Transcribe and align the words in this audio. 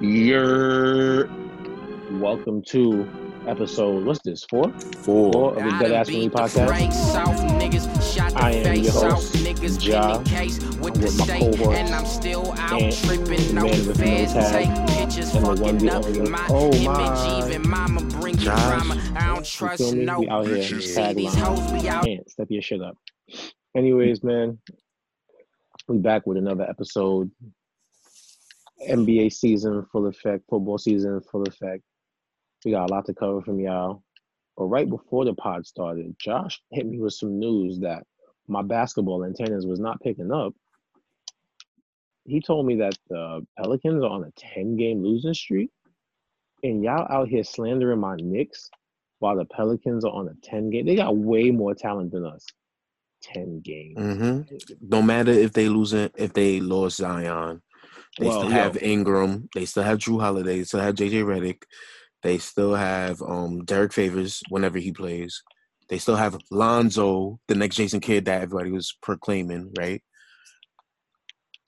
You're 0.00 1.28
welcome 2.12 2.62
to 2.68 3.06
episode. 3.46 4.06
What's 4.06 4.20
this? 4.24 4.44
Four? 4.48 4.72
Four. 5.02 5.30
Four 5.32 5.50
of 5.58 5.62
the 5.64 5.70
Dead 5.78 5.92
Ass 5.92 6.08
Family 6.08 6.30
podcast. 6.30 6.70
I 8.36 8.50
am 8.52 8.76
your 8.82 8.92
host, 8.92 9.82
Ja, 9.82 10.18
with 10.80 11.18
my 11.18 11.26
cohort, 11.38 11.76
and 11.76 11.94
I'm 11.94 12.06
still 12.06 12.52
out 12.56 12.80
and 12.80 12.92
tripping. 12.96 13.46
the 13.48 13.52
No 13.52 13.62
man 13.64 13.86
with 13.86 13.88
no 13.88 13.94
feds 14.06 14.32
tag, 14.32 14.52
take 14.86 14.96
pictures, 14.98 15.34
and 15.34 15.44
the 15.44 15.48
one 15.62 15.78
fucking 15.78 15.86
the 15.86 15.92
up 15.92 16.30
my 16.30 16.46
oh 16.48 16.68
image. 16.72 16.84
my. 16.86 17.46
Even 17.46 17.68
mama 17.68 18.00
bring 18.18 18.34
you 18.38 18.44
Josh. 18.46 18.62
drama. 18.62 18.94
I 19.16 19.26
don't 19.26 19.38
You 19.40 19.44
trust 19.44 19.82
feel 19.82 19.92
me? 19.96 20.04
no. 20.06 20.20
We 20.20 20.28
out 20.30 20.46
here. 20.46 20.62
See 20.62 20.74
these 20.76 20.96
Tagline. 20.96 21.34
hoes, 21.36 21.72
we 21.82 21.88
out 21.90 22.04
Man, 22.06 22.26
step 22.26 22.46
your 22.50 22.62
shit 22.62 22.80
up. 22.80 22.96
Anyways, 23.76 24.24
man, 24.24 24.58
we 25.88 25.98
back 25.98 26.26
with 26.26 26.38
another 26.38 26.64
episode. 26.64 27.30
NBA 28.88 29.32
season 29.32 29.86
full 29.92 30.06
effect, 30.06 30.44
football 30.48 30.78
season 30.78 31.20
full 31.30 31.42
effect. 31.42 31.82
We 32.64 32.72
got 32.72 32.90
a 32.90 32.92
lot 32.92 33.06
to 33.06 33.14
cover 33.14 33.40
from 33.42 33.60
y'all. 33.60 34.02
But 34.56 34.66
right 34.66 34.88
before 34.88 35.24
the 35.24 35.34
pod 35.34 35.66
started, 35.66 36.14
Josh 36.18 36.60
hit 36.70 36.86
me 36.86 36.98
with 36.98 37.14
some 37.14 37.38
news 37.38 37.78
that 37.80 38.04
my 38.48 38.62
basketball 38.62 39.24
antennas 39.24 39.66
was 39.66 39.80
not 39.80 40.00
picking 40.00 40.32
up. 40.32 40.52
He 42.24 42.40
told 42.40 42.66
me 42.66 42.76
that 42.76 42.96
the 43.08 43.46
Pelicans 43.58 44.04
are 44.04 44.10
on 44.10 44.24
a 44.24 44.30
10 44.36 44.76
game 44.76 45.02
losing 45.02 45.34
streak. 45.34 45.70
And 46.62 46.84
y'all 46.84 47.06
out 47.10 47.28
here 47.28 47.42
slandering 47.42 48.00
my 48.00 48.16
Knicks 48.16 48.68
while 49.20 49.36
the 49.36 49.46
Pelicans 49.46 50.04
are 50.04 50.12
on 50.12 50.28
a 50.28 50.34
10 50.42 50.70
game. 50.70 50.84
They 50.84 50.96
got 50.96 51.16
way 51.16 51.50
more 51.50 51.74
talent 51.74 52.12
than 52.12 52.26
us. 52.26 52.44
10 53.22 53.60
games. 53.60 53.98
hmm 53.98 54.40
No 54.80 55.02
matter 55.02 55.30
if 55.30 55.52
they 55.52 55.68
losing, 55.68 56.10
if 56.16 56.32
they 56.32 56.60
lost 56.60 56.98
Zion, 56.98 57.62
they 58.18 58.26
Well, 58.26 58.38
still 58.38 58.48
yo. 58.48 58.54
have 58.54 58.82
Ingram. 58.82 59.48
They 59.54 59.64
still 59.64 59.82
have 59.82 59.98
Jrue 59.98 60.20
Holiday. 60.20 60.58
They 60.58 60.64
still 60.64 60.80
have 60.80 60.94
JJ 60.94 61.24
Redick. 61.24 61.62
They 62.22 62.38
still 62.38 62.74
have 62.74 63.22
um 63.22 63.64
Derrick 63.64 63.92
Favors 63.92 64.42
whenever 64.50 64.78
he 64.78 64.92
plays. 64.92 65.42
They 65.88 65.98
still 65.98 66.16
have 66.16 66.38
Lonzo, 66.50 67.40
the 67.48 67.54
next 67.54 67.76
Jason 67.76 68.00
Kidd 68.00 68.26
that 68.26 68.42
everybody 68.42 68.70
was 68.70 68.96
proclaiming, 69.02 69.72
right? 69.76 70.02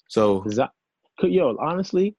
So 0.09 0.45
Z- 0.49 0.65
could- 1.19 1.33
yo, 1.33 1.57
honestly, 1.59 2.15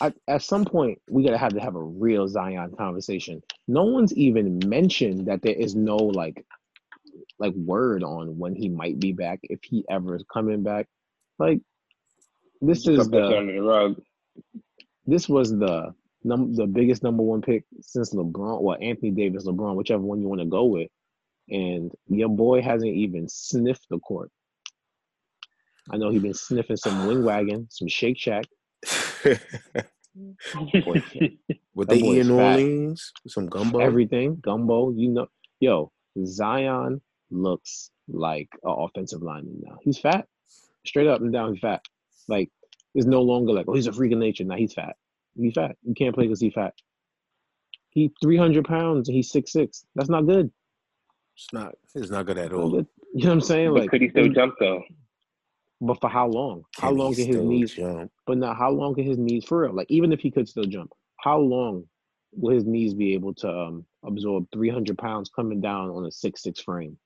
I, 0.00 0.12
at 0.28 0.42
some 0.42 0.64
point 0.64 1.00
we 1.08 1.24
gotta 1.24 1.38
have 1.38 1.54
to 1.54 1.60
have 1.60 1.74
a 1.74 1.82
real 1.82 2.28
Zion 2.28 2.74
conversation. 2.76 3.42
No 3.66 3.84
one's 3.84 4.12
even 4.14 4.60
mentioned 4.66 5.26
that 5.26 5.42
there 5.42 5.54
is 5.54 5.74
no 5.74 5.96
like, 5.96 6.44
like 7.38 7.54
word 7.54 8.02
on 8.04 8.38
when 8.38 8.54
he 8.54 8.68
might 8.68 8.98
be 9.00 9.12
back, 9.12 9.40
if 9.44 9.60
he 9.64 9.84
ever 9.90 10.16
is 10.16 10.24
coming 10.32 10.62
back. 10.62 10.86
Like, 11.38 11.60
this 12.66 12.86
is 12.86 13.08
the 13.08 13.36
under 13.38 13.52
the 13.52 13.62
rug. 13.62 14.00
this 15.06 15.28
was 15.28 15.50
the 15.50 15.94
num 16.24 16.54
the 16.54 16.66
biggest 16.66 17.02
number 17.02 17.22
one 17.22 17.42
pick 17.42 17.64
since 17.80 18.14
LeBron, 18.14 18.60
well 18.62 18.76
Anthony 18.80 19.10
Davis, 19.10 19.46
LeBron, 19.46 19.74
whichever 19.76 20.02
one 20.02 20.20
you 20.20 20.28
want 20.28 20.40
to 20.40 20.46
go 20.46 20.64
with, 20.64 20.88
and 21.48 21.92
your 22.08 22.28
boy 22.28 22.62
hasn't 22.62 22.94
even 22.94 23.28
sniffed 23.28 23.86
the 23.90 23.98
court. 23.98 24.30
I 25.90 25.98
know 25.98 26.10
he's 26.10 26.22
been 26.22 26.34
sniffing 26.34 26.76
some 26.76 27.06
wing 27.06 27.24
wagon, 27.24 27.66
some 27.70 27.88
Shake 27.88 28.18
Shack. 28.18 28.44
Boy, 30.14 31.02
what 31.74 31.88
That 31.88 31.94
they 31.94 31.98
eat 31.98 32.18
in 32.20 32.28
New. 32.28 32.38
Orleans, 32.40 33.12
some 33.26 33.46
gumbo. 33.48 33.80
everything, 33.80 34.38
gumbo, 34.40 34.92
you 34.92 35.08
know. 35.10 35.26
Yo, 35.60 35.90
Zion 36.24 37.00
looks 37.30 37.90
like 38.08 38.48
an 38.62 38.74
offensive 38.78 39.22
lineman 39.22 39.60
now. 39.64 39.76
He's 39.82 39.98
fat, 39.98 40.26
straight 40.86 41.08
up 41.08 41.20
and 41.20 41.32
down. 41.32 41.52
He's 41.54 41.60
fat. 41.60 41.82
Like 42.28 42.50
it's 42.94 43.06
no 43.06 43.22
longer 43.22 43.52
like, 43.52 43.66
oh, 43.68 43.74
he's 43.74 43.86
a 43.86 43.92
freak 43.92 44.12
of 44.12 44.18
nature. 44.18 44.44
Now 44.44 44.56
he's 44.56 44.72
fat. 44.72 44.96
He's 45.36 45.54
fat. 45.54 45.76
You 45.82 45.94
can't 45.94 46.14
play 46.14 46.24
because 46.26 46.40
he's 46.40 46.54
fat. 46.54 46.74
He 47.90 48.12
three 48.22 48.36
hundred 48.36 48.64
pounds 48.66 49.08
and 49.08 49.14
he's 49.16 49.30
six 49.30 49.52
six. 49.52 49.84
That's 49.94 50.08
not 50.10 50.26
good. 50.26 50.50
it's 51.36 51.48
not. 51.52 51.74
It's 51.94 52.10
not 52.10 52.26
good 52.26 52.38
at 52.38 52.52
all. 52.52 52.70
You 52.70 52.76
know 53.14 53.28
what 53.28 53.32
I'm 53.34 53.40
saying? 53.40 53.72
But 53.72 53.80
Like, 53.82 53.90
could 53.90 54.02
he 54.02 54.08
still 54.10 54.28
jump 54.28 54.54
though? 54.58 54.82
but 55.80 56.00
for 56.00 56.08
how 56.08 56.26
long? 56.28 56.62
How 56.76 56.88
Can 56.88 56.96
he 56.96 57.02
long 57.02 57.14
can 57.14 57.26
his 57.26 57.34
still 57.36 57.46
knees? 57.46 57.72
jump? 57.74 58.10
But 58.26 58.38
now, 58.38 58.54
how 58.54 58.70
long 58.70 58.94
can 58.94 59.04
his 59.04 59.18
knees 59.18 59.44
for 59.44 59.62
real? 59.62 59.74
Like, 59.74 59.88
even 59.90 60.12
if 60.12 60.20
he 60.20 60.30
could 60.30 60.48
still 60.48 60.64
jump, 60.64 60.90
how 61.20 61.38
long 61.38 61.84
will 62.32 62.54
his 62.54 62.64
knees 62.64 62.94
be 62.94 63.12
able 63.14 63.34
to 63.34 63.48
um, 63.50 63.84
absorb 64.04 64.46
300 64.52 64.96
pounds 64.98 65.30
coming 65.34 65.60
down 65.60 65.90
on 65.90 66.06
a 66.06 66.10
six 66.10 66.42
six 66.42 66.60
frame? 66.60 66.96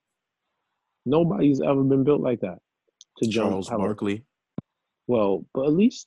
Nobody's 1.06 1.60
ever 1.60 1.82
been 1.82 2.04
built 2.04 2.20
like 2.20 2.40
that 2.40 2.58
to 3.18 3.28
jump. 3.28 3.50
Charles 3.50 3.68
how- 3.68 3.78
Barkley. 3.78 4.24
Well, 5.08 5.44
but 5.54 5.66
at 5.66 5.72
least, 5.72 6.06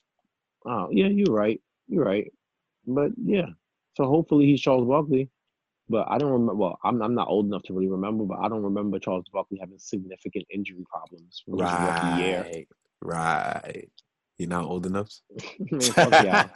oh 0.64 0.88
yeah, 0.90 1.08
you're 1.08 1.34
right. 1.34 1.60
You're 1.88 2.04
right. 2.04 2.32
But 2.86 3.10
yeah, 3.22 3.46
so 3.96 4.06
hopefully 4.06 4.46
he's 4.46 4.62
Charles 4.62 4.88
Barkley. 4.88 5.28
But 5.88 6.06
I 6.08 6.16
don't 6.16 6.30
remember. 6.30 6.54
Well, 6.54 6.78
I'm 6.84 7.02
I'm 7.02 7.14
not 7.14 7.28
old 7.28 7.46
enough 7.46 7.64
to 7.64 7.74
really 7.74 7.88
remember, 7.88 8.24
but 8.24 8.38
I 8.38 8.48
don't 8.48 8.62
remember 8.62 8.98
Charles 8.98 9.26
Barkley 9.32 9.58
having 9.60 9.78
significant 9.78 10.46
injury 10.54 10.84
problems 10.90 11.42
from 11.44 11.58
his 11.58 11.70
rookie 11.70 12.22
year. 12.22 12.42
Right. 12.42 12.68
Right. 13.02 13.90
You're 14.38 14.48
not 14.48 14.64
old 14.64 14.86
enough. 14.86 15.10
Fuck 15.94 16.12
yeah. 16.24 16.48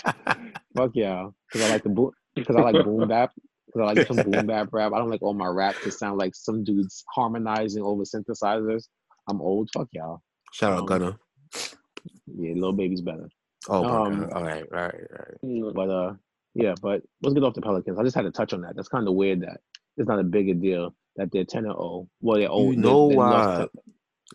Fuck 0.77 0.93
yeah, 0.95 1.29
because 1.53 1.69
I 1.69 1.73
like 1.73 1.83
the 1.83 1.89
boom, 1.91 2.11
because 2.35 2.57
I 2.57 2.61
like 2.61 2.85
boom 2.85 3.07
bap, 3.09 3.33
because 3.67 3.81
I 3.81 3.85
like 3.85 4.07
some 4.07 4.17
boom 4.17 4.47
bap 4.51 4.69
rap. 4.73 4.93
I 4.93 4.99
don't 4.99 5.11
like 5.11 5.23
all 5.23 5.35
my 5.35 5.47
rap 5.47 5.75
to 5.83 5.91
sound 5.91 6.19
like 6.19 6.35
some 6.35 6.65
dudes 6.65 7.05
harmonizing 7.15 7.83
over 7.83 8.05
synthesizers. 8.05 8.89
I'm 9.29 9.41
old. 9.41 9.69
Fuck 9.75 9.89
y'all. 9.93 10.23
Shout 10.53 10.73
out 10.73 10.81
Um, 10.81 10.87
Gunner. 10.87 11.17
Yeah, 12.27 12.55
little 12.55 12.73
baby's 12.73 13.01
better. 13.03 13.29
Oh 13.69 13.85
um. 13.85 14.29
All 14.33 14.43
right. 14.45 14.65
All 14.73 14.81
right. 14.81 14.95
All 15.45 15.63
right. 15.63 15.75
But 15.75 15.91
uh, 15.91 16.13
yeah. 16.55 16.75
But 16.81 17.03
let's 17.23 17.35
get 17.35 17.43
off 17.45 17.55
the 17.55 17.63
Pelicans. 17.63 17.99
I 17.99 18.03
just 18.05 18.15
had 18.17 18.23
to 18.23 18.31
touch 18.31 18.53
on 18.53 18.61
that. 18.63 18.77
That's 18.77 18.89
kind 18.89 19.07
of 19.09 19.15
weird 19.15 19.41
that 19.43 19.61
it's 19.97 20.09
not 20.09 20.19
a 20.21 20.25
bigger 20.25 20.55
deal 20.55 20.95
that 21.17 21.31
they're 21.33 21.45
ten 21.45 21.65
and 21.65 21.73
zero. 21.75 22.09
Well, 22.21 22.39
they're 22.39 22.49
old. 22.51 22.75
You 22.75 22.81
know 22.81 23.09
they, 23.09 23.17
why? 23.17 23.67
to- 23.73 23.81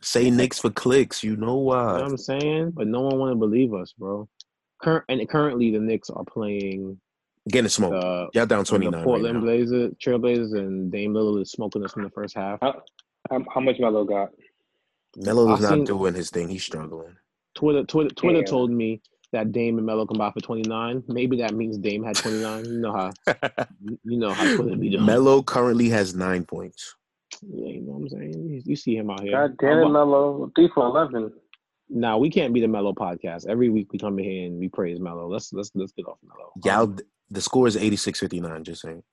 Say 0.02 0.30
Knicks 0.32 0.58
for 0.60 0.70
clicks. 0.70 1.22
You 1.24 1.36
know 1.36 1.58
you 1.60 1.66
why? 1.66 1.86
know 1.98 2.04
what 2.04 2.12
I'm 2.12 2.18
saying? 2.18 2.72
But 2.72 2.88
no 2.88 3.02
one 3.02 3.20
want 3.20 3.32
to 3.32 3.36
believe 3.36 3.74
us, 3.74 3.94
bro. 3.98 4.28
Current 4.82 5.04
and 5.10 5.30
currently 5.30 5.70
the 5.72 5.80
Knicks 5.80 6.10
are 6.10 6.24
playing 6.24 7.00
Getting 7.50 7.70
smoked. 7.70 8.00
the 8.02 8.30
Y'all 8.34 8.46
down 8.46 8.64
29 8.66 8.94
right 8.94 9.04
Portland 9.04 9.36
now. 9.36 9.42
Blazers, 9.42 9.94
Trailblazers, 10.04 10.58
and 10.58 10.92
Dame 10.92 11.14
Lillard 11.14 11.42
is 11.42 11.52
smoking 11.52 11.84
us 11.84 11.96
in 11.98 12.04
the 12.04 12.10
first 12.10 12.36
half. 12.36 12.60
How, 12.62 12.82
how, 13.30 13.44
how 13.54 13.62
much 13.62 13.80
Melo 13.80 14.06
got? 14.06 14.30
Melo 15.18 15.54
is 15.54 15.62
not 15.62 15.70
seen- 15.74 15.84
doing 15.84 16.14
his 16.14 16.30
thing. 16.30 16.48
He's 16.50 16.64
struggling. 16.64 17.16
Twitter, 17.56 17.84
Twitter, 17.84 18.10
Twitter 18.16 18.40
Damn. 18.42 18.46
told 18.46 18.72
me 18.72 19.02
that 19.34 19.52
Dame 19.52 19.78
and 19.78 19.86
Melo 19.86 20.06
combined 20.06 20.34
for 20.34 20.42
29. 20.42 21.04
Maybe 21.08 21.38
that 21.38 21.54
means 21.54 21.78
Dame 21.78 22.04
had 22.04 22.16
29. 22.16 22.66
You 22.66 22.80
know 22.80 22.92
how, 22.92 23.12
you 24.04 24.18
know 24.18 24.34
how 24.34 24.56
Twitter 24.56 24.76
be 24.76 24.90
doing. 24.90 25.06
Melo 25.06 25.42
currently 25.42 25.90
has 25.90 26.16
nine 26.16 26.44
points. 26.46 26.96
Yeah, 27.42 27.68
you 27.70 27.82
know 27.82 27.94
what 27.94 28.02
I'm 28.02 28.10
saying? 28.10 28.34
You, 28.50 28.62
you 28.66 28.76
see 28.76 28.96
him 28.96 29.10
out 29.10 29.22
here. 29.22 29.32
God 29.32 29.58
damn 29.58 29.80
it, 29.80 29.90
Melo. 29.90 30.52
Three 30.56 30.70
for 30.74 30.86
eleven. 30.86 31.32
Now 31.90 32.18
we 32.18 32.30
can't 32.30 32.54
be 32.54 32.62
the 32.62 32.68
Melo 32.68 32.94
podcast. 32.94 33.48
Every 33.48 33.70
week 33.70 33.92
we 33.92 34.00
come 34.00 34.20
in 34.20 34.26
here 34.26 34.48
and 34.48 34.60
we 34.60 34.70
praise 34.70 35.00
Melo. 35.00 35.28
Let's 35.28 35.52
let's 35.54 35.72
let's 35.76 35.92
get 35.94 36.06
off 36.08 36.18
Melo. 36.24 36.52
Y'all, 36.64 36.96
the 37.30 37.42
score 37.42 37.68
is 37.68 37.78
86-59, 37.78 38.64
Just 38.64 38.82
saying. 38.82 39.04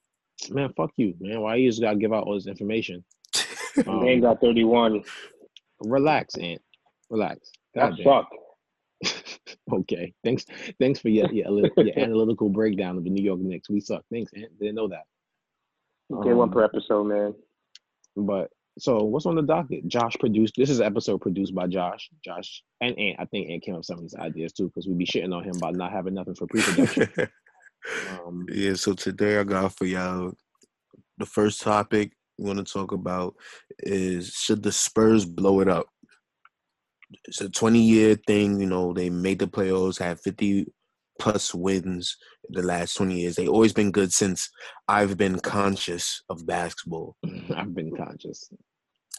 man, 0.50 0.72
fuck 0.76 0.91
you, 0.97 1.15
man. 1.20 1.41
Why 1.41 1.56
you 1.56 1.70
just 1.70 1.81
gotta 1.81 1.97
give 1.97 2.12
out 2.12 2.25
all 2.25 2.34
this 2.34 2.47
information? 2.47 3.05
Um, 3.87 4.00
Dame 4.05 4.20
got 4.20 4.41
thirty 4.41 4.65
one. 4.65 5.03
relax, 5.81 6.37
Ant. 6.37 6.60
Relax. 7.10 7.50
That 7.78 8.03
God 8.05 8.27
sucked. 9.03 9.49
okay. 9.72 10.12
Thanks. 10.25 10.44
Thanks 10.81 11.00
for 11.00 11.09
your 11.09 11.33
your, 11.33 11.49
your 11.77 11.99
analytical 11.99 12.49
breakdown 12.49 12.97
of 12.97 13.05
the 13.05 13.11
New 13.11 13.22
York 13.22 13.41
Knicks. 13.41 13.71
We 13.71 13.81
suck. 13.81 14.03
Thanks, 14.11 14.33
Ant. 14.34 14.59
Didn't 14.59 14.75
know 14.75 14.89
that. 14.89 15.05
Get 16.25 16.37
one 16.37 16.49
Um, 16.49 16.50
per 16.50 16.65
episode, 16.65 17.05
man. 17.05 17.34
But 18.17 18.50
so 18.78 19.05
what's 19.05 19.27
on 19.27 19.34
the 19.34 19.43
docket? 19.43 19.87
Josh 19.88 20.17
produced. 20.19 20.55
This 20.56 20.71
is 20.71 20.81
an 20.81 20.87
episode 20.87 21.21
produced 21.21 21.55
by 21.55 21.67
Josh. 21.67 22.09
Josh 22.25 22.62
and 22.81 22.99
Ant. 22.99 23.17
I 23.19 23.25
think 23.27 23.50
Ant 23.50 23.62
came 23.62 23.75
up 23.75 23.81
with 23.81 23.87
some 23.87 23.99
of 23.99 24.03
these 24.03 24.15
ideas 24.15 24.53
too, 24.53 24.69
because 24.69 24.87
we'd 24.87 24.99
be 24.99 25.06
shitting 25.06 25.34
on 25.34 25.44
him 25.44 25.56
about 25.56 25.75
not 25.75 25.93
having 25.93 26.15
nothing 26.15 26.34
for 26.34 26.47
pre-production. 26.47 27.09
um, 28.25 28.47
yeah, 28.50 28.75
so 28.75 28.93
today 28.94 29.38
I 29.38 29.44
got 29.44 29.76
for 29.76 29.85
y'all 29.85 30.32
the 31.19 31.26
first 31.26 31.61
topic 31.61 32.12
we 32.38 32.44
want 32.47 32.64
to 32.64 32.73
talk 32.73 32.93
about 32.93 33.35
is 33.81 34.32
should 34.32 34.62
the 34.62 34.73
Spurs 34.73 35.25
blow 35.25 35.61
it 35.61 35.69
up? 35.69 35.87
It's 37.25 37.40
a 37.40 37.49
20 37.49 37.81
year 37.81 38.14
thing, 38.26 38.60
you 38.60 38.66
know, 38.66 38.93
they 38.93 39.10
made 39.10 39.38
the 39.38 39.46
playoffs, 39.46 39.99
had 39.99 40.20
50 40.20 40.66
plus 41.19 41.55
wins 41.55 42.16
the 42.50 42.62
last 42.62 42.94
20 42.94 43.20
years. 43.20 43.37
They've 43.37 43.49
always 43.49 43.72
been 43.72 43.90
good 43.90 44.12
since 44.12 44.50
I've 44.87 45.16
been 45.16 45.40
conscious 45.40 46.22
of 46.28 46.46
basketball. 46.46 47.16
I've 47.56 47.75
been 47.75 47.94
conscious. 47.96 48.49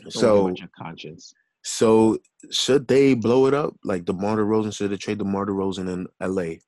So 0.09 0.53
conscience. 0.77 1.33
So 1.63 2.19
should 2.51 2.87
they 2.87 3.15
blow 3.15 3.47
it 3.47 3.53
up 3.53 3.75
like 3.83 4.05
DeMar 4.05 4.37
DeRozan? 4.37 4.73
Should 4.73 4.91
they 4.91 4.97
trade 4.97 5.17
DeMar 5.17 5.45
DeRozan 5.45 5.91
in 5.91 6.07
LA? 6.21 6.59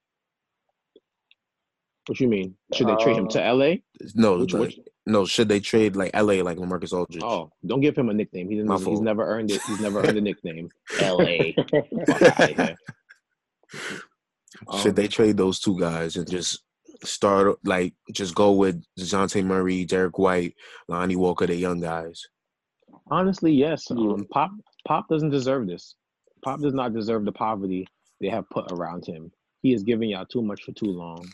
What 2.08 2.20
you 2.20 2.28
mean? 2.28 2.56
Should 2.74 2.88
they 2.88 2.96
trade 2.96 3.16
him 3.18 3.28
to 3.30 3.42
Uh, 3.48 3.54
LA? 3.56 3.76
No, 4.16 4.40
Which- 4.40 4.54
which- 4.54 4.80
no. 5.06 5.26
Should 5.26 5.50
they 5.50 5.60
trade 5.60 5.96
like 5.96 6.12
LA 6.16 6.42
like 6.42 6.58
LaMarcus 6.58 6.94
Aldridge? 6.94 7.22
Oh, 7.24 7.52
don't 7.66 7.82
give 7.82 7.96
him 7.98 8.10
a 8.10 8.14
nickname. 8.14 8.50
He 8.50 8.56
didn't. 8.58 8.86
He's 8.86 9.02
never 9.02 9.24
earned 9.26 9.52
it. 9.52 9.62
He's 9.68 9.80
never 9.80 10.00
earned 10.00 10.18
a 10.18 10.22
nickname. 10.22 10.70
LA. 11.02 11.52
Fuck. 12.18 12.78
Should 14.80 14.90
Um, 14.90 14.96
they 14.96 15.08
trade 15.08 15.38
those 15.38 15.60
two 15.60 15.80
guys 15.80 16.16
and 16.18 16.30
just 16.30 16.64
start 17.04 17.58
like 17.66 17.94
just 18.12 18.36
go 18.36 18.52
with 18.52 18.84
Dejounte 19.00 19.44
Murray, 19.46 19.86
Derrick 19.86 20.18
White, 20.20 20.56
Lonnie 20.88 21.16
Walker, 21.16 21.48
the 21.48 21.56
young 21.56 21.80
guys? 21.80 22.22
Honestly, 23.10 23.52
yes. 23.54 23.90
Um, 23.92 24.26
Pop 24.32 24.52
Pop 24.88 25.08
doesn't 25.08 25.30
deserve 25.30 25.68
this. 25.68 25.96
Pop 26.44 26.60
does 26.60 26.74
not 26.74 26.94
deserve 26.94 27.26
the 27.26 27.32
poverty 27.32 27.88
they 28.20 28.28
have 28.30 28.50
put 28.50 28.72
around 28.72 29.06
him. 29.06 29.32
He 29.62 29.74
is 29.74 29.84
giving 29.84 30.10
y'all 30.10 30.26
too 30.26 30.42
much 30.42 30.64
for 30.64 30.72
too 30.74 30.86
long. 30.92 31.28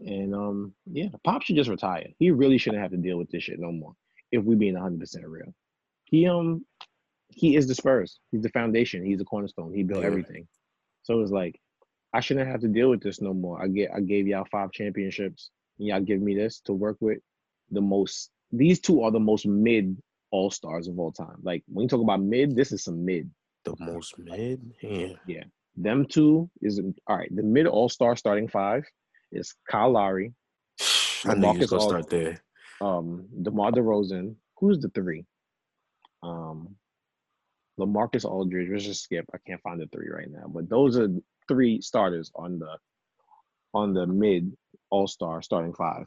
And 0.00 0.34
um, 0.34 0.74
yeah, 0.90 1.08
Pop 1.24 1.42
should 1.42 1.56
just 1.56 1.70
retire. 1.70 2.06
He 2.18 2.30
really 2.30 2.58
shouldn't 2.58 2.82
have 2.82 2.92
to 2.92 2.96
deal 2.96 3.18
with 3.18 3.30
this 3.30 3.44
shit 3.44 3.60
no 3.60 3.70
more. 3.72 3.92
If 4.30 4.42
we 4.44 4.54
being 4.54 4.74
hundred 4.74 5.00
percent 5.00 5.26
real, 5.26 5.52
he 6.04 6.26
um, 6.26 6.64
he 7.28 7.56
is 7.56 7.66
the 7.66 7.74
Spurs. 7.74 8.18
He's 8.30 8.42
the 8.42 8.48
foundation. 8.50 9.04
He's 9.04 9.18
the 9.18 9.24
cornerstone. 9.24 9.72
He 9.74 9.82
built 9.82 10.00
Yeah. 10.00 10.06
everything. 10.06 10.46
So 11.02 11.20
it's 11.20 11.30
like, 11.30 11.60
I 12.12 12.20
shouldn't 12.20 12.48
have 12.48 12.60
to 12.60 12.68
deal 12.68 12.90
with 12.90 13.02
this 13.02 13.20
no 13.20 13.34
more. 13.34 13.60
I 13.62 13.68
get, 13.68 13.90
I 13.94 14.00
gave 14.00 14.26
y'all 14.26 14.46
five 14.50 14.70
championships, 14.72 15.50
and 15.78 15.88
y'all 15.88 16.00
give 16.00 16.20
me 16.20 16.34
this 16.34 16.60
to 16.66 16.72
work 16.72 16.96
with. 17.00 17.18
The 17.70 17.80
most, 17.80 18.30
these 18.50 18.80
two 18.80 19.02
are 19.02 19.10
the 19.10 19.18
most 19.20 19.46
mid 19.46 19.96
all 20.30 20.50
stars 20.50 20.88
of 20.88 20.98
all 20.98 21.10
time. 21.12 21.36
Like 21.42 21.62
when 21.68 21.82
you 21.84 21.88
talk 21.88 22.00
about 22.02 22.22
mid, 22.22 22.54
this 22.54 22.70
is 22.72 22.84
some 22.84 23.04
mid. 23.04 23.30
The 23.64 23.74
most 23.80 24.18
mid? 24.18 24.60
Yeah. 24.82 25.14
Yeah. 25.26 25.44
Them 25.76 26.04
two 26.06 26.50
is 26.60 26.80
all 27.06 27.16
right. 27.16 27.34
The 27.34 27.42
mid 27.42 27.66
all 27.66 27.88
star 27.88 28.14
starting 28.16 28.48
five 28.48 28.84
is 29.32 29.54
Kyle 29.68 29.90
Lowry, 29.92 30.32
I 31.24 31.34
knew 31.34 31.52
you 31.52 31.58
was 31.60 31.70
LaMarcus 31.70 31.70
gonna 31.70 31.82
Aldridge. 31.82 32.04
start 32.06 32.10
there. 32.10 32.42
um, 32.80 33.28
DeMar 33.42 33.72
DeRozan. 33.72 34.34
Who's 34.58 34.78
the 34.78 34.88
three? 34.90 35.24
Um, 36.22 36.76
LaMarcus 37.80 38.24
Aldridge. 38.24 38.68
Let's 38.70 38.84
just 38.84 39.02
skip. 39.04 39.24
I 39.34 39.38
can't 39.46 39.60
find 39.62 39.80
the 39.80 39.86
three 39.88 40.08
right 40.08 40.30
now, 40.30 40.46
but 40.48 40.68
those 40.68 40.98
are 40.98 41.08
three 41.48 41.80
starters 41.80 42.30
on 42.34 42.58
the 42.58 42.76
on 43.74 43.94
the 43.94 44.06
mid 44.06 44.52
All 44.90 45.06
Star 45.08 45.42
starting 45.42 45.74
five. 45.74 46.06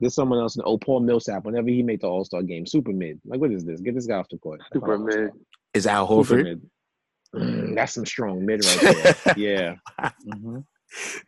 There's 0.00 0.14
someone 0.14 0.38
else. 0.38 0.56
Oh, 0.64 0.78
Paul 0.78 1.00
Millsap. 1.00 1.44
Whenever 1.44 1.68
he 1.68 1.82
made 1.82 2.00
the 2.00 2.06
All 2.08 2.24
Star 2.24 2.42
game, 2.42 2.66
super 2.66 2.92
mid. 2.92 3.20
Like, 3.24 3.40
what 3.40 3.52
is 3.52 3.64
this? 3.64 3.80
Get 3.80 3.94
this 3.94 4.06
guy 4.06 4.16
off 4.16 4.28
the 4.30 4.38
court. 4.38 4.60
Super 4.72 4.98
mid. 4.98 5.30
Is 5.74 5.86
Al 5.86 6.06
Super 6.24 6.42
Horford? 6.44 6.60
Mm, 7.34 7.74
That's 7.74 7.92
some 7.92 8.06
strong 8.06 8.46
mid 8.46 8.64
right 8.64 8.80
there. 9.24 9.34
yeah. 9.36 9.74
Mhm. 10.26 10.64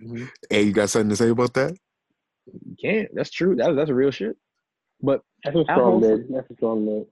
Mhm. 0.02 0.30
Hey, 0.50 0.62
you 0.62 0.72
got 0.72 0.90
something 0.90 1.10
to 1.10 1.16
say 1.16 1.30
about 1.30 1.54
that? 1.54 1.76
You 2.46 2.76
can't. 2.80 3.08
That's 3.14 3.30
true. 3.30 3.56
That, 3.56 3.74
that's 3.76 3.90
real 3.90 4.10
shit. 4.10 4.36
But 5.02 5.22
That's 5.44 5.56
a 5.56 5.64
strong 5.70 6.00
man. 6.00 6.26
That's 6.30 6.50
a 6.50 6.54
strong 6.54 6.84
mid. 6.86 7.06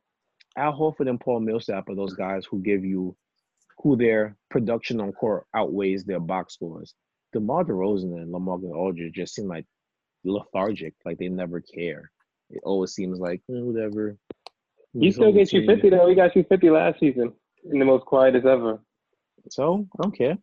Al 0.56 0.72
Horford 0.78 1.08
and 1.08 1.20
Paul 1.20 1.40
Millsap 1.40 1.88
are 1.88 1.94
those 1.94 2.14
guys 2.14 2.44
who 2.50 2.60
give 2.60 2.84
you 2.84 3.16
who 3.78 3.96
their 3.96 4.36
production 4.50 5.00
on 5.00 5.12
court 5.12 5.46
outweighs 5.54 6.04
their 6.04 6.20
box 6.20 6.54
scores. 6.54 6.94
DeMar 7.32 7.64
DeRozan 7.64 8.22
and 8.22 8.32
LaMarcus 8.34 8.74
Aldridge 8.74 9.14
just 9.14 9.34
seem 9.34 9.48
like 9.48 9.66
lethargic, 10.24 10.94
like 11.04 11.18
they 11.18 11.28
never 11.28 11.60
care. 11.60 12.10
It 12.50 12.60
always 12.64 12.92
seems 12.94 13.18
like 13.20 13.40
eh, 13.50 13.60
whatever. 13.60 14.16
He 14.98 15.06
He's 15.06 15.14
still 15.14 15.28
on 15.28 15.34
the 15.34 15.40
gets 15.40 15.52
you 15.52 15.62
50 15.62 15.90
though. 15.90 16.08
He 16.08 16.14
got 16.14 16.36
you 16.36 16.44
50 16.48 16.70
last 16.70 17.00
season 17.00 17.32
in 17.70 17.78
the 17.78 17.84
most 17.84 18.06
quietest 18.06 18.46
ever. 18.46 18.80
So 19.50 19.86
I 19.98 20.02
don't 20.02 20.16
care. 20.16 20.38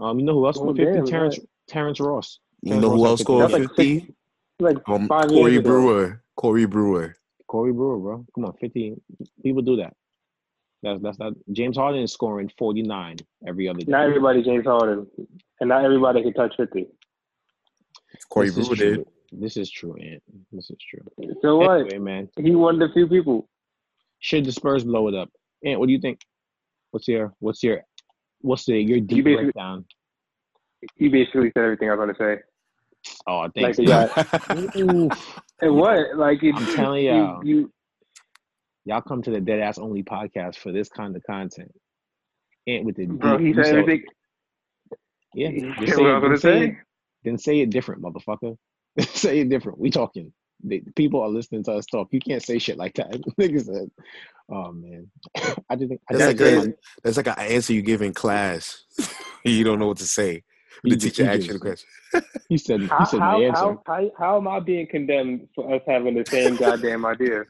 Um, 0.00 0.18
you 0.18 0.24
know 0.24 0.34
who 0.34 0.46
else 0.46 0.56
Oh, 0.58 0.60
scored 0.62 0.76
fifty? 0.76 0.94
damn, 0.94 1.06
Terrence 1.06 1.38
right. 1.38 1.48
Terrence 1.68 2.00
Ross. 2.00 2.38
You 2.62 2.70
Terrence 2.70 2.82
know 2.82 2.90
who 2.96 3.06
else 3.06 3.20
scored 3.20 3.42
That's 3.42 3.52
like 3.54 3.68
50? 3.76 4.00
six- 4.00 4.12
Like 4.60 4.76
Um, 4.88 5.08
Corey 5.08 5.52
years 5.52 5.56
ago. 5.58 5.68
Brewer. 5.70 6.22
Corey 6.36 6.64
Brewer. 6.66 7.16
Corey 7.48 7.72
Brewer, 7.72 7.98
bro. 7.98 8.26
Come 8.34 8.44
on, 8.46 8.52
fifty 8.60 8.94
people 9.42 9.62
do 9.62 9.76
that. 9.76 9.94
That's 10.82 11.00
that's 11.02 11.18
not 11.18 11.34
James 11.52 11.76
Harden 11.76 12.02
is 12.02 12.12
scoring 12.12 12.50
forty 12.58 12.82
nine 12.82 13.16
every 13.46 13.68
other 13.68 13.80
day. 13.80 13.84
Not 13.90 14.04
everybody 14.06 14.42
James 14.42 14.64
Harden, 14.66 15.06
and 15.60 15.68
not 15.68 15.84
everybody 15.84 16.22
can 16.22 16.32
touch 16.32 16.54
50. 16.56 16.88
Corey 18.28 18.50
This 18.50 18.66
Brewer 18.68 18.76
did. 18.76 19.06
This 19.30 19.56
is 19.56 19.70
true, 19.70 19.94
Ant. 19.96 20.22
This 20.52 20.70
is 20.70 20.76
true. 20.90 21.00
So 21.40 21.56
what? 21.58 21.80
Anyway, 21.80 21.98
man, 21.98 22.28
He 22.38 22.54
one 22.54 22.80
of 22.82 22.88
the 22.88 22.92
few 22.92 23.06
people. 23.06 23.48
should 24.18 24.44
the 24.44 24.52
Spurs 24.52 24.84
blow 24.84 25.08
it 25.08 25.14
up? 25.14 25.30
Ant, 25.64 25.78
what 25.80 25.86
do 25.86 25.92
you 25.92 26.00
think? 26.00 26.20
What's 26.90 27.08
your 27.08 27.34
what's 27.38 27.62
your 27.62 27.82
what's 28.42 28.64
the 28.66 28.76
your 28.78 29.00
deep 29.00 29.24
basically- 29.24 29.44
breakdown? 29.44 29.84
He 30.96 31.08
basically 31.08 31.50
said 31.54 31.62
everything 31.64 31.88
I 31.90 31.94
was 31.94 31.98
going 32.04 32.14
to 32.14 32.38
say. 32.38 32.42
Oh, 33.26 33.38
Like 33.38 33.54
thanks. 33.54 33.78
got, 33.78 34.76
Oof. 34.76 35.40
and 35.60 35.74
what? 35.76 36.16
Like 36.16 36.42
it, 36.42 36.54
I'm 36.56 36.74
telling 36.74 37.04
you- 37.04 37.10
y'all. 37.12 37.44
you, 37.46 37.72
Y'all 38.84 39.00
come 39.00 39.22
to 39.22 39.30
the 39.30 39.40
Dead 39.40 39.60
Ass 39.60 39.78
Only 39.78 40.02
podcast 40.02 40.56
for 40.56 40.72
this 40.72 40.88
kind 40.88 41.14
of 41.14 41.22
content. 41.22 41.70
And 42.66 42.84
with 42.84 42.96
the 42.96 43.06
bro. 43.06 43.38
deep- 43.38 43.46
He 43.46 43.54
said 43.54 43.66
said- 43.66 43.74
everything. 43.76 44.04
Yeah, 45.34 45.50
just 45.80 45.96
say 45.96 46.02
what 46.02 46.10
I 46.10 46.16
it, 46.18 46.28
was 46.28 46.42
say 46.42 46.58
say. 46.60 46.64
it, 46.66 46.74
then 47.24 47.38
say 47.38 47.60
it 47.60 47.70
different, 47.70 48.02
motherfucker. 48.02 48.56
say 49.00 49.38
it 49.40 49.48
different. 49.48 49.78
We 49.78 49.90
talking. 49.90 50.32
They, 50.62 50.80
people 50.96 51.20
are 51.22 51.28
listening 51.28 51.64
to 51.64 51.72
us 51.72 51.86
talk. 51.86 52.08
You 52.12 52.20
can't 52.20 52.42
say 52.42 52.58
shit 52.58 52.76
like 52.78 52.94
that. 52.94 53.10
Nigga 53.40 53.64
said, 53.64 53.90
"Oh 54.50 54.72
man, 54.72 55.10
I 55.68 55.76
just 55.76 55.88
think 55.88 56.00
I 56.10 56.14
That's 56.16 56.38
just 56.38 56.40
like 56.40 56.66
a, 56.68 56.74
that's 57.02 57.16
like 57.16 57.26
an 57.26 57.38
answer 57.38 57.72
you 57.72 57.82
give 57.82 58.02
in 58.02 58.12
class. 58.14 58.84
you 59.44 59.64
don't 59.64 59.78
know 59.78 59.88
what 59.88 59.98
to 59.98 60.06
say. 60.06 60.42
The 60.84 60.90
He 60.90 60.96
just- 60.96 61.16
teacher 61.16 61.24
he 61.24 61.28
asks 61.36 61.46
you 61.46 61.52
the 61.54 61.58
question. 61.58 61.88
He 62.48 62.58
said, 62.58 62.80
he 62.80 62.86
How, 62.86 63.04
said 63.04 63.20
how, 63.20 63.38
my 63.38 63.44
answer. 63.44 63.60
how, 63.60 63.82
how, 63.86 64.10
how 64.18 64.36
am 64.36 64.46
I 64.48 64.60
being 64.60 64.86
condemned 64.86 65.48
for 65.54 65.74
us 65.74 65.80
having 65.86 66.14
the 66.14 66.24
same 66.28 66.56
goddamn 66.56 67.06
idea? 67.06 67.44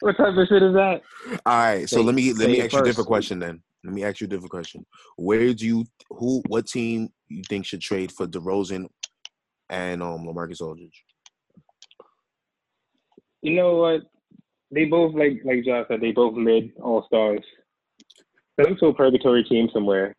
What 0.00 0.16
type 0.16 0.34
of 0.36 0.48
shit 0.48 0.62
is 0.62 0.74
that? 0.74 1.02
All 1.46 1.56
right, 1.58 1.88
so 1.88 1.96
Say- 1.98 2.02
let 2.02 2.14
me 2.14 2.32
let 2.32 2.48
me 2.50 2.58
it 2.60 2.64
ask 2.64 2.72
you 2.72 2.80
a 2.80 2.84
different 2.84 3.06
question 3.08 3.38
then. 3.38 3.62
Let 3.84 3.94
me 3.94 4.04
ask 4.04 4.20
you 4.20 4.26
a 4.26 4.28
different 4.30 4.50
question. 4.50 4.84
Where 5.16 5.52
do 5.54 5.66
you 5.66 5.84
who 6.10 6.42
what 6.48 6.66
team 6.66 7.08
you 7.28 7.42
think 7.48 7.64
should 7.66 7.80
trade 7.80 8.10
for 8.12 8.26
DeRozan 8.26 8.86
and 9.68 10.02
um 10.02 10.26
LaMarcus 10.26 10.60
Aldridge? 10.60 11.04
You 13.42 13.54
know 13.54 13.76
what? 13.76 14.02
They 14.70 14.84
both 14.84 15.14
like 15.14 15.40
like 15.44 15.64
Josh 15.64 15.86
said. 15.88 16.00
They 16.00 16.12
both 16.12 16.34
mid 16.34 16.72
all 16.80 17.04
stars. 17.06 17.40
Send 18.56 18.68
them 18.68 18.76
to 18.78 18.86
a 18.86 18.94
purgatory 18.94 19.44
team 19.44 19.68
somewhere. 19.72 20.14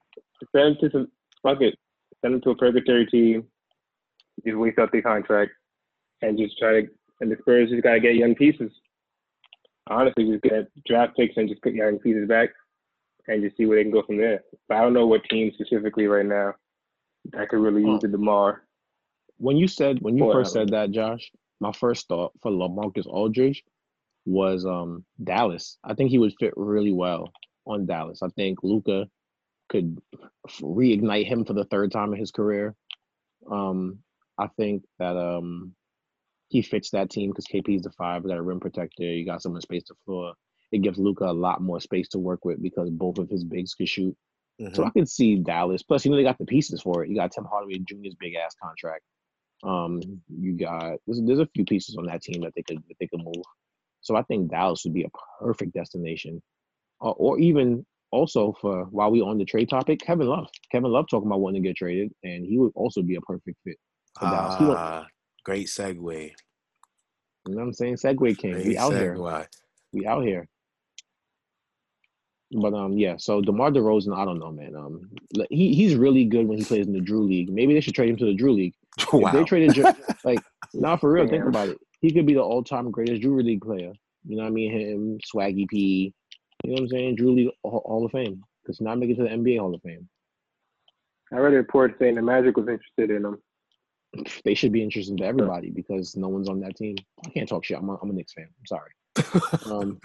Send 0.55 0.75
them 0.75 0.77
to 0.81 0.91
some 0.91 1.07
fuck 1.43 1.61
it. 1.61 1.75
Send 2.21 2.33
them 2.33 2.41
to 2.41 2.49
a 2.51 2.55
purgatory 2.55 3.05
team. 3.05 3.45
Just 4.45 4.57
waste 4.57 4.79
out 4.79 4.91
their 4.91 5.01
contract 5.01 5.51
and 6.21 6.37
just 6.37 6.57
try 6.57 6.81
to. 6.81 6.87
And 7.21 7.31
the 7.31 7.37
Spurs 7.39 7.69
just 7.69 7.83
gotta 7.83 7.99
get 7.99 8.15
young 8.15 8.33
pieces. 8.35 8.71
Honestly, 9.87 10.25
just 10.31 10.43
get 10.43 10.67
draft 10.87 11.15
picks 11.15 11.37
and 11.37 11.47
just 11.47 11.61
put 11.61 11.73
young 11.73 11.99
pieces 11.99 12.27
back 12.27 12.49
and 13.27 13.43
just 13.43 13.57
see 13.57 13.65
where 13.65 13.77
they 13.77 13.83
can 13.83 13.91
go 13.91 14.01
from 14.03 14.17
there. 14.17 14.41
But 14.67 14.77
I 14.77 14.81
don't 14.81 14.93
know 14.93 15.05
what 15.07 15.23
team 15.25 15.51
specifically 15.53 16.07
right 16.07 16.25
now 16.25 16.55
that 17.31 17.49
could 17.49 17.59
really 17.59 17.83
use 17.83 18.01
the 18.01 18.07
DeMar. 18.07 18.63
when 19.37 19.57
you 19.57 19.67
said 19.67 19.99
when 20.01 20.17
you 20.17 20.23
Boy, 20.23 20.33
first 20.33 20.53
said 20.53 20.69
that, 20.69 20.91
Josh, 20.91 21.31
my 21.61 21.71
first 21.71 22.07
thought 22.07 22.33
for 22.41 22.51
LaMarcus 22.51 23.05
Aldridge 23.07 23.63
was 24.25 24.65
um 24.65 25.05
Dallas. 25.23 25.77
I 25.83 25.93
think 25.93 26.09
he 26.11 26.17
would 26.19 26.33
fit 26.39 26.53
really 26.57 26.91
well 26.91 27.31
on 27.65 27.85
Dallas. 27.85 28.21
I 28.21 28.29
think 28.29 28.59
Luka 28.63 29.07
could 29.69 30.01
reignite 30.61 31.27
him 31.27 31.45
for 31.45 31.53
the 31.53 31.65
third 31.65 31.91
time 31.91 32.13
in 32.13 32.19
his 32.19 32.31
career. 32.31 32.75
Um, 33.49 33.99
I 34.37 34.47
think 34.57 34.83
that 34.99 35.15
um 35.17 35.73
he 36.49 36.61
fits 36.61 36.89
that 36.91 37.09
team 37.09 37.29
because 37.29 37.45
KP's 37.47 37.83
the 37.83 37.91
five. 37.91 38.23
Got 38.23 38.37
a 38.37 38.41
rim 38.41 38.59
protector. 38.59 39.03
You 39.03 39.25
got 39.25 39.41
someone 39.41 39.61
space 39.61 39.83
the 39.87 39.95
floor. 40.05 40.33
It 40.71 40.81
gives 40.81 40.99
Luka 40.99 41.25
a 41.25 41.33
lot 41.33 41.61
more 41.61 41.79
space 41.79 42.09
to 42.09 42.19
work 42.19 42.43
with 42.43 42.61
because 42.61 42.89
both 42.89 43.19
of 43.19 43.29
his 43.29 43.43
bigs 43.43 43.73
could 43.73 43.87
shoot. 43.89 44.15
So 44.73 44.83
Mhm. 44.83 44.87
I 44.87 44.89
could 44.91 45.09
see 45.09 45.37
Dallas. 45.37 45.83
Plus, 45.83 46.05
you 46.05 46.11
know, 46.11 46.17
they 46.17 46.23
got 46.23 46.37
the 46.37 46.45
pieces 46.45 46.81
for 46.81 47.03
it. 47.03 47.09
You 47.09 47.15
got 47.15 47.31
Tim 47.31 47.45
Hardaway 47.45 47.79
Jr.'s 47.79 48.15
big 48.15 48.35
ass 48.35 48.55
contract. 48.61 49.03
Um, 49.63 50.01
you 50.29 50.53
got 50.53 50.97
there's, 51.05 51.21
there's 51.23 51.39
a 51.39 51.49
few 51.53 51.65
pieces 51.65 51.95
on 51.97 52.05
that 52.07 52.21
team 52.21 52.41
that 52.41 52.53
they 52.55 52.63
could 52.63 52.77
that 52.87 52.95
they 52.99 53.07
could 53.07 53.23
move. 53.23 53.43
So 54.01 54.15
I 54.15 54.23
think 54.23 54.49
Dallas 54.49 54.83
would 54.83 54.93
be 54.93 55.03
a 55.03 55.43
perfect 55.43 55.73
destination, 55.73 56.41
uh, 57.01 57.11
or 57.11 57.39
even 57.39 57.85
also 58.11 58.55
for 58.59 58.85
while 58.85 59.11
we 59.11 59.21
on 59.21 59.37
the 59.37 59.45
trade 59.45 59.69
topic, 59.69 59.99
Kevin 59.99 60.27
Love. 60.27 60.47
Kevin 60.71 60.91
Love 60.91 61.05
talking 61.09 61.27
about 61.27 61.39
wanting 61.39 61.61
to 61.61 61.69
get 61.69 61.77
traded, 61.77 62.11
and 62.23 62.45
he 62.45 62.57
would 62.57 62.71
also 62.75 63.01
be 63.01 63.15
a 63.15 63.21
perfect 63.21 63.57
fit 63.63 63.77
for 64.19 64.25
Dallas. 64.31 64.55
He 64.57 64.65
Ah, 64.65 65.07
great 65.45 65.67
segue. 65.67 66.31
you 67.47 67.55
know 67.55 67.57
what 67.57 67.63
I'm 67.63 67.73
saying? 67.73 67.95
Segue 67.95 68.37
King, 68.37 68.65
we 68.65 68.77
out 68.77 68.93
here. 68.93 69.17
We 69.93 70.05
out 70.07 70.23
here. 70.23 70.47
But 72.53 72.73
um, 72.73 72.97
yeah. 72.97 73.15
So 73.17 73.41
DeMar 73.41 73.71
DeRozan, 73.71 74.17
I 74.17 74.25
don't 74.25 74.39
know, 74.39 74.51
man. 74.51 74.75
Um, 74.75 75.09
he 75.49 75.73
he's 75.73 75.95
really 75.95 76.25
good 76.25 76.47
when 76.47 76.57
he 76.57 76.65
plays 76.65 76.85
in 76.85 76.93
the 76.93 76.99
Drew 76.99 77.23
League. 77.25 77.49
Maybe 77.51 77.73
they 77.73 77.79
should 77.79 77.95
trade 77.95 78.09
him 78.09 78.17
to 78.17 78.25
the 78.25 78.33
Drew 78.33 78.51
League. 78.51 78.73
If 79.13 79.33
they 79.33 79.43
traded, 79.43 79.85
like, 80.23 80.39
not 80.73 80.99
for 80.99 81.11
real. 81.11 81.27
Think 81.27 81.45
about 81.45 81.69
it. 81.69 81.77
He 82.01 82.11
could 82.11 82.25
be 82.25 82.33
the 82.33 82.41
all-time 82.41 82.91
greatest 82.91 83.21
Drew 83.21 83.41
League 83.41 83.61
player. 83.61 83.93
You 84.27 84.35
know 84.37 84.43
what 84.43 84.49
I 84.49 84.51
mean? 84.51 84.71
Him, 84.71 85.19
Swaggy 85.33 85.67
P. 85.67 86.13
You 86.63 86.69
know 86.69 86.73
what 86.73 86.81
I'm 86.81 86.87
saying? 86.89 87.15
Drew 87.15 87.31
League 87.31 87.49
Hall 87.63 87.83
Hall 87.85 88.05
of 88.05 88.11
Fame. 88.11 88.43
Because 88.61 88.81
not 88.81 88.99
make 88.99 89.09
it 89.09 89.15
to 89.15 89.23
the 89.23 89.29
NBA 89.29 89.59
Hall 89.59 89.73
of 89.73 89.81
Fame. 89.81 90.07
I 91.33 91.37
read 91.37 91.53
a 91.53 91.57
report 91.57 91.95
saying 91.99 92.15
the 92.15 92.21
Magic 92.21 92.57
was 92.57 92.67
interested 92.67 93.11
in 93.11 93.25
him. 93.25 93.37
They 94.43 94.55
should 94.55 94.73
be 94.73 94.83
interesting 94.83 95.15
to 95.17 95.23
everybody 95.23 95.69
because 95.69 96.17
no 96.17 96.27
one's 96.27 96.49
on 96.49 96.59
that 96.59 96.75
team. 96.75 96.95
I 97.25 97.29
can't 97.29 97.47
talk 97.47 97.63
shit. 97.63 97.77
I'm 97.77 97.89
a, 97.89 97.97
I'm 98.01 98.09
a 98.09 98.13
Knicks 98.13 98.33
fan. 98.33 98.49
I'm 98.59 98.65
sorry. 98.67 99.71
Um, 99.73 99.99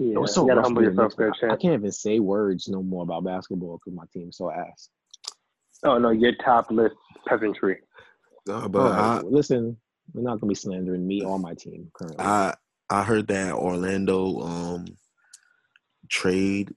Yeah, 0.00 0.24
so 0.26 0.42
you 0.42 0.48
gotta 0.48 0.62
humble 0.62 0.82
yourself 0.82 1.16
there, 1.16 1.32
I, 1.42 1.54
I 1.54 1.56
can't 1.56 1.74
even 1.74 1.90
say 1.90 2.20
words 2.20 2.68
no 2.68 2.82
more 2.82 3.02
about 3.02 3.24
basketball 3.24 3.78
because 3.78 3.96
my 3.96 4.04
team's 4.12 4.36
so 4.36 4.50
ass. 4.50 4.90
Oh 5.84 5.98
no, 5.98 6.10
your 6.10 6.32
top 6.44 6.70
list 6.70 6.96
peasantry. 7.26 7.78
Uh, 8.48 8.68
but 8.68 8.92
All 8.92 9.18
I, 9.18 9.20
listen, 9.20 9.76
we're 10.12 10.22
not 10.22 10.40
gonna 10.40 10.50
be 10.50 10.54
slandering 10.54 11.06
me 11.06 11.22
or 11.22 11.38
my 11.38 11.54
team 11.54 11.90
currently. 11.94 12.24
I 12.24 12.54
I 12.90 13.02
heard 13.02 13.28
that 13.28 13.54
Orlando 13.54 14.40
um 14.40 14.86
trade 16.08 16.72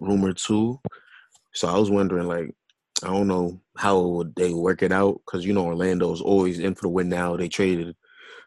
rumor 0.00 0.32
too. 0.32 0.80
So 1.54 1.68
I 1.68 1.76
was 1.76 1.90
wondering, 1.90 2.26
like, 2.28 2.54
I 3.02 3.08
don't 3.08 3.26
know 3.26 3.60
how 3.76 4.00
would 4.00 4.34
they 4.36 4.52
work 4.52 4.82
it 4.82 4.92
out 4.92 5.20
because 5.24 5.44
you 5.44 5.52
know 5.52 5.66
Orlando's 5.66 6.20
always 6.20 6.58
in 6.58 6.74
for 6.74 6.82
the 6.82 6.88
win. 6.88 7.08
Now 7.08 7.36
they 7.36 7.48
traded 7.48 7.96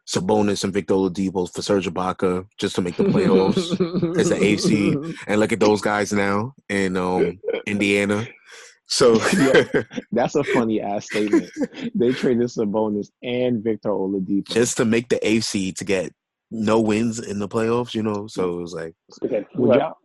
Sabonis 0.08 0.64
and 0.64 0.74
Victor 0.74 0.94
Oladipo 0.94 1.52
for 1.54 1.62
Serge 1.62 1.88
Ibaka 1.88 2.48
just 2.58 2.76
to 2.76 2.82
make 2.82 2.96
the 2.96 3.04
playoffs. 3.04 3.72
as 4.20 4.30
the 4.30 4.36
AFC. 4.36 5.18
and 5.28 5.40
look 5.40 5.52
at 5.52 5.60
those 5.60 5.82
guys 5.82 6.12
now 6.14 6.54
in 6.70 6.98
um 6.98 7.40
Indiana. 7.68 8.26
So 8.92 9.16
That's 10.12 10.36
a 10.36 10.44
funny 10.44 10.82
ass 10.82 11.06
statement. 11.06 11.50
They 11.96 12.12
traded 12.12 12.48
Sabonis 12.48 13.08
and 13.24 13.64
Victor 13.64 13.90
Oladipo. 13.90 14.50
just 14.50 14.76
to 14.78 14.86
make 14.86 15.08
the 15.10 15.16
AFC 15.18 15.74
to 15.78 15.86
get 15.86 16.12
no 16.52 16.82
wins 16.82 17.18
in 17.20 17.40
the 17.40 17.48
playoffs, 17.48 17.96
you 17.96 18.04
know. 18.04 18.28
So 18.28 18.58
it 18.58 18.62
was 18.62 18.74
like, 18.74 18.94
Okay, 19.24 19.46
Would 19.56 19.80
y'all, 19.80 19.96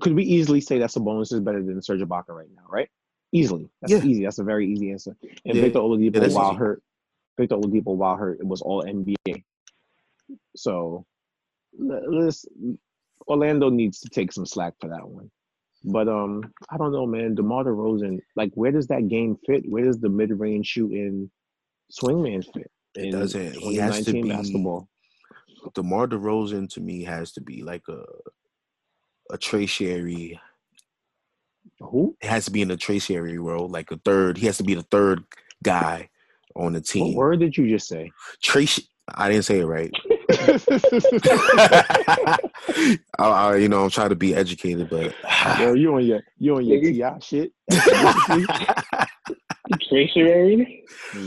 could 0.00 0.14
we 0.14 0.24
easily 0.24 0.60
say 0.60 0.80
that 0.80 0.90
Sabonis 0.90 1.32
is 1.32 1.38
better 1.40 1.62
than 1.62 1.80
Serge 1.80 2.00
Ibaka 2.00 2.30
right 2.30 2.48
now? 2.54 2.64
Right? 2.68 2.88
Easily. 3.32 3.70
That's 3.80 3.92
Yeah. 3.92 4.02
easy. 4.02 4.24
That's 4.24 4.38
a 4.40 4.44
very 4.44 4.66
easy 4.72 4.90
answer. 4.90 5.16
And 5.44 5.54
Yeah. 5.56 5.62
Victor 5.62 5.78
Oladipo, 5.78 6.14
Yeah, 6.28 6.34
while 6.34 6.50
easy. 6.50 6.58
hurt, 6.58 6.82
Victor 7.38 7.56
Oladipo, 7.56 7.94
while 7.94 8.16
hurt, 8.16 8.40
it 8.40 8.46
was 8.46 8.60
all 8.60 8.82
NBA. 8.82 9.44
So, 10.56 11.06
l- 11.80 12.22
let's 12.24 12.44
Orlando 13.28 13.70
needs 13.70 14.00
to 14.00 14.08
take 14.08 14.32
some 14.32 14.46
slack 14.46 14.74
for 14.80 14.88
that 14.88 15.08
one. 15.08 15.30
But 15.86 16.08
um, 16.08 16.52
I 16.68 16.76
don't 16.76 16.92
know, 16.92 17.06
man. 17.06 17.36
DeMar 17.36 17.64
DeRozan, 17.64 18.18
like, 18.34 18.50
where 18.54 18.72
does 18.72 18.88
that 18.88 19.08
game 19.08 19.38
fit? 19.46 19.68
Where 19.68 19.84
does 19.84 20.00
the 20.00 20.08
mid-range 20.08 20.66
shooting 20.66 21.30
swingman 21.92 22.44
fit? 22.52 22.70
it 22.96 23.12
doesn't. 23.12 23.56
He 23.56 23.76
has 23.76 23.98
to 24.04 24.12
2019 24.12 24.22
be. 24.22 24.28
basketball. 24.28 24.88
DeMar 25.74 26.08
DeRozan 26.08 26.68
to 26.74 26.80
me 26.80 27.04
has 27.04 27.32
to 27.32 27.40
be 27.40 27.62
like 27.62 27.82
a 27.88 28.02
a 29.30 29.38
tertiary. 29.38 30.40
Who? 31.80 32.16
It 32.20 32.28
has 32.28 32.44
to 32.46 32.50
be 32.50 32.62
in 32.62 32.68
the 32.68 32.76
tertiary 32.76 33.38
role, 33.38 33.68
like 33.68 33.90
a 33.90 33.98
third. 34.04 34.38
He 34.38 34.46
has 34.46 34.56
to 34.58 34.64
be 34.64 34.74
the 34.74 34.82
third 34.84 35.24
guy 35.62 36.08
on 36.54 36.72
the 36.72 36.80
team. 36.80 37.14
What 37.14 37.16
word 37.16 37.40
did 37.40 37.56
you 37.56 37.68
just 37.68 37.88
say? 37.88 38.10
Tracy, 38.42 38.88
I 39.12 39.28
didn't 39.28 39.44
say 39.44 39.60
it 39.60 39.66
right. 39.66 39.92
I, 43.18 43.18
I, 43.18 43.56
you 43.56 43.68
know, 43.68 43.84
I'm 43.84 43.90
trying 43.90 44.10
to 44.10 44.16
be 44.16 44.34
educated, 44.34 44.88
but 44.90 45.14
Yo, 45.60 45.74
you 45.74 45.94
on 45.94 46.04
your 46.04 46.20
you 46.38 46.56
on 46.56 46.64
your 46.64 46.78
Nigga. 46.80 47.20
Ti 47.20 47.26
shit? 47.26 47.52
Tracery? 49.90 50.82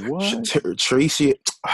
what? 0.07 0.45
Tr- 0.45 0.73
Tracy. 0.73 1.35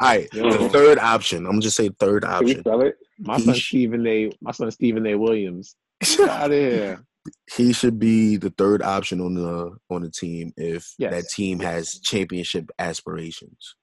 All 0.00 0.06
right, 0.06 0.28
Yo. 0.32 0.50
the 0.50 0.68
third 0.68 0.98
option. 0.98 1.38
I'm 1.38 1.52
gonna 1.52 1.60
just 1.62 1.76
say 1.76 1.88
third 1.98 2.24
option. 2.24 2.60
spell 2.60 2.82
it? 2.82 2.96
My 3.18 3.38
son 3.38 3.54
sh- 3.54 3.68
Stephen 3.68 4.06
A. 4.06 4.30
My 4.40 4.52
son 4.52 4.70
Stephen 4.70 5.06
A. 5.06 5.16
Williams. 5.16 5.74
Out 6.20 6.46
of 6.46 6.52
here. 6.52 7.02
he 7.56 7.72
should 7.72 7.98
be 7.98 8.36
the 8.36 8.50
third 8.50 8.80
option 8.80 9.20
on 9.20 9.34
the 9.34 9.76
on 9.90 10.02
the 10.02 10.10
team 10.10 10.52
if 10.56 10.94
Yes. 10.98 11.12
that 11.12 11.24
team 11.34 11.58
has 11.60 11.98
championship 12.02 12.70
aspirations. 12.78 13.74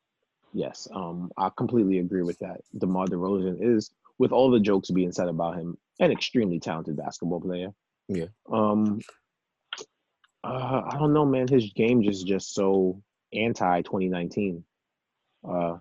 Yes, 0.55 0.87
um, 0.95 1.29
I 1.35 1.49
completely 1.49 1.99
agree 1.99 2.23
with 2.23 2.39
that. 2.39 2.61
DeMar 2.77 3.07
DeRozan 3.07 3.57
is, 3.59 3.91
with 4.17 4.31
all 4.31 4.49
the 4.49 4.59
jokes 4.61 4.89
being 4.89 5.11
said 5.11 5.27
about 5.27 5.57
him, 5.57 5.77
an 5.99 6.13
extremely 6.13 6.61
talented 6.61 6.95
basketball 6.95 7.41
player. 7.41 7.73
Yeah. 8.07 8.27
Um. 8.49 9.01
Uh, 10.45 10.81
I 10.89 10.97
don't 10.97 11.11
know, 11.11 11.25
man. 11.25 11.49
His 11.49 11.73
game 11.73 12.03
just 12.03 12.25
just 12.25 12.53
so 12.53 13.01
anti 13.33 13.81
2019. 13.81 14.63
Uh, 15.45 15.77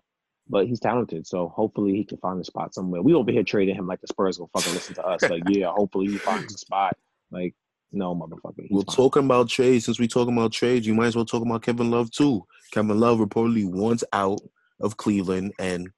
but 0.49 0.67
he's 0.67 0.81
talented, 0.81 1.25
so 1.25 1.49
hopefully 1.51 1.93
he 1.93 2.05
can 2.05 2.19
find 2.19 2.41
a 2.41 2.45
spot 2.45 2.75
somewhere. 2.75 3.01
We 3.01 3.15
over 3.15 3.31
here 3.31 3.45
trading 3.45 3.77
him 3.77 3.87
like 3.87 4.01
the 4.01 4.09
Spurs 4.09 4.39
gonna 4.39 4.51
fucking 4.55 4.73
listen 4.73 4.97
to 4.97 5.07
us. 5.07 5.23
Like, 5.23 5.45
yeah, 5.49 5.69
hopefully 5.69 6.09
he 6.09 6.19
finds 6.19 6.53
a 6.53 6.59
spot. 6.59 6.97
Like, 7.31 7.55
no, 7.93 8.13
motherfucker. 8.13 8.67
We're 8.71 8.83
fine. 8.83 8.97
talking 8.97 9.25
about 9.25 9.49
trades. 9.49 9.85
Since 9.85 10.01
we're 10.01 10.09
talking 10.09 10.37
about 10.37 10.51
trades, 10.51 10.85
you 10.85 10.95
might 10.95 11.07
as 11.07 11.17
well 11.17 11.25
talk 11.25 11.43
about 11.43 11.63
Kevin 11.63 11.93
Love 11.93 12.11
too. 12.11 12.45
Kevin 12.73 12.99
Love 12.99 13.21
reportedly 13.21 13.71
wants 13.71 14.03
out 14.13 14.41
of 14.81 14.97
Cleveland, 14.97 15.53
and 15.59 15.91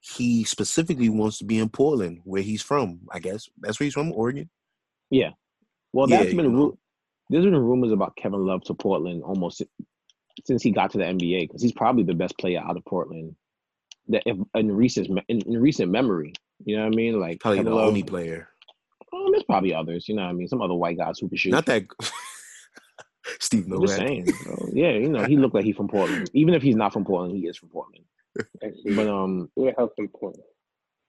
he 0.00 0.44
specifically 0.44 1.08
wants 1.08 1.38
to 1.38 1.44
be 1.44 1.58
in 1.58 1.68
Portland, 1.68 2.20
where 2.24 2.42
he's 2.42 2.62
from. 2.62 3.00
I 3.12 3.18
guess 3.20 3.48
that's 3.60 3.78
where 3.80 3.84
he's 3.84 3.94
from, 3.94 4.12
Oregon. 4.12 4.50
Yeah. 5.10 5.30
Well, 5.92 6.08
Yeah, 6.08 6.18
that's 6.18 6.30
you 6.30 6.36
been 6.36 6.52
know. 6.52 6.58
ru- 6.58 6.78
there's 7.30 7.44
been 7.44 7.56
rumors 7.56 7.92
about 7.92 8.16
Kevin 8.16 8.44
Love 8.44 8.62
to 8.64 8.74
Portland 8.74 9.22
almost 9.22 9.62
since 10.44 10.62
he 10.62 10.70
got 10.70 10.90
to 10.90 10.98
the 10.98 11.04
NBA 11.04 11.42
because 11.48 11.62
he's 11.62 11.72
probably 11.72 12.02
the 12.02 12.14
best 12.14 12.36
player 12.38 12.60
out 12.60 12.76
of 12.76 12.84
Portland 12.84 13.34
that 14.08 14.22
if, 14.26 14.36
in 14.54 14.70
recent 14.72 15.08
in, 15.28 15.40
in 15.42 15.60
recent 15.60 15.90
memory. 15.90 16.32
You 16.66 16.76
know 16.76 16.84
what 16.84 16.92
I 16.92 16.96
mean? 16.96 17.18
Like 17.20 17.40
Probably 17.40 17.58
Kevin 17.58 17.72
the 17.72 17.76
Love. 17.78 17.88
only 17.88 18.02
player. 18.02 18.48
Um, 19.12 19.30
there's 19.30 19.44
probably 19.44 19.72
others. 19.72 20.08
You 20.08 20.16
know 20.16 20.22
what 20.24 20.30
I 20.30 20.32
mean? 20.34 20.48
Some 20.48 20.60
other 20.60 20.74
white 20.74 20.98
guys 20.98 21.18
who 21.18 21.28
can 21.28 21.38
shoot. 21.38 21.50
Not 21.50 21.66
that 21.66 21.84
Steve 23.40 23.60
just 23.60 23.68
Novak. 23.70 23.88
saying. 23.96 24.26
Yeah, 24.72 24.90
you 24.90 25.08
know 25.08 25.24
he 25.24 25.36
looked 25.36 25.54
like 25.54 25.64
he's 25.64 25.76
from 25.76 25.88
Portland. 25.88 26.30
Even 26.34 26.52
if 26.54 26.62
he's 26.62 26.76
not 26.76 26.92
from 26.92 27.04
Portland, 27.04 27.34
he 27.36 27.46
is 27.46 27.56
from 27.56 27.70
Portland. 27.70 28.04
But 28.96 29.08
um, 29.08 29.48
What 29.54 29.74
helps 29.76 29.94
important? 29.98 30.44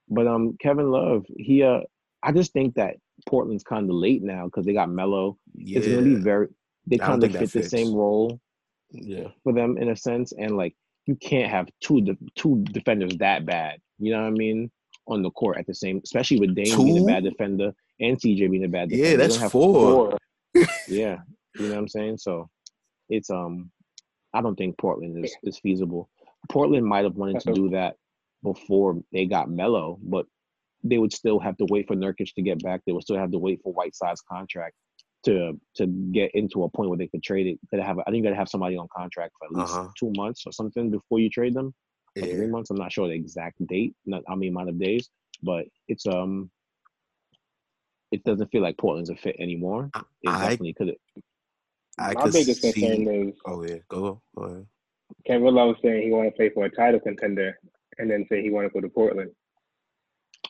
But 0.09 0.27
um, 0.27 0.55
Kevin 0.61 0.91
Love, 0.91 1.25
he 1.35 1.63
uh, 1.63 1.81
I 2.21 2.31
just 2.31 2.53
think 2.53 2.75
that 2.75 2.95
Portland's 3.27 3.63
kind 3.63 3.89
of 3.89 3.95
late 3.95 4.21
now 4.23 4.45
because 4.45 4.65
they 4.65 4.73
got 4.73 4.89
Melo. 4.89 5.37
Yeah, 5.53 5.79
It's 5.79 5.87
gonna 5.87 6.01
be 6.01 6.15
very. 6.15 6.47
They 6.87 6.97
kind 6.97 7.23
of 7.23 7.31
fit 7.31 7.51
the 7.51 7.63
same 7.63 7.93
role 7.93 8.39
yeah. 8.91 9.29
for 9.43 9.53
them 9.53 9.77
in 9.77 9.89
a 9.89 9.95
sense, 9.95 10.33
and 10.37 10.55
like 10.55 10.75
you 11.05 11.15
can't 11.15 11.49
have 11.49 11.67
two 11.81 12.01
de- 12.01 12.17
two 12.35 12.63
defenders 12.71 13.17
that 13.17 13.45
bad. 13.45 13.79
You 13.97 14.11
know 14.11 14.21
what 14.21 14.27
I 14.27 14.31
mean? 14.31 14.71
On 15.07 15.21
the 15.21 15.31
court 15.31 15.57
at 15.57 15.67
the 15.67 15.73
same, 15.73 16.01
especially 16.03 16.39
with 16.39 16.55
Dame 16.55 16.77
being 16.77 17.03
a 17.03 17.05
bad 17.05 17.23
defender 17.23 17.73
and 17.99 18.19
CJ 18.19 18.49
being 18.51 18.65
a 18.65 18.67
bad 18.67 18.89
defender. 18.89 19.09
Yeah, 19.11 19.17
that's 19.17 19.35
don't 19.35 19.43
have- 19.43 19.51
four. 19.51 19.73
Four. 19.73 20.17
Yeah, 20.87 21.17
you 21.57 21.67
know 21.67 21.73
what 21.73 21.79
I'm 21.79 21.87
saying. 21.87 22.17
So 22.19 22.49
it's 23.09 23.29
um, 23.29 23.71
I 24.33 24.41
don't 24.41 24.55
think 24.55 24.77
Portland 24.77 25.23
is 25.23 25.35
is 25.43 25.57
feasible. 25.57 26.09
Portland 26.49 26.85
might 26.85 27.03
have 27.03 27.15
wanted 27.15 27.39
to 27.41 27.53
do 27.53 27.69
that 27.69 27.95
before 28.43 29.01
they 29.11 29.25
got 29.25 29.49
Melo, 29.49 29.97
but 30.03 30.25
they 30.83 30.97
would 30.97 31.13
still 31.13 31.39
have 31.39 31.57
to 31.57 31.65
wait 31.69 31.87
for 31.87 31.95
Nurkic 31.95 32.33
to 32.35 32.41
get 32.41 32.61
back. 32.61 32.81
They 32.85 32.91
would 32.91 33.03
still 33.03 33.17
have 33.17 33.31
to 33.31 33.39
wait 33.39 33.61
for 33.63 33.73
Whiteside's 33.73 34.21
contract 34.21 34.75
to 35.25 35.59
to 35.75 35.87
get 35.87 36.29
into 36.35 36.63
a 36.63 36.69
point 36.69 36.89
where 36.89 36.97
they 36.97 37.07
could 37.07 37.23
trade 37.23 37.47
it. 37.47 37.59
Could 37.71 37.79
have 37.79 37.97
I 37.99 38.03
think 38.05 38.17
you 38.17 38.23
gotta 38.23 38.35
have 38.35 38.49
somebody 38.49 38.77
on 38.77 38.87
contract 38.95 39.33
for 39.39 39.45
at 39.45 39.51
least 39.51 39.71
Uh-huh. 39.73 39.87
two 39.97 40.11
months 40.15 40.43
or 40.45 40.51
something 40.51 40.91
before 40.91 41.19
you 41.19 41.29
trade 41.29 41.53
them. 41.55 41.73
Or 42.17 42.27
three 42.27 42.47
months. 42.47 42.69
I'm 42.69 42.77
not 42.77 42.91
sure 42.93 43.07
the 43.07 43.13
exact 43.13 43.65
date. 43.67 43.93
Not 44.05 44.23
I 44.29 44.35
mean 44.35 44.49
amount 44.51 44.69
of 44.69 44.79
days, 44.79 45.09
but 45.43 45.65
it's 45.87 46.05
um. 46.05 46.49
It 48.11 48.23
doesn't 48.23 48.49
feel 48.51 48.61
like 48.61 48.77
Portland's 48.77 49.09
a 49.09 49.15
fit 49.15 49.35
anymore. 49.39 49.91
It 50.21 50.29
I 50.29 50.41
definitely 50.49 50.73
could. 50.73 50.95
I 51.97 52.13
My 52.13 52.21
could 52.23 52.33
biggest 52.33 52.61
see. 52.61 52.71
concern 52.71 53.29
is 53.29 53.35
Oh 53.45 53.63
yeah, 53.63 53.79
go 53.89 54.21
go 54.37 54.43
ahead. 54.43 54.67
Kevin 55.25 55.53
Love 55.53 55.75
saying 55.83 56.03
he 56.03 56.11
want 56.11 56.27
to 56.29 56.35
play 56.35 56.49
for 56.49 56.65
a 56.65 56.69
title 56.69 56.99
contender, 56.99 57.57
and 57.97 58.09
then 58.09 58.25
say 58.29 58.41
he 58.41 58.49
want 58.49 58.67
to 58.67 58.73
go 58.73 58.81
to 58.81 58.89
Portland. 58.89 59.31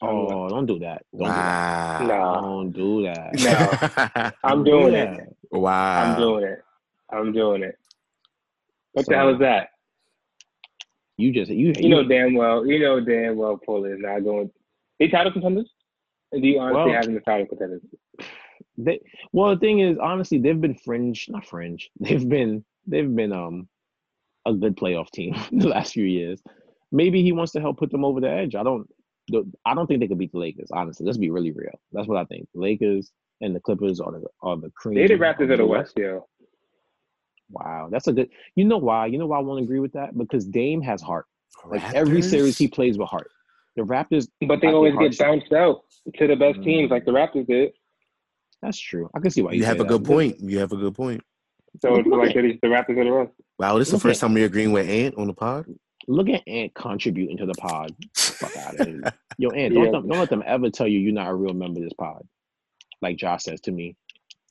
Oh, 0.02 0.50
don't 0.50 0.66
do 0.66 0.80
that. 0.80 1.04
Don't 1.14 1.22
Wow. 1.30 2.00
do 2.02 2.08
that. 2.08 2.18
Nah. 2.18 2.42
Don't 2.42 2.72
do 2.72 3.04
that. 3.04 3.34
No. 4.14 4.32
I'm 4.50 4.64
doing 4.64 4.94
that. 4.94 5.20
it. 5.20 5.36
wow. 5.52 6.04
I'm 6.14 6.20
doing 6.20 6.44
it. 6.44 6.60
I'm 7.10 7.32
doing 7.32 7.64
it. 7.64 7.76
What 8.94 9.06
So- 9.06 9.12
the 9.12 9.18
hell 9.18 9.30
is 9.34 9.40
that? 9.40 9.70
You 11.18 11.32
just 11.32 11.50
you 11.50 11.72
You 11.80 11.88
know 11.90 12.04
damn 12.04 12.34
well. 12.34 12.66
You 12.66 12.80
know 12.80 13.00
damn 13.00 13.38
well 13.38 13.58
Portland 13.66 13.94
is 13.96 14.00
not 14.02 14.24
going. 14.26 14.52
They 15.00 15.08
title 15.08 15.32
contenders? 15.32 15.72
And 16.34 16.42
do 16.42 16.48
you 16.50 16.60
honestly 16.60 16.82
Well- 16.92 16.94
have 16.94 17.06
them 17.06 17.16
as 17.18 17.24
title 17.24 17.48
contenders? 17.48 17.82
They, 18.78 19.00
well, 19.32 19.52
the 19.56 19.60
thing 19.62 19.80
is, 19.80 19.98
honestly, 19.98 20.38
they've 20.38 20.60
been 20.60 20.76
fringe, 20.76 21.28
not 21.30 21.46
fringe. 21.46 21.90
They've 22.02 22.28
been 22.28 22.66
they've 22.86 23.16
been 23.16 23.32
um 23.32 23.70
a 24.46 24.54
good 24.54 24.76
playoff 24.76 25.10
team 25.12 25.36
the 25.52 25.68
last 25.68 25.94
few 25.94 26.06
years. 26.06 26.42
Maybe 26.92 27.24
he 27.24 27.32
wants 27.32 27.52
to 27.54 27.62
help 27.62 27.78
put 27.78 27.92
them 27.92 28.06
over 28.06 28.20
the 28.22 28.30
edge. 28.30 28.56
I 28.56 28.64
don't. 28.64 28.88
I 29.66 29.74
don't 29.74 29.88
think 29.88 30.00
they 30.02 30.08
could 30.08 30.20
beat 30.20 30.32
the 30.32 30.38
Lakers. 30.38 30.70
Honestly, 30.72 31.04
let's 31.06 31.18
be 31.18 31.32
really 31.32 31.52
real. 31.52 31.80
That's 31.92 32.08
what 32.08 32.18
I 32.18 32.26
think. 32.26 32.48
The 32.54 32.62
Lakers 32.62 33.12
and 33.42 33.56
the 33.56 33.60
Clippers 33.60 34.00
are 34.00 34.12
the 34.12 34.24
are 34.44 34.56
the 34.56 34.70
cream. 34.76 34.96
They 34.96 35.08
the 35.08 35.16
Raptors 35.16 35.52
of 35.52 35.58
the 35.58 35.66
West. 35.66 35.96
West, 35.96 35.98
yo. 35.98 36.28
Wow, 37.50 37.90
that's 37.92 38.08
a 38.08 38.14
good. 38.14 38.30
You 38.56 38.66
know 38.66 38.78
why? 38.78 39.08
You 39.08 39.18
know 39.18 39.28
why 39.28 39.38
I 39.38 39.42
won't 39.42 39.64
agree 39.64 39.80
with 39.80 39.94
that? 39.94 40.18
Because 40.18 40.46
Dame 40.46 40.82
has 40.82 41.02
heart. 41.02 41.26
Like 41.68 41.84
every 41.94 42.22
series 42.22 42.58
he 42.58 42.68
plays 42.68 42.98
with 42.98 43.08
heart. 43.08 43.32
The 43.76 43.82
Raptors. 43.84 44.28
But 44.48 44.62
they 44.62 44.68
always 44.68 44.96
get 44.98 45.18
bounced 45.18 45.54
out 45.54 45.82
to 46.16 46.28
the 46.28 46.36
best 46.36 46.62
teams 46.64 46.90
Mm. 46.90 46.92
like 46.92 47.06
the 47.06 47.12
Raptors 47.12 47.48
did. 47.48 47.72
That's 48.62 48.80
true. 48.80 49.10
I 49.16 49.20
can 49.20 49.32
see 49.32 49.42
why 49.42 49.52
you, 49.52 49.60
You 49.60 49.66
have 49.66 49.80
a 49.80 49.84
good 49.86 50.04
that. 50.04 50.08
point. 50.08 50.40
You 50.40 50.60
have 50.60 50.72
a 50.72 50.78
good 50.78 50.96
point. 50.96 51.22
So 51.82 51.96
it's 51.96 52.08
Look 52.08 52.20
like 52.20 52.30
at- 52.30 52.34
they're 52.36 52.44
the 52.44 52.68
Raptors 52.68 53.00
of 53.00 53.06
the 53.06 53.14
West. 53.14 53.32
Wow, 53.60 53.78
this 53.78 53.88
is 53.88 53.92
the 53.92 53.98
Okay. 53.98 54.10
first 54.10 54.22
time 54.22 54.34
we're 54.34 54.46
agreeing 54.46 54.72
with 54.72 54.88
Ant 54.90 55.16
on 55.18 55.28
the 55.28 55.34
pod. 55.34 55.66
Look 56.08 56.30
at 56.30 56.48
Ant 56.48 56.74
contributing 56.76 57.38
to 57.38 57.46
the 57.46 57.54
pod. 57.54 57.92
Fuck 58.16 58.56
out 58.58 58.80
of 58.80 58.88
here. 58.88 59.02
Yo, 59.38 59.50
Ant, 59.52 59.74
don't, 59.74 59.86
Yeah. 59.86 59.92
them- 59.92 60.08
don't 60.08 60.20
let 60.20 60.30
them 60.30 60.44
ever 60.46 60.70
tell 60.70 60.88
you 60.88 61.00
you're 61.00 61.14
not 61.14 61.30
a 61.30 61.34
real 61.36 61.54
member 61.54 61.80
of 61.80 61.84
this 61.84 61.94
pod. 61.94 62.22
Like 63.02 63.18
Josh 63.18 63.44
says 63.44 63.62
to 63.62 63.72
me. 63.72 63.96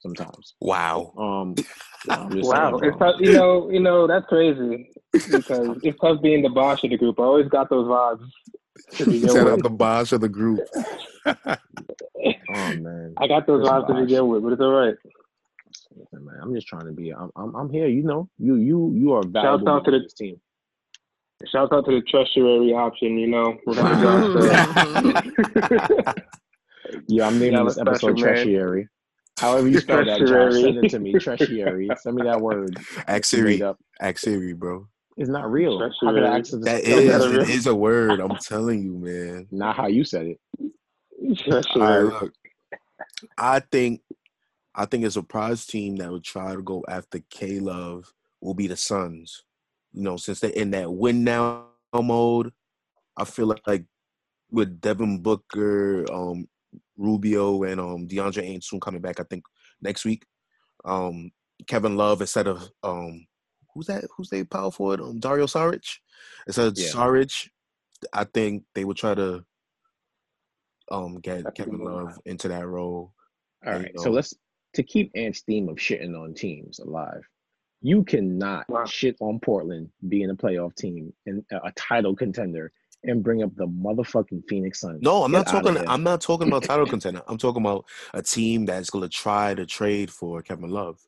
sometimes. 0.00 0.54
Wow. 0.61 1.14
Um, 1.16 1.54
I'm 2.11 2.28
Wow, 2.43 2.76
saying, 2.78 2.93
it's 2.93 2.99
tough, 2.99 3.14
you 3.21 3.33
know, 3.33 3.71
you 3.71 3.81
know 3.81 4.07
that's 4.07 4.26
crazy 4.26 4.90
because 5.12 5.78
it's 5.83 5.99
tough 5.99 6.21
being 6.21 6.43
the 6.43 6.50
boss 6.50 6.85
of 6.85 6.90
the 6.90 6.99
group. 6.99 7.19
I 7.19 7.23
always 7.23 7.49
got 7.49 7.71
those 7.71 7.87
vibes. 7.87 8.28
to 8.99 9.04
begin 9.11 9.28
Shout 9.31 9.49
out 9.49 9.62
the 9.62 9.71
boss 9.71 10.12
of 10.12 10.21
the 10.21 10.28
group. 10.28 10.61
Oh 11.26 11.35
man. 12.76 13.14
I 13.19 13.26
got 13.26 13.47
those 13.47 13.61
It's 13.62 13.69
vibes 13.71 13.87
to 13.87 13.93
Bosh. 13.95 14.02
begin 14.02 14.28
with, 14.28 14.43
but 14.43 14.52
it's 14.52 14.61
all 14.61 14.73
right. 14.73 14.95
Listen, 15.97 16.25
man, 16.25 16.37
I'm 16.43 16.55
just 16.55 16.67
trying 16.67 16.87
to 16.87 16.93
be. 16.93 17.13
I'm, 17.13 17.31
I'm, 17.37 17.55
I'm 17.55 17.71
here. 17.71 17.87
You 17.87 18.03
know, 18.03 18.29
you, 18.39 18.57
you, 18.57 18.93
you 18.95 19.13
are 19.13 19.23
valuable 19.25 19.59
Shout 19.67 19.69
out 19.69 19.85
to 19.85 19.91
to 19.93 19.99
the- 19.99 20.03
this 20.05 20.15
team. 20.15 20.41
Shout 21.53 21.73
out 21.73 21.85
to 21.87 21.91
the 21.93 22.01
treasury 22.03 22.73
option, 22.73 23.19
you 23.19 23.27
know. 23.27 23.57
whatever 23.65 23.95
Josh 23.97 24.45
said. 25.65 26.15
Yeah, 27.09 27.27
I'm 27.27 27.39
naming 27.39 27.65
this 27.65 27.77
I'm 27.77 27.89
a 27.89 27.95
special 27.97 28.11
episode 28.11 28.25
man. 28.25 28.35
Treasury. 28.45 28.89
However 29.39 29.69
you 29.69 29.81
spell 29.81 30.05
that, 30.05 30.21
Josh, 30.21 30.53
send 30.55 30.85
it 30.85 30.89
to 30.91 30.99
me. 31.01 31.13
Treasury. 31.15 31.89
Send 31.99 32.17
me 32.17 32.23
that 32.23 32.41
word. 32.41 32.77
Ask 33.09 33.33
you 33.33 33.59
Siri. 33.59 33.63
Siri, 34.17 34.53
bro. 34.55 34.87
It's 35.17 35.29
not 35.29 35.51
real. 35.51 35.79
How 35.81 36.13
could 36.13 36.23
I 36.23 36.39
Treasury. 36.39 36.39
access 36.39 36.51
the 36.53 36.59
That 36.61 36.85
spell 36.85 37.23
it 37.35 37.37
re- 37.49 37.53
is 37.53 37.67
a 37.67 37.75
word. 37.75 38.21
I'm 38.21 38.37
telling 38.37 38.83
you, 38.83 38.93
man. 38.97 39.49
Not 39.51 39.77
how 39.77 39.89
you 39.89 40.05
said 40.05 40.27
it. 40.27 40.41
All 40.61 41.35
Treasury. 41.37 41.83
right, 41.83 41.99
look. 42.23 42.33
I 43.37 43.61
think, 43.61 44.01
I 44.75 44.87
think 44.87 45.04
a 45.04 45.11
surprise 45.11 45.66
team 45.66 45.97
that 45.97 46.11
would 46.11 46.25
try 46.25 46.54
to 46.54 46.62
go 46.62 46.85
after 46.88 47.21
K 47.31 47.61
Love 47.61 48.12
will 48.40 48.54
be 48.54 48.66
the 48.66 48.76
Suns. 48.76 49.45
You 49.93 50.02
know, 50.02 50.16
since 50.16 50.40
they're 50.40 50.50
in 50.50 50.71
that 50.73 50.93
win 50.93 51.23
now 51.25 51.66
mode, 51.95 52.52
I 53.16 53.25
feel 53.25 53.54
like, 53.66 53.85
with 54.50 54.81
Devin 54.81 55.23
Booker, 55.23 56.04
um, 56.12 56.49
Rubio, 56.97 57.62
and 57.62 57.81
um, 57.81 58.09
DeAndre 58.09 58.43
Ayton 58.43 58.61
soon 58.62 58.81
coming 58.81 59.00
back. 59.00 59.21
I 59.21 59.25
think 59.25 59.45
next 59.81 60.04
week. 60.04 60.25
Um, 60.85 61.31
Kevin 61.66 61.97
Love 61.97 62.21
instead 62.21 62.49
of 62.49 62.69
um, 62.83 63.26
who's 63.73 63.87
that? 63.87 64.04
Who's 64.16 64.28
they 64.28 64.45
power 64.45 64.71
forward? 64.71 65.00
Um, 65.00 65.21
Dario 65.21 65.47
Saric. 65.47 65.99
Instead 66.47 66.66
of 66.69 66.75
Yeah. 66.76 66.88
Saric, 66.88 67.49
I 68.12 68.25
think 68.25 68.64
they 68.75 68.85
would 68.85 68.97
try 68.97 69.14
to 69.14 69.45
um 70.90 71.21
get 71.21 71.54
Kevin. 71.54 71.78
Love 71.78 72.19
into 72.26 72.49
that 72.49 72.66
role. 72.66 73.14
All 73.64 73.73
right, 73.73 73.90
you 73.95 74.02
So 74.02 74.11
let's 74.11 74.35
to 74.75 74.83
keep 74.83 75.11
Ant's 75.14 75.40
theme 75.43 75.69
of 75.69 75.76
shitting 75.76 76.19
on 76.21 76.35
teams 76.35 76.78
alive. 76.81 77.23
You 77.81 78.02
cannot 78.04 78.69
Wow. 78.69 78.85
shit 78.87 79.16
on 79.21 79.40
Portland 79.40 79.90
being 80.09 80.31
a 80.31 80.35
playoff 80.35 80.75
team 80.76 81.12
and 81.26 81.45
a 81.50 81.73
title 81.76 82.14
contender 82.16 82.73
and 83.04 83.23
bring 83.23 83.43
up 83.43 83.54
the 83.57 83.66
motherfucking 83.66 84.43
Phoenix 84.49 84.81
Suns. 84.81 85.02
No, 85.02 85.23
I'm 85.25 85.31
not 85.33 85.47
Get 85.47 85.57
outta 85.57 85.73
talking. 85.75 85.88
I'm 85.88 86.02
not 86.02 86.21
talking 86.23 86.49
about 86.49 86.62
title 86.64 86.87
contender. 86.95 87.23
I'm 87.28 87.37
talking 87.38 87.62
about 87.62 87.85
a 88.14 88.23
team 88.23 88.64
that's 88.64 88.88
going 88.90 89.02
to 89.02 89.09
try 89.11 89.54
to 89.54 89.66
trade 89.66 90.11
for 90.11 90.40
Kevin 90.43 90.71
Love. 90.71 90.99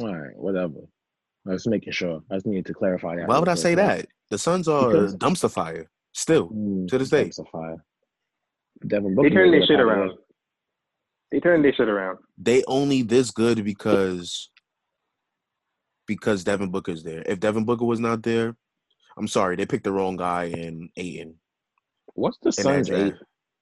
All 0.00 0.14
right, 0.14 0.36
whatever. 0.36 0.80
I 1.46 1.50
was 1.50 1.66
making 1.66 1.92
sure. 1.92 2.22
I 2.30 2.34
just 2.36 2.46
needed 2.46 2.66
to 2.66 2.74
clarify 2.74 3.16
that. 3.16 3.28
Why 3.28 3.38
would 3.38 3.48
I 3.48 3.54
say 3.54 3.74
right? 3.74 3.98
that? 4.02 4.08
The 4.30 4.38
Suns 4.38 4.68
are 4.68 4.88
Because- 4.90 5.16
dumpster 5.16 5.50
fire 5.50 5.90
still. 6.12 6.48
Mm, 6.50 6.88
To 6.88 6.98
this 6.98 7.10
day. 7.10 7.24
dumpster 7.28 7.48
fire. 7.50 7.84
Devin 8.86 9.10
They 9.10 9.14
Booker. 9.14 9.30
turned 9.30 9.50
made 9.50 9.60
their 9.60 9.66
shit 9.66 9.80
out 9.80 9.86
around. 9.86 10.12
There. 11.34 11.40
They 11.40 11.42
turned 11.42 11.64
their 11.64 11.74
shit 11.74 11.88
around. 11.88 12.18
They 12.38 12.62
only 12.66 13.02
this 13.02 13.30
good 13.30 13.64
because 13.64 14.50
because 16.06 16.44
Devin 16.44 16.70
Booker's 16.70 17.02
there. 17.02 17.22
If 17.26 17.40
Devin 17.40 17.64
Booker 17.64 17.84
was 17.84 18.00
not 18.00 18.22
there, 18.22 18.54
I'm 19.16 19.28
sorry, 19.28 19.56
they 19.56 19.66
picked 19.66 19.84
the 19.84 19.92
wrong 19.92 20.16
guy 20.16 20.44
in 20.44 20.90
Ayton. 20.96 21.36
What's 22.14 22.38
the 22.42 22.48
in 22.58 22.64
that 22.64 22.86
Suns. 22.86 22.88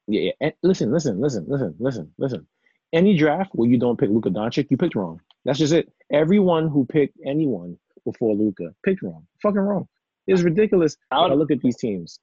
Yeah, 0.07 0.21
yeah. 0.21 0.31
And 0.41 0.53
listen, 0.61 0.91
listen, 0.91 1.19
listen, 1.19 1.45
listen, 1.47 1.75
listen, 1.79 2.11
listen. 2.17 2.47
Any 2.91 3.17
draft 3.17 3.51
where 3.53 3.69
you 3.69 3.79
don't 3.79 3.99
pick 3.99 4.09
Luka 4.09 4.29
Doncic, 4.29 4.69
you 4.69 4.77
picked 4.77 4.95
wrong. 4.95 5.19
That's 5.45 5.57
just 5.57 5.73
it. 5.73 5.91
Everyone 6.11 6.67
who 6.67 6.85
picked 6.85 7.17
anyone 7.25 7.77
before 8.05 8.35
Luka 8.35 8.75
picked 8.85 9.01
wrong. 9.01 9.25
Fucking 9.41 9.59
wrong. 9.59 9.87
It's 10.27 10.41
ridiculous. 10.41 10.95
I 11.09 11.15
I 11.15 11.29
would, 11.29 11.39
look 11.39 11.51
at 11.51 11.61
these 11.61 11.77
teams. 11.77 12.19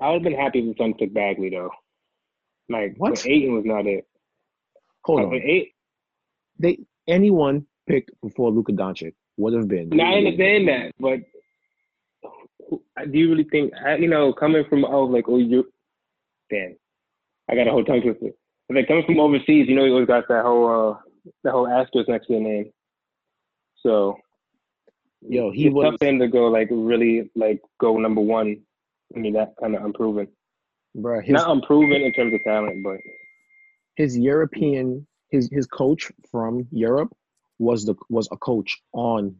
I 0.00 0.08
would 0.08 0.14
have 0.14 0.22
been 0.22 0.40
happy 0.40 0.60
if 0.60 0.76
the 0.76 0.82
Suns 0.82 0.96
took 0.98 1.12
Bagley 1.12 1.50
though. 1.50 1.70
Like 2.68 2.94
What? 2.96 3.26
Ayton 3.26 3.54
was 3.54 3.64
not 3.64 3.86
it. 3.86 4.06
Hold 5.04 5.20
Like, 5.20 5.26
on. 5.26 5.48
Ayton, 5.48 5.70
They 6.58 6.78
anyone 7.08 7.66
picked 7.86 8.10
before 8.22 8.50
Luka 8.50 8.72
Doncic 8.72 9.14
would 9.36 9.54
have 9.54 9.68
been. 9.68 9.98
I 10.00 10.14
understand 10.14 10.68
that, 10.68 10.92
but 10.98 11.20
do 13.10 13.18
you 13.18 13.30
really 13.30 13.44
think? 13.44 13.72
You 13.98 14.08
know, 14.08 14.32
coming 14.32 14.64
from 14.68 14.84
oh, 14.84 15.04
like 15.04 15.24
oh, 15.28 15.38
you, 15.38 15.70
damn, 16.50 16.76
I 17.50 17.54
got 17.54 17.66
a 17.66 17.70
whole 17.70 17.84
tongue 17.84 18.02
twister. 18.02 18.30
But 18.68 18.76
like 18.76 18.88
coming 18.88 19.04
from 19.04 19.20
overseas, 19.20 19.68
you 19.68 19.74
know, 19.74 19.84
you 19.84 19.92
always 19.92 20.06
got 20.06 20.28
that 20.28 20.44
whole 20.44 20.90
uh, 20.90 20.98
that 21.44 21.52
whole 21.52 21.68
asterisk 21.68 22.08
next 22.08 22.26
to 22.28 22.34
your 22.34 22.42
name. 22.42 22.70
So, 23.80 24.16
Yo, 25.20 25.50
he 25.50 25.68
was 25.68 25.84
tough 25.84 25.98
for 25.98 26.06
him 26.06 26.18
to 26.20 26.28
go 26.28 26.46
like 26.46 26.68
really 26.70 27.30
like 27.34 27.60
go 27.80 27.96
number 27.96 28.20
one. 28.20 28.62
I 29.14 29.18
mean, 29.18 29.34
that 29.34 29.54
kind 29.60 29.74
of 29.76 29.84
unproven. 29.84 30.28
Bro. 30.94 31.20
His 31.20 31.32
Not 31.34 31.50
unproven 31.50 32.02
in 32.02 32.12
terms 32.12 32.34
of 32.34 32.40
talent, 32.44 32.82
but 32.84 32.98
his 33.96 34.16
European 34.18 35.06
his 35.30 35.48
his 35.52 35.66
coach 35.66 36.10
from 36.30 36.66
Europe 36.70 37.12
was 37.58 37.84
the 37.84 37.94
was 38.08 38.28
a 38.32 38.36
coach 38.36 38.80
on 38.92 39.36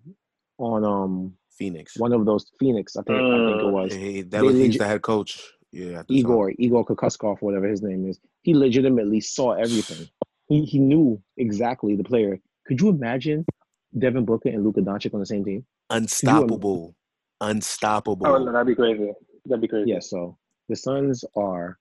on 0.58 0.84
um 0.84 1.34
Phoenix. 1.50 1.96
one 1.96 2.12
of 2.12 2.24
those 2.26 2.46
Phoenix. 2.58 2.96
I 2.96 3.02
think 3.02 3.18
I 3.18 3.46
think 3.46 3.60
it 3.60 3.64
Mm. 3.64 3.72
was. 3.72 3.92
Hey, 3.92 4.22
that 4.22 4.30
They 4.30 4.42
was 4.46 4.56
he's 4.56 4.78
the 4.78 4.86
head 4.86 5.02
coach. 5.02 5.40
Yeah, 5.70 6.00
at 6.00 6.06
the 6.08 6.14
time. 6.14 6.18
Igor, 6.32 6.52
Igor 6.58 6.84
Kokoskov, 6.84 7.40
whatever 7.40 7.66
his 7.66 7.80
name 7.82 8.06
is, 8.06 8.20
he 8.42 8.52
legitimately 8.54 9.20
saw 9.20 9.52
everything. 9.52 10.06
He 10.48 10.64
he 10.64 10.78
knew 10.78 11.22
exactly 11.38 11.96
the 11.96 12.04
player. 12.04 12.38
Could 12.66 12.80
you 12.80 12.90
imagine 12.90 13.44
Devin 13.98 14.24
Booker 14.26 14.50
and 14.50 14.64
Luka 14.64 14.80
Doncic 14.82 15.14
on 15.14 15.20
the 15.20 15.26
same 15.26 15.44
team? 15.44 15.64
Unstoppable. 15.90 16.94
Unstoppable. 17.40 18.26
oh 18.26 18.38
no, 18.38 18.52
that'd 18.52 18.66
be 18.66 18.74
crazy. 18.74 19.12
That'd 19.46 19.62
be 19.62 19.68
crazy. 19.68 19.90
Yeah. 19.90 20.00
So 20.00 20.36
the 20.68 20.76
Suns 20.76 21.24
are, 21.36 21.78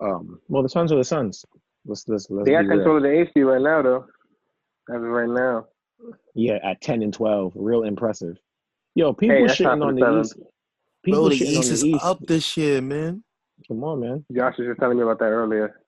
um, 0.00 0.40
well, 0.48 0.62
the 0.62 0.68
Suns 0.68 0.92
are 0.92 0.96
the 0.96 1.04
Suns. 1.04 1.44
Let's 1.84 2.06
let's 2.08 2.28
let's 2.30 2.44
They 2.46 2.52
got 2.52 2.62
be 2.62 2.68
real. 2.68 2.76
control 2.78 2.96
of 2.98 3.02
the 3.04 3.10
AC 3.10 3.40
right 3.42 3.60
now, 3.62 3.82
though. 3.82 4.06
As 4.90 4.96
of 4.96 5.02
right 5.02 5.28
now. 5.28 5.66
Yeah, 6.34 6.58
at 6.62 6.80
ten 6.80 7.02
and 7.02 7.12
twelve, 7.12 7.52
real 7.54 7.84
impressive. 7.84 8.36
Yo, 8.94 9.12
people 9.12 9.36
Hey, 9.36 9.46
that's 9.46 9.58
shitting 9.60 9.84
on 9.84 9.94
the 9.94 10.00
the 10.02 10.20
East. 10.20 10.32
seventh. 10.32 10.48
People 11.04 11.20
Bro, 11.20 11.28
the 11.30 11.34
shitting 11.36 11.46
East 11.48 11.68
on 11.68 11.74
is 11.74 11.82
the 11.82 11.88
East. 11.90 12.04
up 12.04 12.18
this 12.26 12.56
year, 12.56 12.80
man. 12.80 13.22
Come 13.68 13.84
on, 13.84 14.00
man. 14.00 14.24
Josh 14.32 14.58
was 14.58 14.66
just 14.66 14.80
telling 14.80 14.96
me 14.98 15.02
about 15.02 15.18
that 15.20 15.26
earlier. 15.26 15.80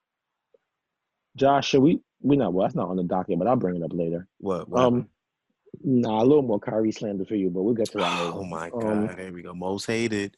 Josh, 1.36 1.68
should 1.68 1.80
we? 1.82 2.00
We 2.22 2.36
not 2.36 2.52
well. 2.52 2.64
That's 2.66 2.74
not 2.74 2.88
on 2.88 2.96
the 2.96 3.02
docket, 3.04 3.38
but 3.38 3.46
I'll 3.46 3.56
bring 3.56 3.76
it 3.76 3.82
up 3.82 3.92
later. 3.92 4.26
What? 4.38 4.68
what 4.68 4.82
Um, 4.82 5.08
nah, 5.84 6.22
a 6.22 6.24
little 6.24 6.42
more 6.42 6.58
Kyrie 6.58 6.92
slander 6.92 7.24
for 7.24 7.34
you, 7.36 7.50
but 7.50 7.62
we'll 7.62 7.74
get 7.74 7.90
to 7.92 7.98
that 7.98 8.04
happened? 8.04 8.34
later. 8.34 8.38
oh 8.38 8.44
my 8.44 8.70
Um, 8.70 9.06
god, 9.06 9.16
there 9.18 9.32
we 9.32 9.42
go. 9.42 9.54
Most 9.54 9.86
hated. 9.86 10.36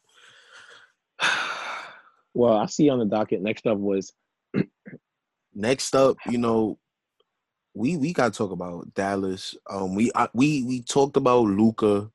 Well, 2.34 2.56
I 2.56 2.66
see 2.66 2.88
on 2.88 2.98
the 2.98 3.04
docket. 3.04 3.42
Next 3.42 3.66
up 3.66 3.78
was 3.78 4.12
Next 5.54 5.94
up, 5.96 6.16
you 6.26 6.38
know, 6.38 6.78
we 7.74 7.96
we 7.96 8.12
got 8.12 8.32
to 8.32 8.38
talk 8.38 8.52
about 8.52 8.92
Dallas. 8.94 9.56
Um, 9.68 9.94
we 9.94 10.10
I, 10.14 10.28
we 10.32 10.62
we 10.62 10.82
talked 10.82 11.16
about 11.16 11.42
Luka, 11.42 12.10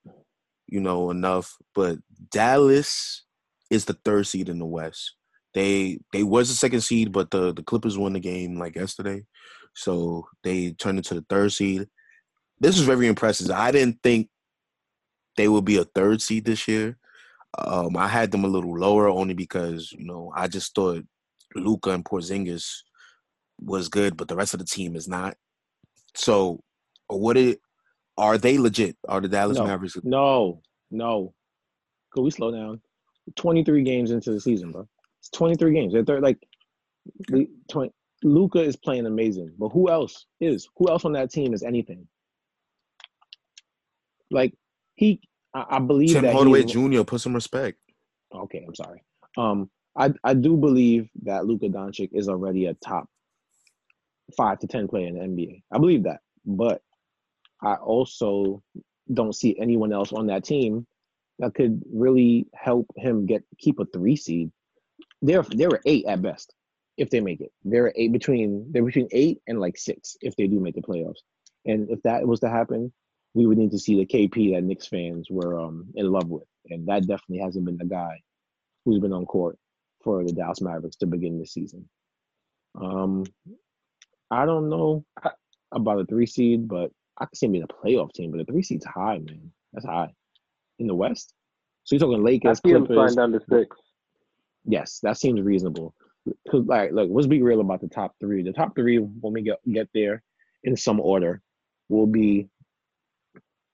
you 0.67 0.79
know, 0.79 1.11
enough, 1.11 1.57
but 1.73 1.97
Dallas 2.31 3.23
is 3.69 3.85
the 3.85 3.97
third 4.05 4.27
seed 4.27 4.49
in 4.49 4.59
the 4.59 4.65
West. 4.65 5.15
They 5.53 5.99
they 6.13 6.23
was 6.23 6.49
the 6.49 6.55
second 6.55 6.81
seed, 6.81 7.11
but 7.11 7.31
the 7.31 7.53
the 7.53 7.63
Clippers 7.63 7.97
won 7.97 8.13
the 8.13 8.19
game 8.19 8.57
like 8.57 8.75
yesterday, 8.75 9.25
so 9.73 10.27
they 10.43 10.71
turned 10.71 10.99
into 10.99 11.13
the 11.13 11.25
third 11.29 11.51
seed. 11.51 11.87
This 12.59 12.77
is 12.77 12.85
very 12.85 13.07
impressive. 13.07 13.51
I 13.51 13.71
didn't 13.71 13.99
think 14.01 14.29
they 15.35 15.49
would 15.49 15.65
be 15.65 15.77
a 15.77 15.83
third 15.83 16.21
seed 16.21 16.45
this 16.45 16.67
year. 16.69 16.97
Um, 17.57 17.95
I 17.95 18.07
had 18.07 18.31
them 18.31 18.43
a 18.43 18.49
little 18.49 18.77
lower 18.77 19.07
only 19.07 19.33
because 19.33 19.91
you 19.91 20.05
know 20.05 20.31
I 20.35 20.47
just 20.47 20.75
thought 20.75 21.03
Luka 21.55 21.91
and 21.91 22.03
Porzingis 22.03 22.81
was 23.59 23.87
good, 23.89 24.17
but 24.17 24.27
the 24.27 24.35
rest 24.35 24.53
of 24.53 24.59
the 24.59 24.65
team 24.65 24.95
is 24.95 25.07
not. 25.07 25.35
So, 26.15 26.61
what 27.07 27.37
it 27.37 27.59
are 28.17 28.37
they 28.37 28.57
legit? 28.57 28.97
Are 29.07 29.21
the 29.21 29.27
Dallas 29.27 29.57
No. 29.57 29.65
Mavericks? 29.65 29.97
no, 30.03 30.61
no. 30.91 31.33
Could 32.11 32.23
we 32.23 32.31
slow 32.31 32.51
down? 32.51 32.81
Twenty 33.35 33.63
three 33.63 33.83
games 33.83 34.11
into 34.11 34.31
the 34.31 34.39
season, 34.39 34.71
bro. 34.71 34.87
It's 35.19 35.29
twenty 35.29 35.55
three 35.55 35.73
games. 35.73 35.93
They're, 35.93 36.21
like, 36.21 36.37
we, 37.31 37.49
20, 37.69 37.91
Luka 38.23 38.61
is 38.61 38.75
playing 38.75 39.05
amazing, 39.05 39.53
but 39.57 39.69
who 39.69 39.89
else 39.89 40.25
is? 40.39 40.67
Who 40.77 40.89
else 40.89 41.05
on 41.05 41.13
that 41.13 41.31
team 41.31 41.53
is 41.53 41.63
anything? 41.63 42.07
Like 44.31 44.53
he, 44.95 45.19
I, 45.55 45.77
I 45.77 45.79
believe 45.79 46.11
Tim 46.13 46.23
that 46.23 46.33
Hardaway 46.33 46.63
Jr. 46.63 47.03
Put 47.03 47.21
some 47.21 47.33
respect. 47.33 47.79
Okay, 48.33 48.63
I'm 48.67 48.75
sorry. 48.75 49.01
Um, 49.37 49.69
I 49.97 50.13
I 50.23 50.33
do 50.33 50.57
believe 50.57 51.09
that 51.23 51.45
Luka 51.45 51.67
Doncic 51.67 52.09
is 52.13 52.27
already 52.29 52.65
a 52.65 52.73
top 52.75 53.07
five 54.35 54.59
to 54.59 54.67
ten 54.67 54.87
player 54.87 55.07
in 55.07 55.15
the 55.15 55.21
NBA. 55.21 55.63
I 55.71 55.77
believe 55.77 56.03
that, 56.03 56.19
but 56.45 56.81
I 57.63 57.75
also 57.75 58.61
don't 59.13 59.33
see 59.35 59.55
anyone 59.57 59.93
else 59.93 60.11
on 60.11 60.27
that 60.27 60.43
team 60.43 60.85
that 61.39 61.53
could 61.53 61.81
really 61.91 62.47
help 62.53 62.87
him 62.97 63.25
get 63.25 63.43
keep 63.57 63.79
a 63.79 63.85
three 63.85 64.15
seed. 64.15 64.51
They're 65.21 65.43
they 65.43 65.67
were 65.67 65.81
eight 65.85 66.05
at 66.05 66.21
best. 66.21 66.53
if 66.97 67.09
they 67.09 67.19
make 67.21 67.41
it. 67.41 67.51
They're 67.63 67.93
eight 67.95 68.11
between 68.11 68.71
they're 68.71 68.83
between 68.83 69.07
eight 69.11 69.39
and 69.47 69.59
like 69.59 69.77
six 69.77 70.17
if 70.21 70.35
they 70.35 70.47
do 70.47 70.59
make 70.59 70.75
the 70.75 70.81
playoffs. 70.81 71.19
And 71.65 71.89
if 71.89 72.01
that 72.03 72.27
was 72.27 72.39
to 72.41 72.49
happen, 72.49 72.91
we 73.35 73.45
would 73.45 73.57
need 73.57 73.71
to 73.71 73.79
see 73.79 73.95
the 73.97 74.05
KP 74.05 74.55
that 74.55 74.63
Knicks 74.63 74.87
fans 74.87 75.27
were 75.29 75.59
um 75.59 75.87
in 75.95 76.11
love 76.11 76.29
with, 76.29 76.47
and 76.69 76.87
that 76.87 77.01
definitely 77.05 77.39
hasn't 77.39 77.65
been 77.65 77.77
the 77.77 77.85
guy 77.85 78.21
who's 78.83 78.99
been 78.99 79.13
on 79.13 79.25
court 79.25 79.59
for 80.03 80.23
the 80.23 80.31
Dallas 80.33 80.61
Mavericks 80.61 80.95
to 80.97 81.05
begin 81.05 81.37
the 81.37 81.45
season. 81.45 81.87
Um, 82.79 83.25
I 84.31 84.45
don't 84.45 84.69
know 84.69 85.05
about 85.71 85.99
a 85.99 86.05
three 86.05 86.25
seed, 86.25 86.67
but 86.67 86.91
I 87.19 87.25
can 87.25 87.35
see 87.35 87.45
him 87.47 87.51
being 87.53 87.63
a 87.63 87.67
playoff 87.67 88.13
team. 88.13 88.31
But 88.31 88.41
a 88.41 88.45
three 88.45 88.63
seed's 88.63 88.85
high, 88.85 89.19
man. 89.19 89.51
That's 89.73 89.85
high 89.85 90.13
in 90.79 90.87
the 90.87 90.95
West. 90.95 91.33
So 91.83 91.95
you're 91.95 91.99
talking 91.99 92.21
I 92.21 92.23
Lakers, 92.23 92.61
see 92.65 92.71
him 92.71 92.85
Clippers. 92.85 93.13
flying 93.13 93.31
down 93.31 93.39
to 93.39 93.45
six. 93.49 93.77
Yes, 94.65 94.99
that 95.03 95.17
seems 95.17 95.41
reasonable. 95.41 95.93
Cause 96.49 96.65
like, 96.65 96.91
look, 96.91 97.09
let's 97.11 97.27
be 97.27 97.43
real 97.43 97.61
about 97.61 97.81
the 97.81 97.87
top 97.87 98.15
three. 98.19 98.41
The 98.41 98.53
top 98.53 98.75
three, 98.75 98.97
when 98.97 99.33
we 99.33 99.41
get 99.41 99.59
get 99.71 99.89
there, 99.93 100.23
in 100.63 100.75
some 100.75 100.99
order, 100.99 101.41
will 101.89 102.07
be 102.07 102.49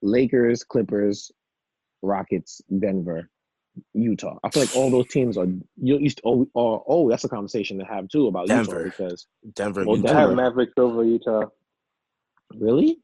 Lakers, 0.01 0.63
Clippers, 0.63 1.31
Rockets, 2.01 2.61
Denver, 2.79 3.29
Utah. 3.93 4.37
I 4.43 4.49
feel 4.49 4.63
like 4.63 4.75
all 4.75 4.89
those 4.91 5.07
teams 5.07 5.37
are 5.37 5.45
you 5.45 5.97
used 5.97 6.17
to, 6.17 6.23
oh, 6.25 6.47
oh 6.55 6.83
oh 6.87 7.09
that's 7.09 7.23
a 7.23 7.29
conversation 7.29 7.77
to 7.79 7.85
have 7.85 8.07
too 8.09 8.27
about 8.27 8.47
Denver. 8.47 8.85
Utah 8.85 8.89
because 8.97 9.27
Denver, 9.55 9.85
Well, 9.85 9.97
Utah. 9.97 10.07
Have 10.09 10.17
Denver. 10.29 10.35
Mavericks 10.35 10.73
over 10.77 11.03
Utah. 11.03 11.45
really 12.55 12.97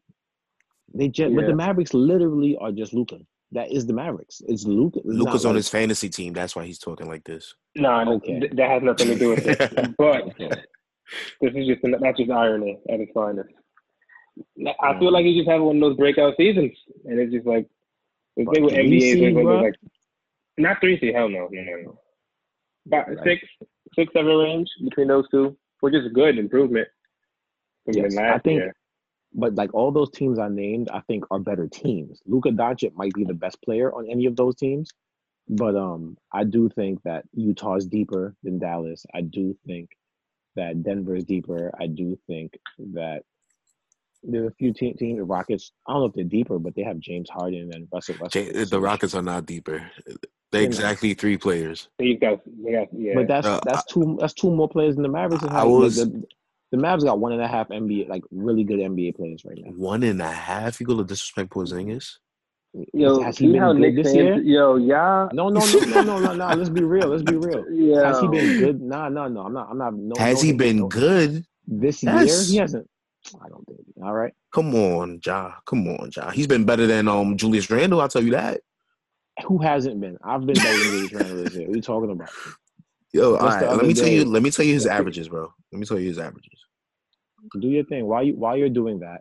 they 0.94 1.08
just 1.10 1.36
but 1.36 1.46
the 1.46 1.56
Mavericks 1.56 1.94
literally 1.94 2.58
are 2.58 2.72
just 2.72 2.94
Luka. 2.94 3.20
That 3.54 3.72
is 3.72 3.86
the 3.86 3.94
Mavericks. 3.94 4.42
It's 4.48 4.66
Luka. 4.66 5.00
Luka's 5.06 5.46
on 5.46 5.56
his 5.56 5.70
fantasy 5.70 6.10
team. 6.10 6.34
That's 6.34 6.56
why 6.56 6.66
he's 6.66 6.80
talking 6.80 7.08
like 7.08 7.24
this. 7.24 7.54
No, 7.76 8.04
no, 8.04 8.14
Okay. 8.16 8.40
th- 8.42 8.52
that 8.54 8.70
has 8.70 8.84
nothing 8.84 9.08
to 9.08 9.16
do 9.18 9.30
with 9.30 9.46
it. 9.48 9.96
But 9.98 10.24
this 11.40 11.54
is 11.56 11.68
just 11.68 11.82
that's 12.02 12.18
just 12.18 12.30
irony 12.32 12.78
at 12.90 13.00
its 13.00 13.12
finest. 13.14 13.50
I 14.82 14.98
feel 15.00 15.12
like 15.12 15.26
he's 15.26 15.38
just 15.38 15.50
having 15.50 15.66
one 15.66 15.78
of 15.78 15.82
those 15.82 15.98
breakout 15.98 16.36
seasons, 16.38 16.72
and 17.06 17.20
it's 17.20 17.32
just 17.34 17.46
like 17.48 17.68
But 18.36 18.54
thing 18.54 18.64
with 18.64 18.74
NBA 18.74 18.98
is 18.98 19.14
seed, 19.14 19.36
when 19.36 19.46
bruh? 19.46 19.54
they're 19.54 19.62
like 19.72 19.76
not 20.58 20.80
three 20.82 21.00
seed, 21.00 21.14
hell 21.16 21.30
no, 21.30 21.48
no, 21.52 21.62
no, 21.62 21.76
no. 21.84 22.00
About 22.88 23.08
Right. 23.10 23.18
six, 23.24 23.44
six, 23.96 24.14
seven 24.14 24.36
range 24.38 24.70
between 24.84 25.08
those 25.08 25.28
two, 25.30 25.58
which 25.82 25.94
is 25.94 26.12
good 26.14 26.38
improvement 26.38 26.88
Yes, 27.88 28.18
I 28.18 28.38
think- 28.40 28.60
year. 28.60 28.74
But 29.34 29.56
like 29.56 29.74
all 29.74 29.92
those 29.92 30.10
teams 30.10 30.40
I 30.40 30.48
named, 30.48 30.90
I 30.90 31.02
think 31.02 31.26
are 31.32 31.40
better 31.40 31.68
teams. 31.68 32.22
Luka 32.26 32.50
Doncic 32.50 32.94
might 32.96 33.14
be 33.14 33.24
the 33.26 33.34
best 33.34 33.62
player 33.62 33.94
on 33.94 34.10
any 34.10 34.26
of 34.26 34.36
those 34.36 34.56
teams, 34.56 34.90
but 35.50 35.76
um, 35.76 36.18
I 36.32 36.44
do 36.46 36.70
think 36.70 37.04
that 37.04 37.26
Utah 37.34 37.76
is 37.76 37.88
deeper 37.88 38.36
than 38.44 38.58
Dallas. 38.58 39.06
I 39.14 39.22
do 39.22 39.56
think 39.68 39.90
that 40.56 40.82
Denver 40.82 41.16
is 41.16 41.26
deeper. 41.26 41.72
I 41.80 41.88
do 41.88 42.18
think 42.26 42.58
that 42.94 43.24
there's 44.24 44.48
a 44.48 44.54
few 44.56 44.74
te- 44.74 44.94
teams, 44.94 45.18
the 45.20 45.24
Rockets. 45.24 45.72
I 45.88 45.94
don't 45.94 46.02
know 46.02 46.08
if 46.08 46.14
they're 46.14 46.24
deeper, 46.24 46.60
but 46.60 46.76
they 46.76 46.84
have 46.84 47.00
James 47.00 47.30
Harden 47.30 47.72
and 47.74 47.88
Russell 47.94 48.16
Westbrook. 48.20 48.56
Ja- 48.56 48.66
the 48.66 48.80
Rockets 48.82 49.14
are 49.16 49.22
not 49.22 49.46
deeper. 49.46 49.90
They're 50.06 50.16
They're 50.52 50.64
exactly 50.64 51.14
three 51.14 51.38
players. 51.38 51.90
He's 52.00 52.20
got, 52.20 52.40
he 52.66 52.72
got, 52.72 52.88
yeah. 52.94 53.14
But 53.16 53.28
that's 53.28 53.46
Uh, 53.48 53.60
that's 53.66 53.84
two 53.86 54.18
that's 54.20 54.34
two 54.34 54.50
more 54.52 54.70
players 54.70 54.96
than 54.96 55.04
the 55.04 55.10
Mavericks. 55.10 55.44
I 55.44 55.54
have. 55.54 55.64
The- 55.64 55.70
was- 55.70 55.96
the, 55.98 56.24
the 56.72 56.78
Mavs 56.78 57.04
got 57.06 57.20
one 57.20 57.32
and 57.32 57.42
a 57.42 57.48
half 57.48 57.70
NBA 57.70 58.10
like 58.10 58.24
really 58.30 58.64
good 58.66 58.80
NBA 58.80 59.16
players 59.16 59.44
right 59.46 59.58
now. 59.58 59.72
One 59.72 60.04
and 60.04 60.22
a 60.22 60.28
half. 60.32 60.80
You 60.82 60.86
gonna 60.86 61.04
disrespect 61.06 61.50
Porzingis? 61.52 62.18
yo, 62.94 63.22
has 63.22 63.38
he 63.38 63.48
been 63.52 63.62
how 63.62 63.72
good 63.72 63.82
Nick 63.82 63.96
this 63.96 64.08
fans, 64.08 64.16
year? 64.18 64.36
yo, 64.42 64.76
yeah, 64.76 65.30
No, 65.34 65.48
no, 65.50 65.62
no, 65.62 65.80
no, 65.86 66.02
no, 66.04 66.20
no, 66.20 66.34
no. 66.34 66.48
Let's 66.56 66.70
be 66.70 66.84
real. 66.84 67.08
Let's 67.08 67.24
be 67.24 67.36
real. 67.48 67.66
yeah. 67.72 68.08
Has 68.08 68.20
he 68.20 68.28
been 68.28 68.60
good? 68.60 68.82
Nah, 68.82 69.08
no, 69.10 69.28
no. 69.30 69.42
I'm 69.44 69.54
not. 69.54 69.70
I'm 69.72 69.78
not. 69.78 69.94
No, 69.96 70.14
Has 70.18 70.44
no 70.44 70.48
he 70.48 70.54
been 70.54 70.78
no- 70.80 70.88
good? 70.88 71.46
this 71.66 72.04
Yes. 72.04 72.50
year? 72.50 72.54
He 72.54 72.58
hasn't. 72.58 72.88
I 73.44 73.50
don't 73.50 73.66
think. 73.68 73.80
All 74.04 74.14
right. 74.14 74.34
Come 74.54 74.74
on, 74.76 75.20
Ja. 75.26 75.54
Come 75.66 75.88
on, 75.88 76.10
Ja. 76.16 76.30
He's 76.32 76.48
been 76.48 76.66
better 76.66 76.88
than 76.88 77.08
um 77.08 77.38
Julius 77.38 77.70
Randle. 77.70 78.02
I'll 78.02 78.08
tell 78.10 78.24
you 78.24 78.32
that. 78.32 78.62
Who 79.46 79.60
hasn't 79.60 80.00
been? 80.02 80.18
I've 80.24 80.46
been 80.46 80.56
better 80.56 80.78
than 80.78 80.84
Julius 80.84 81.14
Randle 81.14 81.44
this 81.44 81.54
year. 81.56 81.68
What 81.68 81.74
are 81.74 81.76
you 81.78 81.82
talking 81.82 82.12
about? 82.12 82.30
Yo, 83.14 83.36
all 83.36 83.46
Just 83.46 83.56
right. 83.58 83.62
Let 83.62 83.70
other 83.80 83.84
me 83.88 83.94
tell 83.94 84.08
you. 84.08 84.26
Let 84.26 84.44
me 84.44 84.52
tell 84.52 84.66
you 84.66 84.74
his 84.74 84.86
averages, 84.86 85.30
bro. 85.30 85.52
Let 85.72 85.80
me 85.80 85.86
tell 85.86 86.00
you 86.00 86.08
his 86.08 86.20
averages. 86.20 86.60
Do 87.60 87.68
your 87.68 87.84
thing. 87.86 88.06
While 88.06 88.24
you 88.24 88.34
while 88.36 88.58
you're 88.58 88.70
doing 88.70 89.00
that, 89.00 89.20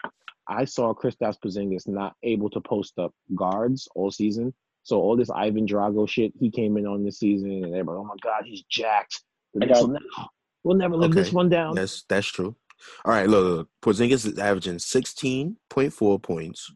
I 0.48 0.64
saw 0.64 0.94
Kristaps 0.94 1.36
Porzingis 1.44 1.86
not 1.86 2.14
able 2.22 2.50
to 2.50 2.60
post 2.60 2.98
up 2.98 3.12
guards 3.34 3.88
all 3.94 4.10
season. 4.10 4.52
So 4.82 5.00
all 5.00 5.16
this 5.16 5.30
Ivan 5.30 5.66
Drago 5.66 6.08
shit, 6.08 6.32
he 6.38 6.50
came 6.50 6.76
in 6.76 6.86
on 6.86 7.04
this 7.04 7.18
season, 7.18 7.50
and 7.50 7.66
everybody, 7.66 7.98
oh 7.98 8.04
my 8.04 8.14
god, 8.22 8.44
he's 8.44 8.62
jacked. 8.70 9.22
The 9.54 9.64
I 9.64 9.66
Knicks 9.66 9.80
got- 9.80 9.88
will 9.88 9.92
never, 9.94 10.28
we'll 10.64 10.76
never 10.76 10.96
live 10.96 11.12
this 11.12 11.32
one 11.32 11.48
down. 11.48 11.74
That's 11.74 12.04
that's 12.08 12.26
true. 12.26 12.54
All 13.04 13.12
right, 13.12 13.28
look, 13.28 13.44
look. 13.44 13.68
Porzingis 13.82 14.26
is 14.26 14.38
averaging 14.38 14.78
sixteen 14.78 15.56
point 15.70 15.92
four 15.92 16.18
points, 16.18 16.72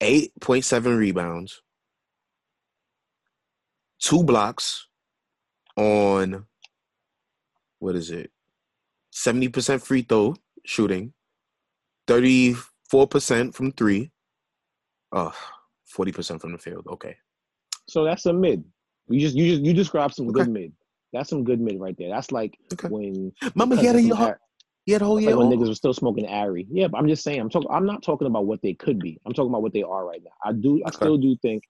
eight 0.00 0.32
point 0.40 0.64
seven 0.64 0.96
rebounds, 0.96 1.62
two 4.00 4.22
blocks 4.22 4.86
on 5.76 6.46
what 7.78 7.96
is 7.96 8.10
it? 8.10 8.30
Seventy 9.10 9.48
percent 9.48 9.82
free 9.82 10.02
throw 10.02 10.34
shooting, 10.64 11.12
thirty 12.06 12.54
four 12.90 13.06
percent 13.06 13.54
from 13.54 13.72
three, 13.72 14.10
uh, 15.12 15.30
forty 15.86 16.12
percent 16.12 16.40
from 16.40 16.52
the 16.52 16.58
field. 16.58 16.86
Okay, 16.88 17.16
So 17.88 18.04
that's 18.04 18.26
a 18.26 18.32
mid. 18.32 18.64
You 19.08 19.20
just 19.20 19.36
you 19.36 19.50
just 19.50 19.62
you 19.62 19.72
described 19.72 20.14
some 20.14 20.28
Okay. 20.28 20.32
good 20.32 20.48
mid. 20.48 20.72
That's 21.12 21.30
some 21.30 21.44
good 21.44 21.60
mid 21.60 21.80
right 21.80 21.96
there. 21.98 22.10
That's 22.10 22.30
like 22.32 22.58
Okay. 22.72 22.88
when 22.88 23.32
Mama, 23.54 23.76
he 23.76 23.86
had 23.86 23.94
a 23.96 23.98
Cousins 23.98 24.06
year. 24.08 24.14
from 24.16 24.24
Ar- 24.26 24.40
He 24.86 24.92
had 24.92 25.02
a 25.02 25.04
whole 25.04 25.20
year. 25.20 25.30
like 25.34 25.38
when 25.38 25.58
niggas 25.58 25.68
were 25.68 25.74
still 25.74 25.94
smoking 25.94 26.26
Ari. 26.26 26.66
Yeah, 26.70 26.88
but 26.88 26.98
I'm 26.98 27.08
just 27.08 27.22
saying. 27.24 27.40
I'm 27.40 27.50
talking. 27.50 27.68
I'm 27.70 27.86
not 27.86 28.02
talking 28.02 28.26
about 28.26 28.46
what 28.46 28.60
they 28.62 28.74
could 28.74 28.98
be. 28.98 29.18
I'm 29.26 29.32
talking 29.32 29.50
about 29.50 29.62
what 29.62 29.72
they 29.72 29.82
are 29.82 30.04
right 30.06 30.22
now. 30.22 30.30
I 30.44 30.52
do. 30.52 30.82
I 30.84 30.88
Okay. 30.88 30.96
still 30.96 31.16
do 31.18 31.36
think 31.42 31.62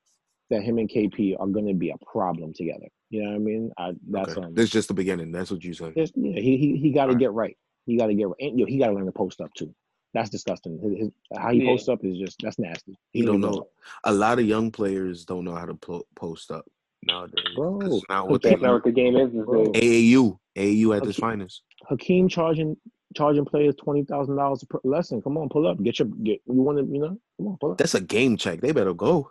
that 0.50 0.62
him 0.62 0.78
and 0.78 0.88
KP 0.88 1.36
are 1.38 1.46
going 1.46 1.66
to 1.66 1.74
be 1.74 1.90
a 1.90 1.98
problem 2.04 2.52
together. 2.54 2.86
You 3.10 3.22
know 3.22 3.30
what 3.30 3.36
I 3.36 3.38
mean? 3.38 3.72
I, 3.78 3.92
that's 4.10 4.32
Okay. 4.32 4.42
um. 4.46 4.54
This 4.54 4.64
is 4.64 4.70
just 4.70 4.88
the 4.88 4.94
beginning. 4.94 5.30
That's 5.32 5.50
what 5.50 5.62
you 5.64 5.74
said. 5.74 5.94
there's- 5.94 6.12
yeah, 6.16 6.40
he 6.40 6.56
he 6.56 6.76
he 6.76 6.90
got 6.92 7.06
to 7.06 7.14
get 7.14 7.32
right. 7.32 7.56
He 7.86 7.96
got 7.96 8.06
to 8.08 8.14
get 8.14 8.28
right. 8.28 8.36
And, 8.40 8.58
yo, 8.58 8.66
he 8.66 8.78
got 8.78 8.88
to 8.88 8.92
learn 8.94 9.06
to 9.06 9.12
post 9.12 9.40
up 9.40 9.52
too. 9.54 9.74
That's 10.14 10.30
disgusting. 10.30 10.78
His, 10.80 10.98
his, 10.98 11.10
how 11.36 11.50
he 11.52 11.62
Yeah. 11.62 11.70
posts 11.70 11.88
up 11.88 12.02
is 12.04 12.18
just 12.18 12.36
that's 12.42 12.58
nasty. 12.58 12.96
You 13.12 13.24
don't 13.26 13.40
don't 13.40 13.50
even 13.50 13.58
know. 13.60 13.68
A 14.04 14.12
lot 14.12 14.38
of 14.38 14.46
young 14.46 14.70
players 14.70 15.24
don't 15.24 15.44
know 15.44 15.54
how 15.54 15.66
to 15.66 15.74
po- 15.74 16.06
post 16.16 16.50
up 16.50 16.64
nowadays. 17.04 17.44
'cause 17.46 17.54
Bro, 17.56 17.80
it's 17.98 18.08
not 18.08 18.28
what 18.28 18.42
That's 18.42 18.60
not 18.62 18.72
what 18.74 18.84
the 18.84 18.92
game 18.92 19.16
is. 19.16 19.32
these 19.32 19.44
Bro. 19.44 19.72
days. 19.72 19.82
AAU, 19.82 20.38
AAU 20.56 20.92
at 20.96 21.06
its 21.06 21.18
Okay. 21.18 21.20
finest. 21.20 21.62
Hakeem 21.88 22.28
charging 22.28 22.76
charging 23.16 23.44
players 23.44 23.74
twenty 23.76 24.04
thousand 24.04 24.36
dollars 24.36 24.62
per 24.68 24.80
lesson. 24.84 25.22
Come 25.22 25.38
on, 25.38 25.48
pull 25.48 25.66
up. 25.66 25.82
Get 25.82 25.98
your 25.98 26.08
get. 26.08 26.40
You 26.46 26.54
want 26.62 26.78
to? 26.78 26.84
You 26.84 27.00
know? 27.00 27.18
Come 27.38 27.46
on, 27.48 27.56
pull 27.58 27.72
up. 27.72 27.78
That's 27.78 27.94
a 27.94 28.00
game 28.00 28.36
check. 28.36 28.60
They 28.60 28.72
better 28.72 28.94
go. 28.94 29.30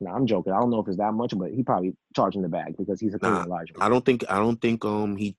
Nah, 0.00 0.14
I'm 0.14 0.26
joking. 0.26 0.52
I 0.52 0.58
don't 0.60 0.70
know 0.70 0.80
if 0.80 0.88
it's 0.88 0.96
that 0.96 1.12
much, 1.12 1.36
but 1.36 1.52
he 1.52 1.62
probably 1.62 1.94
charging 2.16 2.42
the 2.42 2.48
bag 2.48 2.76
because 2.78 3.00
he's 3.00 3.14
a 3.14 3.18
Nah, 3.20 3.44
Elijah. 3.44 3.74
I 3.80 3.88
don't 3.88 4.04
think. 4.04 4.24
I 4.28 4.36
don't 4.38 4.60
think. 4.60 4.84
Um, 4.84 5.16
he 5.16 5.36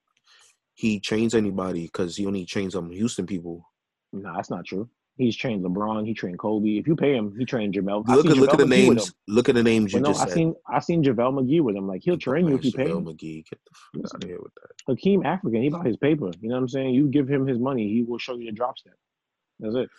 he 0.75 0.99
trains 0.99 1.35
anybody 1.35 1.83
because 1.85 2.15
he 2.15 2.25
only 2.25 2.45
trains 2.45 2.75
um 2.75 2.89
Houston 2.91 3.25
people. 3.25 3.67
No, 4.11 4.33
that's 4.35 4.49
not 4.49 4.65
true. 4.65 4.89
He's 5.15 5.35
trained 5.35 5.63
LeBron. 5.63 6.07
He 6.07 6.13
trained 6.15 6.39
Kobe. 6.39 6.69
If 6.77 6.87
you 6.87 6.95
pay 6.95 7.13
him, 7.15 7.35
he 7.37 7.45
trained 7.45 7.75
Jamel. 7.75 8.07
Look 8.07 8.25
at 8.25 8.35
look 8.35 8.51
at 8.51 8.57
the 8.57 8.63
McGee 8.65 8.69
names. 8.89 9.13
Look 9.27 9.47
at 9.47 9.53
the 9.53 9.61
names 9.61 9.93
you 9.93 9.99
But 9.99 10.07
no, 10.07 10.13
just 10.13 10.21
I 10.21 10.25
said. 10.25 10.33
seen 10.33 10.55
I 10.67 10.79
seen 10.79 11.03
JaVale 11.03 11.33
McGee 11.39 11.61
with 11.61 11.75
him. 11.75 11.87
Like 11.87 12.01
he'll 12.03 12.17
train 12.17 12.47
you 12.47 12.55
if 12.55 12.65
you 12.65 12.71
pay 12.71 12.85
JaVale 12.85 12.97
him. 12.97 13.05
McGee. 13.05 13.45
Get 13.47 13.59
the 13.63 14.01
fuck 14.01 14.15
out 14.15 14.23
of 14.23 14.27
here 14.29 14.39
with 14.41 14.53
that. 14.55 14.71
Hakeem 14.87 15.23
African. 15.23 15.61
He 15.61 15.69
bought 15.69 15.85
his 15.85 15.97
paper. 15.97 16.31
You 16.41 16.49
know 16.49 16.55
what 16.55 16.61
I'm 16.61 16.67
saying? 16.67 16.95
You 16.95 17.07
give 17.09 17.29
him 17.29 17.45
his 17.45 17.59
money, 17.59 17.87
he 17.93 18.01
will 18.03 18.17
show 18.17 18.35
you 18.35 18.45
the 18.47 18.51
drop 18.53 18.77
step. 18.79 18.95
That's 19.59 19.75
it. 19.75 19.89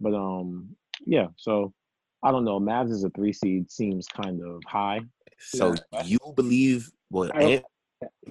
But 0.00 0.14
um, 0.14 0.74
yeah. 1.04 1.28
So 1.36 1.72
I 2.24 2.32
don't 2.32 2.44
know. 2.44 2.58
Mavs 2.58 2.90
is 2.90 3.04
a 3.04 3.10
three 3.10 3.32
seed 3.32 3.70
seems 3.70 4.08
kind 4.08 4.42
of 4.42 4.60
high. 4.66 5.02
So 5.38 5.74
Yeah. 5.92 6.02
you 6.04 6.18
believe 6.34 6.90
well, 7.10 7.30
I 7.32 7.38
don't- 7.40 7.52
Ant 7.52 7.64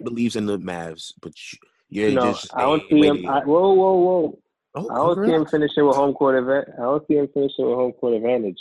believes 0.03 0.35
in 0.35 0.45
the 0.45 0.59
Mavs, 0.59 1.13
but 1.21 1.31
you, 1.53 1.59
you're 2.01 2.11
No, 2.11 2.33
just. 2.33 2.53
I 2.53 2.61
don't 2.63 2.83
see 2.89 2.99
him. 3.05 3.25
I, 3.27 3.39
whoa, 3.45 3.73
whoa, 3.73 3.93
whoa! 3.93 4.39
Oh, 4.75 4.89
I 4.89 4.95
don't 4.95 5.15
see 5.15 5.21
him 5.31 5.45
congrats. 5.45 5.51
finishing 5.51 5.85
with 5.87 5.95
home 5.95 6.13
court 6.13 6.37
advantage. 6.37 6.73
I 6.77 6.81
don't 6.83 7.07
see 7.07 7.15
him 7.15 7.27
finishing 7.33 7.65
with 7.65 7.75
home 7.75 7.91
court 7.93 8.13
advantage. 8.15 8.59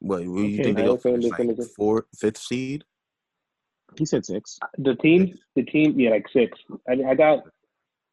What, 0.00 0.26
what 0.26 0.36
do 0.36 0.42
you 0.42 0.54
Okay. 0.54 0.64
think 0.64 0.76
they 0.76 0.82
go 0.84 0.96
finish 0.96 1.24
like 1.24 1.36
finish 1.36 1.58
it. 1.58 1.68
fourth, 1.76 2.04
fifth 2.18 2.38
seed? 2.38 2.84
He 3.96 4.04
said 4.06 4.24
six. 4.24 4.58
The 4.78 4.94
team, 4.96 5.38
the 5.54 5.62
team, 5.64 5.98
yeah, 6.00 6.10
like 6.10 6.26
six. 6.32 6.58
I, 6.88 6.92
I 7.10 7.14
got 7.14 7.44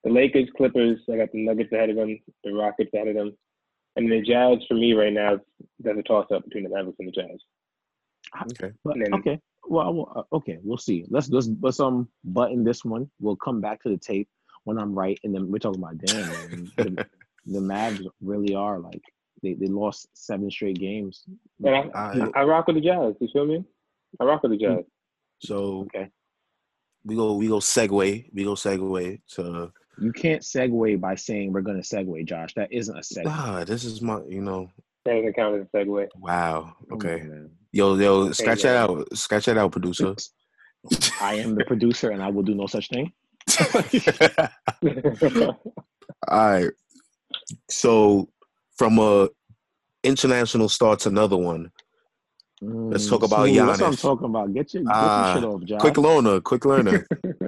the 0.04 0.10
Lakers, 0.12 0.50
Clippers. 0.56 1.00
I 1.12 1.18
got 1.18 1.32
the 1.32 1.44
Nuggets 1.46 1.72
ahead 1.72 1.90
of 1.90 1.96
them, 1.96 2.20
the 2.44 2.54
Rockets 2.54 2.92
ahead 2.94 3.08
of 3.08 3.16
them, 3.16 3.38
and 3.96 4.12
the 4.12 4.22
Jazz. 4.22 4.58
For 4.68 4.74
me, 4.76 4.94
right 4.94 5.14
now, 5.14 5.40
there's 5.80 5.98
a 5.98 6.04
toss 6.04 6.28
up 6.34 6.44
between 6.44 6.64
the 6.66 6.70
Mavericks 6.70 6.98
and 7.00 7.08
the 7.08 7.12
Jazz. 7.12 7.40
Okay. 8.52 8.72
But 8.84 8.98
then- 9.00 9.14
okay. 9.16 9.40
Well, 9.68 9.86
I 9.88 9.90
will- 9.90 10.12
uh, 10.32 10.36
okay. 10.36 10.58
We'll 10.64 10.78
see. 10.78 11.06
Let's 11.10 11.30
let's 11.30 11.50
let's 11.62 11.80
um 11.80 12.08
button 12.24 12.64
this 12.64 12.84
one. 12.86 13.10
We'll 13.20 13.36
come 13.38 13.62
back 13.62 13.82
to 13.84 13.90
the 13.90 13.98
tape 13.98 14.28
when 14.66 14.78
I'm 14.78 14.94
right, 14.94 15.20
and 15.24 15.34
then 15.34 15.50
we're 15.50 15.60
talking 15.60 15.82
about 15.82 15.98
damn. 15.98 16.74
Man, 17.50 17.96
the, 17.96 18.04
the 18.04 18.04
Mavs 18.06 18.08
really 18.22 18.56
are 18.56 18.80
like 18.80 19.02
they, 19.42 19.54
they 19.54 19.68
lost 19.68 20.08
seven 20.14 20.50
straight 20.52 20.78
games. 20.80 21.24
And 21.64 21.76
I, 21.76 21.90
I- 21.94 22.32
I 22.42 22.44
rock 22.44 22.68
with 22.68 22.76
the 22.76 22.82
Jazz. 22.82 23.16
You 23.22 23.28
feel 23.32 23.46
me? 23.46 23.64
I 24.20 24.24
rock 24.26 24.44
with 24.44 24.52
the 24.52 24.58
Jazz. 24.58 24.84
So 25.42 25.82
Okay. 25.96 26.10
we 27.06 27.16
go 27.16 27.36
we 27.36 27.48
go 27.48 27.60
segue. 27.60 28.30
We 28.34 28.44
go 28.44 28.54
segue 28.56 29.22
to 29.36 29.72
You 30.02 30.12
can't 30.12 30.42
segue 30.42 31.00
by 31.00 31.16
saying 31.16 31.54
we're 31.54 31.62
gonna 31.62 31.80
segue, 31.80 32.26
Josh. 32.26 32.54
That 32.56 32.72
isn't 32.74 32.98
a 32.98 33.02
segue. 33.02 33.24
ah, 33.28 33.64
this 33.66 33.84
is 33.86 34.02
my 34.02 34.22
you 34.28 34.42
know 34.42 34.70
That 35.06 35.14
doesn't 35.16 35.34
count 35.34 35.56
as 35.56 35.68
a 35.74 35.78
segue. 35.78 36.08
wow. 36.18 36.74
Okay. 36.92 37.22
on, 37.22 37.30
man. 37.30 37.50
Yo, 37.72 37.96
yo, 37.96 38.32
scratch 38.32 38.64
that 38.64 38.76
out. 38.76 39.08
Scratch 39.16 39.46
that 39.46 39.58
out, 39.58 39.72
producer. 39.72 40.16
I 41.22 41.36
am 41.36 41.56
the 41.56 41.64
producer, 41.66 42.10
and 42.10 42.22
I 42.24 42.30
will 42.30 42.42
do 42.44 42.56
no 42.56 42.66
such 42.68 42.90
thing. 42.90 43.14
All 46.28 46.52
right. 46.52 46.70
So 47.70 48.30
from 48.78 49.00
a 49.00 49.30
international 50.04 50.70
star 50.70 50.96
to 50.98 51.10
another 51.10 51.38
one. 51.38 51.72
Let's 52.62 53.08
talk 53.08 53.22
Mm, 53.22 53.26
about 53.26 53.48
see, 53.48 53.58
That's 53.58 53.82
what 53.82 53.88
I'm 53.88 53.96
talking 53.98 54.26
about. 54.26 54.54
Get 54.54 54.74
your, 54.74 54.84
get 54.84 54.94
your 54.94 55.26
shit 55.26 55.44
off, 55.44 55.64
Josh. 55.64 55.82
Quick 55.82 55.98
learner, 55.98 56.42
quick 56.42 56.66
learner. 56.66 57.08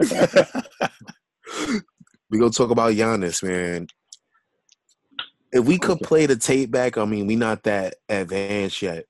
we 2.30 2.40
gonna 2.40 2.52
talk 2.52 2.72
about 2.72 2.94
Giannis, 2.94 3.44
man. 3.44 3.88
If 5.52 5.66
we 5.66 5.78
could 5.78 5.98
Okay. 5.98 6.06
play 6.06 6.26
the 6.28 6.38
tape 6.38 6.72
back, 6.72 6.98
I 6.98 7.04
mean, 7.06 7.28
we 7.28 7.36
not 7.36 7.64
that 7.64 7.96
advanced 8.08 8.82
yet. 8.82 9.06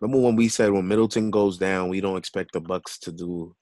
Remember 0.00 0.24
when 0.24 0.36
we 0.36 0.48
said 0.48 0.70
when 0.70 0.88
Middleton 0.88 1.30
goes 1.30 1.58
down, 1.58 1.90
we 1.90 2.00
don't 2.00 2.16
expect 2.16 2.52
the 2.52 2.60
Bucks 2.60 2.98
to 3.00 3.12
do 3.12 3.54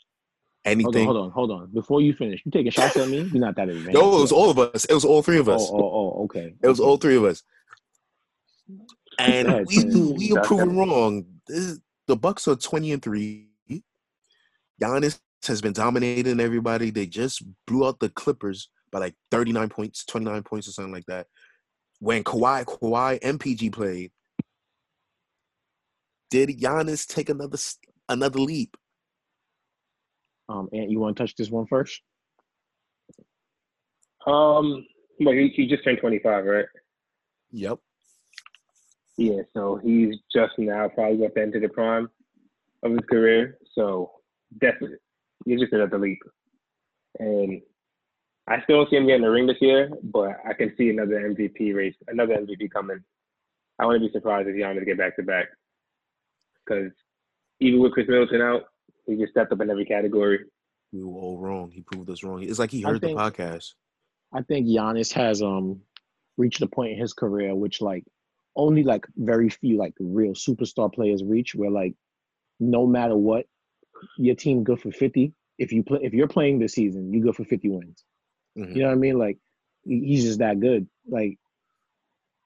Hold 0.67 0.77
on, 0.79 0.81
anything. 0.85 1.05
hold 1.07 1.17
on, 1.17 1.31
hold 1.31 1.51
on. 1.51 1.67
Before 1.73 2.03
you 2.03 2.13
finish, 2.13 2.43
you 2.45 2.53
taking 2.53 2.71
shots 2.71 2.97
at 2.97 3.09
me? 3.09 3.23
You're 3.33 3.41
not 3.41 3.57
that 3.57 3.69
advanced. 3.71 3.95
No, 3.95 4.19
it 4.19 4.21
was 4.21 4.33
all 4.33 4.51
of 4.51 4.59
us. 4.59 4.85
It 4.85 4.93
was 4.93 5.07
all 5.07 5.23
three 5.23 5.39
of 5.39 5.49
Oh, 5.49 5.55
us. 5.55 5.71
oh, 5.73 5.79
oh, 5.79 6.25
okay. 6.25 6.55
It 6.63 6.69
was 6.69 6.81
all 6.81 6.99
three 6.99 7.17
of 7.17 7.25
us. 7.25 7.43
And 9.19 9.49
ahead, 9.49 9.67
we 9.67 9.85
we 10.13 10.33
are 10.37 10.43
proven 10.45 10.77
wrong. 10.77 11.25
This 11.47 11.81
the 12.07 12.17
Bucks 12.17 12.47
are 12.47 12.57
twenty 12.57 12.93
and 12.93 13.03
three. 13.03 13.49
Giannis 14.81 15.19
has 15.47 15.61
been 15.61 15.73
dominating 15.73 16.41
everybody. 16.41 16.91
They 16.91 17.07
just 17.07 17.43
blew 17.67 17.87
out 17.87 17.99
the 18.01 18.09
Clippers 18.11 18.69
by 18.91 18.99
like 18.99 19.15
thirty 19.31 19.53
nine 19.53 19.69
points, 19.71 20.05
twenty 20.05 20.27
nine 20.27 20.43
points, 20.43 20.69
or 20.69 20.73
something 20.73 20.93
like 20.93 21.07
that. 21.07 21.27
When 22.01 22.23
Kawhi, 22.25 22.65
Kawhi, 22.65 23.21
MPG 23.21 23.73
played, 23.73 24.11
did 26.31 26.51
Giannis 26.51 27.07
take 27.07 27.29
another 27.31 27.59
another 28.09 28.39
leap? 28.39 28.77
Um, 30.51 30.69
and 30.73 30.91
you 30.91 30.99
want 30.99 31.17
to 31.17 31.23
touch 31.23 31.37
this 31.37 31.49
one 31.49 31.67
first? 31.67 32.03
um, 34.27 34.85
well, 35.21 35.35
he, 35.35 35.53
he 35.55 35.69
just 35.69 35.85
turned 35.85 35.99
25, 35.99 36.45
right? 36.45 36.65
Yep. 37.53 37.79
Yeah, 39.17 39.43
so 39.55 39.79
he's 39.83 40.17
just 40.35 40.53
now 40.59 40.89
probably 40.89 41.27
up 41.27 41.37
into 41.37 41.61
the 41.61 41.69
prime 41.69 42.09
of 42.83 42.93
his 42.93 43.01
career. 43.09 43.59
So 43.75 44.11
definitely, 44.61 44.97
he's 45.45 45.61
just 45.61 45.73
another 45.73 45.99
leap. 45.99 46.19
And 47.19 47.61
I 48.49 48.63
still 48.63 48.79
don't 48.79 48.91
see 48.91 48.97
him 48.97 49.07
getting 49.07 49.25
a 49.25 49.31
ring 49.31 49.47
this 49.47 49.61
year, 49.61 49.91
but 50.03 50.37
I 50.49 50.55
can 50.55 50.73
see 50.77 50.91
another 50.91 51.21
MVP 51.21 51.75
race, 51.75 51.95
another 52.09 52.37
MVP 52.37 52.71
coming. 52.71 53.01
I 53.79 53.87
wouldn't 53.87 54.05
be 54.05 54.13
surprised 54.13 54.49
if 54.49 54.57
Giannis 54.57 54.87
get 54.87 54.99
back 54.99 55.17
to 55.17 55.23
back. 55.23 55.47
Because 56.65 56.93
even 57.61 57.81
with 57.81 57.93
Khris 57.93 58.09
Middleton 58.09 58.41
out, 58.41 58.65
he 59.07 59.17
just 59.17 59.33
stepped 59.33 59.53
up 59.53 59.61
in 59.61 59.71
every 59.71 59.85
category. 59.85 60.41
We 60.93 61.03
were 61.05 61.13
all 61.19 61.39
wrong. 61.39 61.71
He 61.71 61.83
proved 61.83 62.11
us 62.11 62.23
wrong. 62.25 62.43
It's 62.43 62.59
like 62.59 62.71
he 62.71 62.81
heard 62.83 63.01
think- 63.01 63.17
the 63.17 63.23
podcast. 63.23 63.75
I 64.33 64.43
think 64.43 64.67
Giannis 64.67 65.13
has 65.13 65.43
um 65.43 65.81
reached 66.37 66.63
a 66.63 66.67
point 66.67 66.93
in 66.93 66.99
his 66.99 67.13
career 67.13 67.55
which 67.55 67.81
like 67.83 68.05
only 68.57 68.83
like 68.83 69.05
very 69.17 69.49
few 69.51 69.77
like 69.77 69.93
real 70.01 70.33
superstar 70.33 70.93
players 70.93 71.23
reach 71.23 71.55
where 71.55 71.71
like 71.71 71.95
no 72.59 72.87
matter 72.87 73.17
what 73.17 73.45
your 74.17 74.35
team 74.35 74.65
good 74.65 74.81
for 74.81 74.91
50 74.91 75.33
if 75.59 75.71
you 75.73 75.83
play 75.83 75.99
if 76.03 76.15
you're 76.15 76.29
playing 76.29 76.59
this 76.59 76.73
season 76.73 77.13
you 77.13 77.23
go 77.23 77.33
for 77.33 77.45
50 77.45 77.69
wins 77.69 78.05
Mhm. 78.57 78.75
you 78.75 78.83
know 78.83 78.89
what 78.89 78.95
i 78.95 78.97
mean 78.97 79.19
like 79.19 79.39
he's 79.85 80.25
just 80.25 80.39
that 80.39 80.59
good 80.61 80.89
like 81.07 81.39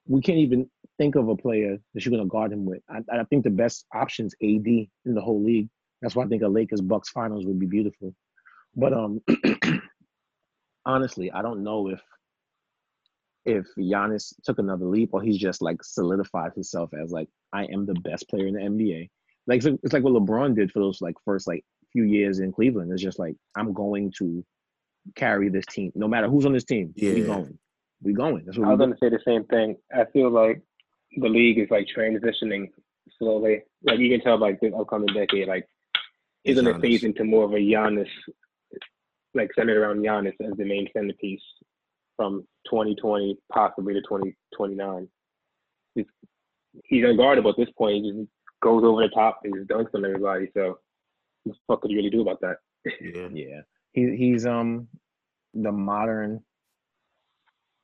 we 0.09 0.21
can't 0.21 0.39
even 0.39 0.69
think 0.99 1.15
of 1.15 1.29
a 1.29 1.37
player 1.37 1.79
that 1.95 2.05
you're 2.05 2.11
going 2.11 2.23
to 2.25 2.29
guard 2.29 2.53
him 2.53 2.65
with 2.65 2.83
I, 2.89 3.01
I 3.21 3.25
think 3.25 3.45
the 3.45 3.51
best 3.51 3.87
option's 3.95 4.35
ad 4.43 4.67
in 4.67 4.89
the 5.05 5.21
whole 5.21 5.43
league 5.43 5.69
that's 6.05 6.15
why 6.15 6.25
i 6.25 6.29
think 6.29 6.43
a 6.43 6.49
lakers 6.49 6.81
bucks 6.81 7.09
finals 7.09 7.47
would 7.47 7.59
be 7.59 7.67
beautiful 7.67 8.15
but 8.77 8.93
um 8.93 9.21
honestly 10.87 11.33
i 11.33 11.43
don't 11.43 11.65
know 11.65 11.89
if 11.89 12.01
if 13.45 13.67
Giannis 13.79 14.33
took 14.43 14.59
another 14.59 14.87
leap 14.87 15.11
or 15.13 15.23
he's 15.23 15.39
just 15.39 15.61
like 15.61 15.83
solidified 15.83 16.53
himself 16.55 16.91
as 16.95 17.13
like 17.13 17.29
I 17.53 17.65
am 17.65 17.87
the 17.87 17.95
best 17.95 18.29
player 18.29 18.47
in 18.47 18.55
the 18.55 18.61
NBA. 18.61 19.11
Like 19.47 19.65
it's, 19.65 19.79
it's 19.83 19.93
like 19.93 20.03
what 20.03 20.15
LeBron 20.15 20.57
did 20.57 20.73
for 20.73 20.79
those 20.79 21.01
like 21.01 21.15
first 21.25 21.47
like 21.47 21.65
few 21.93 22.05
years 22.05 22.41
in 22.41 22.53
Cleveland. 22.53 22.91
It's 22.93 23.03
just 23.03 23.19
like 23.19 23.37
I'm 23.57 23.73
going 23.73 24.13
to 24.19 24.45
carry 25.15 25.51
this 25.51 25.67
team 25.67 25.93
no 25.95 26.09
matter 26.09 26.29
who's 26.29 26.47
on 26.47 26.53
this 26.53 26.65
team. 26.65 26.93
Yeah. 26.97 27.15
We 27.15 27.23
going. 27.23 27.59
We 28.03 28.13
going. 28.15 28.45
That's 28.47 28.59
what 28.59 28.69
I 28.69 28.71
was 28.71 28.79
going 28.79 28.93
to 28.93 28.99
say 28.99 29.11
the 29.11 29.21
same 29.25 29.45
thing. 29.45 29.77
I 29.95 30.05
feel 30.13 30.31
like 30.31 30.63
the 31.17 31.29
league 31.29 31.59
is 31.59 31.71
like 31.71 31.87
transitioning 31.95 32.71
slowly. 33.19 33.63
Like 33.83 33.99
you 33.99 34.11
can 34.11 34.21
tell, 34.21 34.39
like 34.39 34.61
this 34.61 34.73
upcoming 34.79 35.15
decade, 35.15 35.49
like 35.49 35.69
it's 36.45 36.59
It's 36.59 36.61
going 36.61 36.75
to 36.75 36.81
phase 36.81 37.05
into 37.05 37.25
more 37.25 37.45
of 37.45 37.53
a 37.53 37.57
Giannis, 37.57 38.09
like 39.35 39.51
centered 39.57 39.79
around 39.79 40.01
Giannis 40.01 40.35
as 40.41 40.57
the 40.57 40.65
main 40.65 40.89
centerpiece 40.93 41.43
from 42.17 42.47
2020 42.67 43.37
possibly 43.53 43.95
to 43.95 44.01
2029. 44.03 45.09
He's, 45.95 46.05
he's 46.85 47.05
unguardable 47.05 47.51
at 47.51 47.57
this 47.57 47.71
point. 47.77 48.05
He 48.05 48.13
just 48.13 48.29
goes 48.63 48.85
over 48.85 49.03
the 49.03 49.09
top 49.09 49.41
and 49.45 49.55
just 49.55 49.69
dunks 49.69 49.95
on 49.95 50.05
everybody. 50.05 50.51
So 50.55 50.79
what 51.45 51.55
the 51.55 51.59
fuck 51.67 51.81
could 51.83 51.91
you 51.91 51.99
really 51.99 52.11
do 52.11 52.23
about 52.23 52.41
that? 52.41 52.57
Yeah. 52.85 53.29
Yeah. 53.33 53.61
He 53.93 54.17
he's 54.17 54.45
um 54.45 54.89
the 55.55 55.71
modern 55.71 56.43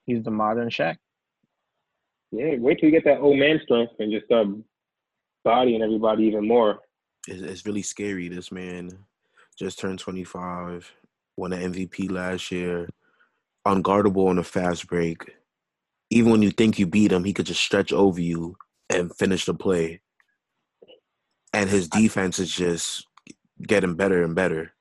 he's 0.06 0.24
the 0.24 0.30
modern 0.32 0.68
Shaq. 0.68 0.96
Yeah, 2.32 2.56
wait 2.58 2.80
till 2.80 2.88
you 2.88 2.94
get 2.94 3.04
that 3.04 3.20
old 3.20 3.38
man 3.38 3.60
strength 3.62 3.92
and 4.00 4.12
just 4.12 4.26
start 4.26 4.48
bodying 5.44 5.82
everybody 5.82 6.24
even 6.24 6.48
more. 6.48 6.80
It's, 7.28 7.42
it's 7.42 7.66
really 7.66 7.82
scary. 7.82 8.28
This 8.28 8.52
man 8.52 8.90
just 9.58 9.78
turned 9.78 9.98
25, 9.98 10.92
won 11.36 11.52
an 11.52 11.72
MVP 11.72 12.10
last 12.10 12.50
year, 12.50 12.88
unguardable 13.66 14.28
on 14.28 14.38
a 14.38 14.44
fast 14.44 14.86
break. 14.86 15.36
Even 16.10 16.32
when 16.32 16.42
you 16.42 16.50
think 16.50 16.78
you 16.78 16.86
beat 16.86 17.12
him, 17.12 17.24
he 17.24 17.32
could 17.32 17.46
just 17.46 17.62
stretch 17.62 17.92
over 17.92 18.20
you 18.20 18.56
and 18.88 19.14
finish 19.16 19.44
the 19.44 19.54
play. 19.54 20.00
And 21.52 21.68
his 21.68 21.88
defense 21.88 22.38
is 22.38 22.50
just 22.52 23.06
getting 23.62 23.94
better 23.94 24.22
and 24.22 24.34
better. 24.34 24.72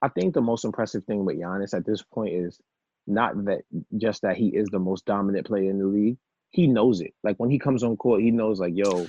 I 0.00 0.08
think 0.08 0.34
the 0.34 0.40
most 0.40 0.64
impressive 0.64 1.04
thing 1.04 1.24
with 1.24 1.36
Giannis 1.36 1.74
at 1.74 1.86
this 1.86 2.02
point 2.02 2.34
is 2.34 2.58
not 3.06 3.44
that 3.44 3.62
just 3.96 4.22
that 4.22 4.36
he 4.36 4.48
is 4.48 4.68
the 4.68 4.78
most 4.78 5.04
dominant 5.06 5.46
player 5.46 5.70
in 5.70 5.78
the 5.78 5.86
league. 5.86 6.18
He 6.50 6.66
knows 6.66 7.00
it. 7.00 7.14
Like 7.22 7.36
when 7.38 7.50
he 7.50 7.58
comes 7.58 7.82
on 7.82 7.96
court, 7.96 8.20
he 8.20 8.30
knows 8.30 8.60
like, 8.60 8.74
yo, 8.74 9.06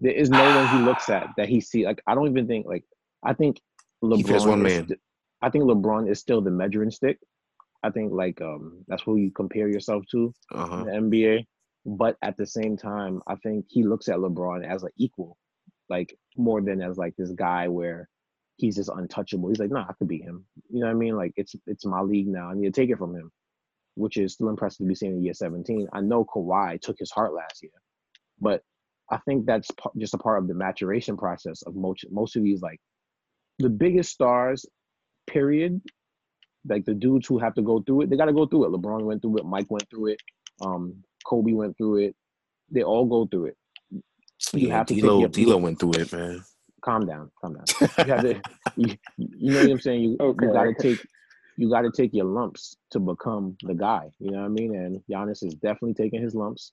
there 0.00 0.12
is 0.12 0.30
no 0.30 0.44
one 0.44 0.68
he 0.68 0.78
looks 0.84 1.08
at 1.08 1.28
that 1.36 1.48
he 1.48 1.60
see. 1.60 1.84
Like 1.86 2.02
I 2.06 2.14
don't 2.14 2.28
even 2.28 2.46
think 2.46 2.66
like 2.66 2.84
I 3.24 3.32
think 3.34 3.60
LeBron. 4.02 4.46
One 4.46 4.66
is 4.66 4.72
man. 4.76 4.86
st- 4.88 5.00
I 5.42 5.50
think 5.50 5.64
LeBron 5.64 6.10
is 6.10 6.18
still 6.20 6.40
the 6.40 6.50
measuring 6.50 6.90
stick. 6.90 7.18
I 7.82 7.90
think 7.90 8.12
like 8.12 8.40
um 8.40 8.84
that's 8.88 9.02
who 9.02 9.16
you 9.16 9.30
compare 9.30 9.68
yourself 9.68 10.04
to 10.12 10.34
Uh 10.54 10.64
in 10.64 10.68
huh. 10.70 10.84
the 10.84 10.90
NBA. 10.92 11.44
But 11.84 12.16
at 12.22 12.36
the 12.36 12.46
same 12.46 12.76
time, 12.76 13.22
I 13.28 13.36
think 13.36 13.66
he 13.68 13.84
looks 13.84 14.08
at 14.08 14.16
LeBron 14.16 14.66
as 14.66 14.82
an 14.82 14.90
equal, 14.96 15.36
like 15.88 16.18
more 16.36 16.60
than 16.60 16.82
as 16.82 16.98
like 16.98 17.14
this 17.16 17.30
guy 17.30 17.68
where 17.68 18.08
he's 18.56 18.74
just 18.76 18.90
untouchable. 18.90 19.50
He's 19.50 19.60
like, 19.60 19.70
nah, 19.70 19.86
I 19.88 19.92
could 19.92 20.08
beat 20.08 20.22
him. 20.24 20.44
You 20.68 20.80
know 20.80 20.86
what 20.86 20.92
I 20.92 20.96
mean? 20.98 21.16
Like 21.16 21.32
it's 21.36 21.54
it's 21.66 21.86
my 21.86 22.00
league 22.00 22.26
now. 22.26 22.50
I 22.50 22.54
need 22.54 22.72
to 22.74 22.80
take 22.80 22.90
it 22.90 22.98
from 22.98 23.14
him, 23.14 23.30
which 23.94 24.16
is 24.16 24.32
still 24.34 24.48
impressive 24.48 24.78
to 24.78 24.84
be 24.84 24.94
seen 24.96 25.12
in 25.12 25.22
year 25.22 25.34
17. 25.34 25.88
I 25.92 26.00
know 26.00 26.24
Kawhi 26.24 26.80
took 26.80 26.96
his 26.98 27.12
heart 27.12 27.32
last 27.34 27.62
year, 27.62 27.72
but 28.40 28.62
I 29.10 29.18
think 29.18 29.46
that's 29.46 29.70
pa- 29.72 29.90
just 29.98 30.14
a 30.14 30.18
part 30.18 30.40
of 30.42 30.48
the 30.48 30.54
maturation 30.54 31.16
process 31.16 31.62
of 31.62 31.76
most 31.76 32.04
most 32.10 32.36
of 32.36 32.42
these 32.44 32.62
like 32.62 32.80
the 33.60 33.70
biggest 33.70 34.12
stars, 34.12 34.66
period. 35.28 35.80
Like 36.68 36.84
the 36.84 36.94
dudes 36.94 37.26
who 37.28 37.38
have 37.38 37.54
to 37.54 37.62
go 37.62 37.82
through 37.82 38.02
it, 38.02 38.10
they 38.10 38.16
got 38.16 38.26
to 38.26 38.32
go 38.34 38.46
through 38.46 38.66
it. 38.66 38.72
LeBron 38.72 39.04
went 39.04 39.22
through 39.22 39.38
it. 39.38 39.46
Mike 39.46 39.70
went 39.70 39.88
through 39.90 40.08
it. 40.12 40.20
Um, 40.60 40.96
Kobe 41.26 41.52
went 41.52 41.76
through 41.78 41.98
it. 42.06 42.16
They 42.70 42.82
all 42.84 43.06
go 43.06 43.26
through 43.26 43.46
it. 43.46 43.56
You 44.54 44.68
Yeah, 44.68 44.72
have 44.72 44.88
to 44.88 44.96
take 44.96 45.14
D'Lo, 45.14 45.28
D'Lo 45.28 45.58
went 45.58 45.80
through 45.80 45.96
it, 45.96 46.12
man. 46.12 46.44
Calm 46.84 47.06
down, 47.06 47.30
calm 47.40 47.54
down. 47.54 47.68
You 48.02 48.12
have 48.12 48.22
to, 48.22 48.42
you, 48.76 48.96
you 49.16 49.52
know 49.52 49.62
what 49.62 49.70
I'm 49.72 49.80
saying. 49.80 50.02
You 50.02 50.20
Okay. 50.20 50.46
you 50.46 50.50
got 50.50 50.64
to 50.64 50.74
take 50.74 51.00
you 51.56 51.70
got 51.70 51.82
to 51.82 51.90
take 51.90 52.14
your 52.14 52.26
lumps 52.26 52.76
to 52.92 53.00
become 53.00 53.56
the 53.62 53.74
guy. 53.74 54.10
You 54.20 54.30
know 54.32 54.38
what 54.40 54.46
I 54.46 54.48
mean? 54.48 54.74
And 54.76 55.02
Giannis 55.10 55.44
is 55.44 55.54
definitely 55.56 55.94
taking 55.94 56.22
his 56.22 56.34
lumps. 56.34 56.72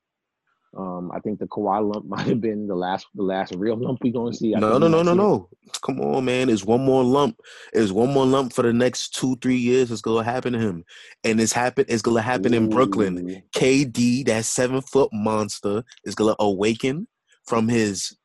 Um, 0.76 1.12
I 1.14 1.20
think 1.20 1.40
the 1.40 1.46
Kawhi 1.46 1.94
lump 1.94 2.06
might 2.08 2.28
have 2.28 2.42
been 2.42 2.68
the 2.68 2.76
last 2.76 3.06
the 3.14 3.24
last 3.24 3.54
real 3.56 3.76
lump 3.76 4.00
we're 4.04 4.14
gonna 4.14 4.34
see. 4.34 4.56
I 4.56 4.60
No, 4.60 4.78
no, 4.78 4.88
no, 4.88 5.04
no, 5.04 5.14
no. 5.14 5.50
Come 5.84 6.00
on, 6.02 6.26
man. 6.26 6.50
It's 6.50 6.64
one 6.64 6.84
more 6.84 7.04
lump. 7.04 7.40
It's 7.74 7.92
one 7.92 8.14
more 8.14 8.26
lump 8.26 8.54
for 8.54 8.64
the 8.64 8.74
next 8.74 9.16
two, 9.16 9.36
three 9.38 9.58
years. 9.58 9.92
It's 9.92 10.02
gonna 10.02 10.24
happen 10.24 10.54
to 10.54 10.60
him, 10.60 10.84
and 11.24 11.40
it's 11.40 11.54
happen. 11.54 11.86
It's 11.88 12.02
gonna 12.02 12.22
happen 12.22 12.54
in 12.54 12.70
Brooklyn. 12.70 13.44
KD, 13.56 14.26
that 14.26 14.46
seven 14.46 14.82
foot 14.82 15.10
monster, 15.14 15.84
is 16.06 16.16
gonna 16.16 16.36
awaken 16.40 17.08
from 17.46 17.68
his 17.68 18.16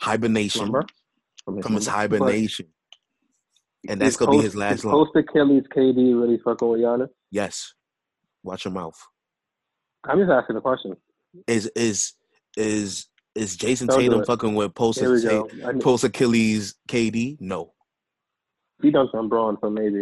hibernation. 0.00 0.66
From 1.44 1.56
his 1.56 1.64
From 1.64 1.74
his 1.74 1.86
hibernation. 1.86 2.66
and 3.88 4.00
that's 4.00 4.16
gonna 4.16 4.32
be 4.32 4.38
his 4.38 4.56
last 4.56 4.80
is 4.80 4.84
loan. 4.84 5.06
Post 5.06 5.16
Achilles 5.16 5.64
KD 5.74 6.20
really 6.20 6.38
fucking 6.44 6.68
with 6.68 6.80
Giannis? 6.80 7.08
Yes. 7.30 7.74
Watch 8.42 8.64
your 8.64 8.72
mouth. 8.72 8.98
I'm 10.04 10.18
just 10.18 10.30
asking 10.30 10.56
a 10.56 10.60
question. 10.60 10.96
Is 11.46 11.66
is 11.76 12.14
is 12.56 13.06
is 13.34 13.56
Jayson 13.56 13.86
Don't 13.86 14.00
Tatum 14.00 14.24
fucking 14.24 14.54
with 14.54 14.74
post 14.74 15.00
Here 15.00 15.12
we 15.12 15.22
go. 15.22 15.48
I, 15.64 15.72
post 15.74 16.04
Achilles 16.04 16.74
KD? 16.88 17.36
No. 17.40 17.72
he 18.82 18.90
dunked 18.90 19.14
on 19.14 19.28
Braun, 19.28 19.56
so 19.62 19.70
maybe. 19.70 20.00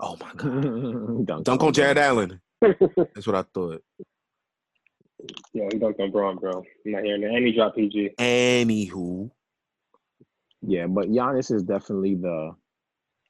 Oh 0.00 0.16
my 0.20 0.32
god. 0.36 1.26
Dunk, 1.26 1.44
Dunk 1.44 1.62
on 1.62 1.72
Jared 1.72 1.98
Allen. 1.98 2.40
That's 2.60 3.26
what 3.26 3.36
I 3.36 3.44
thought. 3.54 3.82
yeah, 5.52 5.68
he 5.72 5.78
dunked 5.78 6.00
on 6.00 6.10
Braun, 6.10 6.36
bro. 6.36 6.64
I'm 6.84 6.92
not 6.92 7.04
hearing 7.04 7.20
that. 7.22 7.30
And 7.30 7.46
he 7.46 7.52
dropped 7.52 7.76
PG. 7.76 8.10
Anywho, 8.18 9.30
Yeah, 10.62 10.86
but 10.88 11.08
Giannis 11.08 11.54
is 11.54 11.62
definitely 11.62 12.16
the 12.16 12.52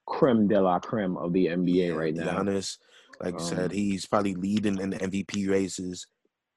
creme 0.06 0.48
de 0.48 0.60
la 0.60 0.78
creme 0.78 1.16
of 1.18 1.32
the 1.34 1.46
NBA 1.46 1.94
right 1.94 2.14
now. 2.14 2.38
Giannis, 2.38 2.78
like 3.20 3.34
you 3.34 3.40
said, 3.44 3.70
Um, 3.70 3.76
he's 3.76 4.06
probably 4.06 4.34
leading 4.34 4.78
in 4.80 4.90
the 4.90 4.96
MVP 4.98 5.48
races. 5.50 6.06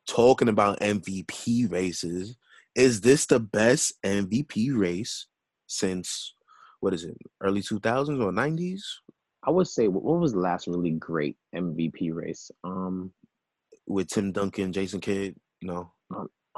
Talking 0.08 0.50
about 0.50 0.80
MVP 0.80 1.72
races, 1.72 2.38
is 2.76 3.02
this 3.02 3.26
the 3.26 3.40
best 3.40 3.94
MVP 4.04 4.78
race 4.78 5.28
since 5.68 6.34
what 6.80 6.94
is 6.94 7.04
it, 7.04 7.18
early 7.42 7.62
two 7.62 7.80
thousands 7.80 8.22
or 8.22 8.32
nineties? 8.32 8.86
I 9.44 9.52
would 9.52 9.68
say 9.68 9.88
what 9.88 10.20
was 10.20 10.34
the 10.34 10.40
last 10.40 10.68
really 10.68 10.92
great 10.92 11.38
MVP 11.56 12.14
race? 12.14 12.52
Um, 12.64 13.12
With 13.88 14.10
Tim 14.10 14.32
Duncan, 14.32 14.74
Jason 14.74 15.00
Kidd? 15.00 15.36
No. 15.62 15.92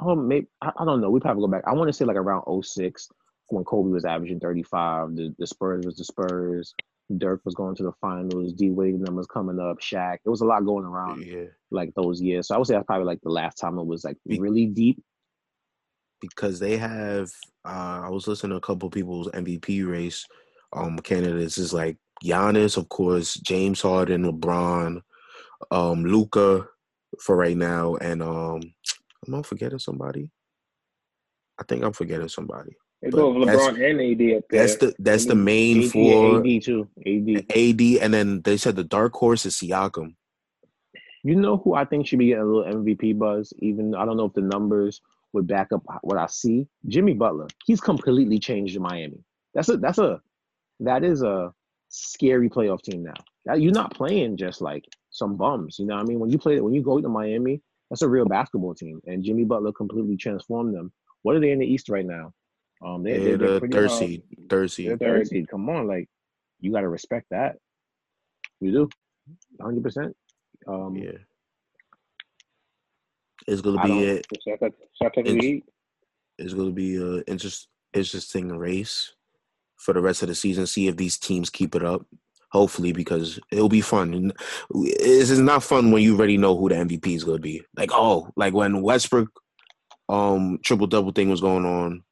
oh, 0.00 0.14
maybe 0.14 0.48
I, 0.60 0.72
I 0.76 0.84
don't 0.84 1.00
know. 1.00 1.10
We 1.10 1.20
probably 1.20 1.42
go 1.42 1.48
back. 1.48 1.64
I 1.66 1.72
want 1.72 1.88
to 1.88 1.92
say 1.92 2.04
like 2.04 2.16
around 2.16 2.44
06 2.62 3.08
when 3.48 3.64
Kobe 3.64 3.90
was 3.90 4.04
averaging 4.04 4.40
35. 4.40 5.16
The, 5.16 5.34
the 5.38 5.46
Spurs 5.46 5.84
was 5.84 5.96
the 5.96 6.04
Spurs. 6.04 6.74
Dirk 7.18 7.40
was 7.44 7.54
going 7.54 7.74
to 7.76 7.82
the 7.82 7.92
finals. 8.00 8.52
D 8.52 8.70
Wade 8.70 8.94
and 8.94 9.06
them 9.06 9.16
was 9.16 9.26
coming 9.26 9.58
up. 9.58 9.78
Shaq. 9.80 10.18
It 10.24 10.28
was 10.30 10.40
a 10.40 10.46
lot 10.46 10.64
going 10.64 10.84
around 10.84 11.24
Yeah. 11.24 11.44
like 11.70 11.92
those 11.94 12.20
years. 12.20 12.48
So 12.48 12.54
I 12.54 12.58
would 12.58 12.66
say 12.66 12.74
that's 12.74 12.86
probably 12.86 13.06
like 13.06 13.20
the 13.22 13.30
last 13.30 13.56
time 13.56 13.78
it 13.78 13.86
was 13.86 14.04
like 14.04 14.16
Be- 14.26 14.38
really 14.40 14.66
deep. 14.66 15.02
because 16.20 16.58
they 16.60 16.76
have 16.76 17.30
uh 17.64 18.02
I 18.04 18.08
was 18.10 18.26
listening 18.28 18.50
to 18.50 18.56
a 18.56 18.60
couple 18.60 18.90
people's 18.90 19.28
MVP 19.28 19.88
race 19.88 20.26
um 20.72 20.98
candidates 20.98 21.58
is 21.58 21.72
like 21.72 21.96
Giannis, 22.24 22.76
of 22.76 22.88
course, 22.90 23.34
James 23.34 23.80
Harden, 23.80 24.24
LeBron, 24.24 25.00
um, 25.70 26.04
Luka 26.04 26.66
for 27.20 27.34
right 27.36 27.56
now, 27.56 27.96
and 27.96 28.22
um 28.22 28.60
am 29.26 29.34
I 29.34 29.42
forgetting 29.42 29.78
somebody? 29.78 30.30
I 31.58 31.64
think 31.64 31.82
I'm 31.82 31.92
forgetting 31.92 32.28
somebody. 32.28 32.76
But 33.02 33.12
both 33.12 33.36
LeBron 33.36 33.90
and 33.90 34.00
AD 34.00 34.36
up 34.36 34.44
there. 34.50 34.60
That's 34.60 34.76
the 34.76 34.94
that's 34.98 35.24
the 35.24 35.34
main 35.34 35.84
AD, 35.84 35.90
four 35.90 36.38
AD 36.38 36.62
too. 36.62 36.88
AD. 37.06 37.46
AD, 37.56 37.80
and 38.02 38.12
then 38.12 38.42
they 38.42 38.56
said 38.56 38.76
the 38.76 38.84
dark 38.84 39.14
horse 39.14 39.46
is 39.46 39.54
Siakam. 39.56 40.14
You 41.22 41.36
know 41.36 41.58
who 41.58 41.74
I 41.74 41.84
think 41.84 42.06
should 42.06 42.18
be 42.18 42.26
getting 42.26 42.42
a 42.42 42.46
little 42.46 42.72
MVP 42.72 43.18
buzz? 43.18 43.52
Even 43.58 43.94
I 43.94 44.04
don't 44.04 44.16
know 44.16 44.26
if 44.26 44.34
the 44.34 44.42
numbers 44.42 45.00
would 45.32 45.46
back 45.46 45.68
up 45.72 45.82
what 46.02 46.18
I 46.18 46.26
see. 46.26 46.66
Jimmy 46.88 47.14
Butler. 47.14 47.46
He's 47.64 47.80
completely 47.80 48.38
changed 48.38 48.78
Miami. 48.78 49.24
That's 49.54 49.68
a 49.68 49.76
that's 49.76 49.98
a 49.98 50.20
that 50.80 51.04
is 51.04 51.22
a 51.22 51.52
scary 51.88 52.48
playoff 52.48 52.82
team 52.82 53.02
now. 53.02 53.14
That, 53.46 53.60
you're 53.60 53.72
not 53.72 53.94
playing 53.94 54.36
just 54.36 54.60
like 54.60 54.84
some 55.10 55.36
bums. 55.36 55.78
You 55.78 55.86
know 55.86 55.94
what 55.96 56.02
I 56.02 56.06
mean? 56.06 56.20
When 56.20 56.30
you 56.30 56.38
play 56.38 56.60
when 56.60 56.74
you 56.74 56.82
go 56.82 57.00
to 57.00 57.08
Miami, 57.08 57.62
that's 57.88 58.02
a 58.02 58.08
real 58.08 58.26
basketball 58.26 58.74
team. 58.74 59.00
And 59.06 59.22
Jimmy 59.22 59.44
Butler 59.44 59.72
completely 59.72 60.16
transformed 60.16 60.74
them. 60.74 60.92
What 61.22 61.36
are 61.36 61.40
they 61.40 61.50
in 61.50 61.58
the 61.58 61.66
East 61.66 61.88
right 61.88 62.06
now? 62.06 62.32
Um, 62.84 63.02
they, 63.02 63.18
They're 63.18 63.36
they're, 63.36 63.48
the 63.54 63.58
pretty, 63.60 63.74
third 63.74 63.90
seed. 63.90 64.22
Third 64.48 64.70
seed. 64.70 64.98
third 64.98 65.26
seed. 65.28 65.48
Come 65.48 65.68
on, 65.68 65.86
like 65.86 66.08
you 66.60 66.72
got 66.72 66.80
to 66.80 66.88
respect 66.88 67.26
that. 67.30 67.56
You 68.60 68.72
do, 68.72 68.88
hundred 69.60 69.82
percent. 69.82 70.16
Um, 70.66 70.96
Yeah. 70.96 71.18
It's 73.46 73.62
gonna 73.62 73.82
be 73.82 74.04
it. 74.04 74.26
Shout 74.46 74.62
out, 74.62 74.72
shout 75.00 75.06
out 75.06 75.14
to 75.14 75.22
the 75.22 75.38
It's- 75.38 75.62
It's 76.38 76.54
going 76.54 76.68
to 76.68 76.74
be 76.74 76.96
a 76.96 77.22
interest, 77.30 77.68
interesting 77.92 78.56
race 78.56 79.14
for 79.76 79.92
the 79.92 80.00
rest 80.00 80.22
of 80.22 80.28
the 80.28 80.34
season. 80.34 80.66
See 80.66 80.88
if 80.88 80.96
these 80.96 81.18
teams 81.18 81.50
keep 81.50 81.74
it 81.74 81.84
up. 81.84 82.06
Hopefully, 82.52 82.92
because 82.92 83.38
it'll 83.52 83.68
be 83.68 83.80
fun. 83.80 84.32
It's 84.74 85.30
it's 85.30 85.38
not 85.38 85.62
fun 85.62 85.90
when 85.90 86.02
you 86.02 86.16
already 86.16 86.36
know 86.36 86.56
who 86.56 86.68
the 86.68 86.74
MVP 86.76 87.14
is 87.14 87.24
going 87.24 87.36
to 87.38 87.42
be. 87.42 87.62
Like, 87.76 87.90
oh, 87.92 88.30
like 88.36 88.54
when 88.54 88.82
Westbrook 88.82 89.28
um 90.08 90.58
triple 90.64 90.86
double 90.88 91.12
thing 91.12 91.28
was 91.30 91.40
going 91.40 91.64
on, 91.64 92.02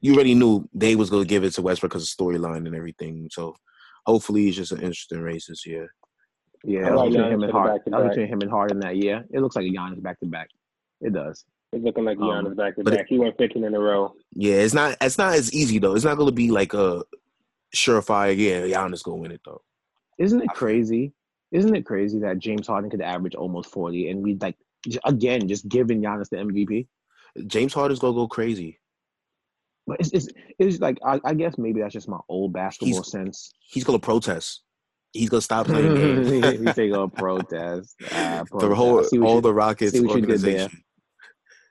you 0.00 0.14
already 0.14 0.34
knew 0.34 0.68
they 0.74 0.94
was 0.96 1.10
going 1.10 1.22
to 1.24 1.28
give 1.28 1.44
it 1.44 1.52
to 1.54 1.62
Westbrook 1.62 1.92
because 1.92 2.02
of 2.04 2.08
storyline 2.16 2.66
and 2.66 2.74
everything. 2.74 3.28
So 3.32 3.56
hopefully, 4.04 4.48
it's 4.48 4.56
just 4.56 4.72
an 4.72 4.80
interesting 4.80 5.20
race 5.20 5.46
this 5.46 5.66
year. 5.66 5.92
Yeah, 6.64 6.80
I 6.80 6.82
that 6.84 6.92
was 6.92 7.00
like 7.00 7.10
between 7.10 7.32
him 7.32 7.42
and 7.42 7.48
the 7.48 7.52
Harden. 7.52 7.74
back-to-back. 7.76 8.00
That 8.02 8.08
between 8.10 8.26
him 8.28 8.40
and 8.42 8.50
Harden 8.50 8.80
that 8.80 8.96
year. 8.96 9.24
It 9.30 9.40
looks 9.40 9.56
like 9.56 9.66
a 9.66 9.68
Giannis 9.70 10.02
back 10.02 10.18
to 10.20 10.26
back. 10.26 10.48
It 11.00 11.12
does. 11.12 11.44
It's 11.72 11.84
looking 11.84 12.04
like 12.04 12.18
Um, 12.18 12.24
Giannis 12.24 12.56
back 12.56 12.76
to 12.76 12.84
back. 12.84 13.06
He 13.08 13.18
went 13.18 13.36
15 13.38 13.64
in 13.64 13.74
a 13.74 13.78
row. 13.80 14.14
Yeah, 14.32 14.54
it's 14.56 14.74
not 14.74 14.96
it's 15.00 15.18
not 15.18 15.34
as 15.34 15.52
easy 15.52 15.78
though. 15.78 15.94
It's 15.94 16.04
not 16.04 16.16
going 16.16 16.28
to 16.28 16.34
be 16.34 16.50
like 16.50 16.74
a 16.74 17.02
surefire. 17.74 18.36
Yeah, 18.36 18.62
Giannis 18.62 19.02
going 19.02 19.18
to 19.18 19.22
win 19.22 19.32
it 19.32 19.40
though. 19.44 19.62
Isn't 20.18 20.40
it 20.42 20.48
crazy? 20.50 21.12
Isn't 21.52 21.76
it 21.76 21.86
crazy 21.86 22.18
that 22.20 22.38
James 22.38 22.66
Harden 22.66 22.90
could 22.90 23.02
average 23.02 23.34
almost 23.34 23.70
forty, 23.70 24.10
and 24.10 24.22
we 24.22 24.34
like 24.40 24.56
again 25.04 25.46
just 25.48 25.68
giving 25.68 26.02
Giannis 26.02 26.28
the 26.30 26.36
MVP? 26.38 26.86
James 27.46 27.74
Harden's 27.74 27.98
going 28.00 28.14
to 28.14 28.18
go 28.18 28.28
crazy. 28.28 28.80
But 29.86 30.00
it's 30.00 30.10
it's, 30.12 30.28
it's 30.58 30.80
like 30.80 30.98
I, 31.04 31.20
I 31.24 31.34
guess 31.34 31.56
maybe 31.58 31.80
that's 31.80 31.92
just 31.94 32.08
my 32.08 32.18
old 32.28 32.52
basketball 32.52 33.04
sense. 33.04 33.52
he's 33.60 33.84
gonna 33.84 33.98
protest. 33.98 34.62
He's 35.12 35.28
gonna 35.28 35.40
stop 35.40 35.66
playing 35.66 35.94
games. 35.94 36.60
you 36.60 36.72
say 36.72 36.90
go 36.90 37.08
protest. 37.08 37.94
Ah, 38.12 38.42
the 38.42 38.50
protest. 38.50 38.72
I 38.72 38.74
whole 38.74 39.26
all 39.28 39.34
you- 39.36 39.40
the 39.40 39.54
Rockets 39.54 39.92
see 39.92 40.00
what 40.00 40.16
you 40.20 40.26
did 40.26 40.40
there. 40.40 40.50
organization. 40.54 40.82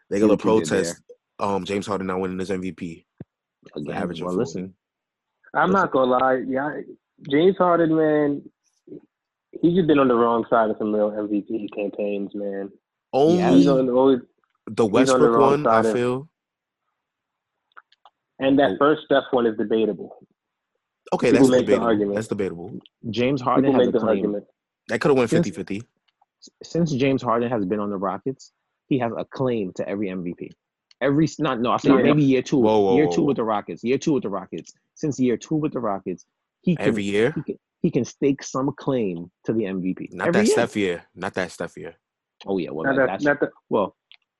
They're 0.09 0.19
gonna 0.19 0.33
what 0.33 0.45
you 0.45 0.59
did 0.61 0.67
protest 0.69 1.01
um 1.39 1.65
James 1.65 1.85
Harden 1.87 2.07
not 2.07 2.19
winning 2.21 2.39
his 2.39 2.49
MVP. 2.49 3.05
again, 3.75 3.93
averaging 3.95 4.25
well, 4.25 4.35
listen, 4.35 4.73
I'm 5.53 5.71
not 5.71 5.91
gonna 5.91 6.11
lie, 6.11 6.43
yeah, 6.47 6.79
James 7.29 7.57
Harden, 7.57 7.95
man, 7.95 8.41
he's 9.61 9.75
just 9.75 9.87
been 9.87 9.99
on 9.99 10.07
the 10.07 10.15
wrong 10.15 10.45
side 10.49 10.69
of 10.69 10.77
some 10.77 10.93
real 10.93 11.11
MVP 11.11 11.67
campaigns, 11.75 12.31
man. 12.33 12.69
Only 13.11 13.37
Yeah, 13.39 13.51
He's 13.51 13.67
on 13.67 13.89
always, 13.89 14.19
the 14.19 14.25
on 14.71 14.75
the 14.75 14.85
Westbrook 14.85 15.39
one, 15.39 15.67
I 15.67 15.81
side 15.81 15.85
of- 15.87 15.93
feel. 15.93 16.29
And 18.39 18.57
that 18.59 18.77
first 18.79 19.03
Steph 19.05 19.23
one 19.31 19.45
is 19.45 19.57
debatable. 19.57 20.25
Okay, 21.13 21.31
People 21.31 21.47
that's 21.47 21.61
debatable. 21.61 21.85
argument. 21.85 22.15
That's 22.15 22.27
debatable. 22.27 22.79
James 23.09 23.41
Harden 23.41 23.71
People 23.71 23.79
has 23.85 23.89
a 23.89 23.91
claim. 23.99 24.07
argument. 24.09 24.43
That 24.87 24.99
could 25.01 25.09
have 25.09 25.17
went 25.17 25.29
Since- 25.29 25.47
50-50. 25.49 25.81
Since 26.63 26.91
James 26.93 27.21
Harden 27.23 27.49
has 27.49 27.65
been 27.65 27.79
on 27.79 27.89
the 27.89 27.97
Rockets, 27.97 28.51
he 28.87 28.99
has 28.99 29.11
a 29.17 29.25
claim 29.25 29.71
to 29.77 29.87
every 29.87 30.07
MVP. 30.09 30.49
Every 31.01 31.27
not 31.39 31.59
no, 31.59 31.71
I 31.71 31.77
think 31.77 31.97
Yeah. 31.97 32.03
maybe 32.03 32.23
year 32.23 32.41
two, 32.43 32.57
Whoa, 32.57 32.79
whoa, 32.79 32.95
year 32.97 33.07
two 33.11 33.21
whoa. 33.21 33.27
with 33.27 33.37
the 33.37 33.43
Rockets, 33.43 33.83
year 33.83 33.97
two 33.97 34.13
with 34.13 34.23
the 34.23 34.29
Rockets. 34.29 34.73
Since 34.93 35.19
year 35.19 35.37
two 35.37 35.55
with 35.55 35.73
the 35.73 35.79
Rockets, 35.79 36.25
he 36.61 36.75
can 36.75 36.87
Every 36.87 37.03
year. 37.03 37.31
he 37.35 37.41
can, 37.43 37.59
he 37.81 37.91
can 37.91 38.05
stake 38.05 38.43
some 38.43 38.71
claim 38.77 39.31
to 39.45 39.53
the 39.53 39.63
MVP. 39.63 40.09
Not 40.13 40.27
every 40.29 40.41
that 40.41 40.47
year. 40.47 40.53
Steph 40.53 40.75
year. 40.75 41.03
Not 41.15 41.33
that 41.33 41.51
Steph 41.51 41.75
year. 41.77 41.95
Oh 42.45 42.57
yeah, 42.59 42.69
well 42.69 42.85
Not 42.85 42.95
that, 42.95 43.01
that, 43.01 43.07
that's 43.07 43.23
not 43.23 43.39
the, 43.39 43.49
well. 43.69 43.95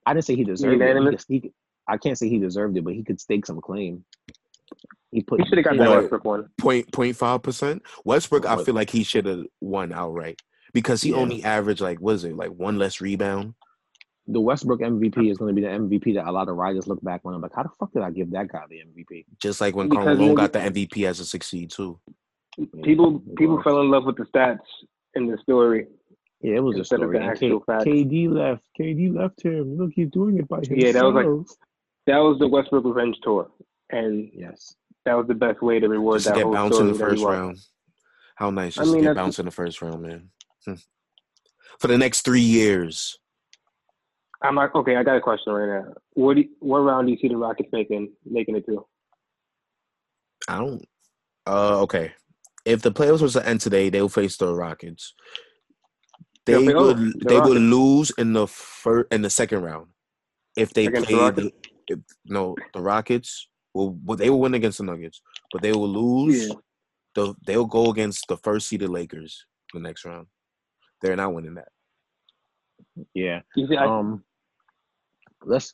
I 0.06 0.14
didn't 0.14 0.26
say 0.26 0.36
he 0.36 0.44
deserved 0.44 0.80
it. 0.82 1.26
He 1.28 1.34
he 1.36 1.40
could, 1.42 1.52
I 1.88 1.98
can't 1.98 2.18
say 2.18 2.30
he 2.30 2.40
deserved 2.40 2.78
it, 2.78 2.84
but 2.84 2.94
he 2.94 3.04
could 3.04 3.20
stake 3.20 3.46
some 3.46 3.62
claim. 3.62 4.04
He 5.12 5.22
put. 5.22 5.40
he 5.42 5.48
should 5.48 5.58
have 5.60 5.66
got 5.66 5.74
he- 5.74 5.80
that 5.80 5.90
Westbrook 5.90 6.26
one. 6.26 6.50
Point 6.58 6.92
point 6.92 7.16
five 7.16 7.42
percent. 7.44 7.84
Westbrook, 8.04 8.46
I 8.46 8.62
feel 8.64 8.76
like 8.76 8.90
he 8.90 9.04
should 9.04 9.26
have 9.26 9.46
won 9.62 9.94
outright. 9.94 10.42
Because 10.74 11.02
he 11.02 11.12
Yeah. 11.12 11.18
only 11.18 11.44
averaged 11.44 11.80
like 11.82 12.00
what 12.02 12.16
is 12.16 12.26
it, 12.26 12.36
like 12.36 12.50
one 12.52 12.78
less 12.78 13.00
rebound? 13.00 13.54
The 14.28 14.42
Westbrook 14.42 14.82
MVP 14.82 15.30
is 15.30 15.38
going 15.38 15.56
to 15.56 15.62
be 15.62 15.66
the 15.66 15.72
MVP 15.74 16.16
that 16.16 16.28
a 16.28 16.32
lot 16.32 16.50
of 16.50 16.56
writers 16.58 16.88
look 16.88 17.00
back 17.04 17.22
on. 17.24 17.34
I'm 17.36 17.42
like, 17.42 17.54
how 17.56 17.62
the 17.64 17.70
fuck 17.80 17.94
did 17.94 18.02
I 18.02 18.10
give 18.10 18.32
that 18.32 18.48
guy 18.50 18.64
the 18.68 18.78
MVP? 18.82 19.26
Just 19.40 19.62
like 19.62 19.76
when 19.76 19.88
Because 19.88 20.04
Carl 20.04 20.16
he- 20.18 20.22
Malone 20.24 20.36
got 20.36 20.52
the 20.52 20.60
MVP 20.60 21.06
as 21.08 21.20
a 21.20 21.26
six 21.26 21.48
seed 21.48 21.70
too. 21.70 22.00
People 22.84 23.22
it 23.28 23.36
people 23.38 23.62
fell 23.62 23.82
in 23.82 23.90
love 23.92 24.06
with 24.06 24.18
the 24.18 24.24
stats 24.26 24.60
in 25.14 25.28
the 25.28 25.38
story. 25.38 25.88
Yeah, 26.42 26.56
it 26.56 26.64
was 26.64 26.76
a 26.76 26.80
Instead 26.80 27.02
of 27.02 27.12
story. 27.12 27.20
the 27.20 27.84
K- 27.86 28.04
KD 28.04 28.30
left. 28.30 28.64
KD 28.80 29.16
left 29.16 29.42
him. 29.44 29.78
Look, 29.78 29.92
he's 29.94 30.10
doing 30.10 30.38
it 30.40 30.48
by 30.48 30.58
himself. 30.58 30.80
Yeah, 30.80 30.92
that 30.94 31.04
was 31.06 31.14
like- 31.16 31.58
That 32.08 32.18
was 32.18 32.38
the 32.40 32.48
Westbrook 32.48 32.86
revenge 32.86 33.16
tour, 33.24 33.50
and 33.90 34.30
yes. 34.34 34.76
that 35.06 35.16
was 35.16 35.28
the 35.28 35.34
best 35.34 35.62
way 35.62 35.80
to 35.80 35.90
reward 35.90 36.22
Just 36.22 36.36
to 36.36 36.44
get 36.44 36.52
bounced 36.52 36.80
in 36.80 36.92
the 36.92 37.00
first 37.00 37.24
round. 37.24 37.58
How 38.36 38.52
nice 38.52 38.78
I 38.78 38.82
just 38.82 38.94
mean, 38.94 39.04
to 39.04 39.10
get 39.10 39.16
bounced 39.16 39.40
in 39.40 39.46
the 39.46 39.52
first 39.52 39.82
round, 39.82 40.04
man. 40.04 40.30
Hmm. 40.66 40.74
For 41.80 41.88
the 41.88 41.98
next 41.98 42.22
three 42.22 42.42
years. 42.42 43.18
I'm 44.42 44.56
like, 44.56 44.76
okay, 44.76 44.96
I 44.96 45.04
got 45.04 45.18
a 45.18 45.22
question 45.22 45.54
right 45.54 45.82
now. 45.82 45.94
What 46.14 46.36
do 46.36 46.42
you, 46.42 46.50
what 46.60 46.80
round 46.80 47.08
do 47.08 47.14
you 47.14 47.20
see 47.20 47.28
the 47.28 47.38
Rockets 47.38 47.70
making 47.72 48.12
making 48.26 48.56
it 48.56 48.66
to? 48.68 48.86
I 50.48 50.60
don't 50.60 50.86
uh 51.48 51.82
okay. 51.82 52.14
If 52.66 52.82
the 52.82 52.92
playoffs 52.92 53.22
was 53.22 53.34
to 53.34 53.48
end 53.48 53.62
today, 53.62 53.90
they'll 53.90 54.10
face 54.10 54.38
the 54.38 54.54
Rockets. 54.54 55.14
They'll 56.46 56.66
They 56.66 56.74
oh, 56.74 56.88
would 56.88 56.98
the 56.98 57.26
they 57.28 57.40
would 57.40 57.62
lose 57.62 58.12
in 58.18 58.34
the 58.34 58.48
first 58.48 59.12
in 59.12 59.22
the 59.22 59.30
second 59.30 59.62
round. 59.62 59.88
If 60.56 60.74
they 60.74 60.86
Against 60.86 61.08
the 61.08 61.16
played 61.16 61.22
Rockets? 61.22 61.65
If, 61.88 62.00
no, 62.26 62.56
the 62.74 62.82
Rockets 62.82 63.48
will 63.74 63.98
well, 64.04 64.18
they 64.18 64.30
will 64.30 64.40
win 64.40 64.54
against 64.54 64.78
the 64.80 64.84
Nuggets, 64.86 65.22
but 65.52 65.62
they 65.62 65.72
will 65.74 65.90
lose 65.90 66.48
Yeah. 66.48 66.56
the 67.16 67.36
they'll 67.46 67.66
go 67.66 67.92
against 67.92 68.28
the 68.28 68.38
first 68.38 68.68
seeded 68.68 68.90
Lakers 68.90 69.46
the 69.74 69.80
next 69.80 70.06
round. 70.06 70.28
They're 71.02 71.16
not 71.16 71.34
winning 71.34 71.56
that. 71.56 71.68
Yeah. 73.14 73.42
See, 73.56 73.68
I, 73.76 73.86
Um, 73.86 74.24
let's 75.44 75.74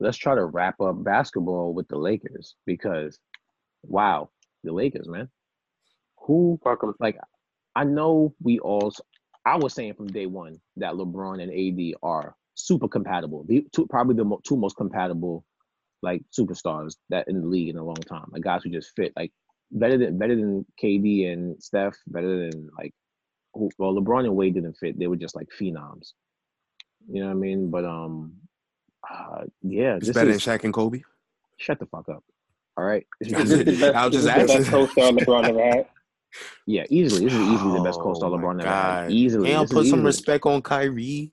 let's 0.00 0.16
try 0.16 0.34
to 0.34 0.44
wrap 0.46 0.80
up 0.80 1.02
basketball 1.04 1.74
with 1.74 1.86
the 1.88 1.96
Lakers 1.98 2.56
because, 2.66 3.18
wow, 3.82 4.30
the 4.64 4.72
Lakers, 4.72 5.08
man. 5.08 5.28
Who 6.26 6.58
like? 7.00 7.18
I 7.74 7.84
know 7.84 8.34
we 8.42 8.58
all. 8.60 8.92
I 9.44 9.56
was 9.56 9.74
saying 9.74 9.94
from 9.94 10.06
day 10.06 10.26
one 10.26 10.60
that 10.76 10.94
LeBron 10.94 11.42
and 11.42 11.50
AD 11.52 11.94
are 12.02 12.36
super 12.54 12.86
compatible. 12.86 13.44
The 13.48 13.66
two, 13.72 13.86
probably 13.88 14.14
the 14.14 14.24
mo- 14.24 14.40
two 14.44 14.56
most 14.56 14.76
compatible, 14.76 15.44
like 16.02 16.22
superstars 16.38 16.96
that 17.10 17.28
in 17.28 17.40
the 17.40 17.46
league 17.46 17.68
in 17.68 17.76
a 17.78 17.84
long 17.84 17.94
time. 17.96 18.26
Like 18.30 18.42
guys 18.42 18.62
who 18.64 18.70
just 18.70 18.92
fit 18.96 19.12
like 19.16 19.32
better 19.70 19.96
than 19.96 20.18
better 20.18 20.34
than 20.36 20.66
KD 20.82 21.32
and 21.32 21.62
Steph. 21.62 21.94
Better 22.08 22.50
than 22.50 22.68
like, 22.78 22.92
who, 23.54 23.70
well, 23.78 23.94
LeBron 23.94 24.24
and 24.24 24.34
Wade 24.36 24.54
didn't 24.54 24.76
fit. 24.78 24.98
They 24.98 25.06
were 25.06 25.16
just 25.16 25.36
like 25.36 25.48
phenoms. 25.60 26.12
You 27.10 27.20
know 27.22 27.26
what 27.28 27.32
I 27.32 27.34
mean? 27.34 27.70
But 27.70 27.84
um, 27.84 28.34
uh, 29.08 29.44
yeah, 29.62 29.96
It's 29.96 30.10
better 30.10 30.30
is, 30.30 30.44
than 30.44 30.58
Shaq 30.58 30.64
and 30.64 30.72
Kobe. 30.74 31.02
shut 31.58 31.78
the 31.78 31.86
fuck 31.86 32.08
up. 32.08 32.22
All 32.76 32.84
right. 32.84 33.06
Is 33.20 33.32
Is 33.32 33.48
this 33.50 33.60
it- 33.60 33.64
the 33.66 33.72
best, 33.80 33.94
I 33.94 34.06
was 34.06 34.14
just 34.14 34.24
this 34.26 34.34
the 34.34 34.40
best 34.46 34.50
asking. 34.68 34.70
co-star 34.72 35.12
LeBron 35.12 35.44
ever 35.48 35.62
had? 35.62 35.86
Yeah, 36.66 36.84
easily. 36.88 37.26
This 37.26 37.34
is 37.34 37.40
easily 37.48 37.78
the 37.78 37.84
best 37.84 37.98
Oh 38.00 38.04
co-star 38.04 38.30
my 38.30 38.38
LeBron 38.38 38.60
ever 38.62 38.68
had. 38.70 39.10
Easily. 39.12 39.50
Damn, 39.50 39.60
This 39.62 39.70
is 39.70 39.74
put 39.74 39.80
some 39.86 39.86
easily. 39.98 40.02
respect 40.04 40.46
on 40.46 40.62
Kyrie. 40.62 41.32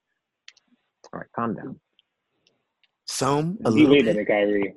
All 1.13 1.19
right, 1.21 1.29
calm 1.35 1.53
down. 1.55 1.79
Some 3.11 3.57
a 3.65 3.71
He 3.71 3.77
little 3.77 3.91
way 3.91 3.97
bit. 4.03 4.05
better 4.05 4.17
than 4.17 4.25
Kyrie. 4.27 4.73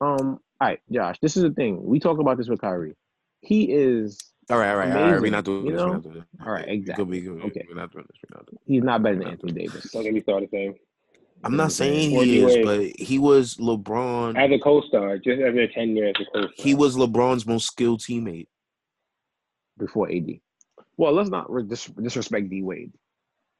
Um, 0.00 0.38
all 0.60 0.68
right, 0.68 0.78
Josh, 0.90 1.16
this 1.20 1.36
is 1.36 1.42
the 1.42 1.50
thing. 1.50 1.84
We 1.84 1.98
talk 1.98 2.18
about 2.20 2.38
this 2.38 2.48
with 2.48 2.60
Kyrie. 2.60 2.94
He 3.40 3.72
is 3.72 4.18
All 4.50 4.58
right, 4.58 4.70
all 4.70 4.76
right, 4.76 4.92
all 4.96 5.10
right. 5.12 5.20
We're 5.20 5.30
not 5.32 5.44
doing 5.44 5.66
you 5.66 5.72
this. 5.72 5.80
We're 5.80 5.86
know? 5.86 5.92
not 5.94 6.02
doing 6.04 6.14
this. 6.14 6.24
All 6.46 6.52
right, 6.52 6.66
We 6.68 6.80
could 6.82 6.90
exactly. 6.90 7.20
be. 7.20 7.28
Okay. 7.28 7.66
We're 7.68 7.74
not 7.74 7.92
doing 7.92 8.04
this. 8.08 8.16
We're 8.30 8.36
not 8.36 8.46
doing 8.46 8.58
this. 8.60 8.66
he's 8.66 8.82
not 8.84 9.02
better 9.02 9.16
than 9.18 9.26
Anthony 9.28 9.52
Davis. 9.52 9.90
Don't 9.90 10.04
get 10.04 10.14
me 10.14 10.22
started 10.22 10.48
saying. 10.52 10.76
I'm 11.44 11.56
not 11.56 11.72
saying 11.72 12.10
he 12.10 12.24
D 12.24 12.44
is, 12.44 12.64
but 12.64 13.00
he 13.00 13.18
was 13.18 13.56
LeBron. 13.56 14.38
As 14.38 14.50
a 14.52 14.58
co-star, 14.62 15.18
just 15.18 15.40
as 15.40 15.54
a 15.56 15.66
tenure 15.66 16.06
as 16.06 16.14
a 16.20 16.24
co-star. 16.32 16.50
He 16.56 16.74
was 16.74 16.96
LeBron's 16.96 17.46
most 17.46 17.66
skilled 17.66 18.00
teammate. 18.00 18.46
before 19.76 20.08
AD. 20.10 20.38
Well, 20.96 21.12
let's 21.12 21.28
not 21.30 21.50
re- 21.52 21.64
dis- 21.64 21.86
disrespect 22.00 22.48
D 22.48 22.62
Wade. 22.62 22.92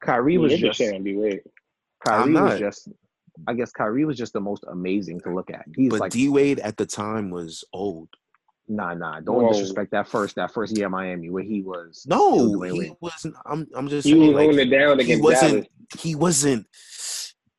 Kyrie 0.01 0.37
was 0.37 0.57
just 0.57 0.79
D-Wade. 0.79 1.41
Kyrie 2.05 2.33
was 2.33 2.59
just 2.59 2.89
I 3.47 3.53
guess 3.53 3.71
Kyrie 3.71 4.05
was 4.05 4.17
just 4.17 4.33
the 4.33 4.39
most 4.41 4.63
amazing 4.69 5.19
to 5.21 5.33
look 5.33 5.49
at. 5.51 5.65
He's 5.75 5.89
But 5.91 5.99
like 5.99 6.11
D 6.11 6.29
Wade 6.29 6.59
at 6.59 6.77
the 6.77 6.85
time 6.85 7.29
was 7.29 7.63
old. 7.73 8.09
nah 8.67 8.93
nah. 8.93 9.19
Don't 9.19 9.43
Whoa. 9.43 9.51
disrespect 9.51 9.91
that 9.91 10.07
first 10.07 10.35
that 10.35 10.51
first 10.53 10.75
year 10.75 10.87
in 10.87 10.91
Miami 10.91 11.29
where 11.29 11.43
he 11.43 11.61
was 11.61 12.05
No, 12.07 12.33
Dwayne 12.57 12.73
he 12.73 12.79
Wade. 12.79 12.93
wasn't. 13.01 13.35
I'm. 13.45 13.67
I'm 13.75 13.87
just 13.87 14.05
He 14.07 14.13
saying. 14.13 14.27
was 14.27 14.35
Like, 14.35 14.43
holding 14.45 14.67
it 14.67 14.71
down 14.71 14.97
he 14.99 15.03
against 15.05 15.23
wasn't. 15.23 15.51
Dallas. 15.53 15.67
He 16.03 16.15
wasn't. 16.15 16.67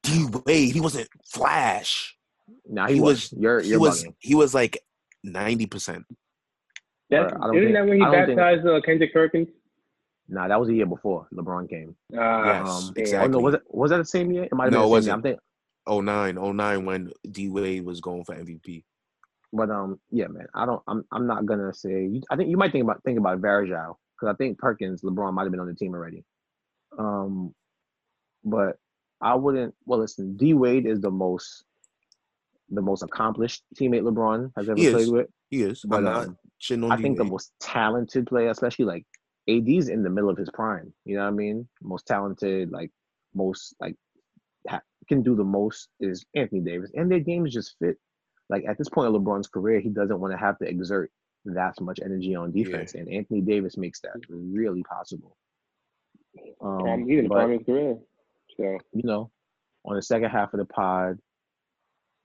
D 0.02 0.26
Wade. 0.46 0.72
He 0.74 0.80
wasn't 0.80 1.08
Flash. 1.26 2.16
Nah, 2.66 2.86
he, 2.88 2.94
he 2.94 3.00
was. 3.00 3.30
was- 3.30 3.40
You're 3.40 3.60
you're 3.62 3.78
was. 3.80 4.04
bugging. 4.04 4.14
He 4.18 4.34
was 4.34 4.54
like 4.54 4.78
ninety 5.22 5.66
percent. 5.66 6.04
That's, 7.10 7.32
I 7.32 7.36
don't 7.38 7.56
isn't 7.56 7.64
think- 7.68 7.74
that 7.76 7.86
when 7.86 7.96
he 7.98 8.02
I 8.04 8.10
don't 8.14 8.26
think- 8.26 8.38
baptized 8.38 8.66
uh, 8.66 8.80
Kendrick 8.82 9.12
Perkins? 9.14 9.48
Nah, 10.30 10.46
that 10.46 10.60
was 10.60 10.68
the 10.68 10.74
year 10.74 10.84
before 10.84 11.26
LeBron 11.32 11.70
came. 11.70 11.96
Uh, 12.12 12.42
Yes, 12.44 12.68
um, 12.68 12.92
exactly. 12.96 13.28
Oh 13.28 13.30
no, 13.32 13.38
was 13.40 13.54
it 13.54 13.62
was 13.70 13.90
that 13.90 13.96
the 13.96 14.04
same 14.04 14.30
year? 14.30 14.44
It 14.44 14.52
might 14.52 14.64
have 14.64 14.72
No, 14.74 14.80
been 14.80 14.82
it 14.82 14.82
the 14.82 14.84
same 14.84 14.90
wasn't. 14.90 15.06
year. 15.06 15.14
I'm 15.14 15.22
thinking, 15.22 15.40
Oh 15.88 16.00
nine, 16.00 16.38
oh 16.38 16.52
nine 16.52 16.84
when 16.84 17.10
D 17.30 17.48
Wade 17.48 17.84
was 17.84 18.00
going 18.00 18.22
for 18.24 18.34
MVP. 18.36 18.84
but 19.52 19.70
um, 19.70 19.98
yeah, 20.10 20.26
man. 20.28 20.46
I 20.54 20.66
don't. 20.66 20.82
I'm. 20.86 21.04
I'm 21.10 21.26
not 21.26 21.46
gonna 21.46 21.72
say. 21.72 22.04
You, 22.06 22.22
I 22.30 22.36
think 22.36 22.50
you 22.50 22.56
might 22.56 22.70
think 22.72 22.84
about 22.84 23.02
think 23.04 23.18
about 23.18 23.40
Varejao 23.40 23.94
because 24.14 24.32
I 24.32 24.36
think 24.36 24.58
Perkins, 24.58 25.02
LeBron 25.02 25.32
might 25.32 25.44
have 25.44 25.50
been 25.50 25.60
on 25.60 25.66
the 25.66 25.74
team 25.74 25.94
already. 25.94 26.24
Um, 26.98 27.54
but 28.44 28.76
I 29.20 29.34
wouldn't. 29.34 29.74
Well, 29.86 30.00
listen, 30.00 30.36
D 30.36 30.54
Wade 30.54 30.86
is 30.86 31.00
the 31.00 31.10
most, 31.10 31.64
the 32.68 32.82
most 32.82 33.02
accomplished 33.02 33.62
teammate 33.74 34.02
LeBron 34.02 34.52
has 34.56 34.68
ever 34.68 34.78
He 34.78 34.86
is. 34.86 34.92
played 34.94 35.08
with. 35.08 35.26
He 35.50 35.62
is. 35.62 35.82
But 35.86 36.06
um, 36.06 36.36
I 36.90 37.00
think 37.00 37.16
the 37.16 37.24
most 37.24 37.52
talented 37.60 38.26
player, 38.26 38.50
especially 38.50 38.84
like 38.84 39.06
AD's 39.48 39.88
in 39.88 40.02
the 40.02 40.10
middle 40.10 40.28
of 40.28 40.36
his 40.36 40.50
prime. 40.52 40.92
You 41.06 41.16
know 41.16 41.22
what 41.22 41.28
I 41.28 41.32
mean? 41.32 41.66
Most 41.80 42.06
talented, 42.06 42.70
like 42.70 42.90
most 43.34 43.74
like 43.80 43.96
can 45.08 45.22
do 45.22 45.34
the 45.34 45.44
most 45.44 45.88
is 46.00 46.24
Anthony 46.34 46.60
Davis, 46.60 46.90
and 46.94 47.10
their 47.10 47.20
games 47.20 47.52
just 47.52 47.76
fit. 47.78 47.96
Like 48.50 48.64
at 48.66 48.78
this 48.78 48.88
point 48.88 49.14
in 49.14 49.20
LeBron's 49.20 49.48
career, 49.48 49.80
he 49.80 49.88
doesn't 49.90 50.18
want 50.20 50.32
to 50.32 50.38
have 50.38 50.58
to 50.58 50.68
exert 50.68 51.10
that 51.44 51.74
much 51.80 52.00
energy 52.02 52.34
on 52.34 52.52
Yeah. 52.52 52.64
defense, 52.64 52.94
and 52.94 53.08
Anthony 53.08 53.40
Davis 53.40 53.76
makes 53.76 54.00
that 54.00 54.16
really 54.28 54.82
possible. 54.84 55.36
um, 56.60 56.86
Um, 56.86 57.06
he's 57.08 57.18
in 57.18 57.24
the 57.24 57.30
prime 57.30 57.52
of 57.52 57.58
his 57.58 57.66
career. 57.66 57.98
So 58.56 58.78
you 58.92 59.02
know, 59.04 59.30
on 59.84 59.96
the 59.96 60.02
second 60.02 60.30
half 60.30 60.52
of 60.54 60.58
the 60.58 60.64
pod, 60.66 61.18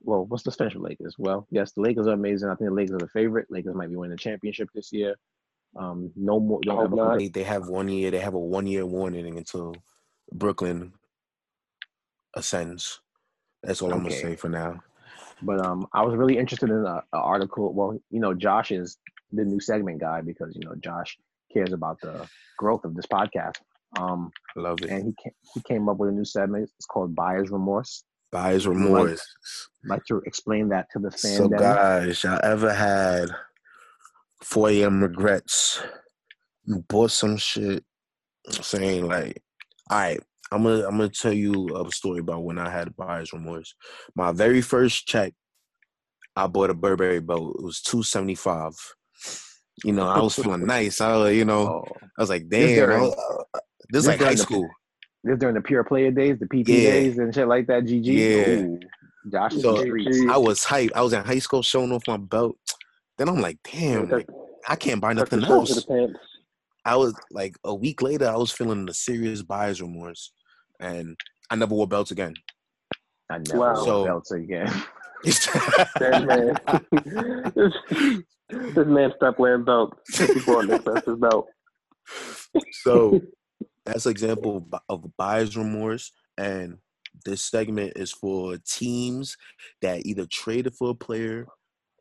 well, 0.01 0.25
what's 0.25 0.43
the 0.43 0.51
finish 0.51 0.73
with 0.75 0.83
Lakers? 0.83 1.15
Well, 1.17 1.47
yes, 1.51 1.71
the 1.73 1.81
Lakers 1.81 2.07
are 2.07 2.13
amazing. 2.13 2.49
I 2.49 2.55
think 2.55 2.69
the 2.69 2.75
Lakers 2.75 2.95
are 2.95 2.97
the 2.99 3.07
favorite. 3.07 3.47
Lakers 3.49 3.75
might 3.75 3.89
be 3.89 3.95
winning 3.95 4.11
the 4.11 4.17
championship 4.17 4.69
this 4.73 4.91
year. 4.91 5.15
Um, 5.75 6.11
no 6.15 6.39
more. 6.39 6.59
Don't 6.61 6.75
hope 6.75 6.85
ever 6.85 6.95
not. 6.95 7.01
compare- 7.11 7.19
They, 7.19 7.27
they 7.29 7.43
have 7.43 7.67
one 7.67 7.87
year. 7.89 8.11
They 8.11 8.19
have 8.19 8.33
a 8.33 8.39
one 8.39 8.67
year 8.67 8.85
warning 8.85 9.37
until 9.37 9.75
Brooklyn 10.31 10.93
ascends. 12.35 12.99
That's 13.61 13.81
all 13.81 13.93
I'm 13.93 14.03
gonna 14.03 14.11
say 14.11 14.35
for 14.35 14.49
now. 14.49 14.81
But 15.41 15.65
um, 15.65 15.87
I 15.93 16.03
was 16.03 16.15
really 16.15 16.37
interested 16.37 16.69
in 16.69 16.85
an 16.85 17.01
article. 17.11 17.73
Well, 17.73 17.99
you 18.09 18.19
know, 18.19 18.33
Josh 18.33 18.71
is 18.71 18.97
the 19.31 19.43
new 19.43 19.59
segment 19.59 19.99
guy 19.99 20.21
because 20.21 20.55
you 20.55 20.65
know 20.65 20.75
Josh 20.75 21.17
cares 21.51 21.73
about 21.73 21.99
the 22.01 22.27
growth 22.57 22.85
of 22.85 22.95
this 22.95 23.05
podcast. 23.05 23.57
Um, 23.99 24.31
love 24.55 24.79
it. 24.81 24.89
and 24.89 25.15
he 25.23 25.31
he 25.53 25.61
came 25.61 25.87
up 25.87 25.97
with 25.97 26.09
a 26.09 26.13
new 26.13 26.25
segment. 26.25 26.69
It's 26.77 26.85
called 26.85 27.15
Buyer's 27.15 27.51
Remorse. 27.51 28.03
Buyer's 28.31 28.67
remorse. 28.67 29.23
I'd 29.85 29.89
like 29.89 30.05
to 30.05 30.17
explain 30.25 30.69
that 30.69 30.87
to 30.93 30.99
the 30.99 31.11
fans. 31.11 31.37
So 31.37 31.47
guys, 31.47 32.23
y'all 32.23 32.39
ever 32.43 32.73
had 32.73 33.29
4 34.41 34.69
a.m. 34.71 35.03
regrets? 35.03 35.79
You 36.65 36.83
bought 36.89 37.11
some 37.11 37.37
shit 37.37 37.83
saying 38.49 39.07
like, 39.07 39.41
all 39.89 39.99
right, 39.99 40.19
I'm 40.53 40.63
gonna 40.63 40.85
I'm 40.87 40.97
gonna 40.97 41.09
tell 41.09 41.33
you 41.33 41.69
a 41.75 41.91
story 41.91 42.19
about 42.19 42.43
when 42.43 42.57
I 42.57 42.69
had 42.69 42.95
buyer's 42.95 43.33
remorse. 43.33 43.73
My 44.15 44.31
very 44.31 44.61
first 44.61 45.07
check, 45.07 45.33
I 46.35 46.47
bought 46.47 46.69
a 46.69 46.73
Burberry 46.73 47.19
belt. 47.19 47.55
It 47.59 47.63
was 47.63 47.81
275. 47.81 48.73
You 49.83 49.93
know, 49.93 50.07
I 50.07 50.19
was 50.19 50.35
feeling 50.35 50.65
nice. 50.77 51.01
I 51.01 51.15
was, 51.17 51.35
you 51.35 51.45
know, 51.45 51.67
Oh, 51.67 51.85
I 52.17 52.21
was 52.21 52.29
like, 52.29 52.47
This 52.49 52.77
damn, 52.77 52.87
during- 52.89 52.99
I 52.99 53.05
was- 53.05 53.43
uh, 53.53 53.59
this 53.89 53.99
is 54.01 54.05
this 54.05 54.07
like 54.07 54.17
high 54.19 54.23
during 54.25 54.37
the- 54.37 54.43
school. 54.43 54.69
this 55.23 55.39
during 55.39 55.55
the 55.55 55.61
pure 55.61 55.83
player 55.83 56.11
days, 56.11 56.37
the 56.39 56.45
PP 56.47 56.67
Yeah. 56.67 56.91
days, 56.91 57.17
and 57.17 57.33
shit 57.33 57.47
like 57.47 57.67
that. 57.67 57.83
GG. 57.83 58.05
Yeah. 58.05 58.63
Ooh, 58.65 58.79
Josh 59.31 59.53
So- 59.55 59.69
in 59.81 59.93
the 59.93 60.01
streets. 60.09 60.29
I 60.31 60.37
was 60.37 60.63
hyped. 60.63 60.91
I 60.95 61.01
was 61.01 61.13
in 61.13 61.23
high 61.23 61.39
school 61.39 61.63
showing 61.63 61.91
off 61.91 62.03
my 62.07 62.17
belt. 62.17 62.55
Then 63.17 63.29
I'm 63.29 63.39
like, 63.41 63.57
damn, 63.71 64.09
like, 64.09 64.27
I 64.67 64.75
can't 64.75 65.01
buy 65.01 65.13
nothing 65.13 65.43
else. 65.43 65.85
I 66.85 66.95
was 66.97 67.13
like 67.31 67.55
a 67.63 67.73
week 67.73 68.01
later, 68.01 68.27
I 68.27 68.35
was 68.35 68.51
feeling 68.51 68.85
the 68.85 68.93
serious 68.93 69.41
buyer's 69.41 69.81
remorse, 69.81 70.31
and 70.79 71.15
I 71.49 71.55
never 71.55 71.75
wore 71.75 71.87
belts 71.87 72.11
again. 72.11 72.33
I 73.29 73.37
never 73.39 73.59
Wow. 73.59 73.73
wore 73.75 73.85
So- 73.85 74.05
belts 74.05 74.31
again. 74.31 74.71
That 75.23 76.25
man. 76.27 77.53
this, 77.55 77.73
this 78.75 78.87
man 78.87 79.13
stopped 79.15 79.39
wearing 79.39 79.63
belts 79.63 79.97
before 80.19 80.65
Nick 80.65 80.85
left 80.85 81.07
his 81.07 81.17
belt. 81.17 81.47
so 82.83 83.21
that's 83.85 84.05
an 84.05 84.11
example 84.11 84.57
of 84.57 84.69
bu- 84.69 84.77
of 84.89 85.05
buyer's 85.17 85.55
remorse, 85.55 86.11
and 86.37 86.77
this 87.25 87.41
segment 87.45 87.93
is 87.95 88.11
for 88.11 88.57
teams 88.67 89.37
that 89.81 90.05
either 90.05 90.25
traded 90.25 90.75
for 90.75 90.89
a 90.89 90.95
player 90.95 91.47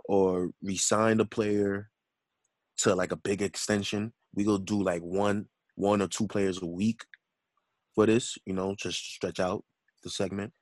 or 0.07 0.51
re-signed 0.61 1.21
a 1.21 1.25
player 1.25 1.91
to 2.79 2.95
like 2.95 3.13
a 3.13 3.17
big 3.17 3.41
extension. 3.41 4.13
We 4.35 4.43
go 4.43 4.59
do 4.59 4.83
like 4.83 5.03
one, 5.03 5.47
one 5.77 6.03
or 6.03 6.09
two 6.09 6.27
players 6.27 6.61
a 6.61 6.67
week 6.67 7.05
for 7.95 8.07
this, 8.07 8.37
you 8.47 8.53
know, 8.55 8.75
just 8.79 8.99
stretch 9.15 9.41
out 9.41 9.65
the 10.03 10.11
segment. 10.11 10.53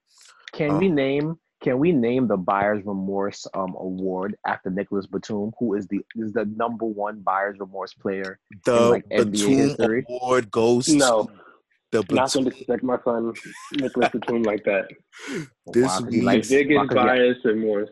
Can 0.53 0.71
Um, 0.73 0.79
we 0.79 0.89
name? 0.89 1.37
Can 1.63 1.79
we 1.79 1.93
name 1.93 2.27
the 2.27 2.39
Buyer's 2.39 2.85
Remorse 2.87 3.47
um 3.55 3.75
award 3.79 4.35
after 4.47 4.71
Nicholas 4.71 5.07
Batum, 5.07 5.53
who 5.59 5.75
is 5.75 5.87
the 5.89 6.01
is 6.17 6.33
the 6.33 6.47
number 6.57 6.87
one 6.87 7.21
Buyer's 7.21 7.59
Remorse 7.61 7.93
player? 7.95 8.39
The 8.65 8.81
like, 8.91 9.09
NBA 9.11 9.31
Batum 9.33 9.53
history? 9.53 10.05
Award 10.09 10.51
goes 10.51 10.89
No, 10.89 11.25
to 11.93 12.03
the 12.05 12.15
not 12.15 12.33
going 12.33 12.45
to 12.47 12.51
disrespect 12.51 12.83
my 12.83 12.99
son 13.05 13.33
Nicholas 13.75 14.09
Batum 14.13 14.43
like 14.43 14.65
that. 14.65 14.89
This 15.73 15.87
Wow, 15.87 16.01
week- 16.09 16.23
The 16.23 16.49
biggest 16.49 16.91
'cause 16.91 17.37
he- 17.43 17.49
remorse 17.49 17.91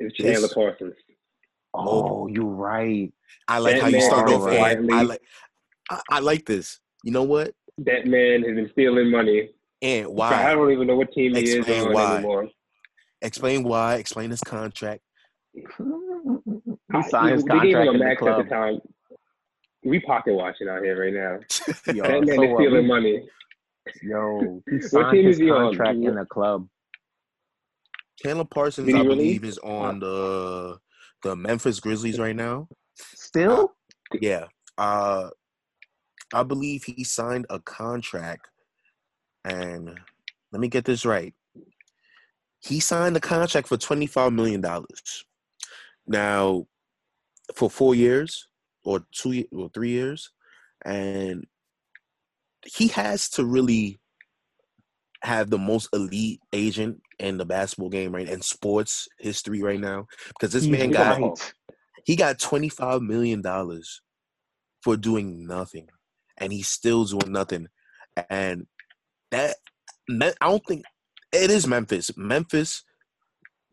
is 0.00 0.12
Chandler 0.14 0.48
Parsons. 0.54 0.94
Oh, 1.74 2.26
you're 2.28 2.44
right. 2.46 3.12
I 3.48 3.58
like 3.58 3.80
how 3.80 3.88
you 3.88 3.98
Batman 3.98 4.10
start 4.10 4.30
is 4.30 4.36
off. 4.36 4.46
And 4.48 4.54
I 4.54 4.58
quietly- 4.58 5.04
like. 5.06 5.22
I, 5.90 6.00
I 6.10 6.18
like 6.20 6.46
this. 6.46 6.80
You 7.04 7.12
know 7.12 7.22
what? 7.24 7.52
That 7.78 8.06
man 8.06 8.42
has 8.42 8.54
been 8.54 8.68
stealing 8.72 9.10
money. 9.10 9.50
And 9.82 10.06
why 10.08 10.50
I 10.50 10.54
don't 10.54 10.72
even 10.72 10.86
know 10.86 10.96
what 10.96 11.12
team 11.12 11.34
he 11.34 11.42
is 11.42 11.56
Explain 11.56 11.88
on 11.88 11.92
why. 11.92 12.14
anymore. 12.16 12.48
Explain 13.22 13.62
why. 13.64 13.96
Explain 13.96 14.30
his 14.30 14.40
contract. 14.40 15.02
He 15.54 15.62
signed 17.10 17.34
his 17.34 17.44
they 17.44 17.58
gave 17.60 17.74
contract 17.74 17.74
him 17.74 17.80
in 17.82 17.88
a 17.88 17.92
the 17.92 17.98
max 17.98 18.10
at 18.12 18.18
club. 18.18 18.44
the 18.44 18.50
time. 18.54 18.78
We 19.84 20.00
pocket 20.00 20.34
watching 20.34 20.68
out 20.68 20.82
here 20.82 21.00
right 21.00 21.12
now. 21.12 21.38
Yo, 21.94 22.02
that 22.02 22.26
man 22.26 22.36
so 22.36 22.42
is 22.42 22.50
what? 22.50 22.58
stealing 22.60 22.82
We- 22.82 22.88
money. 22.88 23.28
Yo, 24.02 24.62
he 24.68 24.76
What 24.76 24.82
signed 24.90 25.12
team 25.12 25.26
his 25.26 25.36
is 25.36 25.40
he 25.40 25.50
on? 25.50 25.66
contract 25.76 25.98
in 25.98 26.14
the 26.16 26.24
club. 26.24 26.66
Chandler 28.22 28.44
Parsons, 28.44 28.86
Did 28.86 28.94
he 28.94 29.00
I 29.00 29.04
really? 29.04 29.16
believe, 29.16 29.44
is 29.44 29.58
on 29.58 30.00
the 30.00 30.78
the 31.22 31.36
Memphis 31.36 31.80
Grizzlies 31.80 32.18
right 32.18 32.34
now. 32.34 32.66
Still? 32.96 33.74
Yeah. 34.20 34.46
Uh 34.78 35.28
I 36.32 36.42
believe 36.42 36.84
he 36.84 37.04
signed 37.04 37.46
a 37.50 37.60
contract 37.60 38.48
and 39.44 39.98
let 40.52 40.60
me 40.60 40.68
get 40.68 40.84
this 40.84 41.04
right. 41.04 41.34
He 42.60 42.80
signed 42.80 43.16
a 43.16 43.20
contract 43.20 43.68
for 43.68 43.76
$25 43.76 44.34
million. 44.34 44.64
Now, 46.06 46.66
for 47.54 47.70
four 47.70 47.94
years 47.94 48.48
or 48.84 49.04
two 49.12 49.44
or 49.52 49.68
three 49.72 49.90
years. 49.90 50.30
And 50.84 51.46
he 52.64 52.88
has 52.88 53.28
to 53.30 53.44
really 53.44 53.98
have 55.22 55.50
the 55.50 55.58
most 55.58 55.88
elite 55.92 56.40
agent 56.52 57.00
in 57.18 57.38
the 57.38 57.44
basketball 57.44 57.88
game 57.88 58.14
right 58.14 58.28
in 58.28 58.42
sports 58.42 59.08
history 59.18 59.62
right 59.62 59.80
now. 59.80 60.06
Because 60.28 60.52
this 60.52 60.66
man 60.66 60.90
got 60.90 61.20
he 62.04 62.14
got 62.14 62.38
twenty 62.38 62.68
five 62.68 63.02
million 63.02 63.42
dollars 63.42 64.00
for 64.82 64.96
doing 64.96 65.46
nothing, 65.46 65.88
and 66.38 66.52
he's 66.52 66.68
still 66.68 67.04
doing 67.04 67.32
nothing. 67.32 67.68
And 68.30 68.66
that 69.30 69.56
I 70.10 70.32
don't 70.40 70.64
think 70.66 70.84
it 71.32 71.50
is 71.50 71.66
Memphis. 71.66 72.16
Memphis 72.16 72.84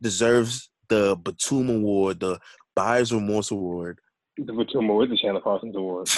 deserves 0.02 0.70
the 0.90 1.16
Batum 1.16 1.70
Award, 1.70 2.20
the 2.20 2.40
Buyer's 2.76 3.14
Remorse 3.14 3.52
Award, 3.52 4.00
The 4.38 4.54
Batum 4.54 4.90
Award, 4.90 5.12
the 5.12 5.18
Chandler 5.18 5.42
Parsons 5.42 5.76
Award. 5.76 6.10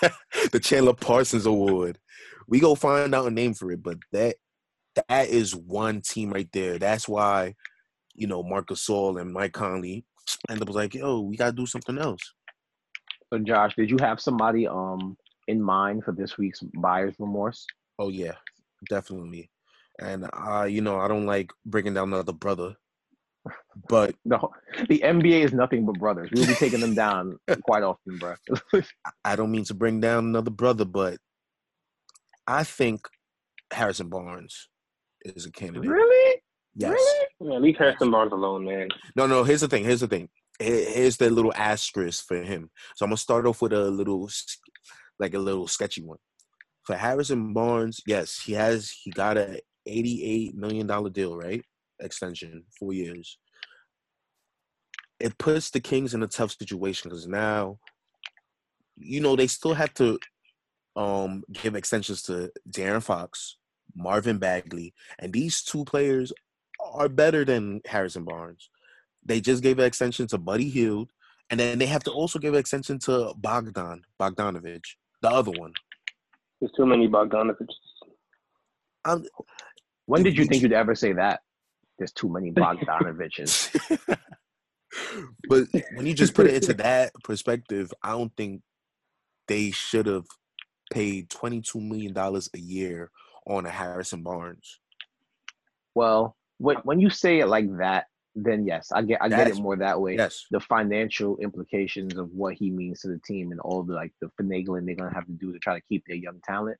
the 0.52 0.60
Chandler 0.60 0.94
Parsons 0.94 1.46
Award. 1.46 1.98
We 2.46 2.60
go 2.60 2.74
find 2.74 3.14
out 3.14 3.26
a 3.26 3.30
name 3.30 3.54
for 3.54 3.70
it, 3.70 3.82
but 3.82 3.98
that 4.12 4.36
that 5.08 5.28
is 5.28 5.54
one 5.54 6.00
team 6.00 6.30
right 6.30 6.48
there. 6.52 6.78
That's 6.78 7.08
why, 7.08 7.54
you 8.14 8.26
know, 8.26 8.42
Marc 8.42 8.68
Gasol 8.68 9.20
and 9.20 9.32
Mike 9.32 9.52
Conley 9.52 10.04
end 10.50 10.62
up 10.62 10.70
like, 10.70 10.94
yo, 10.94 11.20
we 11.20 11.36
gotta 11.36 11.52
do 11.52 11.66
something 11.66 11.98
else. 11.98 12.22
So 13.32 13.38
Josh, 13.38 13.74
did 13.76 13.90
you 13.90 13.98
have 14.00 14.20
somebody 14.20 14.66
um 14.66 15.16
in 15.48 15.60
mind 15.60 16.04
for 16.04 16.12
this 16.12 16.38
week's 16.38 16.60
buyer's 16.60 17.14
remorse? 17.18 17.66
Oh 17.98 18.08
yeah, 18.10 18.34
definitely. 18.88 19.50
And 20.00 20.28
uh, 20.32 20.64
you 20.64 20.80
know, 20.80 20.98
I 21.00 21.08
don't 21.08 21.26
like 21.26 21.50
bringing 21.66 21.94
down 21.94 22.08
another 22.12 22.32
brother, 22.32 22.76
but 23.88 24.14
The 24.24 24.38
whole- 24.38 24.54
the 24.88 25.00
NBA 25.00 25.44
is 25.44 25.52
nothing 25.52 25.84
but 25.84 25.98
brothers. 25.98 26.30
We'll 26.32 26.46
be 26.46 26.54
taking 26.54 26.80
them 26.80 26.94
down 26.94 27.38
quite 27.64 27.82
often, 27.82 28.18
bro. 28.18 28.34
I 29.24 29.34
don't 29.34 29.50
mean 29.50 29.64
to 29.64 29.74
bring 29.74 30.00
down 30.00 30.26
another 30.26 30.50
brother, 30.52 30.84
but 30.84 31.18
I 32.46 32.64
think 32.64 33.08
Harrison 33.72 34.08
Barnes 34.08 34.68
is 35.22 35.44
a 35.46 35.50
candidate. 35.50 35.90
really? 35.90 36.40
Yes. 36.76 36.92
Really? 36.92 37.52
Yeah, 37.52 37.58
leave 37.58 37.76
Harrison 37.76 38.10
Barnes 38.10 38.32
alone, 38.32 38.64
man. 38.64 38.88
No, 39.16 39.26
no. 39.26 39.42
Here's 39.44 39.62
the 39.62 39.68
thing. 39.68 39.84
Here's 39.84 40.00
the 40.00 40.06
thing. 40.06 40.28
Here's 40.60 41.16
the 41.16 41.28
little 41.30 41.52
asterisk 41.54 42.24
for 42.26 42.42
him. 42.42 42.70
So 42.96 43.04
I'm 43.04 43.10
gonna 43.10 43.16
start 43.16 43.46
off 43.46 43.60
with 43.62 43.72
a 43.72 43.90
little, 43.90 44.26
s- 44.26 44.58
like 45.18 45.34
a 45.34 45.38
little 45.38 45.66
sketchy 45.66 46.02
one. 46.02 46.18
For 46.84 46.96
Harrison 46.96 47.52
Barnes, 47.52 48.00
yes, 48.06 48.40
he 48.40 48.52
has. 48.52 48.90
He 48.90 49.10
got 49.10 49.36
a 49.36 49.60
88 49.86 50.54
million 50.54 50.86
dollar 50.86 51.10
deal, 51.10 51.36
right? 51.36 51.62
Extension, 52.00 52.64
four 52.78 52.92
years. 52.92 53.38
It 55.20 55.36
puts 55.38 55.70
the 55.70 55.80
Kings 55.80 56.14
in 56.14 56.22
a 56.22 56.28
tough 56.28 56.52
situation 56.52 57.10
because 57.10 57.26
now, 57.26 57.78
you 58.96 59.20
know, 59.20 59.36
they 59.36 59.48
still 59.48 59.74
have 59.74 59.92
to 59.94 60.18
um 60.96 61.44
give 61.52 61.74
extensions 61.74 62.22
to 62.22 62.50
De'Aaron 62.70 63.02
Fox, 63.02 63.56
Marvin 63.94 64.38
Bagley, 64.38 64.94
and 65.18 65.32
these 65.32 65.62
two 65.62 65.84
players 65.84 66.32
are 66.80 67.08
better 67.08 67.44
than 67.44 67.80
Harrison 67.86 68.24
Barnes. 68.24 68.70
They 69.24 69.40
just 69.40 69.62
gave 69.62 69.78
an 69.78 69.84
extension 69.84 70.26
to 70.28 70.38
Buddy 70.38 70.68
Hield, 70.68 71.10
and 71.50 71.58
then 71.58 71.78
they 71.78 71.86
have 71.86 72.04
to 72.04 72.10
also 72.10 72.38
give 72.38 72.54
an 72.54 72.60
extension 72.60 72.98
to 73.00 73.34
Bogdan 73.36 74.02
Bogdanovich, 74.20 74.94
the 75.22 75.28
other 75.30 75.52
one. 75.52 75.72
There's 76.60 76.72
too 76.72 76.86
many 76.86 77.08
Bogdanovich. 77.08 77.68
Um, 79.04 79.24
When 80.06 80.22
did 80.22 80.36
you 80.36 80.42
You 80.44 80.48
think 80.48 80.62
you'd 80.62 80.72
ever 80.72 80.94
say 80.94 81.12
that? 81.12 81.40
There's 81.98 82.12
too 82.12 82.28
many 82.28 82.50
Bogdanoviches. 82.52 83.76
but 85.48 85.64
when 85.94 86.06
you 86.06 86.14
just 86.14 86.34
put 86.34 86.46
it 86.46 86.54
into 86.54 86.74
that 86.74 87.12
perspective, 87.24 87.92
I 88.02 88.10
don't 88.10 88.32
think 88.36 88.62
they 89.46 89.70
should 89.70 90.06
have 90.06 90.26
paid 90.92 91.30
twenty-two 91.30 91.80
million 91.80 92.12
dollars 92.12 92.48
a 92.54 92.58
year 92.58 93.10
on 93.46 93.66
a 93.66 93.70
Harrison 93.70 94.22
Barnes. 94.22 94.80
well, 95.94 96.36
when 96.58 96.76
when 96.84 97.00
you 97.00 97.10
say 97.10 97.40
it 97.40 97.46
like 97.46 97.66
that, 97.78 98.06
then 98.44 98.66
yes, 98.66 98.90
I 98.92 99.02
get 99.02 99.20
I 99.22 99.28
get 99.28 99.48
it 99.48 99.56
more 99.56 99.76
that 99.76 100.00
way. 100.00 100.16
Yes, 100.16 100.46
The 100.50 100.60
financial 100.60 101.36
implications 101.38 102.16
of 102.16 102.30
what 102.32 102.54
he 102.54 102.70
means 102.70 103.00
to 103.00 103.08
the 103.08 103.20
team 103.26 103.50
and 103.52 103.60
all 103.60 103.82
the 103.82 103.94
like 103.94 104.12
the 104.20 104.30
finagling 104.40 104.86
they're 104.86 104.94
gonna 104.94 105.14
have 105.14 105.26
to 105.26 105.32
do 105.32 105.52
to 105.52 105.58
try 105.58 105.74
to 105.78 105.84
keep 105.88 106.04
their 106.06 106.16
young 106.16 106.40
talent. 106.44 106.78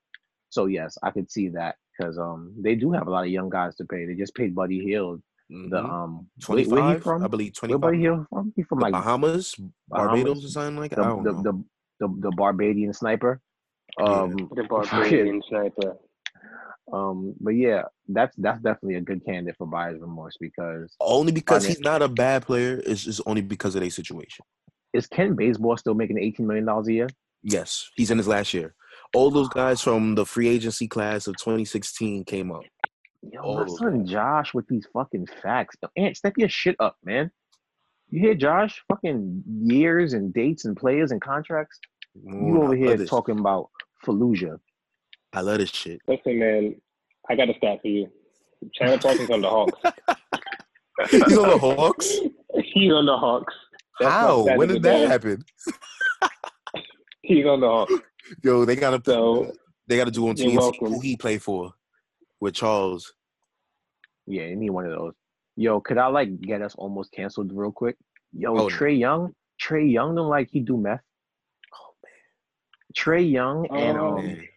So 0.50 0.66
yes, 0.66 0.96
I 1.02 1.10
could 1.10 1.30
see 1.30 1.48
that 1.50 1.76
because 1.96 2.18
um 2.18 2.54
they 2.60 2.74
do 2.74 2.92
have 2.92 3.06
a 3.06 3.10
lot 3.10 3.24
of 3.24 3.30
young 3.30 3.50
guys 3.50 3.74
to 3.76 3.84
pay. 3.84 4.06
They 4.06 4.14
just 4.14 4.34
paid 4.34 4.54
Buddy 4.54 4.80
Hield. 4.80 5.22
The 5.50 5.80
Mhm. 5.80 5.90
um 5.90 6.26
where, 6.46 6.58
where 6.68 6.94
he 6.94 7.00
25, 7.00 7.02
from? 7.02 7.24
I 7.24 7.28
believe 7.28 7.52
Where 7.66 7.78
Buddy 7.78 7.96
twenty-five. 7.98 8.00
Hield 8.02 8.26
from? 8.28 8.52
He 8.56 8.62
from 8.62 8.78
The 8.78 8.82
like 8.84 8.92
Bahamas, 8.92 9.54
Barbados, 9.88 10.24
Bahamas, 10.24 10.44
or 10.44 10.48
something 10.48 10.76
like 10.76 10.90
that. 10.90 10.98
the 10.98 11.04
I 11.04 11.08
don't 11.08 11.24
the, 11.24 11.32
know. 11.32 11.42
the 11.42 11.64
the 12.00 12.20
the 12.20 12.30
Barbadian 12.36 12.92
sniper. 12.92 13.40
Yeah. 13.98 14.04
Um, 14.22 14.50
The 14.54 14.64
Barbadian 14.70 15.42
sniper. 15.48 15.96
Um, 16.92 17.34
but 17.40 17.50
yeah, 17.50 17.82
that's 18.08 18.34
that's 18.36 18.60
definitely 18.60 18.94
a 18.94 19.00
good 19.00 19.24
candidate 19.24 19.56
for 19.58 19.66
buyer's 19.66 20.00
remorse 20.00 20.36
because 20.40 20.94
Only 21.00 21.32
because 21.32 21.64
he's 21.64 21.80
not 21.80 22.02
a 22.02 22.08
bad 22.08 22.46
player. 22.46 22.80
It's 22.84 23.04
just 23.04 23.20
only 23.26 23.42
because 23.42 23.74
of 23.74 23.82
their 23.82 23.90
situation. 23.90 24.44
is 24.94 25.06
Kent 25.06 25.36
Bazemore 25.36 25.78
still 25.78 25.94
making 25.94 26.18
eighteen 26.18 26.46
million 26.46 26.64
dollars 26.64 26.88
a 26.88 26.92
year? 26.92 27.08
Yes, 27.42 27.90
he's 27.96 28.10
in 28.10 28.18
his 28.18 28.28
last 28.28 28.54
year. 28.54 28.74
All 29.14 29.30
those 29.30 29.48
guys 29.48 29.80
from 29.80 30.14
the 30.14 30.26
free 30.26 30.48
agency 30.48 30.86
class 30.86 31.26
of 31.26 31.36
2016 31.36 32.24
came 32.24 32.50
up. 32.50 32.62
Yo, 33.22 33.40
All 33.40 33.64
my 33.64 33.66
son 33.66 34.06
Josh 34.06 34.52
with 34.52 34.66
these 34.68 34.86
fucking 34.92 35.26
facts. 35.42 35.76
Ant, 35.96 36.16
step 36.16 36.34
your 36.36 36.48
shit 36.48 36.76
up, 36.78 36.96
man. 37.04 37.30
You 38.10 38.20
hear 38.20 38.34
Josh? 38.34 38.82
Fucking 38.88 39.44
years 39.62 40.12
and 40.12 40.32
dates 40.32 40.64
and 40.64 40.76
players 40.76 41.10
and 41.10 41.20
contracts. 41.20 41.78
You 42.14 42.62
over 42.62 42.74
here 42.74 42.96
this. 42.96 43.08
talking 43.08 43.38
about 43.38 43.70
Fallujah. 44.04 44.58
I 45.32 45.40
love 45.40 45.58
this 45.58 45.70
shit. 45.70 46.00
Listen, 46.08 46.38
man, 46.38 46.80
I 47.28 47.34
got 47.36 47.50
a 47.50 47.54
stat 47.58 47.78
for 47.82 47.88
you. 47.88 48.08
Chandler 48.74 48.98
Parsons 49.02 49.30
on 49.30 49.40
the 49.42 49.48
Hawks. 49.48 49.78
He's 51.10 51.22
on 51.38 51.48
the 51.48 51.58
Hawks. 51.58 52.12
He's 52.74 52.92
on 52.92 53.06
the 53.06 53.16
Hawks. 53.16 53.54
That's 54.00 54.12
How? 54.12 54.56
When 54.56 54.68
did 54.68 54.82
that 54.82 54.98
day. 54.98 55.06
happen? 55.06 55.44
He's 57.22 57.44
on 57.46 57.60
the 57.60 57.68
Hawks. 57.68 57.94
Yo, 58.42 58.64
they 58.64 58.76
gotta 58.76 59.00
So 59.04 59.52
they 59.86 59.96
gotta 59.96 60.10
do 60.10 60.28
on 60.28 60.36
You're 60.36 60.50
TNT 60.50 60.56
welcome. 60.58 60.92
who 60.94 61.00
he 61.00 61.16
played 61.16 61.42
for 61.42 61.72
with 62.40 62.54
Charles. 62.54 63.12
Yeah, 64.26 64.42
any 64.42 64.70
one 64.70 64.86
of 64.86 64.92
those. 64.92 65.14
Yo, 65.56 65.80
could 65.80 65.98
I 65.98 66.06
like 66.08 66.40
get 66.40 66.62
us 66.62 66.74
almost 66.76 67.12
canceled 67.12 67.50
real 67.52 67.72
quick? 67.72 67.96
Yo, 68.32 68.50
Oh, 68.52 68.54
no. 68.54 68.66
Trae 68.68 68.98
Young, 68.98 69.32
Trae 69.60 69.90
Young 69.90 70.14
don't 70.14 70.28
like 70.28 70.48
he 70.50 70.60
do 70.60 70.76
meth. 70.76 71.00
Oh 71.74 71.94
man, 72.04 72.94
Trae 72.94 73.30
Young 73.30 73.66
and 73.70 73.98
Oh, 73.98 74.18
um, 74.18 74.26
man, 74.26 74.48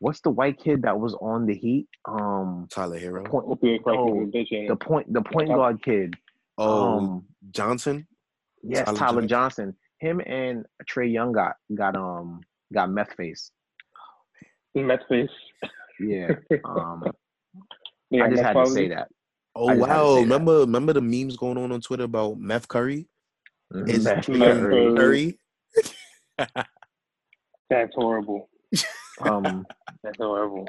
what's 0.00 0.20
the 0.20 0.30
white 0.30 0.58
kid 0.58 0.82
that 0.82 0.98
was 0.98 1.14
on 1.20 1.46
the 1.46 1.54
Heat? 1.54 1.86
Um, 2.06 2.66
Tyler 2.70 2.98
Herro. 2.98 3.24
point, 3.24 3.46
Oh, 3.46 4.22
is 4.22 4.28
a 4.28 4.36
bitch, 4.36 4.52
ain't 4.52 4.68
the 4.68 4.76
point, 4.76 5.12
the 5.12 5.22
point 5.22 5.48
guard 5.48 5.82
kid. 5.82 6.14
Oh, 6.58 6.98
um, 6.98 7.24
Johnson. 7.52 8.06
yes, 8.62 8.84
Tyler 8.86 8.98
Tyler, 8.98 9.20
Johnson. 9.22 9.28
Johnson. 9.28 9.76
Him 10.00 10.20
and 10.26 10.66
Trae 10.90 11.12
Young 11.12 11.32
got 11.32 11.54
got 11.74 11.94
um 11.94 12.40
got 12.72 12.90
meth 12.90 13.12
face. 13.16 13.50
Meth 14.74 15.00
face. 15.08 15.28
Yeah, 16.00 16.28
um, 16.64 17.04
Yeah, 18.10 18.24
I 18.24 18.30
just 18.30 18.42
Mets 18.42 18.56
had 18.56 18.64
to 18.64 18.70
say 18.70 18.88
that. 18.88 19.08
Oh 19.54 19.68
I 19.68 19.74
just 19.76 19.86
had 19.88 19.94
to 19.94 20.00
wow! 20.00 20.06
say 20.06 20.14
that. 20.14 20.20
Remember 20.22 20.58
remember 20.60 20.92
the 20.94 21.00
memes 21.02 21.36
going 21.36 21.58
on 21.58 21.70
on 21.72 21.80
Twitter 21.82 22.04
about 22.04 22.38
Meth 22.38 22.66
Curry? 22.68 23.08
Is 23.86 24.04
Meth 24.04 24.28
Meth 24.28 24.38
Curry. 24.56 24.94
Curry. 24.94 25.38
Curry? 26.38 26.46
That's 27.70 27.94
horrible. 27.94 28.48
Um, 29.22 29.66
That's 30.02 30.18
horrible. 30.18 30.66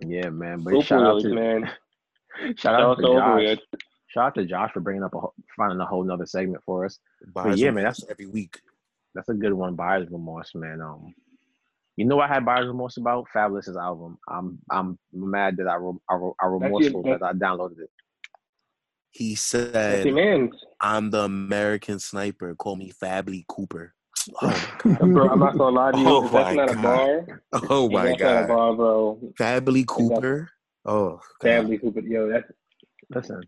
yeah, 0.00 0.28
man. 0.30 0.60
But 0.60 0.80
shout 0.84 1.02
out 1.02 1.22
to 1.22 1.28
man. 1.34 1.70
shout 2.40 2.58
Shout 2.58 2.74
out 2.74 2.80
out 2.82 2.94
to 2.96 3.02
to 3.02 3.08
Josh. 3.08 3.40
opioids. 3.40 3.58
Shout 4.08 4.26
out 4.26 4.34
to 4.34 4.44
Josh 4.44 4.72
for 4.72 4.80
bringing 4.80 5.02
up 5.02 5.14
a 5.14 5.20
finding 5.56 5.80
a 5.80 5.86
whole 5.86 6.04
nother 6.04 6.26
segment 6.26 6.62
for 6.64 6.84
us. 6.84 6.98
Buys 7.32 7.60
yeah, 7.60 7.70
man, 7.70 7.84
that's 7.84 8.04
every 8.10 8.26
week. 8.26 8.60
That's 9.14 9.28
a 9.28 9.34
good 9.34 9.52
one. 9.52 9.74
Buyer's 9.74 10.10
remorse, 10.10 10.54
man. 10.54 10.80
Um, 10.80 11.14
you 11.96 12.06
know 12.06 12.16
what 12.16 12.30
I 12.30 12.34
had 12.34 12.44
buyer's 12.44 12.66
remorse 12.66 12.96
about 12.96 13.26
Fabolous's 13.34 13.76
album. 13.76 14.18
I'm 14.28 14.58
I'm 14.70 14.98
mad 15.12 15.56
that 15.58 15.68
I 15.68 15.76
re- 15.76 15.92
I, 16.08 16.14
re- 16.14 16.32
I 16.40 16.46
remorseful 16.46 17.02
that 17.04 17.22
I 17.22 17.32
downloaded 17.32 17.80
it. 17.80 17.90
He 19.10 19.34
said. 19.34 20.06
I'm 20.80 21.10
the 21.10 21.20
American 21.20 21.98
sniper. 21.98 22.54
Call 22.54 22.76
me 22.76 22.92
Fably 22.92 23.46
Cooper. 23.46 23.94
Oh 24.42 24.48
my 24.48 24.68
god. 24.98 24.98
Bro, 25.12 25.28
I'm 25.30 25.38
not 25.38 25.58
gonna 25.58 25.76
lie 25.76 25.92
to 25.92 25.98
you. 25.98 26.04
Oh 26.08 26.28
that's 26.28 26.32
my 26.32 26.64
not 26.64 26.70
a 26.70 26.74
bar. 26.82 27.42
Oh 27.70 27.86
if 27.86 27.92
my 27.92 28.04
that's 28.06 28.20
not 28.20 28.44
a 28.44 28.46
bar, 28.46 28.74
bro. 28.74 29.18
Fably 29.38 29.86
Cooper. 29.86 30.48
Oh 30.84 31.20
god. 31.40 31.48
Family 31.48 31.78
Cooper, 31.78 32.00
yo, 32.00 32.28
that's 32.30 32.50
Listen, 33.10 33.42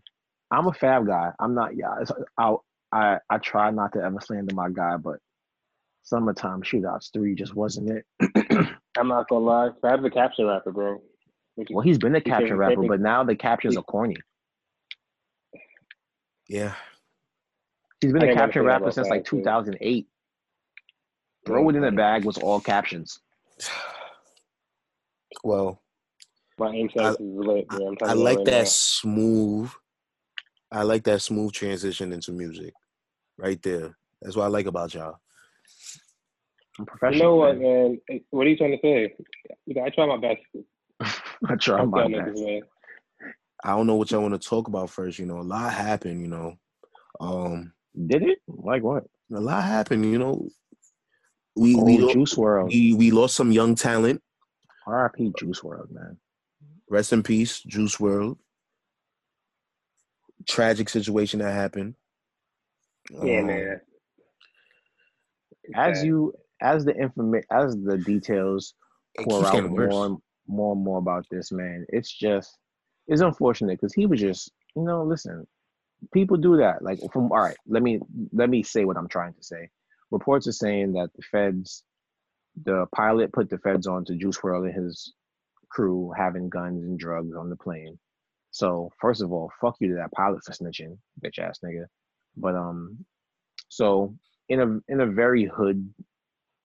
I'm 0.51 0.67
a 0.67 0.73
Fab 0.73 1.07
guy. 1.07 1.31
I'm 1.39 1.53
not. 1.55 1.75
Yeah, 1.75 1.95
it's, 2.01 2.11
I 2.37 2.55
I 2.91 3.17
I 3.29 3.37
try 3.39 3.71
not 3.71 3.93
to 3.93 4.01
ever 4.03 4.19
slander 4.21 4.53
my 4.53 4.69
guy, 4.69 4.97
but 4.97 5.17
summertime 6.03 6.61
shootouts 6.61 7.11
three 7.13 7.35
just 7.35 7.55
wasn't 7.55 7.89
it. 7.89 8.05
I'm 8.97 9.07
not 9.07 9.27
gonna 9.27 9.43
lie. 9.45 9.69
Fab's 9.81 10.03
a 10.05 10.09
caption 10.09 10.45
rapper, 10.47 10.71
bro. 10.71 11.01
Which 11.55 11.69
is- 11.71 11.75
Well, 11.75 11.83
he's 11.83 11.97
been 11.97 12.13
a 12.15 12.19
He 12.19 12.25
caption 12.25 12.57
rapper, 12.57 12.83
but 12.87 12.99
now 12.99 13.23
the 13.23 13.35
captions 13.35 13.75
are 13.77 13.83
corny. 13.83 14.17
Yeah. 16.47 16.73
He's 18.01 18.11
been 18.13 18.21
I 18.21 18.25
a 18.25 18.27
didn't 18.29 18.39
caption 18.39 18.65
rapper 18.65 18.91
since 18.91 19.09
like 19.09 19.25
2008. 19.25 20.07
Throw 21.45 21.69
it 21.69 21.75
in 21.75 21.81
the 21.83 21.91
bag 21.91 22.25
was 22.25 22.37
all 22.37 22.59
captions. 22.59 23.19
Well, 25.43 25.81
my 26.57 26.69
aim 26.71 26.89
sense 26.89 27.17
is 27.19 27.21
lit, 27.21 27.67
bro. 27.67 27.87
I'm 27.89 27.97
I 28.03 28.13
like 28.13 28.37
right 28.37 28.45
that 28.45 28.57
now. 28.59 28.63
smooth. 28.65 29.69
I 30.71 30.83
like 30.83 31.03
that 31.03 31.21
smooth 31.21 31.51
transition 31.51 32.11
into 32.13 32.31
music, 32.31 32.73
right 33.37 33.61
there. 33.61 33.95
That's 34.21 34.35
what 34.35 34.45
I 34.45 34.47
like 34.47 34.65
about 34.65 34.93
y'all. 34.93 35.17
I'm 36.79 36.85
You 36.85 36.85
professional. 36.85 37.29
know 37.29 37.35
what, 37.35 37.57
man. 37.59 37.99
man? 38.09 38.21
What 38.31 38.47
are 38.47 38.49
you 38.49 38.57
trying 38.57 38.71
to 38.71 38.79
say? 38.81 39.13
You 39.65 39.75
know, 39.75 39.83
I 39.83 39.89
try 39.89 40.05
my 40.07 40.17
best. 40.17 40.41
I 41.47 41.55
try 41.55 41.79
I'm 41.81 41.89
my 41.91 42.07
best. 42.07 42.13
niggas, 42.13 42.45
man. 42.45 42.61
I 43.63 43.69
don't 43.75 43.87
know 43.87 43.95
what 43.95 44.09
y'all 44.11 44.21
want 44.21 44.39
to 44.41 44.49
talk 44.49 44.67
about 44.67 44.89
first. 44.89 45.19
You 45.19 45.25
know, 45.25 45.39
a 45.39 45.41
lot 45.43 45.71
happened. 45.73 46.21
You 46.21 46.27
know, 46.27 46.55
um, 47.19 47.73
Did 48.07 48.23
it? 48.23 48.39
Like 48.47 48.83
what? 48.83 49.03
a 49.33 49.39
lot 49.39 49.63
happened. 49.63 50.05
You 50.05 50.17
know, 50.17 50.47
we 51.55 51.75
Oh, 51.75 51.83
we, 51.85 51.97
lo- 51.97 52.11
Juice 52.13 52.35
WRLD. 52.35 52.67
we 52.69 52.93
we 52.93 53.11
lost 53.11 53.35
some 53.35 53.51
young 53.51 53.75
talent. 53.75 54.21
R.I.P. 54.87 55.33
Juice 55.39 55.61
WRLD, 55.61 55.91
man. 55.91 56.17
Rest 56.89 57.13
in 57.13 57.23
peace, 57.23 57.61
Juice 57.61 57.97
WRLD. 57.97 58.37
Tragic 60.47 60.89
situation 60.89 61.39
that 61.39 61.51
happened. 61.53 61.95
Yeah, 63.09 63.39
Um, 63.41 63.47
man. 63.47 63.81
As 65.75 65.97
Okay. 65.99 66.07
you, 66.07 66.33
as 66.61 66.85
the 66.85 66.93
informa- 66.93 67.43
as 67.51 67.75
the 67.83 67.97
details 67.97 68.75
pour 69.23 69.45
out 69.47 69.69
more 69.71 70.05
and 70.05 70.17
more 70.47 70.73
and 70.75 70.83
more 70.83 70.99
about 70.99 71.25
this 71.31 71.51
man. 71.51 71.85
It's 71.89 72.13
just 72.13 72.57
it's 73.07 73.21
unfortunate 73.21 73.79
because 73.79 73.93
he 73.93 74.05
was 74.05 74.19
just 74.19 74.51
you 74.75 74.83
know 74.83 75.03
listen, 75.03 75.47
people 76.13 76.37
do 76.37 76.57
that. 76.57 76.83
Like 76.83 76.99
from 77.11 77.31
all 77.31 77.39
right, 77.39 77.57
let 77.67 77.81
me 77.81 77.99
let 78.33 78.49
me 78.49 78.61
say 78.61 78.85
what 78.85 78.97
I'm 78.97 79.07
trying 79.07 79.33
to 79.33 79.43
say. 79.43 79.69
Reports 80.11 80.47
are 80.47 80.51
saying 80.53 80.93
that 80.93 81.09
the 81.15 81.23
feds, 81.31 81.83
the 82.63 82.85
pilot 82.95 83.33
put 83.33 83.49
the 83.49 83.57
feds 83.59 83.87
on 83.87 84.05
to 84.05 84.15
Juice 84.15 84.37
WRLD 84.37 84.73
and 84.75 84.85
his 84.85 85.13
crew 85.69 86.11
having 86.15 86.49
guns 86.49 86.83
and 86.83 86.97
drugs 86.97 87.35
on 87.35 87.49
the 87.49 87.55
plane. 87.55 87.97
So 88.51 88.89
first 89.01 89.21
of 89.21 89.31
all, 89.33 89.51
fuck 89.59 89.75
you 89.79 89.89
to 89.89 89.95
that 89.95 90.11
pilot 90.13 90.43
for 90.45 90.51
snitching, 90.53 90.97
bitch 91.23 91.39
ass 91.39 91.59
nigga. 91.63 91.85
But 92.37 92.55
um, 92.55 93.05
so 93.69 94.15
in 94.47 94.61
a 94.61 94.91
in 94.91 95.01
a 95.01 95.07
very 95.07 95.45
hood 95.45 95.89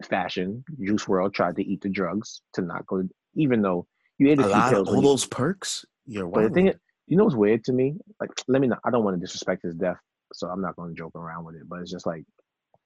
fashion, 0.04 0.64
Juice 0.82 1.04
WRLD 1.04 1.32
tried 1.34 1.56
to 1.56 1.64
eat 1.64 1.80
the 1.80 1.88
drugs 1.88 2.42
to 2.54 2.62
not 2.62 2.86
go. 2.86 3.02
Even 3.34 3.62
though 3.62 3.86
you 4.18 4.30
ate 4.30 4.38
a, 4.40 4.46
A 4.46 4.48
lot 4.48 4.74
of 4.74 4.88
all 4.88 4.96
you- 4.96 5.02
those 5.02 5.26
perks. 5.26 5.84
You're 6.06 6.28
but 6.28 6.42
the 6.42 6.50
thing, 6.50 6.74
you 7.06 7.16
know, 7.16 7.24
what's 7.24 7.36
weird 7.36 7.62
to 7.64 7.72
me. 7.72 7.94
Like, 8.20 8.30
let 8.48 8.60
me 8.60 8.66
not. 8.68 8.80
I 8.84 8.90
don't 8.90 9.04
want 9.04 9.16
to 9.16 9.20
disrespect 9.20 9.62
his 9.62 9.74
death, 9.76 9.98
so 10.32 10.48
I'm 10.48 10.60
not 10.60 10.74
going 10.74 10.90
to 10.92 10.98
joke 10.98 11.14
around 11.14 11.44
with 11.44 11.54
it. 11.56 11.68
But 11.68 11.80
it's 11.80 11.90
just 11.90 12.06
like 12.06 12.24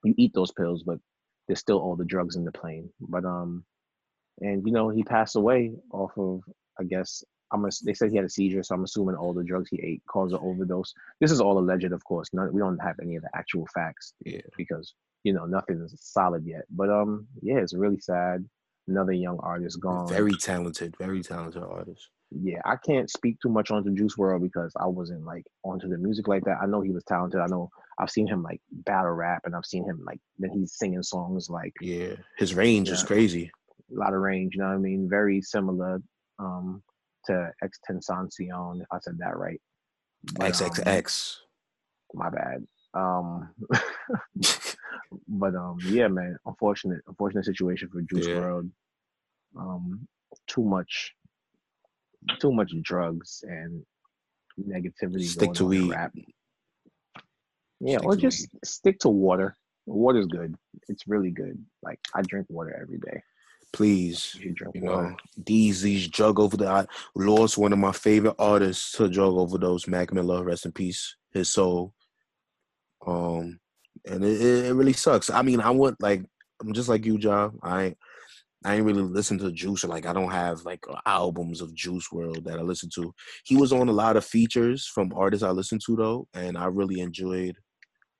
you 0.04 0.14
eat 0.16 0.32
those 0.34 0.52
pills, 0.52 0.82
but 0.82 0.98
there's 1.46 1.60
still 1.60 1.78
all 1.78 1.96
the 1.96 2.04
drugs 2.04 2.36
in 2.36 2.44
the 2.44 2.52
plane. 2.52 2.88
But 3.00 3.24
um, 3.24 3.64
and 4.40 4.66
you 4.66 4.72
know, 4.72 4.88
he 4.88 5.02
passed 5.02 5.36
away 5.36 5.72
off 5.92 6.12
of. 6.16 6.40
I 6.80 6.84
guess 6.84 7.22
I'm. 7.52 7.64
A, 7.64 7.68
they 7.84 7.94
said 7.94 8.10
he 8.10 8.16
had 8.16 8.24
a 8.24 8.30
seizure, 8.30 8.62
so 8.62 8.74
I'm 8.74 8.84
assuming 8.84 9.14
all 9.16 9.32
the 9.32 9.44
drugs 9.44 9.68
he 9.70 9.80
ate 9.82 10.02
caused 10.08 10.34
an 10.34 10.40
overdose. 10.42 10.92
This 11.20 11.30
is 11.30 11.40
all 11.40 11.58
alleged, 11.58 11.92
of 11.92 12.04
course. 12.04 12.28
None, 12.32 12.52
we 12.52 12.60
don't 12.60 12.78
have 12.78 12.96
any 13.00 13.16
of 13.16 13.22
the 13.22 13.30
actual 13.34 13.66
facts 13.74 14.14
Yeah. 14.24 14.40
because 14.56 14.94
you 15.22 15.32
know 15.32 15.44
nothing 15.46 15.80
is 15.82 15.94
solid 16.00 16.44
yet. 16.46 16.62
But 16.70 16.90
um, 16.90 17.26
yeah, 17.42 17.58
it's 17.58 17.74
really 17.74 18.00
sad. 18.00 18.44
Another 18.88 19.12
young 19.12 19.38
artist 19.40 19.80
gone. 19.80 20.08
Very 20.08 20.34
talented, 20.34 20.94
very 20.98 21.22
talented 21.22 21.62
artist. 21.62 22.08
Yeah, 22.42 22.60
I 22.64 22.76
can't 22.76 23.08
speak 23.10 23.36
too 23.40 23.48
much 23.48 23.70
onto 23.70 23.94
Juice 23.94 24.16
WRLD 24.16 24.42
because 24.42 24.72
I 24.80 24.86
wasn't 24.86 25.24
like 25.24 25.44
onto 25.62 25.88
the 25.88 25.98
music 25.98 26.26
like 26.26 26.44
that. 26.44 26.58
I 26.62 26.66
know 26.66 26.80
he 26.80 26.90
was 26.90 27.04
talented. 27.04 27.40
I 27.40 27.46
know 27.46 27.70
I've 27.98 28.10
seen 28.10 28.26
him 28.26 28.42
like 28.42 28.60
battle 28.72 29.12
rap 29.12 29.42
and 29.44 29.54
I've 29.54 29.64
seen 29.66 29.84
him 29.84 30.02
like 30.04 30.18
then 30.38 30.50
he's 30.50 30.74
singing 30.76 31.02
songs 31.02 31.48
like 31.48 31.72
Yeah, 31.80 32.14
his 32.36 32.54
range 32.54 32.88
is 32.90 33.02
crazy. 33.04 33.50
a 33.94 33.98
lot 33.98 34.14
of 34.14 34.20
range, 34.20 34.54
you 34.56 34.62
know 34.62 34.68
what 34.68 34.74
I 34.74 34.78
mean? 34.78 35.08
Very 35.08 35.40
similar 35.42 36.00
um 36.40 36.82
to 37.26 37.50
X 37.62 37.78
Tentacion, 37.88 38.80
if 38.80 38.86
I 38.92 38.98
said 39.00 39.16
that 39.18 39.36
right. 39.36 39.60
But, 40.34 40.46
um, 40.46 40.52
XXX. 40.52 41.36
my 42.14 42.30
bad. 42.30 42.66
Um 42.94 43.54
but 45.28 45.54
um 45.54 45.78
yeah 45.86 46.08
man, 46.08 46.36
unfortunate 46.46 47.00
unfortunate 47.06 47.44
situation 47.44 47.88
for 47.92 48.02
Juice 48.02 48.26
Yeah. 48.26 48.40
World. 48.40 48.70
Um 49.56 50.08
too 50.48 50.64
much 50.64 51.14
too 52.40 52.52
much 52.52 52.72
drugs 52.82 53.42
and 53.46 53.84
negativity 54.60 55.24
Stick 55.24 55.52
to 55.54 55.66
weed. 55.66 55.90
rap. 55.90 56.12
Yeah, 57.80 57.98
Stick 57.98 58.04
or 58.06 58.16
just 58.16 58.48
stick 58.64 58.98
to 59.00 59.08
water. 59.08 59.56
Water's 59.86 60.26
good. 60.26 60.54
It's 60.88 61.06
really 61.06 61.30
good. 61.30 61.62
Like 61.82 62.00
I 62.14 62.22
drink 62.22 62.46
water 62.48 62.78
every 62.80 62.98
day. 62.98 63.22
Please, 63.72 64.34
You 64.36 64.52
drink 64.52 64.76
you 64.76 64.82
water. 64.84 65.10
know 65.10 65.16
these 65.44 65.82
these 65.82 66.06
drug 66.08 66.38
over 66.38 66.56
the 66.56 66.66
I 66.68 66.86
lost 67.16 67.58
one 67.58 67.72
of 67.72 67.78
my 67.78 67.92
favorite 67.92 68.36
artists 68.38 68.92
to 68.92 69.08
drug 69.08 69.34
overdose. 69.34 69.86
Mac 69.88 70.12
Miller, 70.12 70.44
rest 70.44 70.64
in 70.64 70.72
peace, 70.72 71.16
his 71.32 71.50
soul. 71.50 71.92
Um, 73.06 73.58
and 74.06 74.24
it, 74.24 74.40
it, 74.40 74.64
it 74.66 74.74
really 74.74 74.92
sucks. 74.92 75.28
I 75.28 75.42
mean, 75.42 75.60
I 75.60 75.70
want 75.70 76.00
like 76.00 76.22
I'm 76.62 76.72
just 76.72 76.88
like 76.88 77.04
you, 77.04 77.18
John. 77.18 77.58
I 77.62 77.82
ain't- 77.84 77.98
I 78.64 78.76
ain't 78.76 78.84
really 78.86 79.02
listen 79.02 79.38
to 79.38 79.52
Juice. 79.52 79.84
Like 79.84 80.06
I 80.06 80.12
don't 80.14 80.30
have 80.30 80.64
like 80.64 80.84
albums 81.06 81.60
of 81.60 81.74
Juice 81.74 82.08
WRLD 82.10 82.44
that 82.44 82.58
I 82.58 82.62
listen 82.62 82.88
to. 82.94 83.12
He 83.44 83.56
was 83.56 83.72
on 83.72 83.88
a 83.88 83.92
lot 83.92 84.16
of 84.16 84.24
features 84.24 84.86
from 84.86 85.12
artists 85.14 85.44
I 85.44 85.50
listen 85.50 85.78
to 85.86 85.96
though, 85.96 86.28
and 86.32 86.56
I 86.56 86.66
really 86.66 87.00
enjoyed 87.00 87.56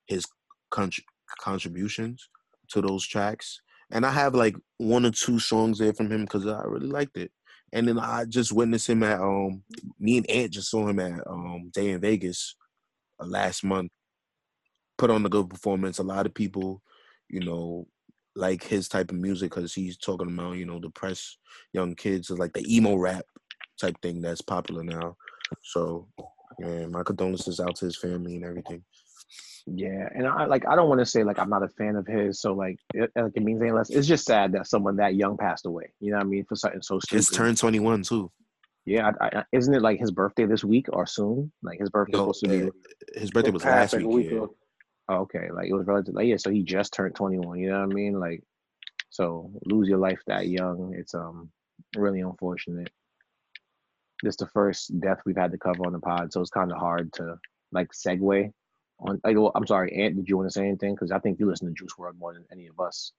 his 0.05 0.25
contr- 0.71 1.03
contributions 1.39 2.29
to 2.69 2.81
those 2.81 3.05
tracks. 3.05 3.59
And 3.91 4.05
I 4.05 4.11
have 4.11 4.35
like 4.35 4.55
one 4.77 5.05
or 5.05 5.11
two 5.11 5.39
songs 5.39 5.79
there 5.79 5.93
from 5.93 6.11
him 6.11 6.21
because 6.21 6.45
I 6.45 6.63
really 6.63 6.87
liked 6.87 7.17
it. 7.17 7.31
And 7.73 7.87
then 7.87 7.99
I 7.99 8.25
just 8.25 8.51
witnessed 8.51 8.89
him 8.89 9.03
at 9.03 9.19
um 9.19 9.63
me 9.99 10.17
and 10.17 10.29
Ant 10.29 10.51
just 10.51 10.69
saw 10.69 10.87
him 10.87 10.99
at 10.99 11.25
um 11.27 11.71
Day 11.73 11.91
N 11.91 12.01
Vegas 12.01 12.55
uh, 13.19 13.25
last 13.25 13.63
month. 13.63 13.91
Put 14.97 15.09
on 15.09 15.25
a 15.25 15.29
good 15.29 15.49
performance. 15.49 15.97
A 15.97 16.03
lot 16.03 16.25
of 16.25 16.33
people, 16.33 16.81
you 17.29 17.41
know, 17.41 17.87
like 18.35 18.63
his 18.63 18.87
type 18.89 19.11
of 19.11 19.17
music 19.17 19.51
because 19.53 19.73
he's 19.73 19.97
talking 19.97 20.27
about 20.33 20.53
you 20.57 20.65
know 20.65 20.79
depressed 20.79 21.37
young 21.73 21.95
kids, 21.95 22.29
It's 22.29 22.39
like 22.39 22.53
the 22.53 22.75
emo 22.75 22.95
rap 22.95 23.25
type 23.79 23.95
thing 24.01 24.21
that's 24.21 24.41
popular 24.41 24.83
now. 24.83 25.15
So, 25.63 26.07
yeah, 26.59 26.85
my 26.87 27.03
condolences 27.03 27.59
out 27.59 27.75
to 27.77 27.85
his 27.85 27.97
family 27.97 28.35
and 28.35 28.45
everything. 28.45 28.83
Yeah, 29.67 30.07
and 30.13 30.27
I 30.27 30.45
like 30.45 30.67
I 30.67 30.75
don't 30.75 30.89
want 30.89 30.99
to 30.99 31.05
say 31.05 31.23
like 31.23 31.39
I'm 31.39 31.49
not 31.49 31.63
a 31.63 31.69
fan 31.69 31.95
of 31.95 32.05
his, 32.05 32.39
so 32.39 32.53
like 32.53 32.77
it, 32.93 33.09
like 33.15 33.31
it 33.35 33.41
means 33.43 33.61
any 33.61 33.71
less. 33.71 33.89
It's 33.89 34.07
just 34.07 34.25
sad 34.25 34.51
that 34.51 34.67
someone 34.67 34.97
that 34.97 35.15
young 35.15 35.37
passed 35.37 35.65
away. 35.65 35.91
You 35.99 36.11
know 36.11 36.17
what 36.17 36.25
I 36.25 36.29
mean? 36.29 36.45
For 36.47 36.55
something 36.55 36.81
so 36.83 36.99
stupid. 36.99 37.21
Just 37.21 37.33
turned 37.33 37.57
21 37.57 38.03
too. 38.03 38.31
Yeah, 38.85 39.11
I, 39.19 39.25
I, 39.39 39.43
isn't 39.51 39.73
it 39.73 39.81
like 39.81 39.99
his 39.99 40.11
birthday 40.11 40.45
this 40.45 40.63
week 40.63 40.85
or 40.93 41.07
soon? 41.07 41.51
Like 41.63 41.79
his 41.79 41.89
birthday 41.89 42.11
No, 42.17 42.31
supposed 42.31 42.43
to 42.43 42.49
be. 42.49 42.63
uh, 42.67 43.19
his 43.19 43.31
birthday 43.31 43.49
was 43.49 43.65
last 43.65 43.95
a 43.95 44.07
week. 44.07 44.27
yeah. 44.29 44.45
Oh, 45.07 45.17
okay, 45.17 45.49
like 45.51 45.67
it 45.69 45.73
was 45.73 45.85
relative. 45.85 46.15
Like, 46.15 46.27
yeah, 46.27 46.37
so 46.37 46.49
he 46.49 46.63
just 46.63 46.93
turned 46.93 47.15
21. 47.15 47.59
You 47.59 47.69
know 47.69 47.79
what 47.81 47.91
I 47.91 47.93
mean? 47.93 48.19
Like, 48.19 48.43
so 49.09 49.51
lose 49.65 49.87
your 49.87 49.99
life 49.99 50.19
that 50.27 50.47
young. 50.47 50.93
It's 50.97 51.13
um 51.13 51.49
really 51.95 52.21
unfortunate. 52.21 52.89
This 54.23 54.35
the 54.37 54.47
first 54.47 54.97
death 54.99 55.19
we've 55.25 55.37
had 55.37 55.51
to 55.51 55.57
cover 55.57 55.85
on 55.85 55.93
the 55.93 55.99
pod, 55.99 56.33
so 56.33 56.41
it's 56.41 56.49
kind 56.49 56.71
of 56.71 56.77
hard 56.79 57.13
to 57.13 57.35
like 57.71 57.89
segue 57.91 58.51
on. 58.99 59.21
Like, 59.23 59.35
well, 59.35 59.51
I'm 59.55 59.67
sorry, 59.67 59.93
Ant. 60.03 60.15
Did 60.15 60.27
you 60.27 60.37
want 60.37 60.49
to 60.49 60.53
say 60.53 60.67
anything? 60.67 60.95
Because 60.95 61.11
I 61.11 61.19
think 61.19 61.39
you 61.39 61.47
listen 61.47 61.67
to 61.67 61.73
Juice 61.73 61.93
WRLD 61.99 62.17
more 62.17 62.33
than 62.33 62.45
any 62.51 62.67
of 62.67 62.79
us. 62.79 63.11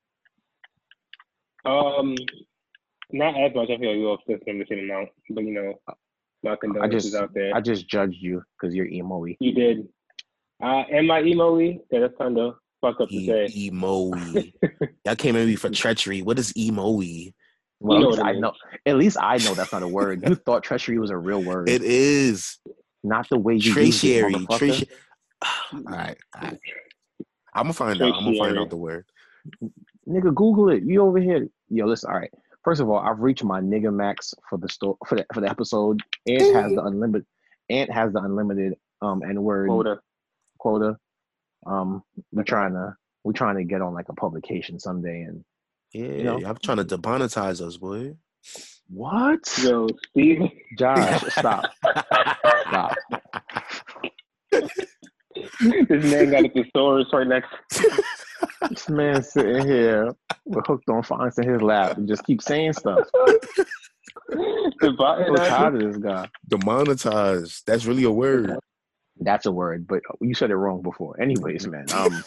Um, 1.64 2.14
not 3.12 3.38
as 3.40 3.54
much. 3.54 3.70
I 3.70 3.78
feel 3.78 3.90
like 3.90 3.98
we 3.98 4.04
all 4.04 4.18
listening 4.28 4.58
the 4.58 4.66
same 4.68 4.78
amount, 4.90 5.10
but 5.30 5.44
you 5.44 5.52
know, 5.52 5.74
my 6.42 6.56
condolences 6.56 7.12
just- 7.12 7.16
out 7.22 7.34
there. 7.34 7.54
I 7.54 7.60
just 7.60 7.88
judged 7.88 8.16
you 8.20 8.42
because 8.60 8.74
you're 8.74 8.86
emo-y. 8.86 9.36
you 9.40 9.52
did. 9.52 9.88
Uh, 10.62 10.84
am 10.90 11.10
I 11.10 11.22
emo-y? 11.22 11.78
Yeah, 11.90 12.00
that's 12.00 12.16
kind 12.16 12.38
of 12.38 12.54
fuck 12.80 13.00
up 13.00 13.08
to 13.08 13.14
E- 13.14 13.26
say. 13.26 13.48
emo-y. 13.54 14.52
Y'all 15.04 15.16
came 15.16 15.36
at 15.36 15.46
me 15.46 15.56
for 15.56 15.70
treachery. 15.70 16.22
What 16.22 16.38
is 16.38 16.56
emo-y? 16.56 17.32
Well, 17.80 18.00
know 18.00 18.08
what 18.08 18.18
I 18.20 18.30
I 18.30 18.32
mean. 18.32 18.40
know. 18.40 18.52
At 18.86 18.96
least 18.96 19.18
I 19.20 19.36
know 19.38 19.52
that's 19.54 19.72
not 19.72 19.82
a 19.82 19.88
word. 19.88 20.26
You 20.26 20.34
thought 20.34 20.62
treachery 20.64 20.98
was 20.98 21.10
a 21.10 21.16
real 21.18 21.42
word, 21.42 21.68
It 21.68 21.82
is 21.82 22.58
not 23.04 23.28
the 23.28 23.38
way 23.38 23.54
you 23.54 23.72
use 23.74 24.02
it, 24.02 24.08
tertiary. 24.22 24.32
motherfucker. 24.34 24.58
Tertiary. 24.58 24.88
All 25.74 25.80
right, 25.84 26.16
all 26.34 26.42
right. 26.48 26.58
I'm 27.54 27.64
gonna 27.64 27.72
find 27.74 28.00
out. 28.00 28.14
I'm 28.14 28.24
gonna 28.24 28.38
find 28.38 28.58
out 28.58 28.70
the 28.70 28.76
word. 28.76 29.04
Nigga, 30.08 30.34
Google 30.34 30.70
it. 30.70 30.82
You 30.84 31.02
over 31.02 31.18
here. 31.18 31.48
Yo, 31.68 31.84
listen. 31.86 32.10
All 32.10 32.18
right. 32.18 32.30
First 32.64 32.80
of 32.80 32.88
all, 32.88 32.98
I've 32.98 33.20
reached 33.20 33.44
my 33.44 33.60
nigga 33.60 33.92
max 33.92 34.32
for 34.48 34.58
the 34.58 34.68
store 34.68 34.96
for 35.06 35.16
the 35.16 35.26
for 35.34 35.40
the 35.42 35.50
episode. 35.50 36.00
Ant 36.26 36.54
has 36.54 36.72
the 36.72 36.82
unlimited. 36.82 37.26
Ant 37.68 37.90
has 37.92 38.12
the 38.14 38.20
unlimited 38.20 38.74
um 39.02 39.22
N 39.22 39.42
word 39.42 39.68
Quota. 39.68 40.00
Quota. 40.66 40.96
Um, 41.64 42.02
we're 42.32 42.42
trying 42.42 42.72
to 42.72 42.96
we're 43.22 43.32
trying 43.32 43.56
to 43.56 43.64
get 43.64 43.82
on 43.82 43.94
like 43.94 44.08
a 44.08 44.14
publication 44.14 44.80
someday. 44.80 45.22
And 45.22 45.44
Yeah, 45.92 46.22
know? 46.22 46.42
I'm 46.44 46.56
trying 46.62 46.78
to 46.78 46.84
demonetize 46.84 47.60
us, 47.64 47.76
boy. 47.76 48.16
what? 48.88 49.40
Yo, 49.62 49.86
Steve. 50.10 50.42
Josh, 50.78 51.22
stop, 51.32 51.64
stop. 52.68 52.96
this 54.50 56.04
man 56.12 56.30
got 56.30 56.44
a 56.44 56.48
thesaurus 56.48 57.06
right 57.12 57.26
next. 57.26 57.48
This 58.68 58.88
man 58.88 59.22
sitting 59.22 59.66
here 59.66 60.14
with 60.44 60.66
hooked 60.66 60.88
on 60.90 61.02
phonics 61.02 61.38
in 61.38 61.48
his 61.48 61.62
lap 61.62 61.96
and 61.96 62.06
just 62.06 62.24
keep 62.24 62.42
saying 62.42 62.72
stuff. 62.74 63.08
the 64.28 64.94
I'm 64.98 65.36
tired 65.36 65.82
of 65.82 65.92
this 65.92 65.96
guy. 66.02 66.28
Demonetize. 66.50 67.62
That's 67.64 67.86
really 67.86 68.04
a 68.04 68.10
word. 68.10 68.58
That's 69.26 69.44
a 69.46 69.52
word, 69.52 69.86
but 69.88 70.00
you 70.20 70.34
said 70.34 70.50
it 70.52 70.56
wrong 70.56 70.80
before. 70.82 71.20
Anyways, 71.20 71.66
man. 71.66 71.86
Um, 71.94 72.24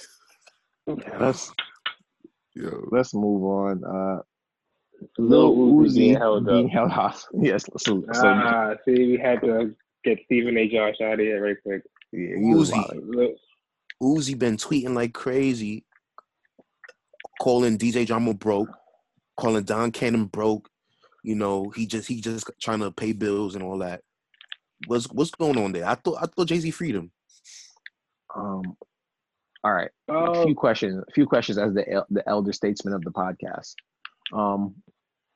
let's 1.20 1.52
Yo. 2.56 2.88
let's 2.92 3.14
move 3.14 3.44
on. 3.44 3.84
Uh, 3.86 4.22
Lil 5.18 5.56
Lil 5.78 5.88
Uzi 5.90 5.96
being 5.96 6.16
held 6.18 6.46
being 6.46 6.66
up. 6.66 6.72
held 6.72 6.92
hostage. 6.92 7.30
Yes. 7.42 7.66
So, 7.78 8.04
so 8.12 8.28
Ah, 8.28 8.74
see, 8.86 8.94
we 9.12 9.18
had 9.18 9.40
to 9.42 9.74
get 10.04 10.20
Stephen 10.26 10.58
A. 10.58 10.68
Josh 10.68 10.96
out 11.02 11.14
of 11.14 11.20
here 11.20 11.42
right 11.44 11.56
quick. 11.64 11.84
yeah, 12.12 12.36
Uzi. 12.38 13.34
Uzi 14.02 14.38
been 14.38 14.58
tweeting 14.58 14.94
like 14.96 15.14
crazy, 15.14 15.86
calling 17.42 17.78
DJ 17.78 18.06
Drama 18.08 18.34
broke, 18.34 18.70
calling 19.38 19.64
Don 19.64 19.92
Cannon 19.92 20.26
broke. 20.26 20.70
You 21.24 21.36
know, 21.36 21.70
he 21.70 21.86
just 21.86 22.08
he 22.08 22.20
just 22.20 22.50
trying 22.62 22.80
to 22.80 22.92
pay 22.92 23.12
bills 23.14 23.56
and 23.56 23.64
all 23.64 23.78
that. 23.80 24.02
What's 24.88 25.06
what's 25.12 25.32
going 25.32 25.58
on 25.58 25.72
there? 25.72 25.86
I 25.88 25.96
thought 25.96 26.18
I 26.22 26.26
thought 26.28 26.48
Jay 26.48 26.60
Z 26.60 26.72
freed 26.72 26.96
him. 26.96 27.12
Um, 28.36 28.64
all 29.64 29.74
right. 29.74 29.90
a 30.08 30.14
Oh, 30.14 30.46
few 30.46 30.56
questions. 30.56 31.04
A 31.08 31.12
few 31.14 31.26
questions 31.26 31.58
as 31.58 31.74
the 31.74 32.06
the 32.10 32.28
elder 32.30 32.54
statesman 32.54 32.94
of 32.94 33.02
the 33.04 33.12
podcast. 33.12 33.74
Um, 34.34 34.76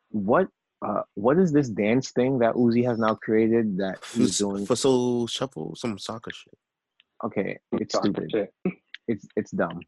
what 0.10 0.48
uh 0.86 1.02
what 1.16 1.38
is 1.40 1.52
this 1.52 1.70
dance 1.70 2.12
thing 2.12 2.40
that 2.40 2.54
Uzi 2.56 2.86
has 2.86 3.00
now 3.00 3.16
created 3.16 3.78
that 3.78 3.98
he's 4.14 4.38
doing? 4.38 4.66
Futsal 4.66 5.30
Shuffle, 5.30 5.76
some 5.76 5.98
soccer 5.98 6.32
shit. 6.32 6.54
Okay, 7.26 7.58
it's 7.74 7.94
fuck 7.94 8.04
stupid. 8.04 8.30
shit. 8.32 8.54
It's 9.08 9.26
it's 9.36 9.52
dumb. 9.52 9.80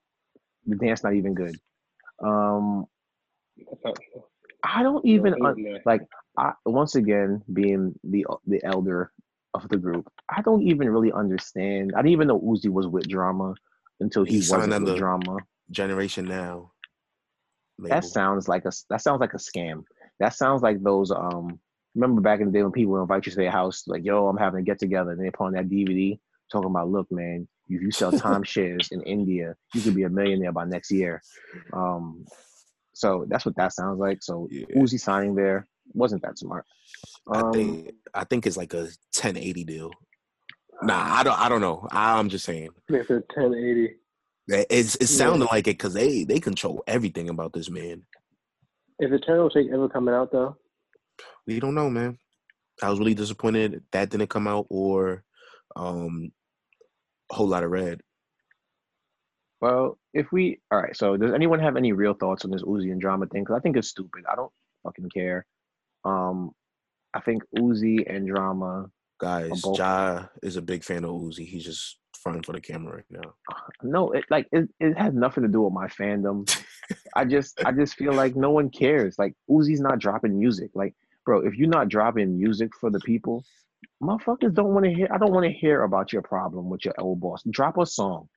The 0.65 0.75
dance 0.75 1.03
not 1.03 1.13
even 1.15 1.33
good. 1.33 1.55
Um, 2.23 2.85
I 4.63 4.83
don't 4.83 5.05
even 5.05 5.35
un- 5.45 5.79
like. 5.85 6.01
I 6.37 6.51
once 6.65 6.95
again 6.95 7.41
being 7.51 7.97
the 8.03 8.25
the 8.45 8.61
elder 8.65 9.11
of 9.63 9.69
the 9.69 9.77
group, 9.77 10.07
I 10.29 10.41
don't 10.41 10.61
even 10.63 10.89
really 10.89 11.11
understand. 11.11 11.93
I 11.95 11.99
didn't 11.99 12.11
even 12.11 12.27
know 12.27 12.39
Uzi 12.39 12.69
was 12.69 12.87
with 12.87 13.07
drama 13.07 13.53
until 13.99 14.23
he, 14.23 14.33
He 14.33 14.37
wasn't 14.39 14.73
under- 14.73 14.91
with 14.91 14.99
drama. 14.99 15.37
Generation 15.71 16.25
now. 16.25 16.71
label. 17.79 17.95
That 17.95 18.05
sounds 18.05 18.47
like 18.47 18.65
a 18.65 18.71
that 18.89 19.01
sounds 19.01 19.19
like 19.19 19.33
a 19.33 19.37
scam. 19.37 19.83
That 20.19 20.33
sounds 20.33 20.61
like 20.61 20.81
those 20.83 21.11
um. 21.11 21.59
Remember 21.95 22.19
back 22.21 22.41
in 22.41 22.47
the 22.47 22.51
day 22.51 22.61
when 22.61 22.73
people 22.73 22.91
would 22.93 23.01
invite 23.01 23.25
you 23.25 23.31
to 23.31 23.37
their 23.37 23.49
house, 23.51 23.83
like, 23.87 24.03
"Yo, 24.03 24.27
I'm 24.27 24.35
having 24.37 24.59
a 24.59 24.63
get 24.63 24.79
together," 24.79 25.11
and 25.11 25.19
they 25.21 25.31
put 25.31 25.45
on 25.45 25.53
that 25.53 25.69
DVD 25.69 26.19
talking 26.51 26.69
about, 26.69 26.89
"Look, 26.89 27.09
man, 27.11 27.47
if 27.69 27.81
you 27.81 27.89
sell 27.91 28.11
timeshares 28.27 28.91
in 28.91 29.01
India, 29.03 29.55
you 29.73 29.81
could 29.81 29.95
be 29.95 30.03
a 30.03 30.09
millionaire 30.09 30.51
by 30.51 30.65
next 30.65 30.91
year." 30.91 31.21
Um, 31.73 32.25
so 32.93 33.25
that's 33.29 33.45
what 33.45 33.55
that 33.55 33.71
sounds 33.73 33.97
like. 33.99 34.21
So 34.21 34.47
Yeah. 34.51 34.65
Uzi 34.75 34.99
signing 34.99 35.35
there 35.35 35.67
wasn't 35.93 36.21
that 36.23 36.37
smart. 36.37 36.65
I 37.31 37.39
Um, 37.41 37.53
think 37.53 37.95
I 38.13 38.23
think 38.23 38.45
it's 38.45 38.57
like 38.57 38.73
a 38.73 38.83
1080 39.11 39.63
deal. 39.63 39.91
Nah, 40.83 41.15
I 41.15 41.23
don't 41.23 41.39
I 41.39 41.49
don't 41.49 41.61
know. 41.61 41.87
I'm 41.91 42.29
just 42.29 42.45
saying. 42.45 42.69
It's 42.89 43.09
a 43.09 43.15
1080. 43.35 43.95
That- 44.47 44.67
It's 44.69 44.95
it's 44.95 45.11
Yeah. 45.11 45.17
sounding 45.29 45.47
like 45.51 45.67
it 45.67 45.77
because 45.77 45.93
they 45.93 46.23
they 46.23 46.39
control 46.39 46.83
everything 46.87 47.29
about 47.29 47.53
this 47.53 47.69
man. 47.69 48.05
Is 48.99 49.11
Eternal 49.11 49.49
Atake 49.49 49.73
ever 49.73 49.89
coming 49.89 50.13
out 50.13 50.31
though? 50.31 50.57
We 51.47 51.59
don't 51.59 51.75
know, 51.75 51.89
man. 51.89 52.17
I 52.83 52.89
was 52.89 52.99
really 52.99 53.13
disappointed 53.15 53.83
that 53.91 54.09
didn't 54.09 54.29
come 54.29 54.47
out 54.47 54.67
or 54.69 55.23
um 55.75 56.31
a 57.31 57.35
Whole 57.35 57.47
Lotta 57.47 57.67
Red. 57.67 58.01
Well, 59.61 59.97
if 60.13 60.31
we 60.31 60.59
all 60.71 60.79
right, 60.81 60.95
so 60.95 61.17
does 61.17 61.33
anyone 61.33 61.59
have 61.59 61.75
any 61.77 61.91
real 61.93 62.13
thoughts 62.13 62.45
on 62.45 62.51
this 62.51 62.61
Uzi 62.61 62.91
and 62.91 63.01
drama 63.01 63.25
thing? 63.27 63.43
Because 63.43 63.55
I 63.57 63.61
think 63.61 63.77
it's 63.77 63.87
stupid. 63.87 64.25
I 64.31 64.35
don't 64.35 64.51
fucking 64.83 65.09
care. 65.09 65.45
Um, 66.03 66.51
I 67.15 67.21
think 67.21 67.43
Uzi 67.57 68.03
and 68.13 68.27
drama. 68.27 68.89
Guys. 69.19 69.63
Ja 69.77 70.25
is 70.43 70.57
a 70.57 70.61
big 70.61 70.83
fan 70.83 71.05
of 71.05 71.11
Uzi. 71.11 71.47
He's 71.47 71.63
just 71.63 71.97
fronting 72.21 72.43
for 72.43 72.51
the 72.51 72.59
camera 72.59 72.95
right 72.97 73.05
now. 73.09 73.33
Uh, 73.51 73.59
no, 73.81 74.11
it 74.11 74.25
like 74.29 74.47
it, 74.51 74.67
it 74.79 74.97
has 74.97 75.13
nothing 75.13 75.43
to 75.43 75.49
do 75.49 75.61
with 75.61 75.73
my 75.73 75.87
fandom. 75.87 76.39
I 77.15 77.23
just 77.23 77.63
I 77.65 77.71
just 77.71 77.95
feel 77.95 78.13
like 78.13 78.35
no 78.35 78.51
one 78.51 78.69
cares. 78.69 79.15
Like 79.17 79.33
Uzi's 79.49 79.79
not 79.79 79.99
dropping 79.99 80.37
music. 80.37 80.71
Like, 80.75 80.93
bro, 81.25 81.39
if 81.39 81.55
you're 81.55 81.69
not 81.69 81.87
dropping 81.87 82.37
music 82.37 82.71
for 82.79 82.89
the 82.91 82.99
people, 82.99 83.45
motherfuckers 84.03 84.53
don't 84.53 84.73
want 84.73 84.85
to 84.85 84.93
hear. 84.93 85.07
I 85.13 85.17
don't 85.17 85.31
want 85.31 85.45
to 85.45 85.51
hear 85.53 85.83
about 85.83 86.11
your 86.11 86.21
problem 86.21 86.69
with 86.69 86.83
your 86.83 86.95
old 86.99 87.21
boss. 87.21 87.41
Drop 87.49 87.77
a 87.77 87.85
song. 87.85 88.27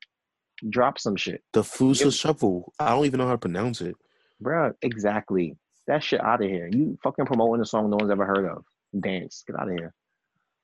Drop 0.71 0.99
some 0.99 1.15
shit, 1.17 1.43
The 1.53 1.63
Fusa 1.63 2.13
Shuffle. 2.13 2.73
I 2.81 2.91
don't 2.91 3.07
even 3.07 3.19
know 3.19 3.27
how 3.27 3.33
to 3.33 3.39
pronounce 3.39 3.81
it. 3.81 3.95
bro. 4.41 4.73
Exactly. 4.83 5.57
That 5.89 6.05
shit 6.05 6.23
out 6.23 6.43
of 6.43 6.49
here. 6.49 6.69
You 6.71 6.97
fucking 7.03 7.27
promoting 7.27 7.63
a 7.63 7.67
song 7.67 7.91
no 7.91 7.97
one's 7.97 8.11
ever 8.11 8.25
heard 8.25 8.45
of. 8.45 8.65
Dance. 9.01 9.43
Get 9.47 9.59
out 9.59 9.69
of 9.69 9.77
here. 9.77 9.93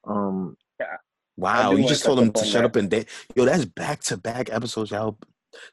Um, 0.07 0.57
Wow, 1.37 1.73
you 1.73 1.89
just 1.89 2.05
told 2.05 2.21
him 2.21 2.33
to 2.33 2.41
on 2.41 2.47
shut 2.47 2.65
up 2.65 2.77
and 2.77 2.89
dance. 2.89 3.11
Yo, 3.35 3.45
that's 3.45 3.65
back 3.65 4.01
to 4.05 4.17
back 4.17 4.53
episodes. 4.53 4.93
Y'all 4.93 5.19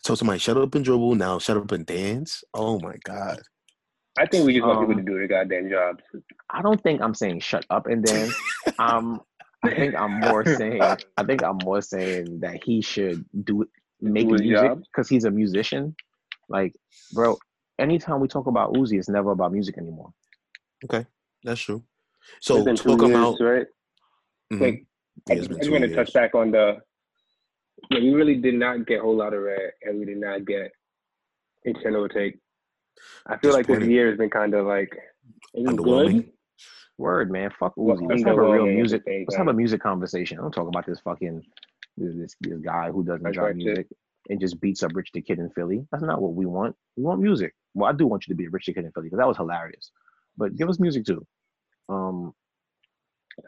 told 0.04 0.18
somebody 0.18 0.40
shut 0.40 0.58
up 0.58 0.74
and 0.74 0.84
dribble. 0.84 1.16
Now 1.16 1.38
shut 1.38 1.58
up 1.58 1.72
and 1.72 1.86
dance. 1.86 2.44
Oh 2.54 2.80
my 2.80 2.96
god. 3.04 3.40
I 4.18 4.26
think 4.26 4.46
we 4.46 4.54
just 4.54 4.66
want 4.66 4.80
people 4.80 5.00
Um, 5.00 5.06
to 5.06 5.12
do 5.12 5.18
their 5.18 5.28
goddamn 5.28 5.70
jobs. 5.70 6.04
I 6.50 6.62
don't 6.62 6.82
think 6.82 7.02
I'm 7.02 7.14
saying 7.14 7.42
shut 7.42 7.66
up 7.70 7.88
and 7.88 8.04
dance. 8.04 8.34
um, 8.80 9.22
I 9.64 9.70
think 9.76 9.96
I'm 9.96 10.20
more 10.20 10.44
saying 10.46 10.82
I 10.82 11.24
think 11.24 11.44
I'm 11.44 11.60
more 11.64 11.82
saying 11.82 12.40
that 12.40 12.64
he 12.64 12.82
should 12.82 13.24
do 13.44 13.66
make 14.02 14.30
his 14.30 14.42
music 14.42 14.78
because 14.92 15.08
he's 15.08 15.26
a 15.26 15.32
musician. 15.32 15.96
Like, 16.50 16.74
bro, 17.14 17.38
anytime 17.80 18.20
we 18.20 18.28
talk 18.28 18.48
about 18.48 18.74
Uzi, 18.74 18.98
it's 18.98 19.10
never 19.10 19.32
about 19.32 19.52
music 19.52 19.78
anymore. 19.78 20.14
Okay, 20.86 21.06
that's 21.44 21.62
true. 21.62 21.84
So 22.40 22.56
It's 22.58 22.66
been 22.66 22.76
two 22.76 22.98
talk 22.98 23.08
years, 23.08 23.20
about. 23.20 23.40
right? 23.42 23.68
Mhm. 24.54 24.62
Like, 24.62 24.86
Yeah, 25.28 25.34
I 25.34 25.38
it's 25.38 25.40
just, 25.40 25.50
been 25.50 25.56
I 25.58 25.60
just 25.60 25.68
two 25.68 25.72
want 25.72 25.84
to 25.86 25.96
touch 25.96 26.14
back 26.14 26.36
on 26.36 26.52
the. 26.52 26.78
Yeah, 27.90 28.00
we 28.00 28.14
really 28.14 28.36
did 28.36 28.56
not 28.56 28.86
get 28.86 29.00
a 29.00 29.02
Whole 29.02 29.16
Lotta 29.18 29.40
Red, 29.40 29.72
and 29.84 30.00
we 30.00 30.06
did 30.06 30.18
not 30.18 30.46
get 30.46 30.72
Eternal 31.64 32.08
Atake. 32.08 32.38
I 33.26 33.38
feel 33.38 33.54
like 33.54 33.68
this 33.68 33.84
year 33.84 34.10
has 34.10 34.18
been 34.18 34.30
kind 34.30 34.54
of 34.54 34.66
like 34.68 34.96
it 35.54 35.66
Underwhelming? 35.66 36.24
good. 36.26 36.32
Word, 36.98 37.32
man. 37.32 37.50
Fuck 37.60 37.74
Well, 37.76 37.98
Uzi. 37.98 38.10
Let's 38.10 38.24
have 38.24 38.38
a 38.38 38.42
real 38.42 38.52
underwhelming 38.52 38.60
at 38.62 38.66
the 38.68 38.76
music. 38.76 39.04
same 39.08 39.26
Let's 39.28 39.36
have 39.38 39.48
a 39.48 39.54
music 39.54 39.82
conversation. 39.82 40.38
I 40.38 40.42
don't 40.42 40.52
talk 40.52 40.68
about 40.68 40.86
this 40.86 41.00
fucking 41.00 41.44
this 41.98 42.16
this, 42.16 42.36
this 42.42 42.60
guy 42.60 42.92
who 42.92 43.04
doesn't 43.04 43.24
That's 43.24 43.34
drop 43.36 43.48
right, 43.48 43.56
shit. 43.56 43.66
music 43.66 43.88
and 44.30 44.40
just 44.40 44.62
beats 44.62 44.84
up 44.84 44.92
Rich 44.94 45.12
the 45.14 45.22
Kid 45.22 45.40
in 45.40 45.50
Philly. 45.50 45.88
That's 45.92 46.04
not 46.04 46.22
what 46.22 46.34
we 46.36 46.46
want. 46.46 46.76
We 46.96 47.04
want 47.04 47.22
music. 47.22 47.56
Well, 47.74 47.90
I 47.90 47.94
do 47.94 48.06
want 48.08 48.28
you 48.28 48.34
to 48.34 48.38
be 48.38 48.46
a 48.46 48.50
Rich 48.50 48.66
Kid 48.66 48.78
in 48.78 48.92
Philly 48.92 49.06
because 49.08 49.20
that 49.20 49.28
was 49.28 49.38
hilarious. 49.38 49.92
But 50.38 50.56
give 50.56 50.70
us 50.70 50.80
music 50.80 51.06
too. 51.06 51.26
Um, 51.90 52.34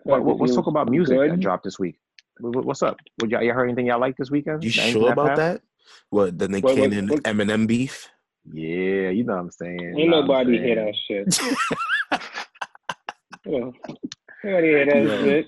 what, 0.04 0.24
what, 0.24 0.40
let's 0.40 0.56
talk 0.56 0.68
about 0.68 0.90
music 0.90 1.18
that 1.18 1.40
dropped 1.40 1.64
this 1.64 1.78
week. 1.80 1.98
What- 2.40 2.56
what- 2.56 2.66
What's 2.66 2.82
up? 2.84 2.98
Would 3.22 3.32
y'all, 3.32 3.42
y'all 3.44 3.54
heard 3.54 3.66
anything 3.68 3.86
y'all 3.88 4.00
like 4.00 4.16
this 4.18 4.32
weekend? 4.32 4.64
You 4.64 4.70
Anything 4.70 4.94
sure 5.02 5.12
about 5.12 5.28
passed? 5.30 5.38
that? 5.40 5.62
What 6.10 6.40
the 6.40 6.48
Nick 6.48 6.64
What- 6.64 6.78
what- 6.78 6.90
Cannon 6.92 7.08
what- 7.10 7.24
Eminem 7.24 7.68
beef? 7.68 8.10
Yeah, 8.52 9.10
you 9.10 9.24
know 9.24 9.34
what 9.36 9.40
I'm 9.42 9.52
saying. 9.52 9.80
Ain't 9.82 9.98
You 10.00 10.10
know 10.10 10.22
what 10.22 10.38
I'm 10.42 10.48
nobody 10.52 10.58
hear 10.60 10.76
that 10.76 10.96
shit. 11.08 12.22
Yeah. 13.46 13.72
Nobody 14.44 14.68
hear 14.68 14.86
that 14.86 15.04
Yeah. 15.06 15.18
shit. 15.24 15.48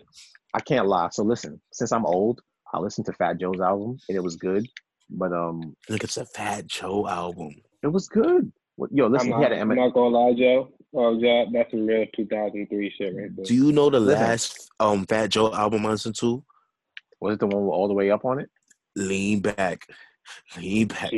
I 0.54 0.60
can't 0.60 0.88
lie. 0.88 1.10
So 1.12 1.24
listen, 1.24 1.60
since 1.72 1.92
I'm 1.92 2.06
old, 2.06 2.42
I 2.74 2.80
listened 2.80 3.06
to 3.08 3.14
Fat 3.14 3.38
Joe's 3.40 3.60
album 3.62 3.98
and 4.10 4.16
it 4.18 4.22
was 4.24 4.36
good. 4.36 4.68
But 5.10 5.32
um, 5.34 5.76
Look, 5.90 6.04
it's 6.04 6.18
a 6.18 6.26
Fat 6.26 6.68
Joe 6.68 7.08
album. 7.08 7.56
it 7.84 7.88
was 7.88 8.08
good. 8.08 8.52
What- 8.76 8.92
Yo, 8.92 9.08
listen, 9.08 9.32
I'm 9.32 9.40
he 9.40 9.44
not, 9.44 9.52
had 9.52 9.62
an 9.62 9.72
I'm 9.72 9.78
not 9.78 9.94
gonna 9.94 10.18
lie, 10.18 10.34
Joe. 10.34 10.72
Oh, 10.94 11.20
Joe, 11.20 11.46
that's 11.52 11.72
some 11.72 11.86
real 11.86 12.06
2003 12.16 12.94
shit 12.98 13.16
right 13.16 13.36
there. 13.36 13.46
Do 13.46 13.54
you 13.54 13.72
know 13.72 13.90
the 13.90 14.00
last 14.00 14.72
um 14.80 15.06
Fat 15.06 15.28
Joe 15.30 15.54
album 15.54 15.86
I 15.86 15.92
listened 15.92 16.16
to? 16.20 16.44
was 17.20 17.34
it 17.36 17.40
the 17.40 17.48
one 17.48 17.66
with 17.66 17.74
all 17.74 17.88
the 17.88 17.94
way 17.94 18.12
up 18.12 18.26
on 18.26 18.40
it? 18.40 18.50
Lean 18.96 19.40
back, 19.40 19.88
lean 20.58 20.88
back. 20.88 21.12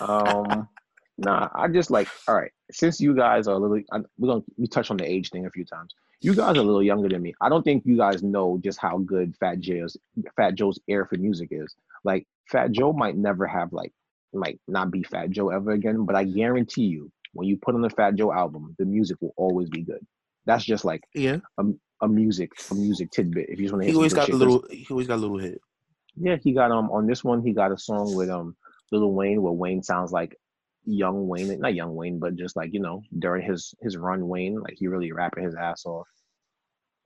Um, 0.00 0.68
nah, 1.18 1.48
I 1.54 1.68
just 1.68 1.90
like 1.90 2.08
all 2.26 2.34
right. 2.34 2.50
Since 2.70 3.00
you 3.00 3.14
guys 3.14 3.46
are 3.48 3.54
a 3.54 3.58
little, 3.58 3.80
I, 3.92 3.98
we're 4.18 4.28
gonna 4.28 4.44
we 4.56 4.66
touched 4.66 4.90
on 4.90 4.96
the 4.96 5.04
age 5.08 5.30
thing 5.30 5.46
a 5.46 5.50
few 5.50 5.64
times. 5.64 5.94
you 6.20 6.34
guys 6.34 6.56
are 6.56 6.60
a 6.60 6.64
little 6.64 6.82
younger 6.82 7.08
than 7.08 7.22
me. 7.22 7.34
I 7.40 7.48
don't 7.48 7.62
think 7.62 7.84
you 7.84 7.96
guys 7.96 8.22
know 8.22 8.58
just 8.62 8.80
how 8.80 8.98
good 8.98 9.36
Fat 9.38 9.60
Joe's 9.60 9.96
Fat 10.36 10.54
Joe's 10.54 10.80
air 10.88 11.06
for 11.06 11.16
music 11.16 11.48
is. 11.52 11.74
Like 12.02 12.26
Fat 12.50 12.72
Joe 12.72 12.92
might 12.92 13.16
never 13.16 13.46
have 13.46 13.72
like 13.72 13.92
might 14.34 14.60
not 14.68 14.90
be 14.90 15.02
Fat 15.02 15.30
Joe 15.30 15.50
ever 15.50 15.72
again, 15.72 16.04
but 16.04 16.16
I 16.16 16.24
guarantee 16.24 16.84
you, 16.84 17.10
when 17.32 17.48
you 17.48 17.56
put 17.56 17.74
on 17.74 17.82
the 17.82 17.90
Fat 17.90 18.14
Joe 18.14 18.32
album, 18.32 18.74
the 18.78 18.84
music 18.84 19.16
will 19.20 19.34
always 19.36 19.68
be 19.70 19.82
good. 19.82 20.04
That's 20.44 20.64
just 20.64 20.84
like 20.84 21.02
Yeah, 21.14 21.38
a, 21.58 21.64
a 22.00 22.08
music 22.08 22.50
a 22.70 22.74
music 22.74 23.10
tidbit. 23.10 23.48
If 23.48 23.58
you 23.58 23.66
just 23.66 23.72
want 23.72 23.84
to 23.84 23.88
he 23.88 23.94
always 23.94 24.14
got 24.14 24.28
a 24.28 24.36
little. 24.36 24.64
He 24.70 24.86
always 24.90 25.06
got 25.06 25.16
a 25.16 25.22
little 25.22 25.38
hit. 25.38 25.60
Yeah, 26.16 26.36
he 26.42 26.52
got 26.52 26.70
um 26.70 26.90
on 26.90 27.06
this 27.06 27.24
one 27.24 27.42
he 27.42 27.52
got 27.52 27.72
a 27.72 27.78
song 27.78 28.14
with 28.14 28.28
um 28.28 28.56
Lil 28.90 29.12
Wayne 29.12 29.40
where 29.40 29.52
Wayne 29.52 29.82
sounds 29.82 30.12
like 30.12 30.36
young 30.84 31.28
Wayne, 31.28 31.58
not 31.60 31.74
young 31.74 31.94
Wayne, 31.94 32.18
but 32.18 32.36
just 32.36 32.56
like 32.56 32.72
you 32.72 32.80
know 32.80 33.02
during 33.18 33.46
his 33.46 33.74
his 33.80 33.96
run 33.96 34.28
Wayne, 34.28 34.60
like 34.60 34.74
he 34.76 34.88
really 34.88 35.12
rapping 35.12 35.44
his 35.44 35.54
ass 35.54 35.86
off. 35.86 36.08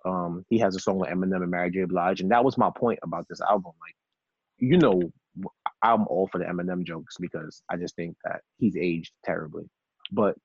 Um, 0.04 0.44
he 0.48 0.58
has 0.60 0.76
a 0.76 0.80
song 0.80 0.98
with 0.98 1.10
Eminem 1.10 1.42
and 1.42 1.50
Mary 1.50 1.70
J. 1.70 1.84
Blige, 1.84 2.20
and 2.20 2.30
that 2.30 2.44
was 2.44 2.56
my 2.56 2.70
point 2.76 3.00
about 3.02 3.26
this 3.28 3.40
album. 3.40 3.72
Like, 3.80 3.96
you 4.58 4.78
know, 4.78 5.00
I'm 5.92 6.06
all 6.08 6.28
for 6.28 6.38
the 6.38 6.44
Eminem 6.44 6.84
jokes 6.84 7.16
because 7.18 7.62
I 7.70 7.76
just 7.76 7.96
think 7.96 8.16
that 8.24 8.40
he's 8.58 8.76
aged 8.76 9.12
terribly. 9.24 9.64
But 10.12 10.36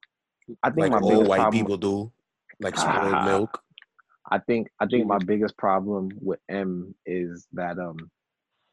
I 0.63 0.69
think 0.69 0.91
Like 0.91 0.91
my 0.91 0.99
all 0.99 1.09
biggest 1.09 1.29
white 1.29 1.37
problem, 1.39 1.59
people 1.63 1.77
do, 1.77 2.11
like 2.59 2.77
spoiled 2.77 3.13
Ah. 3.13 3.25
milk. 3.31 3.61
I 4.29 4.39
think 4.39 4.69
I 4.79 4.85
think 4.85 5.07
my 5.07 5.17
biggest 5.17 5.57
problem 5.57 6.09
with 6.21 6.39
M 6.49 6.95
is 7.05 7.47
that 7.53 7.77
um 7.79 8.09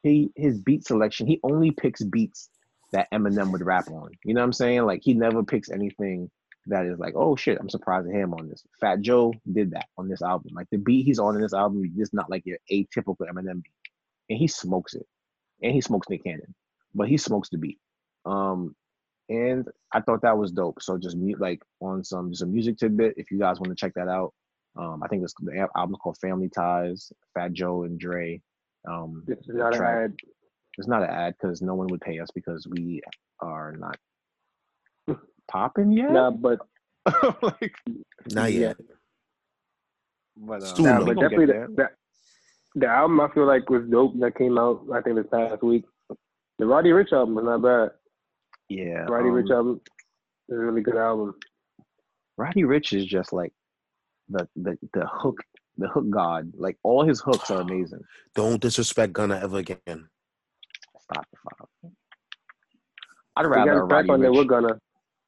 he 0.03 0.31
his 0.35 0.59
beat 0.59 0.85
selection 0.85 1.27
he 1.27 1.39
only 1.43 1.71
picks 1.71 2.01
beats 2.03 2.49
that 2.91 3.11
Eminem 3.11 3.51
would 3.51 3.65
rap 3.65 3.89
on. 3.89 4.11
You 4.23 4.33
know 4.33 4.41
what 4.41 4.45
I'm 4.45 4.53
saying? 4.53 4.83
Like 4.83 5.01
he 5.03 5.13
never 5.13 5.43
picks 5.43 5.69
anything 5.69 6.29
that 6.67 6.85
is 6.85 6.99
like, 6.99 7.13
oh 7.15 7.35
shit, 7.35 7.57
I'm 7.59 7.69
surprised 7.69 8.07
at 8.07 8.13
him 8.13 8.33
on 8.33 8.47
this. 8.47 8.63
Fat 8.79 9.01
Joe 9.01 9.33
did 9.51 9.71
that 9.71 9.87
on 9.97 10.07
this 10.07 10.21
album. 10.21 10.51
Like 10.53 10.67
the 10.71 10.77
beat 10.77 11.03
he's 11.05 11.19
on 11.19 11.35
in 11.35 11.41
this 11.41 11.53
album 11.53 11.83
is 11.97 12.13
not 12.13 12.29
like 12.29 12.45
your 12.45 12.57
atypical 12.71 13.15
Eminem 13.21 13.61
beat, 13.63 13.73
and 14.29 14.37
he 14.39 14.47
smokes 14.47 14.93
it, 14.93 15.05
and 15.61 15.73
he 15.73 15.81
smokes 15.81 16.09
Nick 16.09 16.23
Cannon, 16.23 16.53
but 16.95 17.07
he 17.07 17.17
smokes 17.17 17.49
the 17.49 17.57
beat. 17.57 17.79
Um, 18.25 18.75
and 19.29 19.67
I 19.93 20.01
thought 20.01 20.21
that 20.23 20.37
was 20.37 20.51
dope. 20.51 20.81
So 20.81 20.97
just 20.97 21.15
mute 21.17 21.39
like 21.39 21.61
on 21.81 22.03
some 22.03 22.31
just 22.31 22.41
a 22.43 22.45
music 22.45 22.77
tidbit. 22.77 23.13
If 23.17 23.29
you 23.31 23.39
guys 23.39 23.59
want 23.59 23.69
to 23.69 23.75
check 23.75 23.93
that 23.95 24.07
out, 24.07 24.33
um, 24.75 25.01
I 25.03 25.07
think 25.07 25.21
this 25.21 25.33
the 25.39 25.57
al- 25.59 25.69
album's 25.75 25.99
called 26.01 26.17
Family 26.19 26.49
Ties. 26.49 27.11
Fat 27.33 27.53
Joe 27.53 27.83
and 27.83 27.99
Dre. 27.99 28.41
Um, 28.89 29.23
This 29.27 29.37
is 29.39 29.55
not 29.55 29.75
an 29.75 29.83
ad. 29.83 30.13
it's 30.77 30.87
not 30.87 31.03
an 31.03 31.09
ad 31.09 31.35
because 31.39 31.61
no 31.61 31.75
one 31.75 31.87
would 31.87 32.01
pay 32.01 32.19
us 32.19 32.29
because 32.33 32.65
we 32.69 33.01
are 33.41 33.73
not 33.77 33.97
popping 35.51 35.91
yet. 35.91 36.11
Nah, 36.11 36.31
but 36.31 36.59
like, 37.41 37.75
Not 38.31 38.51
Yeah. 38.53 38.59
yet. 38.59 38.77
but, 40.37 40.63
uh, 40.63 40.75
nah, 40.81 41.03
but 41.03 41.19
definitely 41.19 41.45
there. 41.47 41.67
the, 41.67 41.73
the 41.75 41.89
the 42.79 42.87
album 42.87 43.19
I 43.21 43.29
feel 43.33 43.45
like 43.45 43.69
was 43.69 43.83
dope 43.89 44.19
that 44.19 44.37
came 44.37 44.57
out 44.57 44.85
I 44.93 45.01
think 45.01 45.15
this 45.17 45.27
past 45.31 45.63
week. 45.63 45.85
The 46.57 46.65
Roddy 46.65 46.89
Ricch 46.89 47.13
album 47.13 47.35
was 47.35 47.45
not 47.45 47.61
bad. 47.61 47.91
yeah. 48.69 49.05
Roddy 49.07 49.29
um, 49.29 49.33
Rich 49.35 49.51
album 49.51 49.81
is 50.49 50.57
a 50.57 50.59
really 50.59 50.81
good 50.81 50.97
album. 50.97 51.35
Roddy 52.37 52.63
Ricch 52.63 52.93
is 52.93 53.05
just 53.05 53.31
like 53.33 53.53
the 54.29 54.47
the 54.55 54.77
the 54.93 55.05
hook 55.07 55.37
the 55.77 55.87
hook 55.87 56.09
god. 56.09 56.51
Like 56.57 56.77
all 56.83 57.03
his 57.05 57.21
hooks 57.21 57.49
are 57.49 57.61
amazing. 57.61 58.01
Don't 58.35 58.61
disrespect 58.61 59.13
Gunna 59.13 59.39
ever 59.41 59.57
again. 59.59 59.77
Stop 60.99 61.25
it, 61.31 61.39
Fab. 61.83 61.91
I'd 63.37 63.45
We 63.45 63.51
rather 63.53 63.81
a 63.81 63.83
a 63.83 63.85
Roddy 63.85 64.09
on 64.09 64.21
there. 64.21 64.31
We're 64.33 64.39
Rich. 64.41 64.49
gonna. 64.49 64.79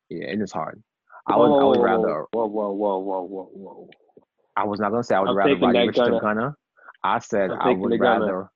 Yeah, 0.09 0.27
and 0.27 0.41
it's 0.41 0.51
hard. 0.51 0.83
I 1.27 1.37
would 1.37 1.45
I 1.45 1.63
would 1.63 1.81
rather 1.81 2.25
Whoa, 2.33 2.45
whoa, 2.47 2.71
whoa, 2.71 2.97
whoa, 2.97 3.21
whoa, 3.21 3.21
whoa, 3.23 3.49
whoa. 3.53 3.89
I 4.57 4.65
was 4.65 4.79
not 4.79 4.89
gonna 4.91 5.03
say 5.03 5.15
I 5.15 5.21
would 5.21 5.29
I'm 5.29 5.37
rather 5.37 5.55
Roddy 5.55 5.77
that 5.77 5.87
Rich 5.87 5.95
than 5.95 6.19
Gunna. 6.19 6.55
Gunna. 7.03 7.15
I 7.15 7.19
said 7.19 7.51
I'm 7.51 7.59
I 7.61 7.71
would 7.71 7.91
the 7.91 7.97
Gunna. 7.97 8.25
rather 8.25 8.49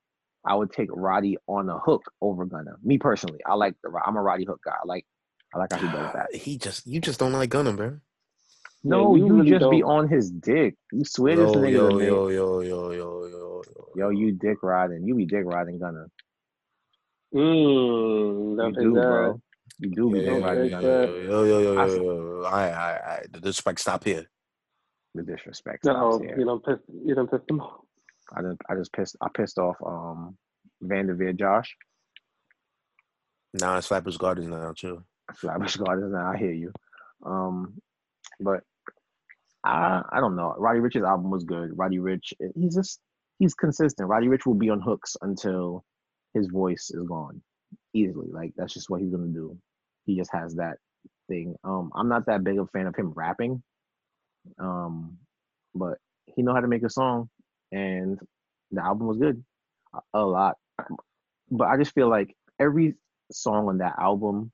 I 0.44 0.54
would 0.54 0.72
take 0.72 0.88
Roddy 0.92 1.38
on 1.46 1.68
a 1.68 1.78
hook 1.78 2.04
over 2.20 2.44
Gunna. 2.46 2.72
Me 2.82 2.98
personally, 2.98 3.40
I 3.46 3.54
like 3.54 3.74
the 3.82 3.90
I'm 4.04 4.16
a 4.16 4.22
Roddy 4.22 4.44
hook 4.44 4.60
guy. 4.64 4.72
I 4.82 4.86
like 4.86 5.06
I 5.54 5.58
like 5.58 5.72
how 5.72 5.78
he 5.78 5.86
does 5.88 6.10
ah, 6.10 6.12
that. 6.14 6.34
He 6.34 6.58
just 6.58 6.86
you 6.86 7.00
just 7.00 7.18
don't 7.18 7.32
like 7.32 7.50
Gunna, 7.50 7.72
bro. 7.72 7.98
No, 8.84 9.16
you 9.16 9.26
you, 9.26 9.34
really 9.34 9.50
just 9.50 9.70
be 9.70 9.80
don't. 9.80 9.90
on 9.90 10.08
his 10.08 10.30
dick. 10.30 10.76
You 10.92 11.04
swear 11.04 11.36
this 11.36 11.50
nigga 11.52 11.72
yo, 11.72 11.88
the 11.88 11.94
man. 11.94 12.06
yo, 12.06 12.28
yo, 12.28 12.60
yo, 12.60 12.90
yo, 12.92 13.24
yo, 13.24 13.62
yo. 13.64 13.86
Yo, 13.96 14.08
you 14.10 14.32
dick 14.32 14.58
riding. 14.62 15.04
You 15.04 15.14
be 15.16 15.26
dick 15.26 15.44
riding 15.44 15.78
Gunna. 15.78 16.06
Mmm, 17.34 18.56
You 18.56 18.56
don't 18.56 18.74
do, 18.78 18.94
say 18.94 19.00
that. 19.00 19.06
bro. 19.08 19.40
You 19.80 19.90
do 19.90 20.10
be 20.12 20.20
dick 20.20 20.40
riding 20.40 20.64
okay, 20.64 20.70
Gunna. 20.70 20.88
yo, 20.88 21.44
yo, 21.44 21.58
yo, 21.60 21.78
I 21.78 21.86
yo, 21.86 21.94
yo, 21.96 22.42
yo. 22.42 22.44
I, 22.44 22.68
I, 22.68 22.90
I, 23.14 23.22
the 23.32 23.40
disrespect 23.40 23.80
stop 23.80 24.04
here. 24.04 24.26
The 25.14 25.22
disrespect 25.22 25.84
stops 25.84 26.18
No, 26.18 26.18
here. 26.18 26.38
you 26.38 26.44
don't 26.44 26.64
piss. 26.64 26.78
You 27.04 27.14
don't 27.16 27.30
piss 27.30 27.40
them 27.48 27.60
off. 27.60 27.85
I 28.34 28.42
just 28.42 28.58
I 28.68 28.74
just 28.74 28.92
pissed 28.92 29.16
I 29.20 29.28
pissed 29.34 29.58
off 29.58 29.76
um 29.84 30.36
Vanderveer 30.82 31.32
Josh. 31.32 31.74
Nah, 33.54 33.78
it's 33.78 33.86
Flappers 33.86 34.16
Gardens 34.16 34.48
now, 34.48 34.72
too. 34.76 35.02
Flatbush 35.34 35.76
Gardens 35.76 36.12
now, 36.12 36.30
I 36.30 36.36
hear 36.36 36.52
you. 36.52 36.72
Um 37.24 37.80
but 38.40 38.60
I 39.64 40.02
I 40.10 40.20
don't 40.20 40.36
know. 40.36 40.54
Roddy 40.58 40.80
Ricch's 40.80 41.04
album 41.04 41.30
was 41.30 41.44
good. 41.44 41.76
Roddy 41.76 41.98
Ricch 41.98 42.32
he's 42.54 42.74
just 42.74 43.00
he's 43.38 43.54
consistent. 43.54 44.08
Roddy 44.08 44.28
Ricch 44.28 44.46
will 44.46 44.54
be 44.54 44.70
on 44.70 44.80
hooks 44.80 45.16
until 45.22 45.84
his 46.34 46.48
voice 46.48 46.90
is 46.90 47.06
gone. 47.06 47.42
Easily. 47.94 48.28
Like 48.30 48.52
that's 48.56 48.74
just 48.74 48.90
what 48.90 49.00
he's 49.00 49.10
gonna 49.10 49.28
do. 49.28 49.56
He 50.04 50.16
just 50.16 50.32
has 50.32 50.54
that 50.56 50.76
thing. 51.28 51.56
Um 51.64 51.90
I'm 51.94 52.08
not 52.08 52.26
that 52.26 52.44
big 52.44 52.58
of 52.58 52.68
a 52.68 52.78
fan 52.78 52.86
of 52.86 52.96
him 52.96 53.12
rapping. 53.14 53.62
Um 54.58 55.18
but 55.74 55.98
he 56.26 56.42
know 56.42 56.54
how 56.54 56.60
to 56.60 56.68
make 56.68 56.82
a 56.84 56.90
song 56.90 57.28
and 57.72 58.18
the 58.70 58.82
album 58.82 59.06
was 59.06 59.18
good. 59.18 59.42
A, 59.94 60.00
a 60.14 60.24
lot. 60.24 60.56
But 61.50 61.68
I 61.68 61.76
just 61.76 61.94
feel 61.94 62.08
like 62.08 62.34
every 62.58 62.94
song 63.32 63.68
on 63.68 63.78
that 63.78 63.94
album 63.98 64.52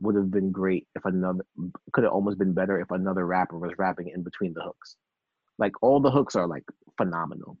would 0.00 0.16
have 0.16 0.30
been 0.30 0.50
great 0.50 0.86
if 0.94 1.04
another 1.04 1.44
could 1.92 2.04
have 2.04 2.12
almost 2.12 2.38
been 2.38 2.52
better 2.52 2.80
if 2.80 2.90
another 2.90 3.26
rapper 3.26 3.58
was 3.58 3.72
rapping 3.78 4.08
in 4.14 4.22
between 4.22 4.52
the 4.54 4.62
hooks. 4.62 4.96
Like 5.58 5.72
all 5.82 6.00
the 6.00 6.10
hooks 6.10 6.36
are 6.36 6.46
like 6.46 6.64
phenomenal. 6.96 7.58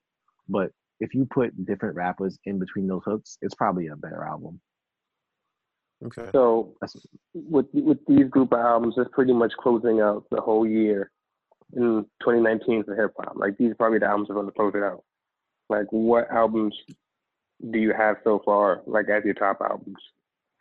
But 0.48 0.70
if 1.00 1.14
you 1.14 1.26
put 1.26 1.66
different 1.66 1.96
rappers 1.96 2.38
in 2.44 2.58
between 2.58 2.86
those 2.86 3.02
hooks, 3.04 3.38
it's 3.42 3.54
probably 3.54 3.88
a 3.88 3.96
better 3.96 4.24
album. 4.24 4.60
Okay. 6.04 6.28
So 6.32 6.74
with 7.34 7.66
with 7.72 7.98
these 8.06 8.28
group 8.28 8.52
of 8.52 8.60
albums, 8.60 8.94
it's 8.98 9.10
pretty 9.12 9.32
much 9.32 9.52
closing 9.58 10.00
out 10.00 10.24
the 10.30 10.40
whole 10.40 10.66
year 10.66 11.10
in 11.74 12.04
2019 12.22 12.84
for 12.84 12.94
hip 12.96 13.12
hop. 13.18 13.34
Like 13.36 13.56
these 13.58 13.72
are 13.72 13.74
probably 13.74 13.98
the 13.98 14.06
albums 14.06 14.28
that 14.28 14.34
are 14.34 14.42
going 14.42 14.46
to 14.46 14.52
close 14.52 14.72
it 14.74 14.82
out. 14.82 15.02
Like 15.68 15.86
what 15.90 16.30
albums 16.30 16.74
do 17.70 17.78
you 17.78 17.92
have 17.92 18.16
so 18.24 18.40
far? 18.44 18.82
Like 18.86 19.08
as 19.08 19.24
your 19.24 19.34
top 19.34 19.58
albums? 19.60 19.96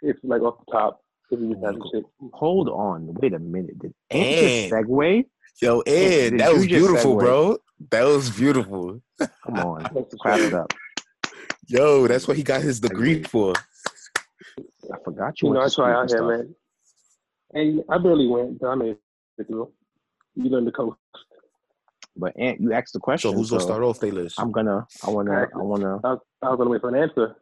If 0.02 0.18
like 0.24 0.42
off 0.42 0.56
the 0.66 0.72
top, 0.72 1.02
if 1.32 1.40
you 1.40 1.56
have 1.64 1.76
to 1.76 1.82
shit. 1.94 2.04
hold 2.34 2.70
on, 2.70 3.14
wait 3.22 3.34
a 3.34 3.40
minute. 3.40 3.80
Did 3.80 3.94
ain't 4.12 4.30
you 4.42 4.48
And- 4.48 4.70
just 4.72 4.90
segue? 4.90 5.26
Yo, 5.62 5.80
Ed, 5.82 6.32
did 6.32 6.40
that 6.42 6.50
you 6.52 6.58
was 6.58 6.66
beautiful, 6.68 7.16
segue? 7.16 7.20
bro. 7.20 7.58
That 7.92 8.04
was 8.04 8.30
beautiful. 8.30 9.02
Come 9.20 9.56
on, 9.60 9.84
That's 9.94 10.14
clap 10.22 10.40
it 10.40 10.54
up. 10.54 10.72
Yo, 11.68 12.08
that's 12.08 12.28
what 12.28 12.36
he 12.38 12.44
got 12.44 12.62
his 12.62 12.80
degree 12.80 13.24
for. 13.24 13.54
I 14.60 14.98
forgot 15.04 15.42
you 15.42 15.48
You 15.50 15.54
know, 15.56 15.60
I 15.62 15.64
went 15.64 15.72
to 15.72 15.76
try 15.76 15.94
out 15.94 16.10
here, 16.10 16.24
man. 16.28 16.56
And 17.54 17.84
I 17.90 17.98
barely 17.98 18.28
went, 18.28 18.60
but 18.60 18.68
I 18.68 18.76
made 18.76 18.98
it 19.38 19.48
through. 19.48 19.72
You 20.36 20.50
learn 20.50 20.66
the 20.66 20.72
coast. 20.72 20.98
But 22.18 22.38
Ant, 22.38 22.62
you 22.62 22.74
asked 22.74 22.94
the 22.94 23.00
question. 23.00 23.32
So 23.32 23.36
who's 23.36 23.50
gonna 23.50 23.64
start 23.64 23.84
off 23.84 24.00
their 24.00 24.12
list? 24.12 24.40
I'm 24.40 24.52
gonna. 24.52 24.88
I 25.04 25.10
wanna. 25.10 25.48
I 25.54 25.58
wanna. 25.58 26.00
I 26.04 26.14
was, 26.14 26.20
I 26.42 26.50
was 26.50 26.58
gonna 26.58 26.70
wait 26.70 26.82
for 26.82 26.90
an 26.90 26.96
answer. 26.96 27.36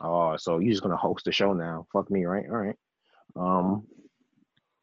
Oh, 0.00 0.36
so 0.36 0.58
you're 0.58 0.70
just 0.72 0.82
gonna 0.82 0.96
host 0.96 1.24
the 1.24 1.32
show 1.32 1.52
now? 1.52 1.86
Fuck 1.92 2.10
me, 2.10 2.24
right? 2.24 2.44
All 2.50 2.56
right. 2.56 2.76
Um, 3.36 3.86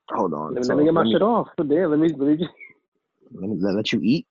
hold 0.09 0.33
on. 0.33 0.53
Let, 0.53 0.61
me- 0.61 0.67
So 0.67 0.73
let 0.73 0.79
me 0.79 0.85
get 0.85 0.93
my 0.93 1.01
let 1.01 1.07
me, 1.07 1.13
shit 1.13 1.21
off. 1.21 1.47
So 1.57 1.63
there, 1.63 1.87
let 1.87 1.99
me 1.99 2.09
let 2.09 2.19
me 2.29 2.37
just, 2.37 2.51
Let 3.33 3.49
me 3.49 3.57
let, 3.59 3.75
let 3.75 3.91
you 3.93 3.99
eat. 4.03 4.25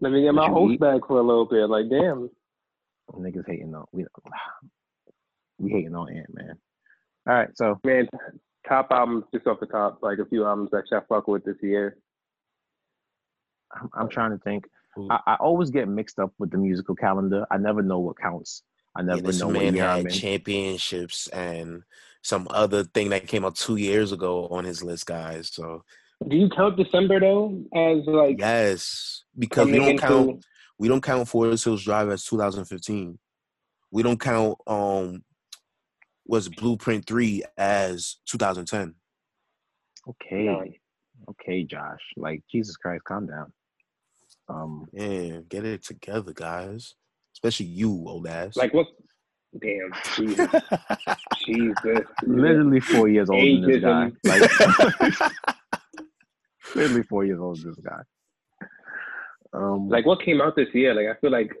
let 0.00 0.10
me 0.12 0.22
get 0.22 0.34
my 0.34 0.42
Let 0.42 0.48
you 0.48 0.54
host 0.54 0.72
eat. 0.74 0.80
back 0.80 1.06
for 1.06 1.18
a 1.18 1.22
little 1.22 1.46
bit. 1.46 1.68
Like 1.68 1.88
damn. 1.88 2.30
Niggas 3.12 3.46
hating 3.46 3.74
on 3.74 3.84
we. 3.92 4.04
We 5.58 5.70
hating 5.70 5.94
on 5.94 6.12
Ant 6.12 6.34
man. 6.34 6.58
All 7.28 7.34
right, 7.34 7.48
so 7.56 7.80
Man, 7.84 8.08
top 8.68 8.88
albums 8.90 9.24
just 9.32 9.46
off 9.46 9.58
the 9.60 9.66
top, 9.66 9.98
like 10.02 10.18
a 10.18 10.26
few 10.26 10.44
albums 10.44 10.70
that 10.72 10.84
I 10.92 11.00
fuck 11.08 11.26
with 11.28 11.44
this 11.44 11.56
year. 11.62 11.96
I'm, 13.74 13.90
I'm 13.94 14.08
trying 14.08 14.32
to 14.32 14.38
think. 14.38 14.66
I, 15.10 15.20
I 15.26 15.34
always 15.34 15.70
get 15.70 15.88
mixed 15.88 16.18
up 16.18 16.32
with 16.38 16.50
the 16.50 16.58
musical 16.58 16.94
calendar. 16.94 17.46
I 17.50 17.58
never 17.58 17.82
know 17.82 17.98
what 17.98 18.18
counts. 18.18 18.62
I 18.96 19.00
Yeah, 19.00 19.06
never 19.06 19.22
this 19.22 19.40
know 19.40 19.48
what 19.48 19.52
man 19.54 19.74
year 19.74 19.84
I'm 19.84 20.04
had 20.04 20.12
championships 20.12 21.28
and 21.28 21.82
some 22.22 22.48
other 22.50 22.82
thing 22.84 23.10
that 23.10 23.28
came 23.28 23.44
out 23.44 23.54
two 23.56 23.76
years 23.76 24.12
ago 24.12 24.48
on 24.48 24.64
his 24.64 24.82
list, 24.82 25.06
guys. 25.06 25.50
So 25.52 25.84
Do 26.26 26.36
you 26.36 26.48
count 26.48 26.76
December 26.76 27.20
though 27.20 27.62
as 27.74 28.06
like 28.06 28.38
yes, 28.38 29.24
because 29.38 29.66
we 29.66 29.76
don't 29.76 29.98
count 29.98 30.44
we 30.78 30.88
don't 30.88 31.02
count 31.02 31.28
Forest 31.28 31.64
Hills 31.64 31.84
Drive 31.84 32.08
as 32.08 32.24
2015. 32.24 33.18
We 33.90 34.02
don't 34.02 34.20
count 34.20 34.58
um 34.66 35.22
was 36.26 36.48
Blueprint 36.48 37.06
three 37.06 37.44
as 37.56 38.16
2010. 38.26 38.94
Okay, 40.08 40.44
Nine. 40.44 40.74
Okay, 41.30 41.64
Josh. 41.64 42.00
Like 42.16 42.42
Jesus 42.50 42.76
Christ, 42.76 43.04
calm 43.04 43.26
down. 43.26 43.52
Um, 44.48 44.86
Man, 44.92 45.44
get 45.48 45.64
it 45.64 45.84
together, 45.84 46.32
guys. 46.32 46.94
Especially 47.34 47.66
you, 47.66 47.90
old 48.06 48.26
ass. 48.26 48.56
Like 48.56 48.72
what? 48.74 48.86
Damn, 49.60 49.90
Jesus, 50.16 50.48
Jesus. 51.46 52.00
literally 52.24 52.80
four 52.80 53.08
years 53.08 53.30
older 53.30 53.60
than 53.60 53.70
this 53.70 53.82
guy. 53.82 54.10
Like 54.24 55.20
literally 56.74 57.02
four 57.04 57.24
years 57.24 57.38
older 57.40 57.60
than 57.60 57.70
this 57.70 57.84
guy. 57.84 58.02
Um, 59.52 59.88
Like 59.88 60.04
what 60.04 60.20
came 60.22 60.40
out 60.40 60.56
this 60.56 60.68
year? 60.74 60.92
Like 60.94 61.16
I 61.16 61.18
feel 61.20 61.30
like 61.30 61.52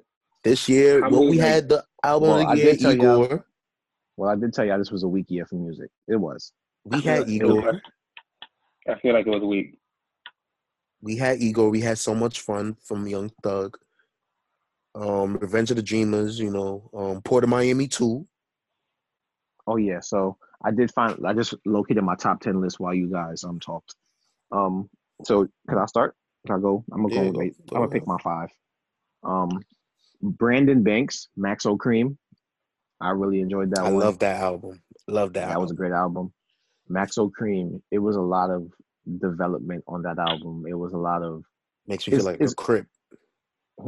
this 0.44 0.68
year, 0.68 1.04
I 1.04 1.08
well, 1.08 1.20
mean, 1.22 1.30
we 1.30 1.38
like- 1.38 1.46
had 1.46 1.68
the 1.68 1.84
album 2.04 2.28
Well, 2.30 2.40
of 2.40 2.46
I 2.48 2.54
the 2.56 2.60
year, 2.62 2.72
did 2.72 2.80
tell 2.80 2.94
y'all- 2.94 3.24
Igor. 3.24 3.46
well, 4.16 4.30
I 4.30 4.36
did 4.36 4.52
tell 4.52 4.64
you 4.64 4.76
this 4.78 4.90
was 4.90 5.02
a 5.02 5.08
weak 5.08 5.26
year 5.30 5.46
for 5.46 5.54
music. 5.56 5.90
It 6.08 6.16
was. 6.16 6.52
We 6.84 7.00
had 7.00 7.28
Igor. 7.28 7.80
I 8.88 8.98
feel 9.00 9.14
like 9.14 9.26
it 9.26 9.30
was 9.30 9.42
weak. 9.42 9.78
We 11.02 11.16
had 11.16 11.40
Igor. 11.40 11.70
We 11.70 11.80
had 11.80 11.98
so 11.98 12.14
much 12.14 12.40
fun 12.40 12.76
from 12.84 13.06
Young 13.06 13.30
Thug. 13.42 13.76
Um, 14.94 15.36
Revenge 15.36 15.70
of 15.70 15.76
the 15.76 15.82
Dreamers, 15.82 16.38
you 16.38 16.50
know, 16.50 16.88
um, 16.96 17.20
Port 17.22 17.44
of 17.44 17.50
Miami 17.50 17.86
too. 17.86 18.26
Oh 19.66 19.76
yeah, 19.76 20.00
so 20.00 20.38
I 20.64 20.70
did 20.70 20.90
find 20.92 21.18
I 21.26 21.34
just 21.34 21.54
located 21.66 22.02
my 22.04 22.14
top 22.14 22.40
ten 22.40 22.60
list 22.60 22.80
while 22.80 22.94
you 22.94 23.08
guys 23.10 23.44
um 23.44 23.60
talked. 23.60 23.94
Um, 24.52 24.88
so 25.24 25.46
can 25.68 25.78
I 25.78 25.86
start? 25.86 26.14
Can 26.46 26.56
I 26.56 26.60
go? 26.60 26.84
I'm 26.92 27.02
gonna 27.02 27.14
Yeah, 27.14 27.24
go. 27.26 27.32
go- 27.32 27.38
wait, 27.40 27.56
I'm 27.72 27.78
gonna 27.80 27.88
pick 27.88 28.06
my 28.06 28.16
five. 28.22 28.48
Um, 29.22 29.60
Brandon 30.22 30.82
Banks, 30.82 31.28
Maxo 31.38 31.76
Kream. 31.76 32.16
I 33.00 33.10
really 33.10 33.40
enjoyed 33.40 33.70
that 33.72 33.80
I 33.80 33.90
one. 33.90 33.98
love 33.98 34.18
that 34.20 34.40
album. 34.40 34.80
Love 35.08 35.34
that. 35.34 35.48
that 35.48 35.60
was 35.60 35.72
a 35.72 35.74
great 35.74 35.92
album. 35.92 36.32
Maxo 36.90 37.30
Kream. 37.38 37.80
It 37.90 37.98
was 37.98 38.16
a 38.16 38.20
lot 38.20 38.50
of 38.50 38.70
development 39.18 39.84
on 39.86 40.02
that 40.02 40.18
album. 40.18 40.64
It 40.68 40.74
was 40.74 40.92
a 40.92 40.98
lot 40.98 41.22
of 41.22 41.44
Makes 41.86 42.08
me 42.08 42.16
feel 42.16 42.24
like 42.24 42.40
a 42.40 42.54
crip. 42.54 42.86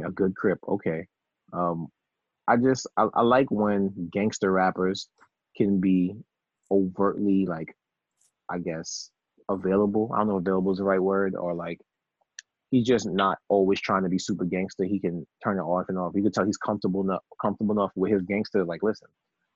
a 0.05 0.11
good 0.11 0.35
crip. 0.37 0.59
Okay. 0.69 1.07
Um, 1.53 1.89
I 2.47 2.57
just 2.57 2.87
I, 2.97 3.09
I 3.15 3.23
like 3.23 3.51
when 3.51 3.93
gangster 4.13 4.53
rappers 4.53 5.09
can 5.57 5.81
be 5.81 6.15
overtly 6.71 7.47
like, 7.47 7.75
I 8.51 8.59
guess 8.59 9.11
available. 9.49 10.11
I 10.15 10.19
don't 10.19 10.29
know 10.29 10.37
if 10.37 10.43
available 10.43 10.73
is 10.73 10.79
the 10.79 10.85
right 10.85 11.03
word 11.03 11.35
or 11.35 11.55
like 11.55 11.81
he's 12.71 12.87
just 12.87 13.07
not 13.07 13.39
always 13.49 13.81
trying 13.81 14.03
to 14.03 14.09
be 14.09 14.19
super 14.19 14.45
gangster. 14.45 14.85
He 14.85 15.01
can 15.01 15.27
turn 15.43 15.59
it 15.59 15.63
off 15.63 15.87
and 15.89 15.99
off. 15.99 16.13
You 16.15 16.23
can 16.23 16.33
tell 16.33 16.45
he's 16.45 16.57
comfortable 16.57 17.03
enough 17.03 17.23
comfortable 17.41 17.75
enough 17.75 17.93
with 17.97 18.13
his 18.13 18.23
gangster. 18.23 18.65
Like, 18.65 18.83
listen, 18.83 19.09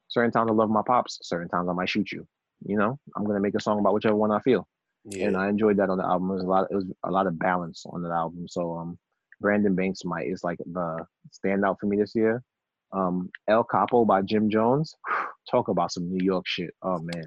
certain 0.09 0.33
times 0.33 0.51
I 0.51 0.55
love 0.55 0.71
my 0.71 0.83
pops. 0.87 1.19
Certain 1.23 1.49
times 1.49 1.69
I 1.69 1.73
might 1.73 1.89
shoot 1.89 2.11
you. 2.13 2.27
You 2.67 2.77
know, 2.77 2.99
I'm 3.17 3.25
gonna 3.25 3.41
make 3.41 3.55
a 3.55 3.61
song 3.61 3.79
about 3.79 3.95
whichever 3.95 4.17
one 4.17 4.31
I 4.31 4.41
feel 4.41 4.67
Yeah. 5.05 5.27
and 5.29 5.37
I 5.37 5.49
enjoyed 5.49 5.77
that 5.79 5.91
on 5.91 5.99
the 5.99 6.05
album. 6.07 6.31
It 6.31 6.35
was 6.35 6.43
a 6.45 6.47
lot. 6.47 6.67
It 6.71 6.75
was 6.75 6.87
a 7.05 7.11
lot 7.11 7.27
of 7.27 7.39
balance 7.39 7.85
on 7.87 8.03
that 8.03 8.13
album. 8.13 8.47
So 8.49 8.77
um, 8.77 8.99
Brandon 9.41 9.75
Banks 9.75 10.05
might 10.05 10.29
is 10.29 10.45
like 10.45 10.59
the 10.59 11.05
standout 11.45 11.77
for 11.81 11.87
me 11.87 11.97
this 11.99 12.15
year. 12.15 12.43
Um, 12.93 13.31
El 13.49 13.65
Capo 13.65 14.05
by 14.05 14.23
Jim 14.23 14.51
Jones. 14.51 14.95
Talk 15.51 15.69
about 15.69 15.93
some 15.93 16.09
New 16.11 16.25
York 16.25 16.45
shit. 16.47 16.73
Oh 16.83 16.99
man. 16.99 17.27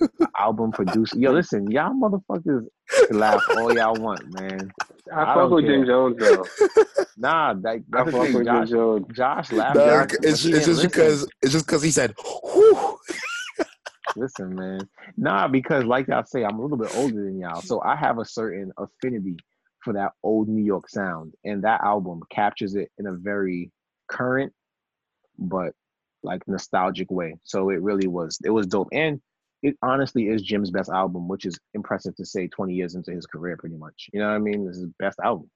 album 0.38 0.72
produced. 0.72 1.14
Yo, 1.16 1.32
listen, 1.32 1.70
y'all 1.70 1.92
motherfuckers 1.94 2.66
can 3.08 3.18
laugh 3.18 3.42
all 3.56 3.72
y'all 3.74 3.94
want, 3.94 4.22
man. 4.40 4.70
I, 5.12 5.22
I 5.22 5.24
fuck 5.26 5.36
don't 5.36 5.52
with 5.54 5.64
Jim. 5.66 5.86
Jones 5.86 6.16
though. 6.18 6.44
Nah, 7.16 7.54
that, 7.54 7.78
that's 7.90 8.06
the 8.06 8.12
fuck 8.12 8.22
thing. 8.26 8.34
with 8.34 8.44
Jim 8.46 8.54
Josh, 8.56 8.70
Jones. 8.70 9.06
Josh 9.14 9.52
laughed. 9.52 9.76
Nah, 9.76 9.84
Josh, 10.06 10.16
it's, 10.22 10.24
it's 10.24 10.42
just 10.42 10.66
listen. 10.68 10.86
because 10.88 11.28
it's 11.42 11.52
just 11.52 11.64
because 11.66 11.80
he 11.82 11.92
said, 11.92 12.12
Whew. 12.52 12.98
Listen, 14.16 14.54
man. 14.54 14.80
Nah, 15.16 15.48
because 15.48 15.84
like 15.84 16.08
I 16.08 16.22
say, 16.24 16.44
I'm 16.44 16.58
a 16.58 16.62
little 16.62 16.76
bit 16.76 16.94
older 16.96 17.24
than 17.24 17.38
y'all, 17.38 17.60
so 17.60 17.80
I 17.82 17.96
have 17.96 18.18
a 18.18 18.24
certain 18.24 18.72
affinity 18.78 19.36
for 19.80 19.92
that 19.94 20.12
old 20.22 20.48
New 20.48 20.62
York 20.62 20.88
sound, 20.88 21.34
and 21.44 21.62
that 21.64 21.82
album 21.82 22.22
captures 22.30 22.74
it 22.74 22.90
in 22.98 23.06
a 23.06 23.12
very 23.12 23.70
current, 24.08 24.52
but 25.38 25.72
like 26.22 26.46
nostalgic 26.46 27.10
way. 27.10 27.36
So 27.44 27.70
it 27.70 27.82
really 27.82 28.06
was. 28.06 28.38
It 28.44 28.50
was 28.50 28.66
dope, 28.66 28.88
and 28.92 29.20
it 29.62 29.76
honestly 29.82 30.28
is 30.28 30.42
Jim's 30.42 30.70
best 30.70 30.90
album, 30.90 31.28
which 31.28 31.46
is 31.46 31.58
impressive 31.74 32.14
to 32.16 32.24
say 32.26 32.48
20 32.48 32.74
years 32.74 32.94
into 32.94 33.12
his 33.12 33.26
career, 33.26 33.56
pretty 33.56 33.76
much. 33.76 34.08
You 34.12 34.20
know 34.20 34.28
what 34.28 34.34
I 34.34 34.38
mean? 34.38 34.66
This 34.66 34.76
is 34.76 34.82
his 34.82 34.92
best 34.98 35.18
album. 35.22 35.50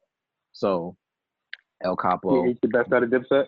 So 0.52 0.96
El 1.84 1.96
Capo. 1.96 2.44
He's 2.44 2.58
the 2.62 2.68
best 2.68 2.92
out 2.92 3.02
of 3.02 3.10
Dipset. 3.10 3.46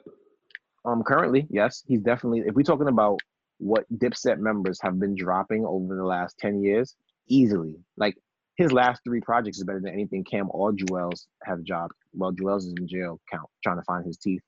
Um, 0.84 1.02
currently, 1.02 1.46
yes, 1.50 1.82
he's 1.86 2.00
definitely. 2.00 2.40
If 2.46 2.54
we're 2.54 2.62
talking 2.62 2.88
about 2.88 3.20
what 3.60 3.84
Dipset 3.98 4.38
members 4.38 4.80
have 4.80 4.98
been 4.98 5.14
dropping 5.14 5.66
over 5.66 5.94
the 5.94 6.04
last 6.04 6.38
ten 6.38 6.62
years, 6.62 6.96
easily, 7.28 7.76
like 7.96 8.16
his 8.56 8.72
last 8.72 9.02
three 9.04 9.20
projects 9.20 9.58
is 9.58 9.64
better 9.64 9.80
than 9.80 9.92
anything 9.92 10.24
Cam 10.24 10.48
or 10.50 10.72
Juelz 10.72 11.26
have 11.44 11.64
dropped. 11.64 11.94
Well, 12.12 12.32
Juelz 12.32 12.66
is 12.66 12.74
in 12.78 12.88
jail, 12.88 13.20
count 13.30 13.48
trying 13.62 13.76
to 13.76 13.84
find 13.84 14.04
his 14.04 14.18
teeth, 14.18 14.42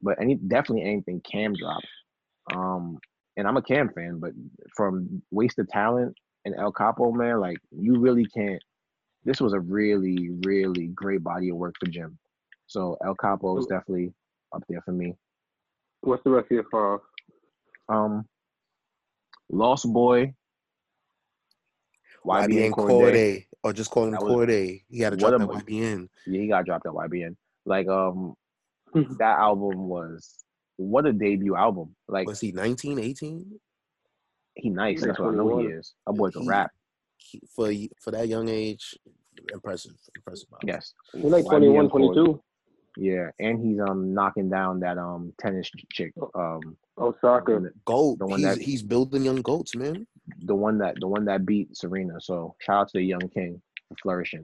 but 0.00 0.20
any 0.20 0.36
definitely 0.36 0.84
anything 0.84 1.20
Cam 1.30 1.54
dropped. 1.54 1.86
Um, 2.54 2.98
and 3.36 3.48
I'm 3.48 3.56
a 3.56 3.62
Cam 3.62 3.90
fan, 3.90 4.18
but 4.18 4.32
from 4.76 5.22
Waste 5.30 5.58
of 5.58 5.68
Talent 5.68 6.14
and 6.44 6.54
El 6.56 6.72
Capo, 6.72 7.12
man, 7.12 7.40
like 7.40 7.58
you 7.70 7.98
really 7.98 8.26
can't. 8.26 8.62
This 9.24 9.40
was 9.40 9.52
a 9.52 9.60
really, 9.60 10.30
really 10.46 10.88
great 10.88 11.22
body 11.22 11.50
of 11.50 11.56
work 11.56 11.74
for 11.78 11.90
Jim. 11.90 12.18
So 12.66 12.96
El 13.04 13.14
Capo 13.14 13.58
is 13.58 13.66
definitely 13.66 14.12
up 14.54 14.62
there 14.68 14.80
for 14.82 14.92
me. 14.92 15.14
What's 16.02 16.24
the 16.24 16.30
rest 16.30 16.46
of 16.46 16.52
your 16.52 16.64
five? 16.70 17.00
Um, 17.90 18.24
Lost 19.50 19.92
Boy, 19.92 20.34
YBN 22.26 22.48
YBN 22.48 22.70
Cordae. 22.70 22.88
Cordae. 22.88 23.46
Or 23.62 23.72
just 23.72 23.90
call 23.90 24.04
him 24.04 24.12
That 24.12 24.20
Cordae. 24.20 24.82
He 24.88 25.00
had 25.00 25.10
to 25.10 25.16
drop 25.16 25.32
that 25.38 25.48
YBN. 25.48 26.08
Yeah, 26.26 26.40
he 26.40 26.48
got 26.48 26.64
dropped 26.64 26.86
at 26.86 26.92
YBN. 26.92 27.36
Like, 27.66 27.88
um, 27.88 28.34
that 28.94 29.38
album 29.38 29.88
was 29.88 30.36
what 30.76 31.06
a 31.06 31.12
debut 31.12 31.56
album. 31.56 31.94
Like, 32.08 32.26
Was 32.26 32.40
he 32.40 32.52
19, 32.52 32.98
18? 32.98 33.60
he 34.54 34.68
nice. 34.70 35.02
That's 35.02 35.18
what 35.18 35.34
I 35.34 35.36
know 35.36 35.58
he 35.58 35.66
is. 35.66 35.94
A 36.06 36.12
boy 36.12 36.30
can 36.30 36.46
rap. 36.46 36.70
He- 37.18 37.42
For 37.54 37.70
for 38.02 38.10
that 38.12 38.28
young 38.28 38.48
age, 38.48 38.96
impressive. 39.52 39.92
Impressive. 40.16 40.48
album. 40.52 40.68
Yes. 40.68 40.94
He's 41.12 41.24
like 41.24 41.44
YBN 41.44 41.50
21, 41.50 41.90
22. 41.90 42.42
Yeah, 42.96 43.30
and 43.38 43.64
he's 43.64 43.78
um 43.80 44.12
knocking 44.14 44.48
down 44.50 44.80
that 44.80 44.98
um 44.98 45.32
tennis 45.40 45.70
chick. 45.92 46.12
Um, 46.34 46.76
Osaka. 47.00 47.60
Goat. 47.84 48.18
The 48.18 48.26
one 48.26 48.40
he's, 48.40 48.48
that- 48.48 48.58
he's 48.62 48.82
building 48.82 49.24
young 49.24 49.42
goats, 49.42 49.74
man. 49.74 50.06
the 50.42 50.54
one 50.54 50.78
that 50.78 50.96
the 51.00 51.08
one 51.08 51.24
that 51.24 51.44
beat 51.46 51.76
Serena. 51.76 52.20
So 52.20 52.54
shout 52.60 52.76
out 52.82 52.88
to 52.88 52.98
the 52.98 53.04
young 53.04 53.28
king 53.32 53.60
for 53.88 53.96
flourishing. 54.02 54.42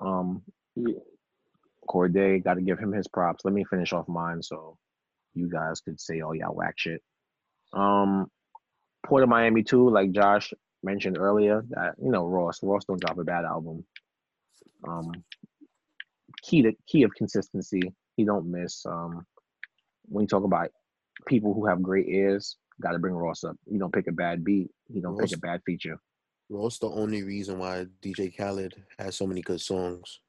Um. 0.00 0.42
Cordae, 1.88 2.42
got 2.42 2.54
to 2.54 2.62
give 2.62 2.78
him 2.78 2.92
his 2.92 3.06
props. 3.08 3.44
Let 3.44 3.54
me 3.54 3.64
finish 3.64 3.92
off 3.92 4.08
mine 4.08 4.42
so 4.42 4.78
you 5.34 5.48
guys 5.50 5.80
could 5.80 6.00
say 6.00 6.20
all 6.20 6.34
y'all 6.34 6.54
whack 6.54 6.74
shit. 6.76 7.02
Um, 7.72 8.30
Port 9.04 9.22
of 9.22 9.28
Miami 9.28 9.62
too, 9.62 9.90
like 9.90 10.10
Josh 10.12 10.52
mentioned 10.82 11.18
earlier, 11.18 11.62
that 11.70 11.94
you 12.02 12.10
know 12.10 12.26
Ross, 12.26 12.60
Ross 12.62 12.84
don't 12.86 13.00
drop 13.00 13.18
a 13.18 13.24
bad 13.24 13.44
album. 13.44 13.84
Um, 14.88 15.12
key 16.42 16.62
to 16.62 16.72
key 16.86 17.02
of 17.02 17.14
consistency, 17.14 17.82
he 18.16 18.24
don't 18.24 18.50
miss. 18.50 18.84
Um, 18.86 19.26
when 20.06 20.22
you 20.22 20.28
talk 20.28 20.44
about 20.44 20.70
people 21.26 21.54
who 21.54 21.66
have 21.66 21.82
great 21.82 22.08
ears, 22.08 22.56
got 22.80 22.92
to 22.92 22.98
bring 22.98 23.14
Ross 23.14 23.44
up. 23.44 23.56
You 23.70 23.78
don't 23.78 23.92
pick 23.92 24.06
a 24.08 24.12
bad 24.12 24.44
beat, 24.44 24.70
You 24.88 25.00
don't 25.02 25.16
Ross- 25.16 25.30
pick 25.30 25.38
a 25.38 25.40
bad 25.40 25.62
feature. 25.64 25.98
Ross 26.50 26.78
the 26.78 26.90
only 26.90 27.22
reason 27.22 27.58
why 27.58 27.86
DJ 28.02 28.36
Khaled 28.36 28.74
has 28.98 29.16
so 29.16 29.26
many 29.26 29.40
good 29.40 29.60
songs. 29.60 30.20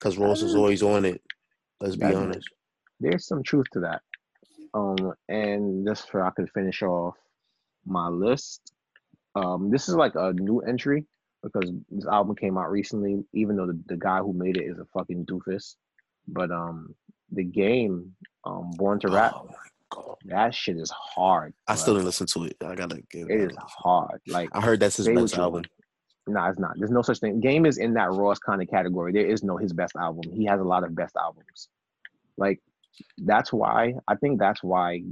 Cause 0.00 0.16
Ross 0.18 0.42
is 0.42 0.54
Uh, 0.54 0.58
always 0.58 0.82
on 0.82 1.04
it. 1.04 1.22
Let's 1.80 1.96
be 1.96 2.12
honest. 2.14 2.48
there's 3.00 3.26
some 3.26 3.42
truth 3.42 3.66
to 3.72 3.80
that. 3.80 4.00
Um, 4.72 5.12
and 5.28 5.86
just 5.86 6.10
for 6.10 6.24
I 6.24 6.30
could 6.30 6.50
finish 6.52 6.82
off 6.82 7.16
my 7.84 8.08
list. 8.08 8.72
Um, 9.34 9.70
this 9.70 9.88
is 9.88 9.94
like 9.96 10.14
a 10.14 10.32
new 10.32 10.60
entry 10.60 11.04
because 11.42 11.70
this 11.90 12.06
album 12.06 12.34
came 12.36 12.56
out 12.56 12.70
recently, 12.70 13.22
even 13.34 13.56
though 13.56 13.66
the, 13.66 13.78
the 13.86 13.96
guy 13.96 14.18
who 14.20 14.32
made 14.32 14.56
it 14.56 14.64
is 14.64 14.78
a 14.78 14.86
fucking 14.86 15.26
doofus. 15.26 15.76
But 16.28 16.50
um 16.50 16.94
the 17.32 17.44
game, 17.44 18.14
um, 18.44 18.70
Born 18.76 18.98
to 19.00 19.08
Rap, 19.08 19.32
Oh 19.36 19.46
my. 19.48 19.54
That 20.26 20.54
shit 20.54 20.76
is 20.76 20.90
hard. 20.90 21.54
I 21.68 21.74
still 21.74 21.94
didn't 21.94 22.06
listen 22.06 22.26
to 22.28 22.44
it. 22.44 22.56
I 22.64 22.74
gotta 22.74 23.02
give 23.10 23.30
it 23.30 23.40
it. 23.40 23.50
is 23.50 23.56
hard. 23.60 24.20
Like 24.26 24.48
I 24.52 24.60
heard 24.60 24.80
that's 24.80 24.96
his 24.96 25.08
best 25.08 25.36
album. 25.36 25.52
want. 25.52 25.66
Nah, 26.26 26.48
it's 26.48 26.58
not. 26.58 26.72
There's 26.76 26.90
no 26.90 27.02
such 27.02 27.18
thing. 27.18 27.40
Game 27.40 27.66
is 27.66 27.78
in 27.78 27.94
that 27.94 28.10
Ross 28.12 28.38
kind 28.38 28.62
of 28.62 28.68
category. 28.68 29.12
There 29.12 29.26
is 29.26 29.42
no 29.42 29.56
his 29.56 29.72
best 29.72 29.94
album. 29.96 30.32
He 30.32 30.44
has 30.46 30.60
a 30.60 30.64
lot 30.64 30.84
of 30.84 30.94
best 30.94 31.16
albums. 31.16 31.68
Like 32.36 32.60
that's 33.18 33.52
why 33.52 33.94
I 34.08 34.16
think 34.16 34.38
that's 34.38 34.62
why 34.62 35.02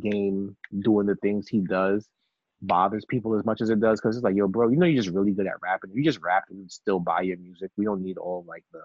Game 0.00 0.56
doing 0.80 1.06
the 1.06 1.16
things 1.16 1.48
he 1.48 1.60
does 1.60 2.08
bothers 2.62 3.04
people 3.04 3.36
as 3.36 3.44
much 3.44 3.60
as 3.60 3.70
it 3.70 3.80
does 3.80 4.00
because 4.00 4.16
it's 4.16 4.24
like, 4.24 4.36
yo, 4.36 4.46
bro, 4.46 4.68
you 4.68 4.76
know 4.76 4.86
you're 4.86 5.02
just 5.02 5.14
really 5.14 5.32
good 5.32 5.46
at 5.46 5.60
rapping. 5.62 5.90
You 5.92 6.04
just 6.04 6.20
rap 6.22 6.44
and 6.50 6.70
still 6.70 7.00
buy 7.00 7.22
your 7.22 7.36
music. 7.36 7.70
We 7.76 7.84
don't 7.84 8.02
need 8.02 8.18
all 8.18 8.44
like 8.46 8.64
the 8.72 8.82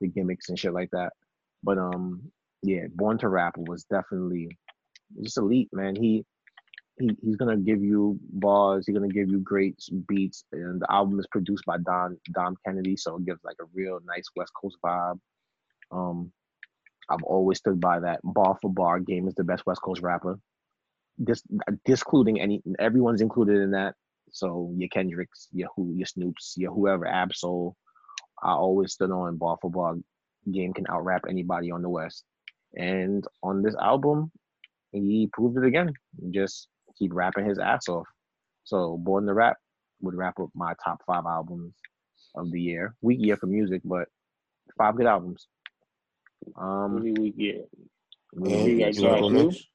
the 0.00 0.08
gimmicks 0.08 0.48
and 0.48 0.58
shit 0.58 0.72
like 0.72 0.90
that. 0.90 1.12
But 1.62 1.78
um, 1.78 2.30
yeah, 2.62 2.86
Born 2.94 3.18
to 3.18 3.28
Rap 3.28 3.56
was 3.56 3.84
definitely 3.84 4.56
just 5.22 5.38
elite, 5.38 5.68
man. 5.72 5.96
He 5.96 6.24
he, 6.98 7.10
he's 7.22 7.36
gonna 7.36 7.56
give 7.56 7.82
you 7.82 8.18
bars. 8.30 8.86
He's 8.86 8.94
gonna 8.94 9.08
give 9.08 9.28
you 9.28 9.40
great 9.40 9.76
beats, 10.08 10.44
and 10.52 10.80
the 10.80 10.92
album 10.92 11.18
is 11.18 11.26
produced 11.30 11.64
by 11.66 11.78
Don 11.78 12.16
Dom 12.32 12.56
Kennedy, 12.64 12.96
so 12.96 13.16
it 13.16 13.26
gives 13.26 13.42
like 13.44 13.56
a 13.60 13.66
real 13.74 13.98
nice 14.06 14.26
West 14.36 14.52
Coast 14.60 14.76
vibe. 14.84 15.18
Um, 15.90 16.32
I've 17.10 17.22
always 17.22 17.58
stood 17.58 17.80
by 17.80 18.00
that. 18.00 18.20
Bar 18.22 18.56
for 18.62 18.72
bar, 18.72 19.00
Game 19.00 19.28
is 19.28 19.34
the 19.34 19.44
best 19.44 19.66
West 19.66 19.82
Coast 19.82 20.02
rapper. 20.02 20.38
Dis, 21.22 21.42
discluding 21.84 22.40
any, 22.40 22.62
everyone's 22.78 23.20
included 23.20 23.60
in 23.60 23.70
that. 23.72 23.94
So 24.32 24.72
your 24.76 24.88
Kendricks, 24.88 25.48
your 25.52 25.68
who, 25.76 25.92
your 25.94 26.06
Snoops, 26.06 26.54
your 26.56 26.72
whoever, 26.72 27.06
Ab-Soul. 27.06 27.76
I 28.42 28.52
always 28.52 28.92
stood 28.92 29.10
on 29.10 29.36
bar 29.36 29.58
for 29.60 29.70
bar. 29.70 29.94
Game 30.50 30.72
can 30.72 30.86
out 30.88 31.04
rap 31.04 31.22
anybody 31.28 31.70
on 31.70 31.82
the 31.82 31.88
West. 31.88 32.24
And 32.76 33.24
on 33.42 33.62
this 33.62 33.76
album, 33.76 34.32
he 35.02 35.28
proved 35.32 35.56
it 35.58 35.64
again. 35.64 35.92
He 36.22 36.30
just 36.30 36.68
keep 36.98 37.12
rapping 37.12 37.46
his 37.46 37.58
ass 37.58 37.88
off. 37.88 38.06
So 38.64 38.96
Born 38.98 39.26
to 39.26 39.34
Rap 39.34 39.56
would 40.00 40.14
wrap 40.14 40.38
up 40.40 40.50
my 40.54 40.74
top 40.82 41.02
five 41.06 41.24
albums 41.26 41.74
of 42.34 42.50
the 42.50 42.60
year. 42.60 42.94
Weak 43.02 43.18
year 43.20 43.36
for 43.36 43.46
music, 43.46 43.82
but 43.84 44.06
five 44.78 44.96
good 44.96 45.06
albums. 45.06 45.46
Um, 46.56 46.96
Really 46.96 47.12
weak, 47.12 47.34
yeah. 47.36 47.52
And 48.34 48.66
you 48.66 48.78
got 48.78 48.94
you 48.94 49.02
wanna 49.04 49.20
go 49.20 49.30
Josh 49.30 49.44
next? 49.44 49.66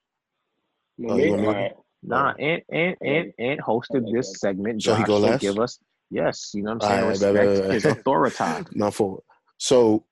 No, 0.98 1.10
Oh, 1.14 1.16
me? 1.18 1.24
you 1.26 1.30
want 1.32 1.42
me 1.42 1.48
to- 1.48 1.54
Alright. 1.54 1.72
nah, 2.04 2.34
and 2.40 2.62
and 2.72 2.96
and 3.02 3.34
and 3.40 3.60
hosted 3.62 4.12
this 4.14 4.40
segment. 4.40 4.84
So 4.84 4.94
he 4.96 5.02
Josh, 5.02 5.08
go 5.08 5.18
last? 5.20 5.42
give 5.42 5.58
us 5.60 5.80
yes, 6.10 6.52
you 6.54 6.64
know 6.64 6.74
what 6.76 6.84
I'm 6.84 6.90
saying. 6.90 7.04
Alright, 7.04 7.20
bet, 7.20 7.34
bet, 7.34 7.46
Respect 7.48 7.62
bet, 7.68 7.74
his 7.74 7.84
bet. 7.84 7.98
authority. 8.00 8.66
Not 8.78 8.94
for 8.94 9.22
so 9.58 10.04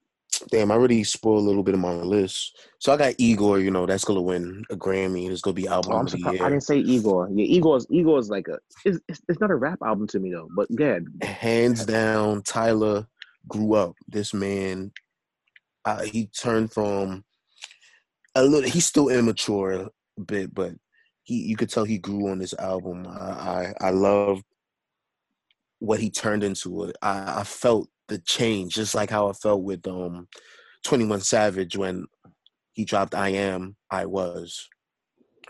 damn, 0.52 0.72
I 0.72 0.76
already 0.76 1.04
spoiled 1.04 1.44
a 1.44 1.48
little 1.48 1.64
bit 1.64 1.74
of 1.74 1.80
my 1.80 1.94
list. 1.94 2.58
So 2.80 2.94
I 2.94 2.98
got 2.98 3.16
Igor, 3.18 3.60
you 3.60 3.72
know, 3.72 3.86
that's 3.86 4.04
gonna 4.04 4.22
win 4.22 4.64
a 4.70 4.76
Grammy. 4.76 5.30
It's 5.30 5.42
gonna 5.42 5.54
be 5.54 5.68
album 5.68 5.94
Oh, 5.94 5.98
I'm 5.98 6.06
of 6.06 6.12
the 6.12 6.18
surprised. 6.18 6.42
I 6.42 6.50
didn't 6.50 6.64
say 6.64 6.80
Igor. 6.80 7.30
Yeah, 7.32 7.46
Igor's 7.46 7.88
Igor's 7.90 8.30
like 8.30 8.48
a. 8.48 8.58
It's, 8.86 9.00
it's, 9.08 9.22
it's 9.28 9.40
not 9.40 9.52
a 9.52 9.56
rap 9.56 9.80
album 9.84 10.08
to 10.08 10.20
me 10.20 10.32
though. 10.32 10.48
But 10.56 10.74
good. 10.76 11.08
Hands 11.24 11.86
down, 11.86 12.44
Tyler 12.44 13.08
grew 13.48 13.74
up. 13.74 13.96
This 14.08 14.34
man, 14.34 14.92
uh, 15.86 16.04
he 16.04 16.28
turned 16.28 16.72
from 16.72 17.24
a 18.36 18.44
little. 18.44 18.70
He's 18.70 18.86
still 18.86 19.10
immature 19.10 19.90
a 20.18 20.22
bit, 20.22 20.54
but 20.54 20.74
he 21.24 21.36
you 21.36 21.56
could 21.56 21.70
tell 21.70 21.84
he 21.84 21.98
grew 21.98 22.30
on 22.30 22.40
this 22.40 22.54
album. 22.54 23.08
I 23.08 23.74
I, 23.82 23.88
I 23.88 23.90
love 23.92 24.44
what 25.80 26.00
he 26.00 26.10
turned 26.10 26.44
into. 26.44 26.92
I, 27.02 27.40
I 27.42 27.44
felt 27.44 27.90
the 28.08 28.20
change, 28.20 28.76
just 28.76 28.96
like 28.96 29.10
how 29.10 29.30
I 29.30 29.34
felt 29.34 29.64
with 29.64 29.86
um 29.88 30.28
Twenty 30.84 31.06
One 31.06 31.22
Savage 31.22 31.76
when 31.76 32.06
he 32.74 32.86
dropped 32.86 33.16
"I 33.16 33.30
Am," 33.30 33.76
I 33.92 34.06
was. 34.06 34.68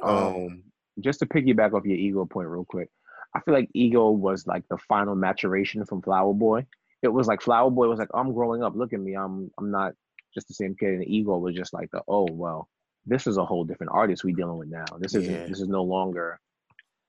Um, 0.04 0.64
just 1.00 1.20
to 1.20 1.26
piggyback 1.26 1.74
off 1.74 1.86
your 1.86 1.98
Igor 1.98 2.28
point 2.28 2.48
real 2.48 2.66
quick, 2.66 2.90
I 3.36 3.40
feel 3.42 3.54
like 3.54 3.70
Igor 3.74 4.16
was 4.16 4.46
like 4.48 4.64
the 4.70 4.78
final 4.88 5.16
maturation 5.16 5.86
from 5.86 6.02
Flower 6.02 6.34
Boy. 6.34 6.66
It 7.04 7.10
was 7.10 7.28
like 7.28 7.42
Flower 7.42 7.70
Boy 7.70 7.88
was 7.88 8.00
like, 8.00 8.10
I'm 8.14 8.34
growing 8.34 8.64
up. 8.64 8.76
Look 8.76 8.94
at 8.94 9.00
me. 9.00 9.16
I'm 9.16 9.52
I'm 9.58 9.72
not 9.72 9.94
just 10.34 10.48
the 10.48 10.54
same 10.54 10.76
kid. 10.80 10.94
And 10.94 11.08
Igor 11.08 11.40
was 11.40 11.56
just 11.56 11.74
like 11.74 11.90
the 11.92 12.02
oh 12.08 12.28
well, 12.32 12.70
this 13.06 13.28
is 13.28 13.38
a 13.38 13.46
whole 13.46 13.64
different 13.64 13.92
artist 13.94 14.24
we 14.24 14.34
dealing 14.34 14.58
with 14.58 14.70
now. 14.70 14.86
This 15.00 15.16
isn't 15.16 15.34
Yeah. 15.34 15.48
this 15.48 15.62
is 15.62 15.68
no 15.68 15.84
longer 15.84 16.40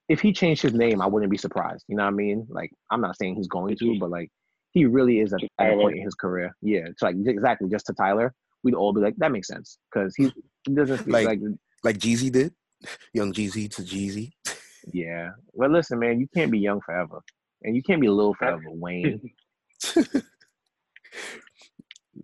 if 0.09 0.21
he 0.21 0.33
changed 0.33 0.63
his 0.63 0.73
name, 0.73 1.03
I 1.03 1.07
wouldn't 1.07 1.31
be 1.31 1.37
surprised. 1.37 1.85
You 1.87 1.97
know 1.97 2.05
what 2.05 2.15
I 2.15 2.17
mean? 2.17 2.47
Like 2.49 2.71
I'm 2.91 3.01
not 3.03 3.17
saying 3.19 3.37
he's 3.37 3.49
going 3.49 3.77
to, 3.77 3.99
but 3.99 4.11
like 4.11 4.31
he 4.73 4.87
really 4.87 5.21
is 5.21 5.33
at, 5.33 5.41
at 5.59 5.73
a 5.73 5.77
point 5.77 5.97
in 5.97 6.03
his 6.03 6.15
career. 6.15 6.55
Yeah, 6.63 6.81
it's 6.87 7.03
like 7.03 7.17
exactly 7.27 7.69
just 7.69 7.87
to 7.87 7.95
Tyler. 7.95 8.35
We'd 8.65 8.75
all 8.75 8.93
be 8.93 9.01
like, 9.01 9.15
that 9.19 9.31
makes 9.33 9.49
sense 9.49 9.79
because 9.93 10.15
he 10.17 10.33
he 10.67 10.75
doesn't 10.75 11.09
Like- 11.09 11.27
like 11.27 11.41
like 11.85 11.99
Jeezy 11.99 12.31
did, 12.33 12.53
Young 13.15 13.33
Jeezy 13.33 13.71
to 13.77 13.83
Jeezy. 13.83 14.33
Yeah. 14.93 15.31
Well, 15.53 15.71
listen, 15.71 15.99
man, 15.99 16.19
you 16.21 16.27
can't 16.35 16.51
be 16.51 16.59
young 16.59 16.81
forever, 16.81 17.21
and 17.63 17.77
you 17.77 17.83
can't 17.83 18.01
be 18.01 18.09
little 18.09 18.35
forever, 18.35 18.63
Wayne. 18.69 19.21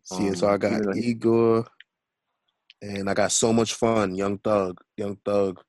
See, 0.03 0.35
so 0.35 0.49
I 0.49 0.55
Um, 0.55 0.59
got 0.59 0.73
even 0.73 0.83
though 0.83 0.93
he- 0.93 1.01
Igor, 1.11 1.67
and 2.83 3.09
I 3.09 3.15
got 3.15 3.33
so 3.33 3.53
much 3.53 3.75
fun. 3.75 4.15
Young 4.15 4.39
Thug, 4.39 4.81
Young 4.97 5.17
Thug, 5.25 5.61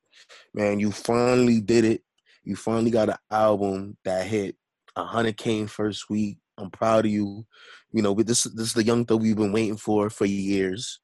man, 0.54 0.80
you 0.80 0.92
finally 0.92 1.62
did 1.62 1.86
it. 1.86 2.02
You 2.44 2.56
finally 2.56 2.92
got 2.92 3.10
an 3.10 3.18
album 3.32 3.98
that 4.04 4.28
hit 4.28 4.56
hundred 4.98 5.38
k 5.38 5.60
in 5.60 5.68
first 5.68 6.10
week. 6.10 6.38
I'm 6.58 6.70
proud 6.72 7.06
of 7.06 7.12
you. 7.12 7.46
You 7.92 8.02
know, 8.02 8.16
but 8.16 8.28
this 8.28 8.44
this 8.44 8.68
is 8.68 8.74
the 8.74 8.84
Young 8.84 9.06
Thug 9.06 9.22
we've 9.22 9.36
been 9.36 9.54
waiting 9.54 9.78
for 9.78 10.10
for 10.10 10.26
years. 10.26 11.00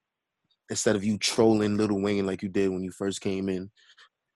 Instead 0.69 0.95
of 0.95 1.03
you 1.03 1.17
trolling 1.17 1.77
Little 1.77 2.01
Wayne 2.01 2.25
like 2.25 2.41
you 2.41 2.49
did 2.49 2.69
when 2.69 2.83
you 2.83 2.91
first 2.91 3.19
came 3.19 3.49
in 3.49 3.69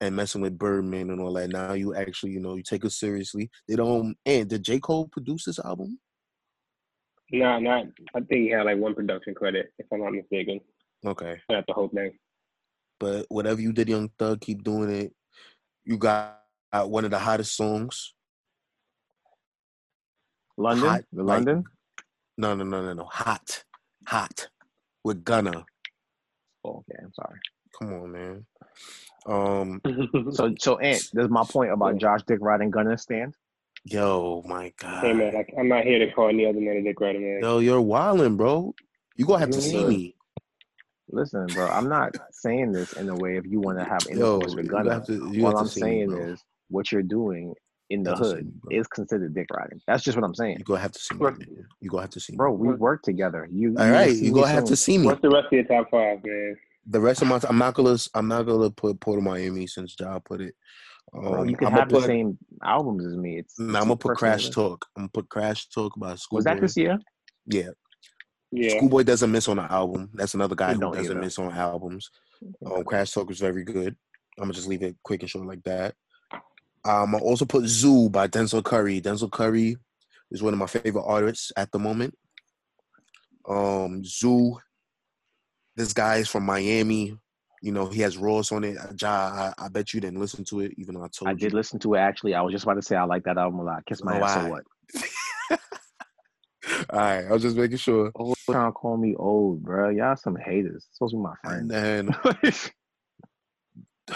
and 0.02 0.16
messing 0.16 0.42
with 0.42 0.58
Birdman 0.58 1.10
and 1.10 1.22
all 1.22 1.34
that, 1.34 1.50
now 1.50 1.74
you 1.74 1.96
actually, 1.96 2.34
you 2.34 2.42
know, 2.42 2.56
you 2.56 2.64
take 2.64 2.84
it 2.84 2.92
seriously. 2.92 3.50
They 3.68 3.76
don't. 3.76 4.18
And 4.26 4.50
did 4.50 4.64
J 4.64 4.80
Cole 4.80 5.08
produce 5.08 5.46
this 5.46 5.60
album? 5.60 6.00
Nah, 7.32 7.60
not. 7.60 7.86
I 8.14 8.20
think 8.20 8.42
he 8.42 8.50
had 8.50 8.66
like 8.66 8.78
one 8.78 8.96
production 8.96 9.34
credit, 9.34 9.72
if 9.80 9.86
I'm 9.92 10.02
not 10.02 10.14
mistaken. 10.14 10.60
Okay. 11.06 11.40
Not 11.50 11.66
the 11.68 11.74
whole 11.74 11.90
thing. 11.90 12.12
But 13.00 13.26
whatever 13.30 13.62
you 13.62 13.74
did, 13.74 13.90
Young 13.90 14.10
Thug, 14.18 14.42
keep 14.42 14.64
doing 14.64 14.90
it. 14.90 15.14
You 15.84 15.98
got 15.98 16.40
one 16.72 17.06
of 17.06 17.12
the 17.12 17.20
hottest 17.20 17.56
songs. 17.56 18.15
London, 20.58 20.90
Hot, 20.90 21.02
the 21.14 21.24
like- 21.24 21.38
London. 21.38 21.64
No, 22.38 22.56
no, 22.56 22.64
no, 22.66 22.82
no, 22.82 22.94
no. 22.94 23.06
Hot, 23.06 23.64
hot 24.08 24.50
with 25.04 25.24
Gunna. 25.24 25.66
Oh, 26.66 26.84
okay, 26.90 27.00
I'm 27.04 27.14
sorry. 27.14 27.40
Come 27.78 27.94
on, 27.94 28.12
man. 28.12 28.46
Um, 29.26 29.82
So, 30.34 30.54
so 30.60 30.78
Ant, 30.80 31.04
there's 31.14 31.30
my 31.30 31.44
point 31.50 31.72
about 31.72 31.98
Josh 31.98 32.24
Dick 32.24 32.40
riding 32.42 32.72
Gunna 32.72 32.98
stand. 32.98 33.36
yo, 33.86 34.44
my 34.46 34.74
God. 34.78 35.06
hey 35.06 35.14
man, 35.14 35.36
I, 35.36 35.46
I'm 35.60 35.68
not 35.70 35.84
here 35.86 36.00
to 36.00 36.12
call 36.12 36.30
any 36.30 36.46
other 36.46 36.60
man 36.60 36.78
a 36.78 36.84
dick 36.84 37.00
rider, 37.00 37.20
man. 37.20 37.40
Yo, 37.42 37.60
you're 37.60 37.82
wildin', 37.82 38.36
bro. 38.38 38.74
You 39.16 39.26
gonna 39.26 39.40
have 39.40 39.52
to 39.52 39.62
see 39.62 39.84
me. 39.86 40.16
Listen, 41.10 41.54
bro, 41.54 41.68
I'm 41.70 41.88
not 41.88 42.12
saying 42.32 42.74
this 42.74 42.92
in 42.94 43.08
a 43.10 43.16
way 43.16 43.38
if 43.38 43.46
you 43.46 43.60
want 43.62 43.78
to 43.80 43.86
have 43.86 44.08
Yo, 44.08 44.40
intercourse 44.40 44.52
you 44.52 44.58
with 44.58 44.68
gonna 44.68 44.90
Gunna. 44.90 44.96
have 44.96 45.06
to. 45.08 45.32
You 45.32 45.44
What 45.44 45.56
I'm 45.56 45.66
to 45.66 45.70
see 45.72 45.82
me, 45.84 45.88
saying 45.90 46.12
bro. 46.12 46.32
is 46.34 46.44
what 46.70 46.92
you're 46.92 47.04
doing 47.04 47.54
in 47.90 48.04
the 48.04 48.12
You 48.12 48.16
have 48.16 48.24
to 48.24 48.30
see 48.30 48.36
hood 48.38 48.52
me, 48.70 48.78
is 48.78 48.88
considered 48.88 49.34
dick 49.36 49.48
riding. 49.56 49.80
That's 49.88 50.04
just 50.04 50.18
what 50.18 50.24
I'm 50.26 50.34
saying, 50.36 50.58
You 50.60 50.64
gonna 50.66 50.80
have 50.82 50.92
to 50.94 51.00
see 51.00 51.14
me. 51.16 51.20
What- 51.20 51.38
man. 51.40 51.68
You 51.82 51.90
gonna 51.90 52.02
have 52.04 52.10
to 52.12 52.20
see 52.20 52.34
me. 52.34 52.38
bro. 52.38 52.52
We 52.54 52.70
work 52.74 53.04
together. 53.04 53.48
You, 53.52 53.76
All 53.78 53.86
you 53.86 53.92
will 53.92 53.98
right, 53.98 54.16
you 54.16 54.22
me 54.34 54.42
gonna 54.42 54.48
have 54.48 54.66
to 54.66 54.76
see 54.76 54.98
me. 54.98 55.06
What's 55.06 55.22
the 55.22 55.30
rest 55.30 55.48
of 55.48 55.52
your 55.54 55.64
top 55.66 55.90
five, 55.92 56.20
man? 56.26 56.58
The 56.88 57.00
rest 57.00 57.22
of 57.22 57.28
my, 57.28 57.40
I'm 57.50 57.58
not 57.58 57.74
gonna, 57.74 57.98
I'm 58.14 58.28
not 58.28 58.44
gonna 58.44 58.70
put 58.70 59.00
Port 59.00 59.18
of 59.18 59.24
Miami 59.24 59.66
since 59.68 59.96
Ja 60.00 60.20
put 60.20 60.42
it. 60.42 60.56
Um, 61.16 61.22
Bro, 61.24 61.44
you 61.44 61.56
can 61.56 61.68
I'ma 61.68 61.78
have 61.78 61.90
the 61.90 61.96
put- 61.96 62.06
same 62.06 62.38
albums 62.64 63.06
as 63.06 63.16
me. 63.16 63.38
It's, 63.40 63.58
Nah, 63.60 63.70
it's 63.70 63.76
I'm 63.78 63.84
gonna 63.84 63.96
put 63.98 64.18
Crash 64.18 64.44
list. 64.46 64.54
Talk. 64.54 64.86
I'm 64.96 65.02
gonna 65.04 65.10
put 65.14 65.30
Crash 65.30 65.68
Talk 65.70 65.94
by 66.00 66.16
Schoolboy. 66.16 66.38
Was 66.38 66.46
that 66.46 66.62
this 66.62 66.76
year? 66.78 66.98
Yeah, 67.46 67.70
Yeah. 68.52 68.78
Schoolboy 68.78 69.04
doesn't 69.04 69.32
miss 69.32 69.48
on 69.48 69.58
the 69.58 69.72
album. 69.72 70.10
That's 70.14 70.34
another 70.34 70.56
guy 70.56 70.74
who 70.74 70.80
doesn't 70.82 71.06
either. 71.06 71.16
miss 71.22 71.38
on 71.40 71.52
albums. 71.54 72.10
Um, 72.66 72.84
Crash 72.84 73.12
Talk 73.12 73.30
was 73.30 73.40
very 73.40 73.64
good. 73.64 73.96
I'm 74.38 74.44
gonna 74.46 74.54
just 74.54 74.68
leave 74.68 74.84
it 74.84 74.96
quick 75.04 75.22
and 75.22 75.30
short 75.30 75.48
like 75.48 75.64
that. 75.64 75.96
Um, 76.86 77.16
I 77.16 77.20
also 77.20 77.46
put 77.46 77.66
Zoo 77.66 78.10
by 78.10 78.28
Denzel 78.28 78.64
Curry. 78.64 79.02
Denzel 79.02 79.32
Curry 79.32 79.76
is 80.32 80.44
one 80.44 80.54
of 80.54 80.60
my 80.60 80.68
favorite 80.68 81.04
artists 81.06 81.52
at 81.58 81.72
the 81.72 81.80
moment. 81.80 82.16
Um, 83.48 84.04
Zoo, 84.06 84.58
this 85.76 85.94
guy 85.94 86.18
is 86.18 86.30
from 86.30 86.44
Miami. 86.46 87.18
You 87.62 87.72
know, 87.72 87.88
he 87.88 88.02
has 88.02 88.18
Ross 88.18 88.52
on 88.52 88.64
it. 88.64 88.78
Ja, 89.02 89.10
I, 89.10 89.54
I 89.66 89.68
bet 89.70 89.94
you 89.94 90.00
didn't 90.00 90.20
listen 90.20 90.44
to 90.46 90.60
it, 90.60 90.74
even 90.78 90.94
though 90.94 91.04
I 91.04 91.08
told 91.08 91.28
I 91.28 91.32
you. 91.32 91.36
I 91.38 91.40
did 91.40 91.54
listen 91.54 91.80
to 91.80 91.96
it 91.96 92.00
actually. 92.00 92.36
I 92.36 92.42
was 92.42 92.52
just 92.52 92.64
about 92.64 92.76
to 92.76 92.82
say 92.84 92.96
I 92.96 93.04
like 93.06 93.24
that 93.24 93.38
album 93.40 93.60
a 93.62 93.64
lot. 93.64 93.86
Kiss 93.88 94.04
my 94.04 94.20
Oh, 94.20 94.24
ass. 94.24 94.44
So 94.44 94.50
what? 94.50 94.64
All 96.92 97.00
right, 97.00 97.26
I 97.26 97.32
was 97.32 97.42
just 97.42 97.58
making 97.58 97.78
sure. 97.78 98.12
Oh, 98.20 98.36
trying 98.50 98.68
to 98.68 98.72
call 98.72 98.98
me 98.98 99.16
old, 99.16 99.64
bro. 99.64 99.90
Y'all 99.90 100.16
some 100.16 100.36
haters. 100.36 100.86
Supposed 100.92 101.14
to 101.14 101.18
be 101.18 101.24
my 101.24 101.36
friend. 101.44 101.72
And 101.72 102.10
then 102.10 102.16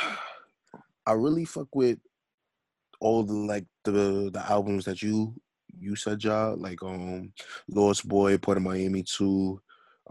I 1.06 1.14
really 1.14 1.46
fuck 1.46 1.68
with 1.74 1.98
all 3.00 3.24
the 3.24 3.34
like 3.34 3.66
the 3.84 4.30
the 4.34 4.44
albums 4.50 4.86
that 4.86 5.02
you 5.02 5.36
you 5.80 5.96
said, 5.96 6.24
y'all. 6.24 6.58
Like 6.58 6.82
um 6.84 7.32
Lost 7.68 8.08
Boy, 8.08 8.38
Port 8.38 8.58
of 8.58 8.64
Miami 8.64 9.04
2. 9.04 9.62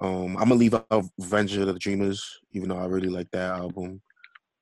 Um 0.01 0.37
I'm 0.37 0.49
gonna 0.49 0.55
leave 0.55 0.75
out 0.75 1.05
Revenge 1.19 1.57
of 1.57 1.67
the 1.67 1.75
Dreamers, 1.75 2.41
even 2.53 2.69
though 2.69 2.79
I 2.79 2.87
really 2.87 3.09
like 3.09 3.31
that 3.33 3.51
album. 3.59 4.01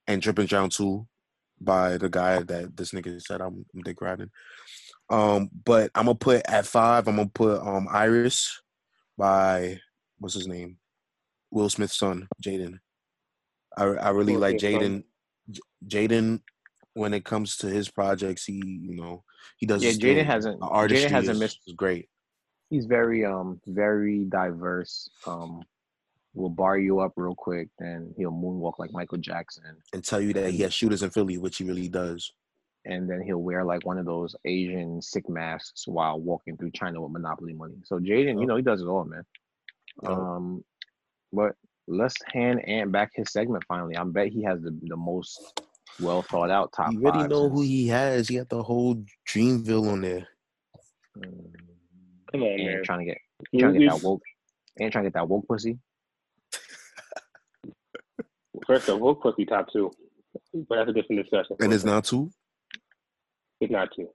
And 0.07 0.23
Drip 0.23 0.39
and 0.39 0.49
Drown 0.49 0.71
2 0.71 1.07
by 1.61 1.97
the 1.97 2.09
guy 2.09 2.43
that 2.43 2.77
this 2.77 2.93
nigga 2.93 3.21
said 3.21 3.41
I'm, 3.41 3.65
I'm 3.75 3.83
dick 3.83 4.01
riding. 4.01 4.31
Um, 5.09 5.51
but 5.65 5.91
I'm 5.95 6.07
gonna 6.07 6.17
put 6.17 6.43
at 6.49 6.67
five, 6.67 7.09
I'm 7.09 7.17
gonna 7.17 7.29
put 7.29 7.61
um 7.61 7.89
ERYS 7.93 8.61
by 9.17 9.81
what's 10.19 10.35
his 10.35 10.47
name? 10.47 10.79
Will 11.51 11.69
Smith's 11.69 11.97
son, 11.97 12.29
Jaden. 12.43 12.79
I 13.77 13.85
I 13.85 14.11
really 14.11 14.37
like 14.37 14.57
Jaden. 14.57 15.05
Jaden, 15.87 16.41
when 16.97 17.13
it 17.15 17.25
comes 17.25 17.57
to 17.59 17.67
his 17.69 17.89
projects, 17.89 18.45
he 18.45 18.55
you 18.55 18.97
know 18.97 19.23
he 19.59 19.67
does. 19.67 19.83
Yeah, 19.85 19.93
Jaden 19.93 20.25
hasn't. 20.27 20.61
Jaden 20.61 21.11
hasn't 21.11 21.37
is, 21.37 21.41
missed. 21.41 21.61
is 21.67 21.75
great. 21.75 22.09
He's 22.71 22.87
very 22.87 23.25
um 23.25 23.61
very 23.67 24.25
diverse. 24.25 25.09
Um, 25.27 25.63
will 26.35 26.51
bar 26.51 26.77
you 26.79 27.01
up 27.01 27.13
real 27.17 27.35
quick, 27.35 27.69
then 27.79 28.13
he'll 28.17 28.31
moonwalk 28.31 28.75
like 28.79 28.93
Michael 28.93 29.19
Jackson, 29.19 29.65
and 29.95 30.05
tell 30.05 30.21
you 30.21 30.33
that 30.35 30.51
he 30.51 30.59
has 30.63 30.75
shooters 30.75 31.03
in 31.03 31.11
Philly, 31.11 31.39
which 31.39 31.57
he 31.59 31.65
really 31.65 31.89
does. 31.89 32.31
and 32.85 33.09
then 33.11 33.21
he'll 33.23 33.43
wear 33.43 33.65
like 33.65 33.85
one 33.87 33.99
of 33.99 34.07
those 34.07 34.37
Asian 34.45 35.01
sick 35.03 35.29
masks 35.29 35.89
while 35.89 36.21
walking 36.21 36.57
through 36.57 36.71
China 36.73 37.01
with 37.01 37.13
Monopoly 37.13 37.53
money. 37.55 37.75
So 37.85 37.99
Jaden, 37.99 38.39
you 38.41 38.47
know, 38.47 38.57
he 38.57 38.63
does 38.63 38.81
it 38.81 38.87
all, 38.87 39.05
man. 39.05 39.25
Yo, 40.03 40.11
Um, 40.13 40.65
but 41.33 41.53
let's 41.89 42.17
hand 42.33 42.61
Ant 42.69 42.93
back 42.93 43.11
his 43.15 43.31
segment 43.33 43.65
finally. 43.67 43.97
I 43.97 44.05
bet 44.05 44.29
he 44.29 44.43
has 44.45 44.61
the, 44.61 44.79
the 44.83 44.97
most 44.97 45.61
well 46.01 46.23
thought 46.23 46.51
out 46.51 46.73
top. 46.75 46.93
you 46.93 47.01
already 47.03 47.21
five 47.21 47.31
know 47.31 47.49
who 47.49 47.63
he 47.63 47.89
has. 47.89 48.29
He 48.29 48.37
got 48.37 48.49
the 48.49 48.63
whole 48.63 49.03
Dreamville 49.29 49.91
on 49.93 50.01
there. 50.03 50.27
Mm, 51.19 51.55
Come 52.33 52.43
on, 52.43 52.57
man. 52.57 52.83
Trying 52.85 52.99
to 53.01 53.05
get 53.07 53.19
trying 53.59 53.73
to 53.75 53.79
get 53.81 53.91
that 53.91 54.03
woke. 54.03 54.23
And 54.79 54.93
trying 54.93 55.05
to 55.05 55.11
get 55.11 55.15
that 55.15 55.29
woke 55.29 55.47
pussy. 55.49 55.79
First 58.67 58.89
of 58.89 59.01
all, 59.03 59.15
pussy 59.15 59.45
top 59.45 59.69
two, 59.73 59.91
but 60.69 60.77
that's 60.77 60.91
a 60.91 60.93
different 60.93 61.23
discussion. 61.23 61.57
And 61.61 61.73
it's 61.73 61.85
not 61.85 62.05
two. 62.05 62.31
It's 63.61 63.71
not 63.71 63.89
two. 63.95 64.09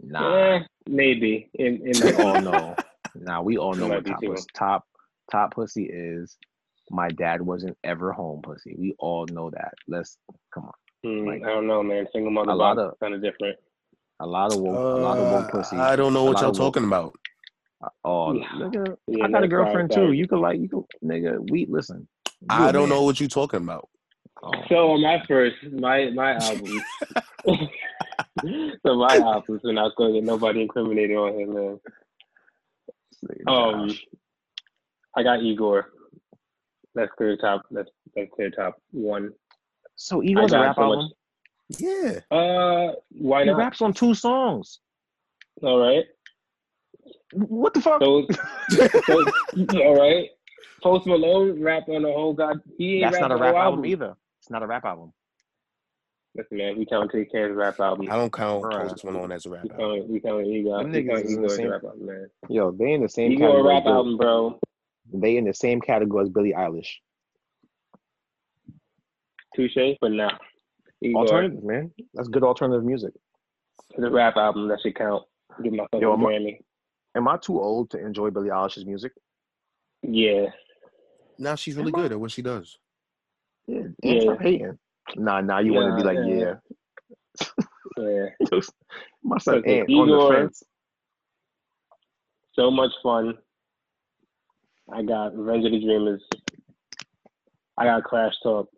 Nah, 0.00 0.36
Eh, 0.36 0.60
maybe 0.86 1.50
in 1.54 1.76
in 1.76 1.82
we 1.86 1.92
the 1.92 2.22
all 2.22 2.40
know. 2.42 2.76
Nah, 3.14 3.40
we 3.42 3.56
all 3.58 3.74
know 3.74 3.88
Might 3.88 4.06
what 4.06 4.20
be 4.20 4.28
top 4.28 4.44
top 4.54 4.84
top 5.30 5.54
pussy 5.54 5.84
is. 5.84 6.36
My 6.90 7.08
dad 7.08 7.42
wasn't 7.42 7.76
ever 7.84 8.12
home 8.12 8.42
pussy. 8.42 8.74
We 8.78 8.94
all 8.98 9.26
know 9.32 9.50
that. 9.50 9.74
Let's 9.88 10.18
come 10.54 10.64
on. 10.64 10.72
Hmm, 11.04 11.26
Like, 11.26 11.42
I 11.44 11.48
don't 11.48 11.66
know, 11.66 11.82
man. 11.82 12.06
Single 12.12 12.30
mother 12.30 12.50
a 12.50 12.54
lot 12.54 12.78
of- 12.78 12.98
kind 13.00 13.14
of 13.14 13.22
different. 13.22 13.58
A 14.20 14.26
lot 14.26 14.52
of 14.54 14.60
woke, 14.60 14.74
a 14.74 15.02
lot 15.02 15.18
of 15.18 15.32
woke 15.32 15.48
Uh, 15.54 15.58
pussy. 15.58 15.76
I 15.76 15.94
don't 15.96 16.14
know 16.14 16.24
what 16.24 16.38
y'all 16.40 16.50
of 16.50 16.58
woke- 16.58 16.74
talking 16.74 16.84
about. 16.86 17.14
Oh, 18.04 18.32
Yeah. 18.32 18.44
nigga, 18.54 18.96
Yeah, 19.06 19.24
I 19.24 19.28
got 19.30 19.44
a 19.44 19.48
girlfriend 19.48 19.92
too. 19.92 20.12
You 20.12 20.26
could 20.26 20.38
like, 20.38 20.58
you 20.58 20.68
could, 20.68 20.84
nigga. 21.04 21.50
We 21.50 21.66
listen. 21.66 22.08
I 22.48 22.72
don't 22.72 22.88
man. 22.88 22.98
know 22.98 23.02
what 23.04 23.20
you 23.20 23.28
talking 23.28 23.60
about. 23.62 23.88
Oh, 24.42 24.50
So 24.68 24.92
on 24.92 25.02
my 25.02 25.22
first, 25.26 25.56
my 25.72 26.10
my 26.10 26.34
album. 26.36 26.82
so 28.86 28.94
my 28.96 29.16
album, 29.16 29.60
so 29.62 29.70
not 29.72 29.94
going 29.96 30.14
to 30.14 30.20
get 30.20 30.24
nobody 30.26 30.62
incriminated 30.62 31.16
on 31.16 31.34
him, 31.40 31.54
man. 31.54 31.80
this 33.22 33.38
Um, 33.46 33.90
I 35.16 35.22
got 35.22 35.42
Igor. 35.42 35.90
That's 36.96 37.12
clear 37.12 37.36
top. 37.36 37.62
That's 37.70 37.90
that's 38.16 38.30
clear 38.34 38.50
top 38.50 38.80
one. 38.90 39.30
so 39.94 40.20
I 40.22 40.24
Igor's 40.24 40.52
a 40.52 40.58
rap 40.60 40.74
so 40.76 40.82
album. 40.82 40.98
much- 41.70 41.80
Yeah. 41.80 42.20
Uh, 42.36 42.92
why 43.12 43.44
He 43.44 43.50
not? 43.50 43.58
raps 43.58 43.80
on 43.82 43.92
two 43.92 44.14
songs. 44.14 44.80
All 45.62 45.78
right. 45.78 46.04
What 47.32 47.74
the 47.74 47.80
fuck? 47.80 48.00
So, 48.02 48.26
so 48.70 49.82
all 49.82 49.96
right. 50.00 50.28
Post 50.82 51.06
Malone 51.06 51.62
rap 51.62 51.88
on 51.88 52.02
the 52.02 52.12
whole 52.12 52.32
god. 52.34 52.60
He 52.78 52.96
ain't 53.02 53.12
That's 53.12 53.20
not 53.20 53.32
a 53.32 53.36
rap 53.36 53.54
whole 53.54 53.62
album 53.62 53.86
either. 53.86 54.16
It's 54.40 54.50
not 54.50 54.62
a 54.62 54.66
rap 54.66 54.84
album. 54.84 55.12
Listen, 56.34 56.58
man, 56.58 56.76
we 56.78 56.84
count 56.84 57.10
Take 57.10 57.32
Care's 57.32 57.56
rap 57.56 57.80
album. 57.80 58.08
I 58.10 58.16
don't 58.16 58.32
count 58.32 58.62
Bruh. 58.62 58.88
Post 58.88 59.04
Malone 59.04 59.32
as 59.32 59.46
a 59.46 59.50
rap 59.50 59.64
We 59.64 59.70
album. 59.70 59.98
count, 60.00 60.08
we 60.10 60.20
count 60.20 60.46
Igor. 60.46 60.82
Them 60.82 60.92
We 60.92 61.02
niggas 61.02 61.08
count 61.14 61.24
is 61.24 61.34
in 61.34 61.42
the 61.42 61.42
Igor 61.42 61.46
as 61.46 61.52
a 61.52 61.56
same- 61.56 61.70
rap 61.70 61.84
album, 61.84 62.06
man. 62.06 62.30
Yo, 62.48 62.70
they 62.72 62.92
in 62.92 63.02
the 63.02 63.08
same 63.08 63.32
Igor 63.32 63.60
a 63.60 63.62
rap 63.62 63.86
album, 63.86 64.16
bro. 64.18 64.58
They 65.12 65.36
in 65.36 65.44
the 65.44 65.54
same 65.54 65.80
category 65.80 66.24
as 66.24 66.28
Billie 66.30 66.52
Eilish. 66.52 66.88
Touche, 69.54 69.96
but 70.00 70.12
nah. 70.12 70.30
Igor 71.00 71.22
Alternative, 71.22 71.64
man. 71.64 71.92
That's 72.14 72.28
good 72.28 72.42
alternative 72.42 72.84
music. 72.84 73.12
The 73.96 74.10
rap 74.10 74.36
album 74.36 74.68
that 74.68 74.80
should 74.80 74.94
count. 74.96 75.24
Give 75.62 75.72
myself 75.72 76.00
Yo, 76.00 76.10
a 76.10 76.14
I'm 76.14 76.22
a- 76.22 76.26
Grammy. 76.26 76.58
Am 77.14 77.28
I 77.28 77.38
too 77.38 77.58
old 77.60 77.90
to 77.90 77.98
enjoy 77.98 78.30
Billie 78.30 78.50
Eilish's 78.50 78.84
music? 78.84 79.12
Yeah. 80.02 80.46
Now 81.38 81.54
she's 81.54 81.76
really 81.76 81.92
good 81.92 82.12
at 82.12 82.20
what 82.20 82.30
she 82.30 82.42
does. 82.42 82.78
Yeah, 83.66 83.82
Yeah. 84.02 84.12
yeah. 84.12 84.20
Stop 84.20 84.40
hating. 84.42 84.78
Nah, 85.16 85.40
nah. 85.40 85.58
You 85.60 85.72
want 85.72 85.90
to 85.90 85.96
be 85.96 86.02
like, 86.06 86.18
yeah. 86.26 86.54
yeah. 87.48 87.54
Yeah. 87.98 88.60
My 89.22 89.38
son 89.38 89.62
Listen, 89.64 89.70
Ant 89.70 89.90
on 89.90 90.08
the 90.10 90.34
fence. 90.34 90.62
So 92.52 92.70
much 92.70 92.92
fun. 93.02 93.38
I 94.92 95.02
got 95.02 95.36
Revenge 95.36 95.66
of 95.66 95.72
the 95.72 95.80
Dreamers. 95.80 96.22
I 97.78 97.84
got 97.84 98.04
Crash 98.04 98.32
Talk. 98.42 98.68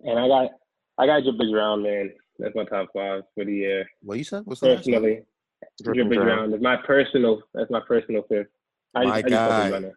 And 0.00 0.18
I 0.18 0.28
got 0.28 0.50
I 0.98 1.06
got 1.06 1.22
Drip 1.22 1.36
and 1.38 1.52
Drown, 1.52 1.82
man. 1.82 2.12
That's 2.38 2.54
my 2.54 2.64
top 2.64 2.88
five 2.94 3.22
for 3.34 3.44
the 3.44 3.52
year. 3.52 3.86
What 4.02 4.18
you 4.18 4.24
said? 4.24 4.42
What's 4.44 4.60
the 4.60 4.68
last 4.68 4.86
one? 4.86 4.94
Personally. 4.94 5.22
Drip 5.82 5.94
Drip 5.94 6.06
and 6.06 6.12
and 6.14 6.22
Drown. 6.24 6.36
Drown 6.38 6.54
is 6.54 6.62
my 6.62 6.76
personal 6.76 7.42
that's 7.54 7.70
my 7.70 7.80
personal 7.86 8.22
fifth. 8.28 8.48
I 8.94 9.04
My 9.04 9.22
just 9.22 9.34
thought 9.34 9.48
guy. 9.48 9.64
we 9.64 9.70
gonna 9.70 9.92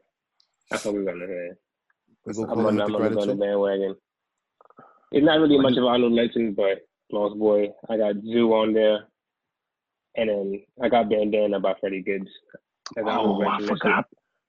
I 0.72 0.78
thought 0.78 0.94
we 0.94 1.00
were 1.00 1.12
gonna 1.12 1.26
hear. 1.28 1.58
I'm 2.28 2.34
call 2.34 2.44
him 2.46 2.66
on, 2.66 2.82
I'm 2.82 2.92
the 2.92 2.98
on, 2.98 3.28
the 3.28 3.36
bandwagon. 3.36 3.96
It's 5.12 5.26
not 5.26 5.40
really 5.40 5.58
much 5.58 5.72
of 5.74 5.80
an 5.80 5.84
honorable 5.86 6.16
mention, 6.16 6.54
but 6.54 6.80
Lost 7.12 7.38
Boy. 7.40 7.70
I 7.90 7.98
got 7.98 8.16
Zoo 8.24 8.54
on 8.54 8.74
there. 8.74 9.00
And 10.16 10.30
then 10.30 10.62
I 10.82 10.90
got 10.90 11.10
Bandana 11.10 11.60
by 11.60 11.74
Freddie 11.80 12.04
Gibbs. 12.04 12.30
as 12.98 13.04
an 13.04 13.08
honorable 13.08 13.44
Oh, 13.44 13.48
I 13.48 13.60
mention. 13.60 13.68
That 13.68 13.80
forgot. 13.80 14.06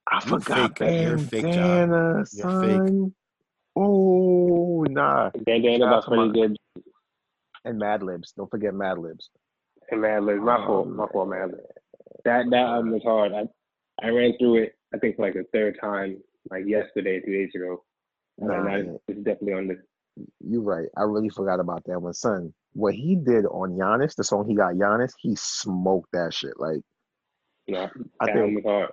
I 0.09 0.17
You 0.25 0.31
forgot 0.31 0.79
fake. 0.79 1.03
You're 1.03 1.15
a 1.15 1.19
fake, 1.19 1.43
John. 1.53 1.53
Bandana, 1.91 2.25
You're 2.33 2.61
fake. 2.63 2.71
son. 2.79 3.15
Oh, 3.77 4.85
nah. 4.89 5.31
Bandana 5.45 5.79
Shout 5.79 5.91
by 5.91 5.97
out 5.97 6.01
to 6.03 6.09
Freddie 6.09 6.27
my- 6.27 6.33
Gibbs 6.35 6.57
And 7.65 7.79
Mad 7.79 8.03
Libs. 8.03 8.33
Don't 8.37 8.51
forget 8.51 8.75
Mad 8.75 8.99
Libs. 8.99 9.31
and 9.91 10.01
Mad 10.01 10.25
Libs. 10.25 10.41
My 10.43 10.57
Oh, 10.63 10.67
fault. 10.67 10.89
My 10.89 11.07
fault, 11.13 11.29
Mad 11.29 11.51
Libs. 11.53 11.65
That 12.25 12.51
that 12.51 12.57
album 12.67 12.93
was 12.93 13.03
hard. 13.03 13.33
I 13.33 13.49
I 14.03 14.09
ran 14.11 14.37
through 14.39 14.57
it. 14.63 14.75
I 14.95 14.99
think 14.99 15.17
for 15.17 15.23
like 15.23 15.35
the 15.35 15.45
third 15.53 15.79
time, 15.81 16.23
like 16.51 16.65
yesterday, 16.67 17.21
two 17.21 17.33
days 17.33 17.51
ago. 17.55 17.85
And 18.39 18.49
Nah, 18.49 18.57
that- 18.57 18.63
man. 18.65 18.99
it's 19.09 19.19
definitely 19.21 19.53
on 19.55 19.69
the. 19.69 19.77
You're 20.41 20.63
right. 20.63 20.89
I 20.97 21.03
really 21.03 21.29
forgot 21.31 21.61
about 21.61 21.85
that 21.85 22.01
one, 22.01 22.13
son. 22.15 22.53
What 22.73 22.95
he 22.95 23.15
did 23.17 23.47
on 23.47 23.77
Giannis, 23.77 24.15
the 24.17 24.25
song 24.25 24.49
he 24.49 24.55
got 24.55 24.75
Giannis, 24.75 25.13
he 25.19 25.35
smoked 25.37 26.11
that 26.13 26.33
shit. 26.35 26.59
Like 26.59 26.81
You 27.67 27.75
know, 27.75 27.89
I 28.21 28.27
that 28.27 28.37
album 28.37 28.55
think, 28.55 28.65
was 28.67 28.73
hard. 28.73 28.91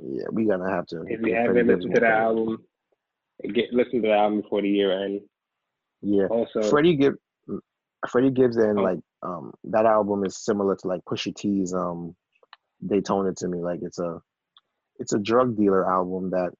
Yeah, 0.00 0.24
we 0.32 0.44
gonna 0.46 0.70
have 0.70 0.86
to. 0.88 1.02
If 1.06 1.20
you 1.20 1.34
haven't 1.34 1.66
listened 1.66 1.94
to 1.94 2.00
the 2.00 2.08
album, 2.08 2.64
get 3.52 3.72
listen 3.72 4.02
to 4.02 4.08
the 4.08 4.14
album 4.14 4.40
before 4.42 4.62
the 4.62 4.68
year 4.68 5.04
end. 5.04 5.20
yeah, 6.02 6.26
Also, 6.26 6.62
Freddie 6.62 6.96
Gibbs, 6.96 7.18
Freddie 8.08 8.30
Gibbs, 8.30 8.56
and 8.56 8.78
Oh. 8.78 8.82
like 8.82 8.98
um 9.22 9.52
that 9.64 9.86
album 9.86 10.24
is 10.24 10.36
similar 10.36 10.74
to 10.76 10.88
like 10.88 11.00
Pusha 11.04 11.34
T's 11.34 11.72
um 11.74 12.14
Daytona 12.84 13.32
to 13.34 13.48
me. 13.48 13.58
Like 13.62 13.80
it's 13.82 13.98
a 13.98 14.20
it's 14.98 15.12
a 15.12 15.18
drug 15.18 15.56
dealer 15.56 15.88
album 15.90 16.30
that 16.30 16.50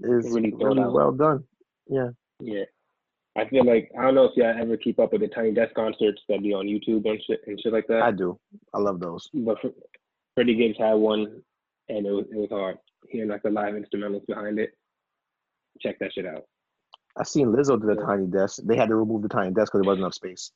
is 0.00 0.24
Really 0.32 0.52
really, 0.52 0.84
well 0.84 1.12
done. 1.12 1.44
Yeah, 1.88 2.08
yeah. 2.40 2.64
I 3.36 3.48
feel 3.48 3.64
like 3.64 3.90
I 3.98 4.02
don't 4.02 4.14
know 4.14 4.24
if 4.26 4.36
y'all 4.36 4.54
ever 4.60 4.76
keep 4.76 4.98
up 5.00 5.12
with 5.12 5.20
the 5.20 5.28
Tiny 5.28 5.52
Desk 5.52 5.74
concerts 5.74 6.22
that 6.28 6.42
be 6.42 6.52
on 6.54 6.66
YouTube 6.66 7.08
and 7.08 7.20
shit 7.26 7.40
and 7.46 7.60
shit 7.60 7.72
like 7.72 7.86
that. 7.88 8.02
I 8.02 8.10
do. 8.12 8.38
I 8.72 8.78
love 8.78 9.00
those. 9.00 9.28
but 9.34 9.60
Fr- 9.60 9.68
Freddie 10.34 10.54
Gibbs 10.56 10.78
had 10.78 10.94
one, 10.94 11.42
and 11.88 12.06
it 12.06 12.10
was 12.10 12.26
it 12.30 12.36
was 12.36 12.50
hard. 12.50 12.78
Hearing 13.08 13.28
like 13.28 13.42
the 13.42 13.50
live 13.50 13.74
instrumentals 13.74 14.26
behind 14.26 14.58
it. 14.58 14.70
Check 15.80 15.98
that 16.00 16.12
shit 16.12 16.26
out. 16.26 16.44
I 17.18 17.24
seen 17.24 17.48
Lizzo 17.48 17.80
did 17.80 17.90
a 17.90 18.00
Yeah. 18.00 18.06
tiny 18.06 18.26
desk. 18.26 18.60
They 18.64 18.76
had 18.76 18.88
to 18.88 18.96
remove 18.96 19.22
the 19.22 19.28
tiny 19.28 19.52
desk 19.52 19.72
because 19.72 19.80
there 19.80 19.84
wasn't 19.84 20.00
enough 20.02 20.14
space. 20.14 20.52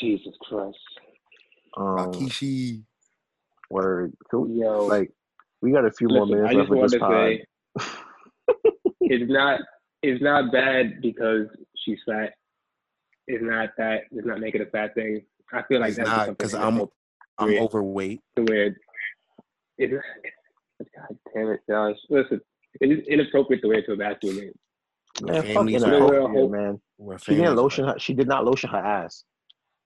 Jesus 0.00 0.34
Christ. 0.42 0.76
Um, 1.76 1.96
Akishi. 1.96 2.84
word. 3.70 4.12
Cool. 4.30 4.48
Yo, 4.50 4.86
Like 4.86 5.10
we 5.62 5.72
got 5.72 5.84
a 5.84 5.90
few 5.90 6.08
more 6.08 6.26
listen, 6.26 6.44
I 6.44 6.52
minutes 6.52 6.54
just 6.54 6.58
left 6.58 6.70
with 6.70 6.78
wanted 6.78 6.92
this 6.92 6.92
to 6.92 6.98
pod. 6.98 7.10
say 7.10 7.44
it's 9.00 9.30
not 9.30 9.60
it's 10.02 10.22
not 10.22 10.52
bad 10.52 11.00
because 11.02 11.46
she's 11.84 11.98
fat. 12.06 12.34
It's 13.26 13.42
not 13.42 13.70
that 13.78 14.02
it's 14.12 14.26
not 14.26 14.40
making 14.40 14.60
a 14.62 14.66
fat 14.66 14.94
thing. 14.94 15.22
I 15.52 15.62
feel 15.62 15.80
like 15.80 15.88
It's 15.90 15.98
that's 15.98 16.08
not 16.08 16.28
because 16.28 16.54
I'm 16.54 16.86
I'm 17.38 17.58
overweight. 17.58 18.20
to 18.36 18.42
where 18.44 18.76
it's 19.78 19.92
God 20.94 21.18
damn 21.34 21.48
it, 21.50 21.60
Josh. 21.68 21.96
Listen, 22.10 22.40
it's 22.80 23.08
inappropriate 23.08 23.62
to 23.62 23.68
wear 23.68 23.82
to 23.82 23.92
a 23.92 23.96
basketball 23.96 24.40
game. 24.40 24.52
Man, 25.22 25.42
fuck 25.42 25.52
Families 25.54 25.82
are- 25.84 25.94
inappropriate, 25.94 26.48
We're- 26.48 26.48
man. 27.08 27.18
She 27.18 27.34
didn't 27.34 27.56
lotion 27.56 27.84
her. 27.86 27.98
She 27.98 28.14
did 28.14 28.26
not 28.28 28.44
lotion 28.44 28.70
her 28.70 28.78
ass. 28.78 29.24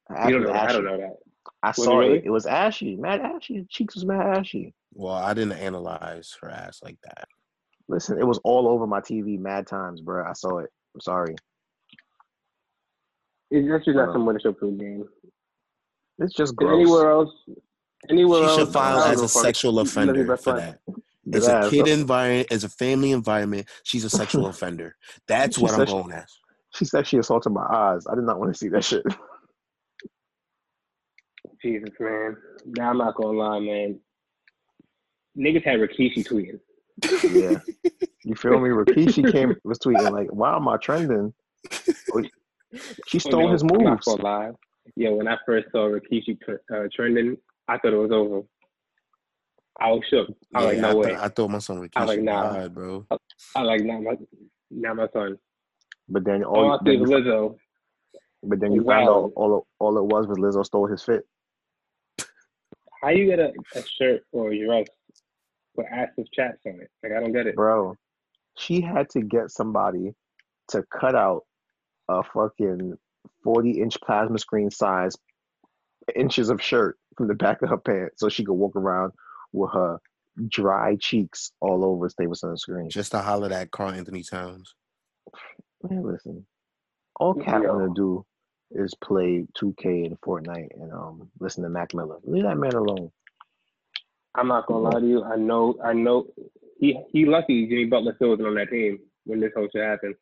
Her 0.08 0.16
ass 0.16 0.28
You 0.28 0.34
don't 0.34 0.42
know 0.44 0.52
that. 0.52 0.70
I 0.70 0.72
don't 0.72 0.84
know 0.84 0.96
that. 0.98 1.16
I 1.62 1.68
Was 1.68 1.78
it 1.78 1.82
saw 1.82 1.98
really? 1.98 2.18
it. 2.18 2.24
It 2.26 2.30
was 2.30 2.46
ashy. 2.46 2.96
Mad 2.96 3.20
ashy. 3.20 3.58
Her 3.58 3.64
cheeks 3.68 3.94
was 3.94 4.04
mad 4.04 4.38
ashy. 4.38 4.74
Well, 4.92 5.14
I 5.14 5.34
didn't 5.34 5.52
analyze 5.52 6.36
her 6.42 6.50
ass 6.50 6.80
like 6.82 6.98
that. 7.04 7.26
Listen, 7.88 8.18
it 8.18 8.26
was 8.26 8.38
all 8.44 8.68
over 8.68 8.86
my 8.86 9.00
TV 9.00 9.38
mad 9.38 9.66
times, 9.66 10.00
bro. 10.00 10.24
I 10.24 10.32
saw 10.32 10.58
it. 10.58 10.70
I'm 10.94 11.00
sorry. 11.00 11.34
It's 13.50 13.68
that's 13.68 13.84
just 13.84 13.96
not 13.96 14.12
some 14.12 14.32
to 14.32 14.40
show 14.40 14.52
proof 14.52 14.78
game. 14.78 15.04
It's 16.18 16.34
just 16.34 16.54
gross. 16.54 16.80
anywhere 16.80 17.10
else, 17.10 17.30
anywhere 18.08 18.48
She 18.48 18.56
should 18.58 18.68
file 18.68 19.00
as 19.00 19.20
a 19.20 19.28
sexual 19.28 19.72
Let 19.74 19.86
offender 19.86 20.36
for 20.36 20.54
that. 20.54 20.78
It's 21.32 21.46
a 21.46 21.50
Deadass. 21.50 21.70
kid 21.70 21.88
environment, 21.88 22.48
it's 22.50 22.64
a 22.64 22.68
family 22.68 23.12
environment. 23.12 23.68
She's 23.84 24.04
a 24.04 24.10
sexual 24.10 24.46
offender. 24.52 24.96
That's 25.28 25.56
She 25.56 25.62
what 25.62 25.72
I'm 25.72 25.78
said 25.80 25.88
she- 25.88 25.94
going 25.94 26.12
as. 26.12 26.36
She 26.72 26.84
said 26.84 27.04
she 27.06 27.18
assaulted 27.18 27.52
my 27.52 27.66
eyes. 27.68 28.06
I 28.10 28.14
did 28.14 28.22
not 28.24 28.38
want 28.38 28.52
to 28.52 28.58
see 28.58 28.68
that 28.68 28.84
shit. 28.84 29.04
Jesus, 31.62 31.90
man. 31.98 32.36
Now 32.78 32.90
I'm 32.90 32.98
not 32.98 33.14
gonna 33.16 33.36
lie, 33.38 33.58
man. 33.60 33.98
Niggas 35.38 35.64
had 35.64 35.80
Rikishi 35.80 36.24
tweeting. 36.26 36.60
Yeah. 37.34 37.58
You 38.24 38.34
feel 38.34 38.60
me? 38.60 38.68
Rikishi 38.70 39.30
came 39.32 39.54
was 39.64 39.78
tweeting 39.78 40.10
like, 40.12 40.28
"Why 40.32 40.54
am 40.56 40.68
I 40.68 40.76
trending?" 40.78 41.32
She 43.08 43.18
stole 43.18 43.48
Oh, 43.48 43.52
his 43.52 43.62
no, 43.64 43.74
I'm 43.76 43.84
not 43.84 43.90
moves. 43.92 44.06
gonna 44.06 44.22
lie. 44.22 44.50
Yeah, 44.96 45.10
when 45.10 45.28
I 45.28 45.36
first 45.46 45.68
saw 45.72 45.88
Rikishi 45.88 46.38
uh, 46.72 46.88
trending, 46.94 47.36
I 47.70 47.78
thought 47.78 47.92
it 47.92 47.96
was 47.96 48.10
over. 48.12 48.42
I 49.78 49.90
was 49.92 50.02
shook. 50.10 50.28
I 50.54 50.58
was 50.58 50.66
like, 50.66 50.78
no 50.78 50.90
I, 50.90 50.94
way. 50.94 51.14
thought, 51.14 51.24
I 51.24 51.28
thought 51.28 51.50
my 51.50 51.58
son 51.58 51.78
Rikishi 51.78 51.90
I 51.96 52.04
like, 52.04 52.20
nah. 52.20 52.52
died, 52.52 52.74
bro. 52.74 53.06
I 53.54 53.62
like 53.62 53.82
not 53.84 54.02
my 54.02 54.14
not 54.70 54.96
my 54.96 55.08
son. 55.12 55.38
But 56.08 56.24
then 56.24 56.42
All 56.44 56.64
all, 56.64 56.72
I 56.72 56.78
see 56.78 56.96
then 56.96 57.02
is 57.04 57.10
you, 57.10 57.16
Lizzo. 57.16 57.56
but 58.42 58.60
then 58.60 58.72
you 58.72 58.82
found 58.84 59.08
out 59.08 59.32
all 59.36 59.58
it- 59.58 59.64
all 59.78 59.96
it 59.98 60.04
was 60.04 60.26
was 60.26 60.38
Lizzo 60.38 60.64
stole 60.66 60.86
his 60.88 61.02
fit. 61.02 61.22
How 63.02 63.10
you 63.10 63.26
get 63.26 63.38
a, 63.38 63.52
a 63.76 63.82
shirt 63.98 64.22
or 64.32 64.50
a 64.50 64.66
dress 64.66 64.86
with 65.76 65.86
active 65.90 66.26
chats 66.34 66.58
on 66.66 66.80
it? 66.80 66.90
Like 67.02 67.12
I 67.12 67.20
don't 67.20 67.32
get 67.32 67.46
it. 67.46 67.54
Bro, 67.56 67.94
she 68.58 68.80
had 68.80 69.08
to 69.10 69.20
get 69.22 69.50
somebody 69.50 70.12
to 70.68 70.82
cut 70.92 71.14
out 71.14 71.44
a 72.08 72.22
fucking 72.22 72.94
40 73.44 73.70
inch 73.80 73.96
plasma 74.04 74.38
screen 74.38 74.70
size 74.70 75.16
inches 76.18 76.50
of 76.50 76.62
shirt 76.62 76.98
from 77.16 77.28
the 77.28 77.34
back 77.34 77.62
of 77.62 77.68
her 77.68 77.76
pants 77.76 78.16
so 78.18 78.28
she 78.28 78.44
could 78.44 78.54
walk 78.54 78.76
around 78.76 79.12
with 79.52 79.72
her 79.72 79.98
dry 80.48 80.96
cheeks 80.96 81.52
all 81.60 81.84
over 81.84 82.08
Stapleton 82.08 82.56
screen. 82.56 82.90
Just 82.90 83.12
to 83.12 83.18
holler 83.18 83.52
at 83.52 83.70
Karl-Anthony 83.70 84.22
Towns. 84.22 84.74
Man, 85.82 86.02
listen. 86.02 86.46
All 87.18 87.34
KAT 87.34 87.62
Yo. 87.62 87.74
wanna 87.74 87.92
do 87.94 88.24
is 88.70 88.94
play 89.02 89.46
2K 89.60 90.06
and 90.06 90.20
Fortnite 90.20 90.68
and 90.80 90.92
um 90.92 91.30
listen 91.40 91.62
to 91.64 91.68
Mac 91.68 91.92
Miller. 91.94 92.18
Leave 92.24 92.44
that 92.44 92.56
man 92.56 92.74
alone. 92.74 93.10
I'm 94.34 94.48
not 94.48 94.66
gonna 94.66 94.80
lie 94.80 95.00
to 95.00 95.06
you. 95.06 95.24
I 95.24 95.36
know. 95.36 95.76
I 95.82 95.92
know. 95.92 96.26
He 96.78 96.98
he 97.12 97.26
lucky 97.26 97.66
Jimmy 97.66 97.86
Butler 97.86 98.14
still 98.16 98.30
wasn't 98.30 98.48
on 98.48 98.54
that 98.54 98.70
team 98.70 99.00
when 99.24 99.40
this 99.40 99.52
whole 99.54 99.68
shit 99.72 99.82
happened. 99.82 100.14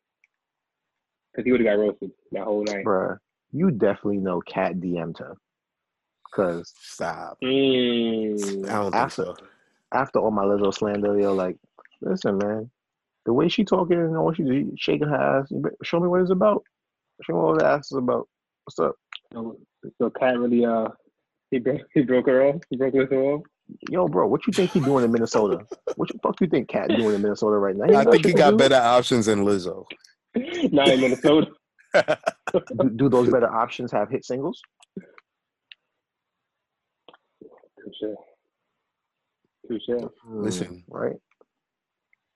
Cause 1.35 1.45
he 1.45 1.51
would 1.51 1.61
have 1.61 1.77
got 1.77 1.81
roasted 1.81 2.11
that 2.31 2.43
whole 2.43 2.63
night. 2.63 2.83
Bruh, 2.83 3.19
you 3.51 3.71
definitely 3.71 4.17
know 4.17 4.41
KAT 4.41 4.79
DM'd 4.79 5.19
her. 5.19 5.35
Cause 6.33 6.73
Stop. 6.79 7.37
Mm. 7.43 8.65
I 8.69 8.71
don't 8.73 8.91
think 8.91 8.95
After- 8.95 9.23
so. 9.23 9.35
after 9.93 10.19
all 10.19 10.31
my 10.31 10.45
little 10.45 10.71
slander, 10.71 11.19
you're 11.19 11.31
like, 11.33 11.57
listen, 12.01 12.37
man, 12.37 12.69
the 13.25 13.33
way 13.33 13.49
she 13.49 13.63
talking 13.63 13.97
and 13.97 14.15
all 14.15 14.33
she 14.33 14.43
do, 14.43 14.71
shaking 14.77 15.07
her 15.07 15.15
ass, 15.41 15.51
show 15.83 15.99
me 15.99 16.07
what 16.07 16.21
it's 16.21 16.31
about. 16.31 16.63
Show 17.23 17.33
me 17.33 17.39
what 17.39 17.59
the 17.59 17.65
ass 17.65 17.91
is 17.91 17.97
about. 17.97 18.27
What's 18.65 18.79
up? 18.79 18.95
So, 19.33 19.57
so 19.97 20.09
KAT 20.11 20.39
really 20.39 20.65
uh 20.65 20.87
he 21.51 21.59
broke 21.59 21.81
he 21.93 22.01
broke 22.03 22.27
her 22.27 22.43
off. 22.43 22.61
He 22.69 22.77
broke 22.77 22.93
Lizzo 22.93 23.39
off. 23.39 23.45
Yo, 23.89 24.07
bro, 24.07 24.27
what 24.27 24.45
you 24.47 24.53
think 24.53 24.71
he 24.71 24.79
doing 24.79 25.05
in 25.05 25.11
Minnesota? 25.11 25.63
what 25.95 26.09
the 26.09 26.17
fuck 26.23 26.39
you 26.41 26.47
think 26.47 26.69
KAT 26.69 26.87
doing 26.97 27.15
in 27.15 27.21
Minnesota 27.21 27.57
right 27.57 27.75
now? 27.75 27.99
I 27.99 28.03
think 28.05 28.25
he 28.25 28.33
got 28.33 28.57
better. 28.57 28.69
better 28.69 28.83
options 28.85 29.25
than 29.27 29.43
Lizzo. 29.45 29.85
Not 30.71 30.87
in 30.89 31.01
Minnesota. 31.01 31.47
Do, 32.53 32.89
do 32.95 33.09
those 33.09 33.29
better 33.29 33.51
options 33.51 33.91
have 33.91 34.09
hit 34.09 34.23
singles? 34.25 34.61
Touche. 37.89 38.15
Touche. 39.67 40.09
Listen. 40.25 40.83
Hmm, 40.87 40.95
right? 40.95 41.15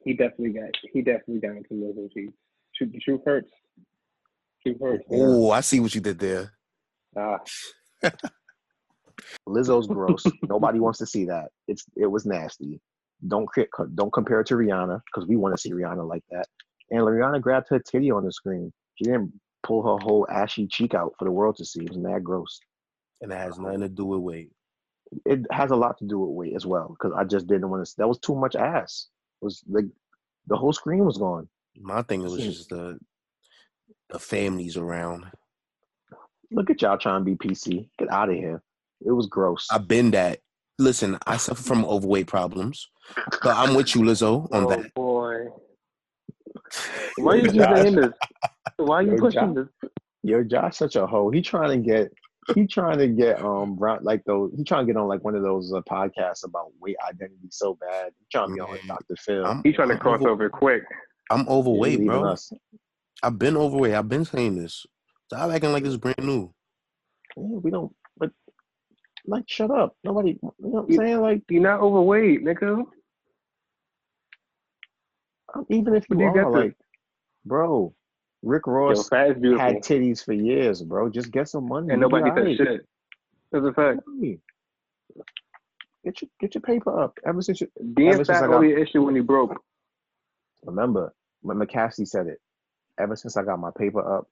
He 0.04 0.14
definitely 0.14 0.54
got 0.60 0.70
he 0.92 1.02
definitely 1.02 1.40
got 1.40 1.58
into 1.58 1.74
Lizzo 1.74 2.12
cheeks. 2.14 2.34
Truth, 2.76 2.92
the 2.92 3.00
truth 3.00 3.22
hurts. 3.26 3.52
Truth 4.62 4.78
hurts. 4.82 5.04
Oh, 5.10 5.52
I 5.52 5.62
see 5.62 5.80
what 5.80 5.96
you 5.96 6.02
did 6.02 6.20
there. 6.20 6.54
Ah, 7.18 7.40
Lizzo's 9.48 9.88
gross. 9.88 10.26
Nobody 10.50 10.80
wants 10.80 11.00
to 11.00 11.06
see 11.06 11.26
that. 11.26 11.50
It's 11.68 11.86
it 11.96 12.08
was 12.08 12.26
nasty. 12.26 12.82
Don't 13.28 13.46
cri- 13.46 13.68
don't 13.96 14.12
compare 14.12 14.42
it 14.42 14.48
to 14.48 14.56
Rihanna 14.56 15.00
because 15.06 15.28
we 15.28 15.38
want 15.38 15.56
to 15.56 15.62
see 15.62 15.72
Rihanna 15.72 16.08
like 16.08 16.24
that. 16.32 16.46
And 16.92 17.02
Rihanna 17.02 17.42
grabbed 17.42 17.68
her 17.70 17.80
titty 17.80 18.12
on 18.12 18.26
the 18.26 18.32
screen. 18.32 18.74
She 18.96 19.06
didn't 19.06 19.32
pull 19.64 19.84
her 19.84 20.04
whole 20.04 20.28
ashy 20.30 20.68
cheek 20.68 20.94
out 20.94 21.14
for 21.18 21.26
the 21.26 21.32
world 21.32 21.56
to 21.58 21.66
see. 21.66 21.84
It 21.84 21.90
was 21.90 21.98
mad 21.98 22.24
gross. 22.24 22.60
And 23.22 23.32
it 23.32 23.38
has 23.38 23.58
nothing 23.58 23.80
to 23.82 23.90
do 23.90 24.06
with 24.06 24.20
weight. 24.20 24.52
It 25.26 25.42
has 25.52 25.72
a 25.72 25.76
lot 25.76 25.98
to 26.00 26.06
do 26.06 26.20
with 26.20 26.30
weight 26.32 26.56
as 26.56 26.66
well 26.66 26.90
because 26.90 27.14
I 27.18 27.24
just 27.24 27.48
didn't 27.48 27.70
want 27.70 27.86
to. 27.86 27.94
That 27.98 28.08
was 28.08 28.20
too 28.20 28.36
much 28.36 28.56
ass. 28.56 29.08
It 29.42 29.46
was 29.46 29.64
like 29.70 29.86
the 30.48 30.56
whole 30.56 30.74
screen 30.74 31.06
was 31.06 31.18
gone. 31.18 31.48
My 31.80 32.02
thing 32.04 32.24
was 32.24 32.38
just 32.38 32.70
the 32.70 33.00
the 34.10 34.20
families 34.20 34.78
around. 34.78 35.26
Look 36.52 36.70
at 36.70 36.82
y'all 36.82 36.98
trying 36.98 37.22
to 37.22 37.26
be 37.26 37.36
PC. 37.36 37.90
Get 37.98 38.12
out 38.12 38.30
of 38.30 38.36
here. 38.36 38.62
It 39.06 39.12
was 39.12 39.28
gross. 39.28 39.68
I've 39.72 39.88
been 39.88 40.12
that. 40.12 40.40
Listen, 40.80 41.18
I 41.28 41.38
suffer 41.38 41.62
from 41.62 41.86
overweight 41.86 42.28
problems, 42.28 42.90
but 43.16 43.56
I'm 43.56 43.76
with 43.76 43.96
you, 43.96 44.02
Lizzo, 44.02 44.52
on 44.52 44.66
oh 44.66 44.70
that. 44.70 44.94
boy. 44.94 45.46
Why 47.18 47.36
you 47.36 47.52
keep 47.52 47.62
saying 47.62 47.96
this? 47.96 48.14
Why 48.78 48.98
are 48.98 49.02
you 49.04 49.12
Yo, 49.12 49.18
pushing 49.18 49.56
Josh. 49.56 49.66
this? 49.82 49.92
Yo, 50.24 50.44
Josh, 50.44 50.78
such 50.78 50.96
a 50.96 51.06
hoe. 51.06 51.30
He 51.30 51.42
trying 51.42 51.84
to 51.84 51.90
get. 51.90 52.12
He 52.56 52.68
trying 52.68 52.98
to 52.98 53.08
get 53.08 53.42
um 53.42 53.78
round 53.78 54.04
like 54.04 54.24
those. 54.26 54.52
He 54.58 54.64
trying 54.64 54.86
to 54.86 54.94
get 54.94 55.00
on 55.00 55.08
like 55.08 55.24
one 55.24 55.36
of 55.36 55.44
those 55.44 55.72
uh, 55.74 55.82
podcasts 55.82 56.44
about 56.46 56.72
weight 56.80 56.98
identity 57.08 57.48
so 57.50 57.76
bad. 57.76 58.12
He 58.20 58.26
trying 58.32 58.50
to 58.50 58.54
be 58.56 58.60
on 58.60 58.70
like 58.72 58.86
Dr. 58.88 59.16
Phil. 59.18 59.46
I'm, 59.46 59.62
He 59.64 59.72
trying 59.72 59.88
to 59.90 59.94
I'm 59.96 60.00
cross 60.00 60.22
over- 60.22 60.30
over 60.32 60.50
quick. 60.50 60.84
I'm 61.32 61.48
overweight, 61.48 62.00
leaving 62.00 62.08
bro. 62.08 62.26
us. 62.26 62.52
I've 63.24 63.40
been 63.40 63.56
overweight. 63.56 63.94
I've 63.94 64.10
been 64.10 64.26
saying 64.26 64.56
this. 64.58 64.86
Stop 65.28 65.52
acting 65.52 65.72
like 65.72 65.86
it's 65.86 65.96
brand 65.96 66.18
new. 66.22 66.54
Yeah, 67.38 67.44
we 67.64 67.72
don't. 67.72 67.96
But 68.18 68.32
like, 69.26 69.46
shut 69.48 69.72
up. 69.72 69.96
Nobody. 70.04 70.32
You 70.32 70.40
know 70.42 70.52
what 70.70 70.84
I'm 70.86 70.92
You- 70.92 70.98
saying? 70.98 71.22
Like, 71.22 71.42
You're 71.50 71.62
not 71.64 71.80
overweight, 71.80 72.44
nigga. 72.44 72.84
um, 75.56 75.66
even 75.70 75.96
if 75.96 76.06
you, 76.10 76.20
you 76.20 76.26
are, 76.26 76.34
get 76.34 76.46
this? 76.46 76.54
like, 76.54 76.76
bro, 77.46 77.94
Rick 78.44 78.64
Yo, 78.68 78.74
Ross 78.74 79.10
beautiful. 79.10 79.58
had 79.58 79.78
titties 79.78 80.24
for 80.24 80.34
years, 80.34 80.82
bro. 80.84 81.10
Just 81.10 81.32
get 81.32 81.48
some 81.48 81.68
money. 81.68 81.92
and 81.92 82.02
nobody 82.02 82.30
said 82.30 82.38
alright. 82.40 82.58
shit. 82.58 82.86
That's 83.52 83.66
a 83.66 83.74
fact. 83.74 84.02
Get 86.04 86.22
your 86.22 86.30
get 86.40 86.54
your 86.56 86.62
paper 86.62 87.00
up. 87.00 87.18
Ever 87.26 87.42
since 87.42 87.62
you 87.62 87.68
Being 87.94 88.24
fat 88.26 88.44
I 88.44 88.48
got- 88.48 88.56
only 88.56 88.74
an 88.74 88.80
issue 88.80 89.02
when 89.04 89.16
you 89.16 89.24
broke. 89.24 89.56
remember, 90.66 91.14
when 91.42 91.58
McCaskey 91.58 92.08
said 92.08 92.28
it. 92.28 92.40
Ever 93.00 93.16
since 93.16 93.38
I 93.38 93.44
got 93.44 93.60
my 93.60 93.72
paper 93.78 94.02
up, 94.18 94.28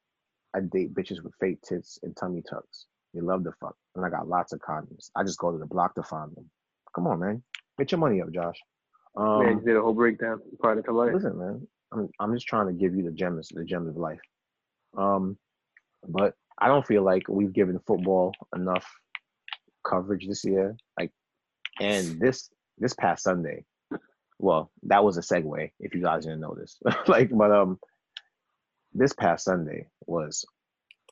I 0.54 0.60
date 0.60 0.94
bitches 0.94 1.24
with 1.24 1.34
fake 1.40 1.62
tits 1.62 1.98
and 2.04 2.16
tummy 2.16 2.42
tucks. 2.48 2.86
They 3.14 3.22
love 3.22 3.44
the 3.44 3.54
fuck, 3.54 3.76
and 3.96 4.06
I 4.06 4.10
got 4.10 4.28
lots 4.28 4.54
of 4.54 4.60
condoms. 4.60 5.10
I 5.16 5.24
just 5.24 5.40
go 5.40 5.52
to 5.52 5.58
the 5.58 5.66
block 5.66 5.96
to 5.96 6.04
find 6.04 6.32
them. 6.36 6.50
Come 6.94 7.08
on, 7.08 7.20
man, 7.20 7.42
get 7.80 7.92
your 7.92 8.00
money 8.00 8.22
up, 8.22 8.32
Josh. 8.32 8.60
Um, 9.16 9.40
Man, 9.44 9.58
you 9.60 9.64
did 9.66 9.78
a 9.78 9.82
whole 9.82 9.94
breakdown. 9.94 10.42
Part 10.62 10.78
of 10.78 10.86
the 10.86 10.92
life. 10.92 11.14
Listen, 11.14 11.38
man, 11.38 11.68
I'm 11.92 12.10
I'm 12.20 12.34
just 12.34 12.48
trying 12.48 12.68
to 12.68 12.74
give 12.74 12.96
you 12.96 13.04
the 13.04 13.12
gems, 13.12 13.50
the 13.54 13.64
gems 13.64 13.90
of 13.90 13.98
life. 13.98 14.20
Um, 14.98 15.38
but 16.08 16.34
I 16.60 16.68
don't 16.68 16.86
feel 16.86 17.04
like 17.04 17.24
we've 17.28 17.54
given 17.54 17.80
football 17.86 18.34
enough 18.56 18.90
coverage 19.86 20.28
this 20.28 20.44
year. 20.46 20.76
Like, 21.00 21.12
and 21.80 22.20
this 22.20 22.50
this 22.78 22.94
past 22.94 23.24
Sunday, 23.24 23.66
well, 24.40 24.72
that 24.84 25.04
was 25.04 25.18
a 25.18 25.22
segue. 25.22 25.72
If 25.80 25.94
you 25.94 26.02
guys 26.02 26.24
didn't 26.24 26.42
notice, 26.42 26.78
like, 27.08 27.30
but 27.32 27.52
um, 27.52 27.80
this 28.94 29.14
past 29.14 29.46
Sunday 29.46 29.88
was 30.06 30.46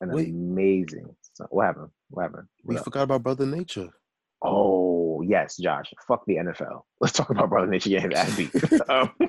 an 0.02 0.12
Wait. 0.12 0.30
amazing. 0.30 1.16
What 1.50 1.66
happened? 1.66 1.90
What 2.10 2.24
happened? 2.24 2.48
We 2.64 2.78
up? 2.78 2.84
forgot 2.84 3.04
about 3.04 3.24
Brother 3.24 3.46
Nature. 3.46 3.90
Oh 4.42 5.22
yes, 5.22 5.58
Josh. 5.58 5.92
Fuck 6.08 6.26
the 6.26 6.36
NFL. 6.36 6.82
Let's 7.02 7.14
talk 7.14 7.30
about 7.30 7.50
Brother 7.50 7.68
Nature 7.68 7.90
getting 7.90 8.12
that 8.12 8.38
beat. 8.38 8.90
um, 8.90 9.29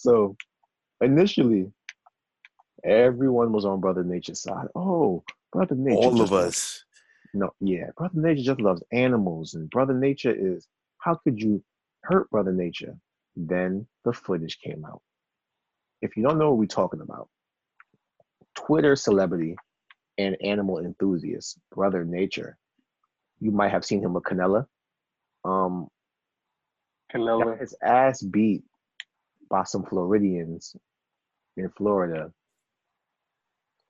so 0.00 0.34
initially, 1.02 1.70
everyone 2.84 3.52
was 3.52 3.66
on 3.66 3.80
Brother 3.80 4.02
Nature's 4.02 4.40
side. 4.40 4.68
Oh, 4.74 5.22
Brother 5.52 5.74
Nature. 5.74 5.98
All 5.98 6.22
of 6.22 6.32
us. 6.32 6.82
No, 7.34 7.50
yeah, 7.60 7.90
Brother 7.98 8.18
Nature 8.18 8.42
just 8.42 8.62
loves 8.62 8.82
animals, 8.92 9.52
and 9.54 9.68
Brother 9.68 9.92
Nature 9.92 10.34
is. 10.34 10.66
How 10.98 11.16
could 11.16 11.38
you 11.38 11.62
hurt 12.02 12.30
Brother 12.30 12.52
Nature? 12.52 12.96
Then 13.36 13.86
the 14.04 14.14
footage 14.14 14.58
came 14.60 14.86
out. 14.86 15.02
If 16.00 16.16
you 16.16 16.22
don't 16.22 16.38
know 16.38 16.48
what 16.48 16.58
we're 16.58 16.66
talking 16.66 17.02
about, 17.02 17.28
Twitter 18.54 18.96
celebrity 18.96 19.54
and 20.16 20.34
animal 20.42 20.78
enthusiast, 20.78 21.58
Brother 21.74 22.06
Nature. 22.06 22.56
You 23.38 23.50
might 23.50 23.70
have 23.70 23.84
seen 23.84 24.02
him 24.02 24.14
with 24.14 24.24
Canelo. 24.24 24.64
Um, 25.44 25.88
got 27.12 27.20
Canelo. 27.20 27.60
his 27.60 27.74
ass 27.82 28.22
beat 28.22 28.62
by 29.50 29.64
some 29.64 29.84
Floridians 29.84 30.74
in 31.56 31.68
Florida. 31.70 32.32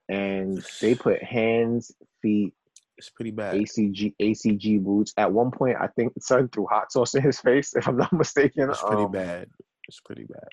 And 0.09 0.65
they 0.81 0.95
put 0.95 1.23
hands, 1.23 1.93
feet, 2.21 2.53
It's 2.99 3.11
pretty 3.11 3.31
bad. 3.31 3.55
ACG 3.55 4.15
ACG 4.21 4.83
boots. 4.83 5.13
At 5.17 5.33
one 5.33 5.51
point, 5.53 5.77
I 5.81 5.87
think 5.87 6.13
son 6.21 6.49
threw 6.49 6.67
hot 6.67 6.91
sauce 6.91 7.15
in 7.15 7.23
his 7.23 7.39
face, 7.41 7.75
if 7.77 7.87
I'm 7.87 7.97
not 7.97 8.13
mistaken. 8.13 8.71
It's 8.71 8.83
pretty 8.83 9.05
Um, 9.05 9.13
bad. 9.13 9.49
It's 9.89 10.01
pretty 10.01 10.25
bad. 10.25 10.49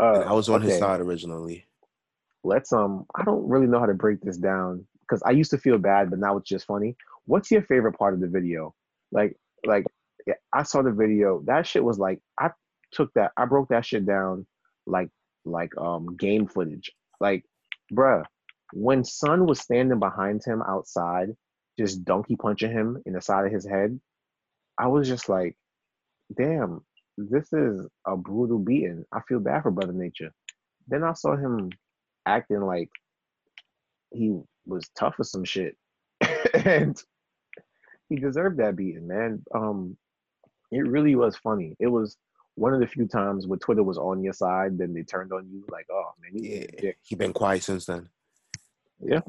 Uh, 0.00 0.20
I 0.26 0.32
was 0.32 0.48
on 0.48 0.60
his 0.62 0.78
side 0.78 1.00
originally. 1.00 1.64
Let's 2.44 2.72
um. 2.72 3.06
I 3.14 3.24
don't 3.24 3.48
really 3.48 3.66
know 3.66 3.80
how 3.80 3.86
to 3.86 3.94
break 3.94 4.20
this 4.20 4.36
down 4.36 4.86
because 5.00 5.22
I 5.24 5.30
used 5.30 5.50
to 5.50 5.58
feel 5.58 5.78
bad, 5.78 6.10
but 6.10 6.18
now 6.20 6.36
it's 6.36 6.48
just 6.48 6.66
funny. 6.66 6.94
What's 7.24 7.50
your 7.50 7.62
favorite 7.62 7.94
part 7.94 8.14
of 8.14 8.20
the 8.20 8.28
video? 8.28 8.74
Like, 9.10 9.36
like 9.64 9.84
yeah, 10.26 10.34
I 10.52 10.62
saw 10.62 10.82
the 10.82 10.92
video. 10.92 11.42
That 11.46 11.66
shit 11.66 11.82
was 11.82 11.98
like 11.98 12.20
I 12.38 12.50
took 12.92 13.12
that. 13.14 13.32
I 13.36 13.44
broke 13.46 13.68
that 13.68 13.84
shit 13.84 14.06
down 14.06 14.46
like 14.86 15.08
like 15.44 15.76
um 15.78 16.16
game 16.16 16.46
footage. 16.46 16.92
Like, 17.20 17.44
bruh, 17.92 18.24
when 18.72 19.04
Son 19.04 19.46
was 19.46 19.60
standing 19.60 19.98
behind 19.98 20.42
him 20.44 20.62
outside, 20.66 21.30
just 21.78 22.04
donkey 22.04 22.36
punching 22.36 22.70
him 22.70 23.02
in 23.06 23.12
the 23.12 23.20
side 23.20 23.46
of 23.46 23.52
his 23.52 23.66
head, 23.66 23.98
I 24.78 24.88
was 24.88 25.08
just 25.08 25.28
like, 25.28 25.56
damn, 26.36 26.84
this 27.16 27.52
is 27.52 27.86
a 28.06 28.16
brutal 28.16 28.58
beating. 28.58 29.04
I 29.12 29.20
feel 29.28 29.40
bad 29.40 29.62
for 29.62 29.70
Brother 29.70 29.92
Nature. 29.92 30.32
Then 30.88 31.04
I 31.04 31.12
saw 31.14 31.36
him 31.36 31.70
acting 32.26 32.60
like 32.60 32.90
he 34.12 34.38
was 34.66 34.88
tough 34.98 35.16
for 35.16 35.24
some 35.24 35.44
shit. 35.44 35.76
and 36.54 37.00
he 38.08 38.16
deserved 38.16 38.58
that 38.58 38.76
beating, 38.76 39.06
man. 39.06 39.42
Um, 39.54 39.96
it 40.70 40.86
really 40.86 41.14
was 41.14 41.36
funny. 41.36 41.76
It 41.78 41.86
was 41.86 42.16
one 42.56 42.74
of 42.74 42.80
the 42.80 42.86
few 42.86 43.06
times 43.06 43.46
where 43.46 43.58
Twitter 43.58 43.82
was 43.82 43.98
on 43.98 44.24
your 44.24 44.32
side, 44.32 44.76
then 44.78 44.92
they 44.92 45.02
turned 45.02 45.32
on 45.32 45.48
you 45.50 45.64
like, 45.70 45.86
oh 45.90 46.10
man, 46.20 46.42
you 46.42 46.66
Yeah, 46.82 46.90
a 46.90 46.94
he 47.02 47.14
been 47.14 47.32
quiet 47.32 47.62
since 47.62 47.86
then. 47.86 48.08
Yeah, 49.00 49.20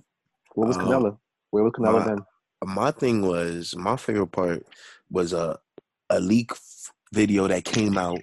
where 0.55 0.67
was 0.67 0.77
Um, 0.77 0.85
Canelo? 0.87 1.17
Where 1.51 1.63
was 1.63 1.73
Canelo 1.73 1.99
my- 1.99 2.05
then? 2.05 2.25
My 2.65 2.91
thing 2.91 3.21
was 3.21 3.75
my 3.77 3.97
favorite 3.97 4.31
part 4.31 4.65
was 5.11 5.31
a 5.31 5.59
a 6.09 6.19
leak 6.19 6.51
video 7.13 7.47
that 7.47 7.63
came 7.65 7.97
out 7.97 8.19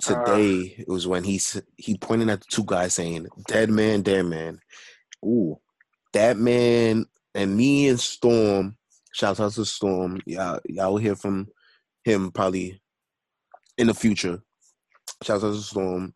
today. 0.00 0.76
it 0.78 0.86
was 0.88 1.06
when 1.08 1.24
he 1.24 1.40
he 1.76 1.96
pointed 1.98 2.28
at 2.28 2.40
the 2.40 2.46
two 2.48 2.64
guys 2.64 2.94
saying, 2.94 3.26
"Dead 3.48 3.70
man, 3.70 4.02
dead 4.02 4.26
man." 4.26 4.60
Ooh, 5.24 5.58
that 6.12 6.36
man 6.36 7.06
and 7.34 7.56
me 7.56 7.88
and 7.88 7.98
Storm, 7.98 8.76
shout 9.12 9.40
out 9.40 9.52
to 9.52 9.64
Storm. 9.64 10.20
Y'all, 10.26 10.60
y'all 10.66 10.92
will 10.92 10.98
hear 10.98 11.16
from 11.16 11.48
him 12.04 12.30
probably 12.30 12.80
in 13.78 13.86
the 13.86 13.94
future. 13.94 14.40
Shout 15.22 15.42
out 15.42 15.52
to 15.52 15.60
Storm. 15.60 16.14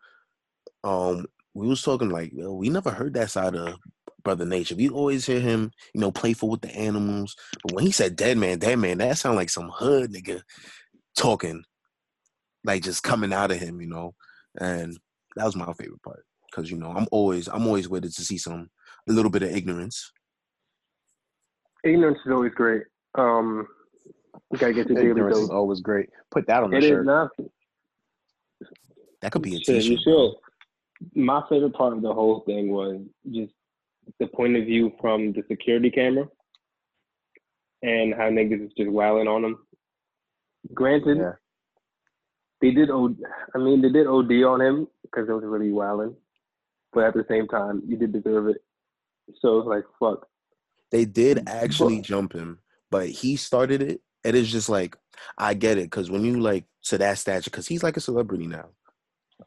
Um, 0.84 1.26
we 1.54 1.68
was 1.68 1.82
talking 1.82 2.10
like 2.10 2.32
we 2.34 2.68
never 2.68 2.90
heard 2.90 3.14
that 3.14 3.30
side 3.30 3.54
of 3.54 3.76
Brother 4.22 4.44
Nature. 4.44 4.76
We 4.76 4.88
always 4.88 5.26
hear 5.26 5.40
him, 5.40 5.70
you 5.94 6.00
know, 6.00 6.10
playful 6.10 6.48
with 6.48 6.60
the 6.60 6.74
animals. 6.74 7.36
But 7.62 7.74
when 7.74 7.84
he 7.84 7.92
said 7.92 8.16
dead 8.16 8.38
man, 8.38 8.58
dead 8.58 8.78
man, 8.78 8.98
that 8.98 9.18
sound 9.18 9.36
like 9.36 9.50
some 9.50 9.70
hood 9.74 10.12
nigga 10.12 10.42
talking. 11.16 11.64
Like 12.64 12.82
just 12.82 13.02
coming 13.02 13.32
out 13.32 13.50
of 13.50 13.58
him, 13.58 13.80
you 13.80 13.88
know. 13.88 14.14
And 14.60 14.98
that 15.36 15.44
was 15.44 15.56
my 15.56 15.72
favorite 15.72 16.02
part. 16.02 16.24
Cause 16.52 16.70
you 16.70 16.76
know, 16.76 16.90
I'm 16.90 17.06
always 17.12 17.48
I'm 17.48 17.66
always 17.66 17.86
it 17.86 18.02
to 18.02 18.24
see 18.24 18.38
some 18.38 18.70
a 19.08 19.12
little 19.12 19.30
bit 19.30 19.42
of 19.42 19.50
ignorance. 19.50 20.12
Ignorance 21.84 22.18
is 22.26 22.32
always 22.32 22.52
great. 22.52 22.82
Um, 23.16 23.66
you 24.52 24.58
gotta 24.58 24.72
get 24.72 24.88
your 24.88 24.96
daily 24.96 25.10
ignorance 25.10 25.38
is 25.38 25.50
always 25.50 25.80
great. 25.80 26.08
Put 26.30 26.46
that 26.48 26.62
on 26.62 26.70
the 26.70 26.76
It 26.78 26.84
is 26.84 26.90
shirt. 26.90 27.06
not. 27.06 27.30
That 29.22 29.32
could 29.32 29.42
be 29.42 29.56
a 29.56 29.58
Shit, 29.58 29.84
you 29.84 29.96
t-shirt. 29.96 30.02
should. 30.04 30.32
My 31.14 31.42
favorite 31.48 31.74
part 31.74 31.92
of 31.92 32.02
the 32.02 32.12
whole 32.12 32.40
thing 32.40 32.70
was 32.70 33.00
just 33.30 33.52
the 34.18 34.26
point 34.26 34.56
of 34.56 34.64
view 34.64 34.92
from 35.00 35.32
the 35.32 35.42
security 35.48 35.90
camera 35.90 36.26
and 37.82 38.14
how 38.14 38.24
niggas 38.30 38.66
is 38.66 38.72
just 38.76 38.90
wailing 38.90 39.28
on 39.28 39.42
them. 39.42 39.66
Granted, 40.74 41.18
Yeah. 41.18 41.32
they 42.60 42.70
did 42.72 42.90
O. 42.90 43.14
I 43.54 43.58
mean, 43.58 43.80
they 43.82 43.88
did 43.90 44.06
OD 44.06 44.42
on 44.44 44.60
him 44.60 44.88
because 45.02 45.28
it 45.28 45.32
was 45.32 45.44
really 45.44 45.72
wailing, 45.72 46.16
but 46.92 47.04
at 47.04 47.14
the 47.14 47.24
same 47.28 47.46
time, 47.48 47.82
you 47.86 47.96
did 47.96 48.12
deserve 48.12 48.48
it. 48.48 48.62
So 49.40 49.58
it's 49.58 49.68
like, 49.68 49.84
fuck. 49.98 50.26
They 50.90 51.04
did 51.04 51.48
actually 51.48 52.00
jump 52.00 52.32
him, 52.32 52.58
but 52.90 53.08
he 53.08 53.36
started 53.36 53.80
it. 53.80 54.00
It 54.24 54.34
is 54.34 54.50
just 54.50 54.68
like 54.68 54.96
I 55.38 55.54
get 55.54 55.78
it 55.78 55.84
because 55.84 56.10
when 56.10 56.24
you 56.24 56.40
like 56.40 56.64
to 56.84 56.98
that 56.98 57.18
stature, 57.18 57.50
because 57.50 57.66
he's 57.66 57.82
like 57.82 57.96
a 57.96 58.00
celebrity 58.00 58.46
now. 58.46 58.66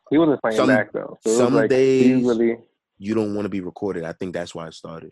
He 0.09 0.17
wasn't 0.17 0.41
fighting 0.41 0.57
Some- 0.57 0.67
back 0.67 0.91
though. 0.91 1.17
So 1.25 1.37
some 1.37 1.53
like, 1.55 1.69
days- 1.69 2.23
really. 2.25 2.57
You 2.99 3.15
don't 3.15 3.35
want 3.35 3.45
to 3.45 3.49
be 3.49 3.59
recorded. 3.59 4.05
I 4.05 4.13
think 4.13 4.33
that's 4.33 4.55
why 4.55 4.67
it 4.67 4.73
started. 4.75 5.11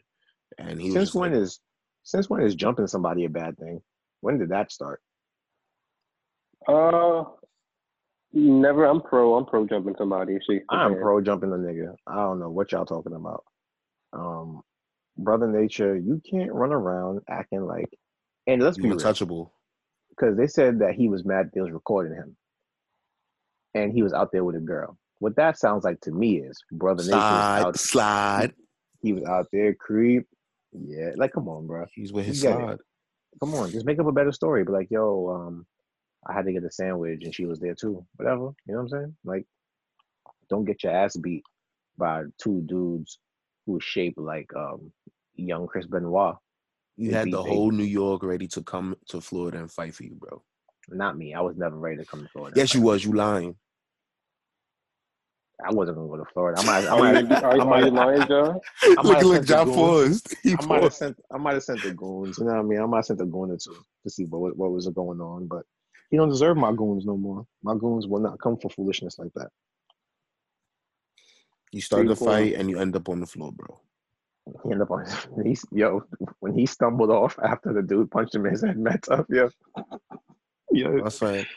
And 0.57 0.79
he 0.79 0.91
Since 0.91 1.13
when 1.13 1.33
like, 1.33 1.41
is 1.41 1.59
since 2.03 2.29
when 2.29 2.41
is 2.41 2.55
jumping 2.55 2.87
somebody 2.87 3.25
a 3.25 3.29
bad 3.29 3.57
thing? 3.57 3.81
When 4.21 4.37
did 4.37 4.49
that 4.49 4.71
start? 4.71 5.01
Uh, 6.67 7.23
never. 8.33 8.85
I'm 8.85 9.01
pro. 9.01 9.35
I'm 9.35 9.45
pro 9.45 9.65
jumping 9.67 9.95
somebody. 9.97 10.37
She, 10.47 10.61
I'm 10.69 10.95
pro 10.95 11.21
jumping 11.21 11.51
a 11.51 11.55
nigga. 11.55 11.95
I 12.07 12.15
don't 12.15 12.39
know 12.39 12.49
what 12.49 12.71
y'all 12.71 12.85
talking 12.85 13.13
about. 13.15 13.43
Um, 14.13 14.61
brother 15.17 15.47
nature, 15.47 15.95
you 15.97 16.21
can't 16.29 16.53
run 16.53 16.71
around 16.71 17.21
acting 17.29 17.65
like. 17.65 17.89
And 18.47 18.61
let's 18.61 18.77
you 18.77 18.83
be 18.83 18.89
real, 18.89 18.97
untouchable. 18.97 19.53
because 20.09 20.35
they 20.37 20.47
said 20.47 20.79
that 20.79 20.95
he 20.95 21.07
was 21.09 21.23
mad 21.25 21.51
they 21.53 21.61
was 21.61 21.71
recording 21.71 22.15
him, 22.15 22.35
and 23.73 23.93
he 23.93 24.03
was 24.03 24.13
out 24.13 24.31
there 24.31 24.43
with 24.43 24.55
a 24.55 24.59
girl. 24.59 24.97
What 25.19 25.35
that 25.35 25.57
sounds 25.59 25.83
like 25.83 26.01
to 26.01 26.11
me 26.11 26.37
is 26.39 26.57
brother 26.71 27.03
Slide, 27.03 27.61
out. 27.65 27.77
slide. 27.77 28.53
He 29.01 29.13
was 29.13 29.23
out 29.25 29.47
there 29.51 29.73
creep. 29.75 30.25
Yeah, 30.73 31.11
like 31.15 31.33
come 31.33 31.47
on, 31.47 31.67
bro. 31.67 31.85
He's 31.93 32.11
with 32.13 32.25
his 32.25 32.43
it. 32.43 32.79
Come 33.39 33.53
on, 33.55 33.71
just 33.71 33.85
make 33.85 33.99
up 33.99 34.07
a 34.07 34.11
better 34.11 34.31
story. 34.31 34.63
But 34.63 34.73
like, 34.73 34.87
yo, 34.89 35.29
um, 35.29 35.65
I 36.27 36.33
had 36.33 36.45
to 36.45 36.51
get 36.53 36.63
a 36.63 36.71
sandwich 36.71 37.23
and 37.23 37.33
she 37.33 37.45
was 37.45 37.59
there 37.59 37.75
too. 37.75 38.05
Whatever. 38.15 38.51
You 38.65 38.73
know 38.73 38.75
what 38.75 38.81
I'm 38.81 38.89
saying? 38.89 39.15
Like, 39.23 39.45
don't 40.49 40.65
get 40.65 40.83
your 40.83 40.93
ass 40.93 41.15
beat 41.17 41.43
by 41.97 42.23
two 42.41 42.61
dudes 42.65 43.19
who 43.65 43.79
shape 43.79 44.15
like 44.17 44.49
um 44.55 44.91
young 45.35 45.67
Chris 45.67 45.85
Benoit. 45.85 46.35
You 46.97 47.11
had 47.13 47.31
the 47.31 47.41
they- 47.41 47.49
whole 47.49 47.71
New 47.71 47.83
York 47.83 48.23
ready 48.23 48.47
to 48.49 48.61
come 48.63 48.95
to 49.09 49.21
Florida 49.21 49.59
and 49.59 49.71
fight 49.71 49.95
for 49.95 50.03
you, 50.03 50.15
bro. 50.15 50.43
Not 50.89 51.17
me. 51.17 51.33
I 51.33 51.41
was 51.41 51.55
never 51.57 51.77
ready 51.77 51.97
to 51.97 52.05
come 52.05 52.21
to 52.23 52.29
Florida. 52.29 52.53
Yes, 52.59 52.73
you 52.73 52.81
was. 52.81 53.03
You 53.05 53.13
lying. 53.13 53.55
I 55.63 55.71
wasn't 55.71 55.97
gonna 55.97 56.09
go 56.09 56.17
to 56.17 56.25
Florida. 56.33 56.59
I 56.59 56.65
might. 56.65 56.87
I 56.87 56.97
might. 56.99 57.15
are, 57.15 57.21
you- 57.21 57.35
I 57.35 57.41
are 57.41 57.57
you 57.57 57.65
might- 57.65 57.93
lying, 57.93 58.27
John? 58.27 58.59
I 58.83 59.03
might 59.03 59.17
have 59.17 59.27
sent 59.27 59.47
the 59.47 59.63
goons. 59.65 59.75
paused. 59.75 60.35
I 60.59 60.65
might 60.65 60.83
have 60.83 60.93
sent. 60.93 61.17
I 61.31 61.37
might 61.37 61.53
have 61.53 61.63
sent 61.63 61.83
the 61.83 61.93
goons. 61.93 62.37
You 62.39 62.45
know 62.45 62.53
what 62.53 62.59
I 62.59 62.63
mean? 62.63 62.81
I 62.81 62.85
might 62.87 62.97
have 62.97 63.05
sent 63.05 63.19
the 63.19 63.25
goons 63.25 63.67
or 63.67 63.73
two 63.73 63.79
to 64.03 64.09
see 64.09 64.25
what 64.25 64.57
what 64.57 64.71
was 64.71 64.87
going 64.89 65.21
on. 65.21 65.47
But 65.47 65.63
you 66.11 66.17
don't 66.17 66.29
deserve 66.29 66.57
my 66.57 66.73
goons 66.73 67.05
no 67.05 67.15
more. 67.15 67.45
My 67.63 67.75
goons 67.75 68.07
will 68.07 68.19
not 68.21 68.39
come 68.41 68.57
for 68.57 68.69
foolishness 68.71 69.19
like 69.19 69.31
that. 69.35 69.49
You 71.71 71.79
start 71.81 72.07
the 72.07 72.15
fight 72.15 72.55
and 72.55 72.69
you 72.69 72.79
end 72.79 72.95
up 72.95 73.07
on 73.07 73.19
the 73.21 73.25
floor, 73.27 73.51
bro. 73.53 73.79
He 74.63 74.71
ended 74.71 74.81
up 74.81 74.91
on 74.91 75.05
he's 75.43 75.63
yo 75.71 76.03
when 76.39 76.53
he 76.53 76.65
stumbled 76.65 77.11
off 77.11 77.37
after 77.43 77.73
the 77.73 77.81
dude 77.81 78.09
punched 78.09 78.35
him 78.35 78.45
in 78.45 78.51
his 78.51 78.63
head 78.63 78.77
met 78.79 79.07
up, 79.09 79.25
yo. 79.29 79.49
Yo, 80.71 81.03
That's 81.03 81.21
like 81.21 81.47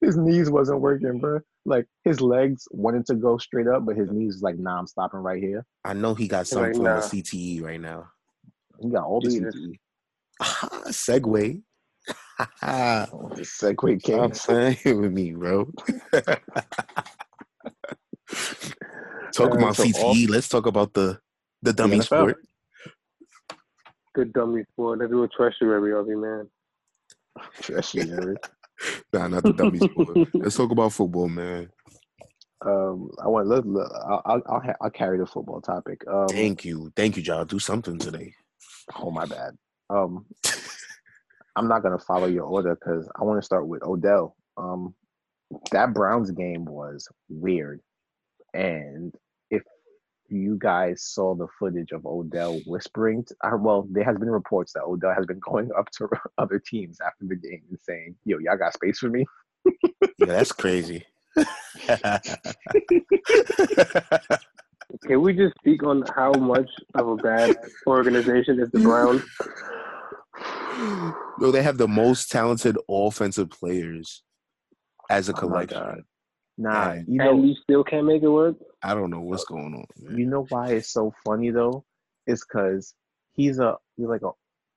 his 0.00 0.16
knees 0.16 0.50
wasn't 0.50 0.80
working, 0.80 1.18
bro. 1.18 1.40
Like 1.64 1.86
his 2.04 2.20
legs 2.20 2.68
wanted 2.70 3.06
to 3.06 3.14
go 3.14 3.38
straight 3.38 3.66
up, 3.66 3.86
but 3.86 3.96
his 3.96 4.10
knees 4.10 4.34
was 4.34 4.42
like, 4.42 4.58
nah, 4.58 4.78
I'm 4.78 4.86
stopping 4.86 5.20
right 5.20 5.42
here. 5.42 5.64
I 5.84 5.94
know 5.94 6.14
he 6.14 6.28
got 6.28 6.46
some 6.46 6.62
like, 6.62 6.74
form 6.74 6.84
nah. 6.84 6.98
of 6.98 7.04
CTE 7.04 7.62
right 7.62 7.80
now. 7.80 8.08
He 8.80 8.90
got 8.90 9.04
all 9.04 9.20
the 9.20 9.30
Jesus. 9.30 9.54
CTE. 9.54 9.78
Segue. 10.88 11.62
The 12.38 13.42
Segue 13.42 14.02
king. 14.02 14.32
Stop 14.32 14.46
playing 14.46 15.00
with 15.00 15.12
me, 15.12 15.32
bro. 15.32 15.68
talk 19.32 19.54
about 19.54 19.74
so 19.74 19.82
CTE. 19.82 20.28
Let's 20.28 20.48
talk 20.48 20.66
about 20.66 20.94
the 20.94 21.18
the 21.62 21.72
dummy 21.72 22.00
sport. 22.00 22.36
Good 24.14 24.32
dummy 24.32 24.64
sport. 24.72 24.98
Let's 24.98 25.10
do 25.10 25.22
a 25.22 25.28
treasury 25.28 25.92
of 25.92 26.06
you, 26.06 26.20
man. 26.20 26.48
Especially, 27.58 28.10
Eric. 28.10 28.38
Nah, 29.12 29.26
not 29.26 29.42
the 29.42 29.52
dummy 29.52 29.80
sport. 29.80 30.28
Let's 30.34 30.56
talk 30.56 30.70
about 30.70 30.92
football, 30.92 31.28
man. 31.28 31.68
Um, 32.64 33.10
I 33.20 33.26
want 33.26 33.48
let, 33.48 33.66
let 33.66 33.88
I'll 34.08 34.22
I'll, 34.24 34.42
I'll, 34.46 34.60
ha- 34.60 34.76
I'll 34.80 34.90
carry 34.90 35.18
the 35.18 35.26
football 35.26 35.60
topic. 35.60 36.02
Um, 36.08 36.28
Thank 36.28 36.64
you, 36.64 36.92
thank 36.94 37.16
you, 37.16 37.22
y'all. 37.24 37.44
Do 37.44 37.58
something 37.58 37.98
today. 37.98 38.32
Oh 38.96 39.10
my 39.10 39.24
bad. 39.26 39.56
Um, 39.90 40.26
I'm 41.56 41.66
not 41.68 41.82
gonna 41.82 41.98
follow 41.98 42.26
your 42.26 42.44
order 42.44 42.76
because 42.76 43.08
I 43.20 43.24
want 43.24 43.40
to 43.40 43.44
start 43.44 43.66
with 43.66 43.82
Odell. 43.82 44.36
Um, 44.56 44.94
that 45.72 45.94
Browns 45.94 46.30
game 46.30 46.64
was 46.64 47.08
weird, 47.28 47.80
and 48.54 49.12
you 50.30 50.56
guys 50.58 51.02
saw 51.02 51.34
the 51.34 51.46
footage 51.58 51.92
of 51.92 52.06
Odell 52.06 52.60
whispering, 52.66 53.24
to, 53.24 53.34
uh, 53.44 53.56
well, 53.56 53.86
there 53.90 54.04
has 54.04 54.16
been 54.18 54.30
reports 54.30 54.72
that 54.74 54.82
Odell 54.82 55.14
has 55.14 55.26
been 55.26 55.40
going 55.48 55.70
up 55.76 55.90
to 55.92 56.08
other 56.38 56.58
teams 56.58 56.98
after 57.00 57.26
the 57.26 57.36
game 57.36 57.62
and 57.68 57.78
saying, 57.82 58.14
"Yo, 58.24 58.38
y'all 58.38 58.56
got 58.56 58.74
space 58.74 58.98
for 58.98 59.08
me." 59.08 59.24
Yeah, 60.18 60.26
that's 60.26 60.52
crazy. 60.52 61.04
Can 65.06 65.20
we 65.20 65.34
just 65.34 65.54
speak 65.58 65.82
on 65.84 66.02
how 66.14 66.32
much 66.32 66.70
of 66.94 67.08
a 67.08 67.16
bad 67.16 67.56
organization 67.86 68.58
is 68.60 68.70
the 68.70 68.80
Browns? 68.80 69.22
Yo, 71.40 71.50
they 71.50 71.62
have 71.62 71.78
the 71.78 71.88
most 71.88 72.30
talented 72.30 72.76
offensive 72.88 73.50
players 73.50 74.22
as 75.10 75.28
a 75.28 75.32
Oh 75.32 75.36
collection. 75.36 75.78
God. 75.78 76.02
Nah, 76.60 76.90
And- 76.90 77.06
you 77.08 77.20
and 77.22 77.38
know, 77.40 77.44
you 77.46 77.54
still 77.62 77.84
can't 77.84 78.04
make 78.04 78.22
it 78.22 78.28
work? 78.28 78.56
I 78.82 78.92
don't 78.94 79.10
know 79.10 79.20
what's 79.20 79.44
going 79.44 79.74
on. 79.74 79.84
Man. 80.02 80.18
You 80.18 80.26
know 80.26 80.44
why 80.50 80.72
it's 80.72 80.90
so 80.92 81.14
funny 81.24 81.50
though? 81.50 81.84
It's 82.26 82.44
because 82.44 82.94
he's 83.32 83.58
a 83.60 83.76
he's 83.96 84.08
like 84.08 84.22
a 84.22 84.30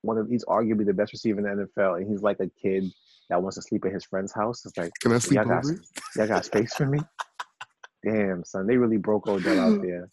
one 0.03 0.17
of 0.17 0.29
he's 0.29 0.45
arguably 0.45 0.85
the 0.85 0.93
best 0.93 1.11
receiver 1.11 1.39
in 1.39 1.57
the 1.57 1.65
NFL, 1.77 1.97
and 1.99 2.09
he's 2.09 2.21
like 2.21 2.39
a 2.39 2.47
kid 2.61 2.85
that 3.29 3.41
wants 3.41 3.55
to 3.55 3.61
sleep 3.63 3.83
at 3.85 3.91
his 3.93 4.03
friend's 4.05 4.31
house. 4.33 4.63
It's 4.65 4.77
like, 4.77 4.91
Can 5.01 5.11
I 5.11 5.17
sleep 5.17 5.37
y'all 5.37 5.45
got, 5.45 5.65
over? 5.65 5.79
y'all 6.15 6.27
got 6.27 6.45
space 6.45 6.73
for 6.73 6.85
me? 6.85 6.99
Damn, 8.05 8.43
son, 8.45 8.67
they 8.67 8.77
really 8.77 8.97
broke 8.97 9.27
Odell 9.27 9.59
out 9.59 9.81
there. 9.83 10.09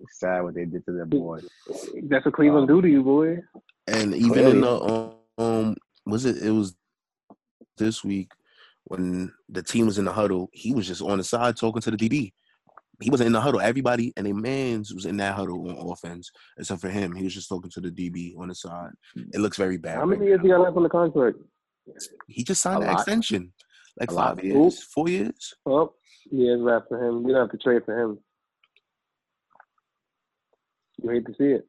It's 0.00 0.20
sad 0.20 0.42
what 0.42 0.54
they 0.54 0.64
did 0.66 0.84
to 0.86 0.92
their 0.92 1.06
boy. 1.06 1.40
That's 2.04 2.24
what 2.26 2.34
Cleveland 2.34 2.68
do 2.68 2.82
to 2.82 2.88
you, 2.88 3.02
boy. 3.02 3.38
And 3.86 4.14
even 4.14 4.30
Clearly. 4.32 4.50
in 4.52 4.60
the 4.60 5.12
um, 5.38 5.76
was 6.04 6.24
it? 6.26 6.42
It 6.42 6.50
was 6.50 6.74
this 7.78 8.04
week 8.04 8.30
when 8.86 9.32
the 9.48 9.62
team 9.62 9.86
was 9.86 9.98
in 9.98 10.04
the 10.04 10.12
huddle. 10.12 10.48
He 10.52 10.72
was 10.72 10.86
just 10.86 11.02
on 11.02 11.18
the 11.18 11.24
side 11.24 11.56
talking 11.56 11.82
to 11.82 11.90
the 11.90 11.96
DB. 11.96 12.32
He 13.00 13.10
wasn't 13.10 13.26
in 13.26 13.32
the 13.34 13.40
huddle. 13.40 13.60
Everybody 13.60 14.12
and 14.16 14.26
their 14.26 14.34
mans 14.34 14.94
was 14.94 15.04
in 15.04 15.18
that 15.18 15.34
huddle 15.34 15.68
on 15.68 15.90
offense, 15.92 16.30
except 16.58 16.80
for 16.80 16.88
him. 16.88 17.14
He 17.14 17.24
was 17.24 17.34
just 17.34 17.48
talking 17.48 17.70
to 17.72 17.80
the 17.80 17.90
DB 17.90 18.34
on 18.38 18.48
the 18.48 18.54
side. 18.54 18.90
Hmm. 19.14 19.24
It 19.34 19.40
looks 19.40 19.58
very 19.58 19.76
bad. 19.76 19.96
How 19.96 20.00
right 20.06 20.18
many 20.18 20.26
years 20.30 20.38
now. 20.38 20.44
he 20.44 20.48
got 20.50 20.60
left 20.60 20.76
on 20.76 20.82
the 20.84 20.88
contract? 20.88 21.36
He 22.26 22.42
just 22.42 22.62
signed 22.62 22.82
an 22.84 22.90
extension, 22.90 23.52
like 24.00 24.10
A 24.10 24.14
lot. 24.14 24.36
five 24.36 24.44
years, 24.44 24.82
four 24.82 25.08
years. 25.08 25.54
Oh, 25.66 25.92
years 26.30 26.60
left 26.60 26.88
for 26.88 27.02
him. 27.04 27.26
You 27.26 27.34
don't 27.34 27.42
have 27.42 27.50
to 27.50 27.58
trade 27.58 27.82
for 27.84 28.00
him. 28.00 28.18
You 31.02 31.10
hate 31.10 31.26
to 31.26 31.34
see 31.34 31.44
it. 31.52 31.68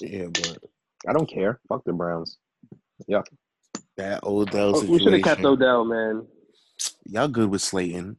Yeah, 0.00 0.26
but 0.32 0.58
I 1.06 1.12
don't 1.12 1.28
care. 1.28 1.60
Fuck 1.68 1.84
the 1.84 1.92
Browns. 1.92 2.38
Yeah, 3.06 3.22
that 4.00 4.24
Odell 4.24 4.76
Oh, 4.76 4.84
we 4.84 4.98
should 4.98 5.12
have 5.12 5.22
kept 5.22 5.40
situation. 5.40 5.62
Odell, 5.62 5.84
man. 5.84 6.26
Y'all 7.06 7.28
good 7.28 7.50
with 7.50 7.60
Slayton? 7.60 8.16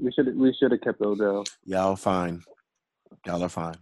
We 0.00 0.12
should 0.12 0.36
we 0.36 0.54
should 0.58 0.70
have 0.72 0.80
kept 0.80 1.00
Odell. 1.00 1.44
Y'all 1.64 1.96
fine. 1.96 2.42
Y'all 3.26 3.42
are 3.42 3.48
fine. 3.48 3.74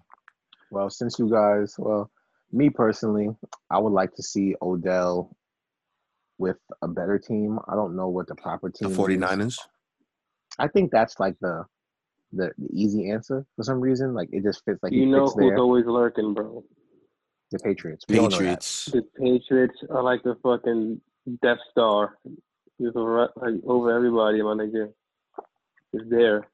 Well, 0.70 0.90
since 0.90 1.19
you 1.19 1.31
guys, 1.31 1.74
well, 1.78 2.11
me 2.51 2.70
personally, 2.70 3.28
I 3.70 3.78
would 3.78 3.93
like 3.93 4.15
to 4.15 4.23
see 4.23 4.55
Odell 4.62 5.36
with 6.39 6.57
a 6.82 6.89
better 6.89 7.19
team. 7.19 7.59
I 7.69 7.74
don't 7.74 7.95
know 7.95 8.09
what 8.09 8.27
the 8.27 8.35
proper 8.35 8.70
team. 8.70 8.90
is. 8.90 8.97
49ers. 8.97 9.59
I 10.59 10.69
think 10.69 10.90
that's 10.90 11.20
like 11.20 11.36
the 11.40 11.65
the, 12.32 12.51
the 12.59 12.69
easy 12.73 13.11
answer 13.11 13.47
for 13.57 13.62
some 13.62 13.81
reason. 13.81 14.15
Like 14.15 14.28
it 14.32 14.43
just 14.43 14.65
fits. 14.65 14.81
Like 14.82 14.93
you 14.93 15.01
he 15.01 15.07
know 15.07 15.27
fits 15.27 15.35
who's 15.39 15.51
there. 15.51 15.59
always 15.59 15.85
lurking, 15.86 16.35
bro. 16.35 16.65
The 17.51 17.59
Patriots. 17.61 18.05
We 18.09 18.19
all 18.19 18.25
know 18.25 18.31
that. 18.31 18.39
Patriots. 18.39 18.85
The 18.87 19.03
Patriots 19.19 19.75
are 19.91 20.03
like 20.03 20.23
the 20.23 20.37
fucking 20.43 21.01
Death 21.43 21.59
Star. 21.70 22.19
Just 22.81 22.97
over, 22.97 23.29
like, 23.37 23.55
over 23.66 23.95
everybody, 23.95 24.43
my 24.43 24.53
nigga. 24.55 24.93
It's 25.93 26.05
there. 26.11 26.47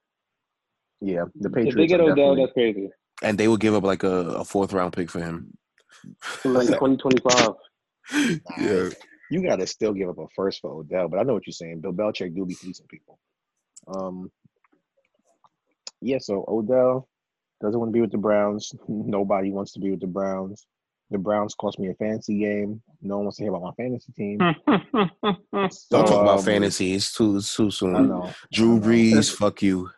Yeah, 1.01 1.25
the 1.35 1.51
Patriots. 1.51 1.71
If 1.75 1.77
they 1.77 1.87
get 1.87 2.01
are 2.01 2.05
Odell, 2.05 2.35
definitely- 2.37 2.41
that's 2.43 2.53
crazy. 2.53 2.91
And 3.23 3.39
they 3.39 3.49
will 3.49 3.57
give 3.57 3.75
up 3.75 3.85
like 3.85 4.03
a, 4.03 4.09
a 4.09 4.45
fourth 4.45 4.73
round 4.73 4.93
pick 4.93 5.11
for 5.11 5.21
him. 5.21 5.57
Like 6.45 6.66
2025. 6.79 7.55
yeah. 8.59 8.89
you 9.31 9.43
got 9.43 9.57
to 9.57 9.66
still 9.66 9.93
give 9.93 10.09
up 10.09 10.19
a 10.19 10.27
first 10.35 10.61
for 10.61 10.73
Odell, 10.81 11.09
but 11.09 11.19
I 11.19 11.23
know 11.23 11.33
what 11.35 11.47
you're 11.47 11.53
saying. 11.53 11.81
Bill 11.81 11.93
Belichick 11.93 12.35
do 12.35 12.45
be 12.45 12.55
fleecing 12.55 12.87
people. 12.89 13.19
Um, 13.89 14.31
yeah. 16.01 16.19
So 16.19 16.45
Odell 16.49 17.09
doesn't 17.62 17.79
want 17.79 17.91
to 17.91 17.93
be 17.93 18.01
with 18.01 18.12
the 18.12 18.19
Browns. 18.19 18.73
Nobody 18.89 19.51
wants 19.51 19.73
to 19.73 19.81
be 19.81 19.91
with 19.91 20.01
the 20.01 20.07
Browns. 20.07 20.66
The 21.11 21.19
Browns 21.19 21.55
cost 21.55 21.79
me 21.79 21.91
a 21.91 21.95
fantasy 21.95 22.39
game. 22.41 22.83
No 23.03 23.17
one 23.17 23.27
wants 23.27 23.37
to 23.37 23.45
hear 23.45 23.55
about 23.55 23.63
my 23.63 23.73
fantasy 23.73 24.13
team. 24.13 24.39
Don't 24.69 26.07
talk 26.07 26.23
about 26.23 26.39
um, 26.39 26.45
fantasy. 26.45 26.95
It's 26.95 27.13
too, 27.13 27.37
it's 27.37 27.55
too 27.55 27.67
I 27.67 27.71
soon. 27.71 28.09
know. 28.09 28.31
Drew 28.53 28.81
Brees, 28.81 29.33
fuck 29.35 29.63
you. 29.63 29.91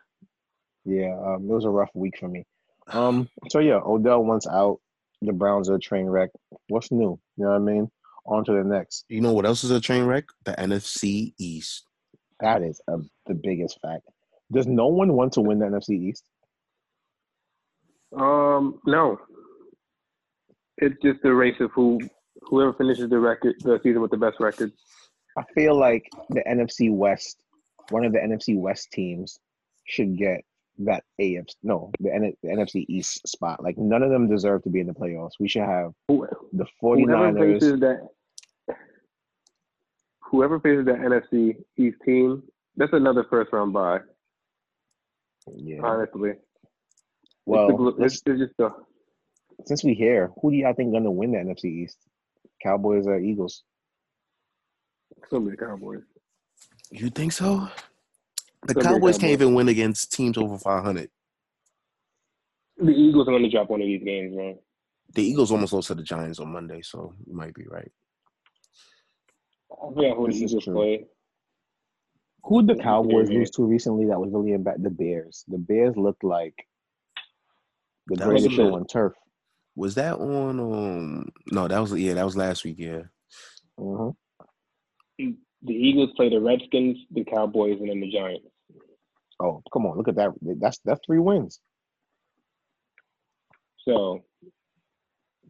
Yeah, 0.85 1.17
um, 1.25 1.43
it 1.49 1.53
was 1.53 1.65
a 1.65 1.69
rough 1.69 1.89
week 1.93 2.17
for 2.19 2.27
me. 2.27 2.45
Um, 2.87 3.29
so 3.49 3.59
yeah, 3.59 3.79
Odell 3.85 4.23
wants 4.23 4.47
out. 4.47 4.79
The 5.21 5.33
Browns 5.33 5.69
are 5.69 5.75
a 5.75 5.79
train 5.79 6.05
wreck. 6.05 6.29
What's 6.67 6.91
new? 6.91 7.19
You 7.37 7.45
know 7.45 7.49
what 7.49 7.55
I 7.55 7.59
mean? 7.59 7.89
On 8.25 8.43
to 8.45 8.51
the 8.51 8.63
next. 8.63 9.05
You 9.09 9.21
know 9.21 9.33
what 9.33 9.45
else 9.45 9.63
is 9.63 9.71
a 9.71 9.81
train 9.81 10.03
wreck? 10.03 10.25
The 10.45 10.53
NFC 10.53 11.33
East. 11.39 11.85
That 12.39 12.61
is 12.61 12.79
a, 12.87 12.97
the 13.25 13.33
biggest 13.33 13.79
fact. 13.81 14.03
Does 14.51 14.67
no 14.67 14.87
one 14.87 15.13
want 15.13 15.33
to 15.33 15.41
win 15.41 15.59
the 15.59 15.65
NFC 15.65 15.89
East? 15.89 16.23
Um, 18.15 18.79
no. 18.85 19.19
It's 20.79 20.95
just 21.01 21.19
a 21.25 21.33
race 21.33 21.59
of 21.59 21.71
who 21.71 21.99
whoever 22.43 22.73
finishes 22.73 23.09
the 23.09 23.19
record 23.19 23.55
the 23.61 23.79
season 23.83 24.01
with 24.01 24.11
the 24.11 24.17
best 24.17 24.39
record. 24.39 24.71
I 25.37 25.43
feel 25.53 25.75
like 25.77 26.07
the 26.29 26.41
NFC 26.47 26.91
West, 26.93 27.43
one 27.89 28.05
of 28.05 28.11
the 28.13 28.19
NFC 28.19 28.57
West 28.57 28.91
teams, 28.91 29.39
should 29.85 30.17
get 30.17 30.41
that 30.79 31.03
AFC. 31.19 31.55
No, 31.63 31.91
the, 31.99 32.13
N- 32.13 32.33
the 32.43 32.49
NFC 32.49 32.85
East 32.87 33.27
spot. 33.27 33.63
Like 33.63 33.77
none 33.77 34.03
of 34.03 34.09
them 34.09 34.29
deserve 34.29 34.63
to 34.63 34.69
be 34.69 34.79
in 34.79 34.87
the 34.87 34.93
playoffs. 34.93 35.31
We 35.39 35.47
should 35.47 35.63
have 35.63 35.93
the 36.09 36.65
Whoever 36.81 37.05
49ers. 37.33 37.53
faces 37.53 37.79
that 37.79 38.07
whoever 40.21 40.59
faces 40.59 40.85
that 40.85 40.97
NFC 40.97 41.55
East 41.77 41.97
team, 42.05 42.43
that's 42.75 42.93
another 42.93 43.25
first 43.29 43.51
round 43.53 43.73
bye. 43.73 43.99
Yeah. 45.55 45.81
Honestly, 45.83 46.33
Well, 47.45 47.69
it's, 47.69 47.77
the, 47.97 48.03
it's, 48.03 48.21
it's 48.25 48.39
just 48.39 48.57
the 48.57 48.71
since 49.65 49.83
we 49.83 49.93
here, 49.93 50.31
who 50.41 50.51
do 50.51 50.57
y'all 50.57 50.73
think 50.73 50.93
gonna 50.93 51.11
win 51.11 51.31
the 51.31 51.39
NFC 51.39 51.65
East? 51.65 51.97
Cowboys 52.61 53.07
or 53.07 53.19
Eagles? 53.19 53.63
it's 55.17 55.29
gonna 55.29 55.45
be 55.45 55.51
the 55.51 55.57
Cowboys. 55.57 56.01
You 56.91 57.09
think 57.09 57.31
so? 57.31 57.67
The 58.65 58.73
Could 58.73 58.83
be 58.83 58.85
Cowboys 58.89 59.17
can't 59.17 59.31
even 59.33 59.53
win 59.53 59.67
against 59.67 60.13
teams 60.13 60.37
over 60.37 60.57
500. 60.57 61.09
The 62.77 62.91
Eagles 62.91 63.27
are 63.27 63.31
gonna 63.31 63.49
drop 63.49 63.69
one 63.69 63.81
of 63.81 63.87
these 63.87 64.03
games, 64.03 64.35
man. 64.35 64.57
The 65.13 65.23
Eagles 65.23 65.51
almost 65.51 65.73
lost 65.73 65.87
to 65.87 65.95
the 65.95 66.03
Giants 66.03 66.39
on 66.39 66.51
Monday, 66.51 66.81
so 66.81 67.13
you 67.25 67.33
might 67.35 67.53
be 67.53 67.65
right. 67.67 67.91
I 69.71 69.93
forgot 69.93 70.17
who 70.17 70.27
the 70.27 70.33
This 70.33 70.41
is 70.41 70.51
Eagles 70.51 70.63
true. 70.65 70.73
play. 70.73 71.05
Who 72.43 72.65
did 72.65 72.77
the 72.77 72.83
Cowboys 72.83 73.29
yeah. 73.29 73.39
lose 73.39 73.51
to 73.51 73.63
recently 73.63 74.05
that 74.05 74.19
was 74.19 74.31
really 74.31 74.55
bad? 74.57 74.81
The 74.83 74.89
Bears. 74.89 75.43
The 75.47 75.57
Bears 75.57 75.95
looked 75.97 76.23
like 76.23 76.53
the 78.07 78.15
That 78.15 78.27
was 78.27 78.41
greatest 78.43 78.55
show 78.55 78.75
on 78.75 78.85
turf. 78.85 79.13
Was 79.77 79.95
that 79.95 80.15
on? 80.15 80.59
Um, 80.59 81.29
no, 81.51 81.67
that 81.69 81.79
was 81.79 81.93
yeah, 81.93 82.15
that 82.15 82.25
was 82.25 82.35
last 82.37 82.65
week. 82.65 82.77
Yeah, 82.79 83.03
hmm 83.79 84.09
The 85.19 85.73
Eagles 85.73 86.11
play 86.17 86.29
the 86.29 86.41
Redskins, 86.41 86.97
the 87.11 87.23
Cowboys, 87.25 87.77
and 87.79 87.89
then 87.89 88.01
the 88.01 88.11
Giants. 88.11 88.47
Oh, 89.39 89.61
come 89.71 89.85
on! 89.85 89.97
Look 89.97 90.07
at 90.09 90.15
that. 90.15 90.31
That's 90.41 90.79
that's 90.83 91.01
three 91.05 91.19
wins. 91.19 91.61
So 93.87 94.23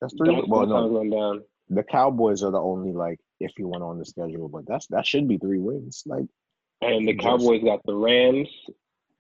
That's 0.02 0.14
three. 0.18 0.36
that's 0.36 0.48
well, 0.48 0.62
that's 0.62 0.74
how 0.74 0.84
it's 0.86 0.92
no, 0.92 0.94
going 0.94 1.10
down. 1.10 1.44
the 1.70 1.84
Cowboys 1.84 2.44
are 2.44 2.52
the 2.52 2.60
only 2.62 2.94
like 2.94 3.20
iffy 3.42 3.66
one 3.66 3.82
on 3.82 3.98
the 4.00 4.06
schedule, 4.06 4.50
but 4.50 4.68
that's 4.68 4.88
that 4.88 5.08
should 5.08 5.28
be 5.28 5.38
three 5.38 5.60
wins. 5.60 6.04
Like 6.06 6.26
And 6.82 7.08
the 7.08 7.16
Cowboys 7.16 7.64
got 7.64 7.82
the 7.86 7.96
Rams, 7.96 8.50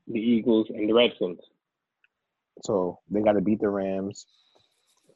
the 0.07 0.19
Eagles, 0.19 0.67
and 0.69 0.89
the 0.89 0.93
Redskins. 0.93 1.39
so, 2.63 2.99
they 3.09 3.21
got 3.21 3.33
to 3.33 3.41
beat 3.41 3.59
the 3.61 3.69
Rams, 3.69 4.25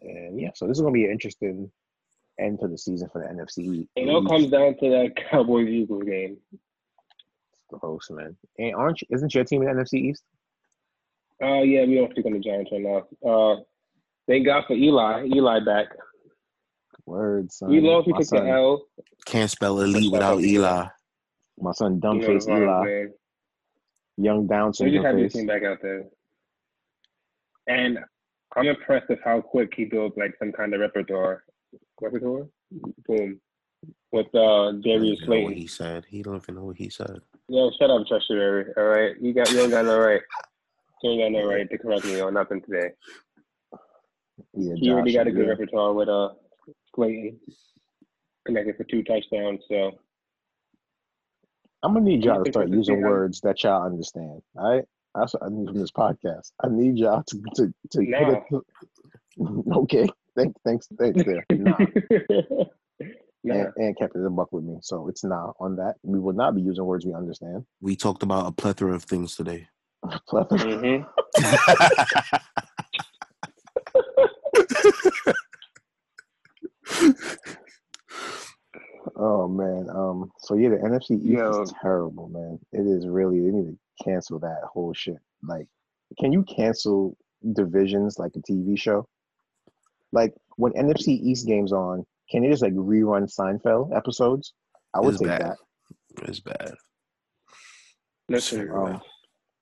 and 0.02 0.40
yeah. 0.40 0.50
So 0.56 0.68
this 0.68 0.78
is 0.78 0.82
gonna 0.82 0.94
be 0.94 1.06
an 1.06 1.12
interesting 1.12 1.72
end 2.40 2.60
to 2.60 2.68
the 2.68 2.78
season 2.78 3.10
for 3.12 3.22
the 3.22 3.28
NFC. 3.34 3.88
It 3.96 4.10
all 4.10 4.26
comes 4.26 4.50
down 4.50 4.76
to 4.80 4.90
that 4.90 5.14
Cowboys 5.30 5.68
Eagles 5.68 6.04
game. 6.04 6.38
Gross, 7.70 8.10
man. 8.10 8.36
And 8.60 8.76
aren't 8.76 9.02
you, 9.02 9.08
isn't 9.12 9.34
your 9.34 9.44
team 9.44 9.62
in 9.62 9.68
the 9.76 9.82
NFC 9.84 9.94
East? 10.10 10.24
Uh 11.42 11.62
yeah, 11.62 11.86
we 11.86 11.96
don't 11.96 12.12
speak 12.12 12.26
on 12.26 12.34
the 12.34 12.40
Giants 12.40 12.72
right 12.72 12.82
now. 12.82 13.06
Uh 13.28 13.62
thank 14.28 14.46
God 14.46 14.64
for 14.68 14.74
Eli. 14.74 15.26
Eli 15.34 15.60
back. 15.66 15.88
Words, 17.06 17.58
We 17.66 17.76
He 17.76 17.82
lost, 17.82 18.06
he 18.06 18.12
my 18.14 18.20
took 18.20 18.30
the 18.30 18.48
L. 18.48 18.86
can't 19.26 19.50
spell 19.50 19.80
elite 19.82 20.12
without 20.12 20.40
Eli. 20.42 20.86
my 21.60 21.72
son, 21.72 21.96
You 21.96 22.00
dumb 22.00 22.20
know 22.20 22.28
face 22.28 22.46
the 22.46 22.58
Eli, 22.58 22.84
man. 22.86 23.14
young 24.18 24.48
Down 24.48 24.74
So 24.74 24.86
we 24.86 24.92
just 24.92 25.06
have 25.06 25.18
your 25.18 25.30
team 25.30 25.48
back 25.48 25.64
out 25.64 25.80
there. 25.82 26.04
And 27.68 28.00
I'm 28.56 28.68
impressed 28.68 29.10
with 29.10 29.20
how 29.24 29.42
quick 29.42 29.74
he 29.76 29.86
built 29.86 30.18
like 30.18 30.36
some 30.40 30.52
kind 30.52 30.74
of 30.74 30.82
repertoire. 30.82 31.44
Repertoire? 32.02 32.48
Boom. 33.08 33.40
With 34.12 34.34
uh 34.36 34.74
Darius 34.74 35.20
don't 35.22 35.30
know 35.30 35.44
what 35.46 35.54
he 35.54 35.68
said. 35.68 36.06
He 36.08 36.22
don't 36.22 36.36
even 36.36 36.56
know 36.56 36.66
what 36.66 36.78
he 36.78 36.90
said. 36.90 37.22
Yo, 37.48 37.72
shut 37.80 37.90
up, 37.90 38.06
Treasury. 38.08 38.66
All 38.78 38.84
right, 38.84 39.16
you 39.20 39.34
got 39.34 39.50
you 39.52 39.58
don't 39.58 39.70
got 39.70 39.86
no 39.86 39.98
right. 40.00 40.22
You 41.02 41.12
ain't 41.12 41.34
got 41.34 41.40
no 41.40 41.48
right 41.48 41.70
to 41.70 41.78
correct 41.78 42.06
me 42.06 42.20
on 42.20 42.34
nothing 42.34 42.62
today. 42.62 42.92
Yeah, 44.54 44.74
He 44.76 44.92
already 44.92 45.14
got 45.14 45.28
a 45.28 45.32
good 45.32 45.46
yeah. 45.46 45.52
repertoire 45.52 45.94
with 45.94 46.10
uh 46.10 46.30
Slayton, 46.94 47.40
connected 48.46 48.78
for 48.78 48.84
two 48.84 49.04
touchdowns. 49.04 49.62
So 49.68 49.98
I'm 51.84 51.94
gonna 51.94 52.06
need 52.06 52.24
y'all 52.24 52.44
to 52.44 52.52
start 52.52 52.70
using 52.70 53.02
words 53.02 53.42
that 53.42 53.64
y'all 53.64 53.86
understand. 53.86 54.42
All 54.58 54.76
right, 54.76 54.86
that's 55.16 55.34
what 55.34 55.44
I 55.44 55.50
need 55.50 55.68
from 55.68 55.80
this 55.80 55.92
podcast. 55.92 56.52
I 56.64 56.68
need 56.70 56.98
y'all 56.98 57.24
to 57.24 57.42
to 57.56 57.74
to 57.92 58.04
hit 58.04 58.14
a, 58.14 59.74
okay. 59.80 60.08
Thanks, 60.36 60.60
thanks, 60.66 60.88
thanks. 60.98 61.22
There, 61.26 61.46
nah. 61.52 61.78
nah. 63.44 63.56
and, 63.56 63.74
and 63.76 63.98
kept 63.98 64.16
it 64.16 64.26
a 64.26 64.30
buck 64.30 64.52
with 64.52 64.64
me. 64.64 64.78
So 64.82 65.08
it's 65.10 65.24
nah 65.24 65.52
on 65.60 65.76
that. 65.78 65.96
We 66.04 66.20
will 66.20 66.34
not 66.34 66.56
be 66.56 66.62
using 66.62 66.86
words 66.86 67.06
we 67.06 67.14
understand. 67.14 67.66
We 67.82 67.96
talked 67.96 68.24
about 68.24 68.48
a 68.48 68.52
plethora 68.52 68.96
of 68.96 69.04
things 69.04 69.36
today. 69.36 69.68
Plethora. 70.28 70.60
hmm 70.60 71.04
oh 79.16 79.48
man, 79.48 79.90
Um, 79.90 80.32
so 80.40 80.56
yeah, 80.56 80.70
the 80.70 80.78
NFC 80.78 81.12
East 81.12 81.26
Yo. 81.26 81.62
is 81.62 81.74
terrible, 81.82 82.30
man. 82.30 82.60
It 82.72 82.86
is 82.88 83.08
really. 83.08 83.40
They 83.40 83.52
need 83.52 83.66
to 83.72 83.78
cancel 84.04 84.40
that 84.40 84.62
whole 84.72 84.94
shit. 84.94 85.18
Like, 85.44 85.68
can 86.20 86.32
you 86.32 86.44
cancel 86.44 87.18
divisions 87.54 88.20
like 88.20 88.32
a 88.36 88.40
TV 88.40 88.78
show? 88.78 89.08
Like 90.12 90.34
when 90.58 90.74
NFC 90.74 91.10
East 91.10 91.48
games 91.48 91.72
on, 91.72 92.06
can 92.30 92.44
they 92.44 92.50
just 92.50 92.62
like 92.62 92.74
rerun 92.74 93.34
Seinfeld 93.34 93.96
episodes? 93.96 94.54
I 94.94 95.00
would 95.00 95.14
It's 95.14 95.20
take 95.20 95.30
bad. 95.30 95.42
that. 95.42 95.58
It's 96.28 96.40
bad. 96.40 96.74
Listen, 98.30 98.68
Sure. 98.68 98.88
Um, 98.94 99.02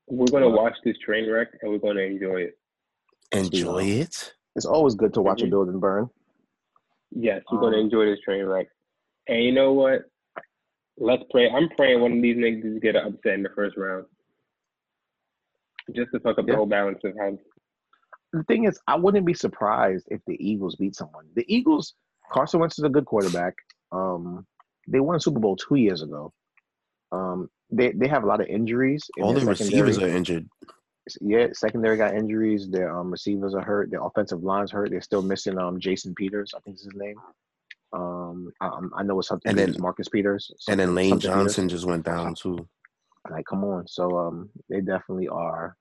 we're 0.07 0.27
gonna 0.27 0.49
watch 0.49 0.75
this 0.83 0.97
train 0.99 1.29
wreck 1.31 1.49
and 1.61 1.71
we're 1.71 1.77
gonna 1.77 2.01
enjoy 2.01 2.41
it. 2.41 2.57
Enjoy 3.31 3.83
it. 3.83 4.33
It's 4.55 4.65
always 4.65 4.95
good 4.95 5.13
to 5.13 5.21
watch 5.21 5.41
a 5.41 5.45
Mhm. 5.45 5.49
building 5.51 5.79
burn. 5.79 6.09
Yes, 7.11 7.43
we're 7.51 7.59
gonna 7.59 7.77
Um, 7.77 7.85
enjoy 7.85 8.05
this 8.05 8.19
train 8.21 8.45
wreck. 8.45 8.67
And 9.27 9.43
you 9.43 9.51
know 9.51 9.73
what? 9.73 10.05
Let's 10.97 11.23
pray. 11.31 11.49
I'm 11.49 11.69
praying 11.69 12.01
one 12.01 12.13
of 12.13 12.21
these 12.21 12.35
niggas 12.37 12.81
get 12.81 12.95
upset 12.95 13.35
in 13.35 13.43
the 13.43 13.49
first 13.49 13.77
round. 13.77 14.05
Just 15.95 16.11
to 16.13 16.19
fuck 16.19 16.37
up 16.39 16.45
Yeah. 16.47 16.53
the 16.53 16.57
whole 16.57 16.65
balance 16.65 16.99
of 17.03 17.13
how 17.19 17.37
The 18.33 18.43
thing 18.43 18.65
is, 18.65 18.79
I 18.87 18.95
wouldn't 18.95 19.25
be 19.25 19.33
surprised 19.33 20.07
if 20.11 20.21
the 20.27 20.37
Eagles 20.39 20.75
beat 20.75 20.95
someone. 20.95 21.25
The 21.35 21.45
Eagles, 21.53 21.95
Carson 22.31 22.59
Wentz 22.59 22.77
is 22.77 22.85
a 22.85 22.89
good 22.89 23.05
quarterback. 23.05 23.55
Um, 23.91 24.45
they 24.87 24.99
won 24.99 25.15
a 25.15 25.19
Super 25.19 25.39
Bowl 25.39 25.55
two 25.55 25.75
years 25.75 26.01
ago. 26.03 26.31
Um, 27.11 27.49
they 27.71 27.91
they 27.91 28.07
have 28.07 28.23
a 28.23 28.27
lot 28.27 28.39
of 28.41 28.47
injuries. 28.47 29.09
in 29.17 29.23
All 29.23 29.33
their 29.33 29.41
the 29.43 29.49
receivers 29.49 29.97
are 29.97 30.07
injured. 30.07 30.47
yeah, 31.21 31.47
secondary 31.53 31.97
got 31.97 32.13
injuries. 32.15 32.69
Their 32.69 32.95
um, 32.95 33.09
receivers 33.09 33.55
are 33.55 33.63
hurt. 33.63 33.89
Their 33.89 34.03
offensive 34.03 34.43
line's 34.43 34.71
hurt. 34.71 34.91
They're 34.91 35.01
still 35.01 35.23
missing 35.23 35.57
um 35.57 35.79
Jason 35.79 36.13
Peters. 36.13 36.53
I 36.55 36.59
think 36.59 36.75
is 36.77 36.83
his 36.83 36.93
name. 36.95 37.15
Um, 37.93 38.51
I, 38.61 38.79
I 38.97 39.03
know 39.03 39.17
it's 39.19 39.27
something. 39.27 39.49
And 39.49 39.57
then- 39.57 39.75
Marcus 39.79 40.07
Peters. 40.07 40.51
And 40.67 40.79
then 40.79 40.93
Lane 40.93 41.09
something 41.09 41.29
Peters. 41.31 41.35
Johnson 41.55 41.69
just 41.69 41.85
went 41.85 42.05
down 42.05 42.35
too. 42.35 42.67
Like, 43.29 43.45
come 43.45 43.63
on. 43.63 43.87
So 43.87 44.17
um, 44.17 44.49
they 44.69 44.81
definitely 44.81 45.27
are 45.27 45.75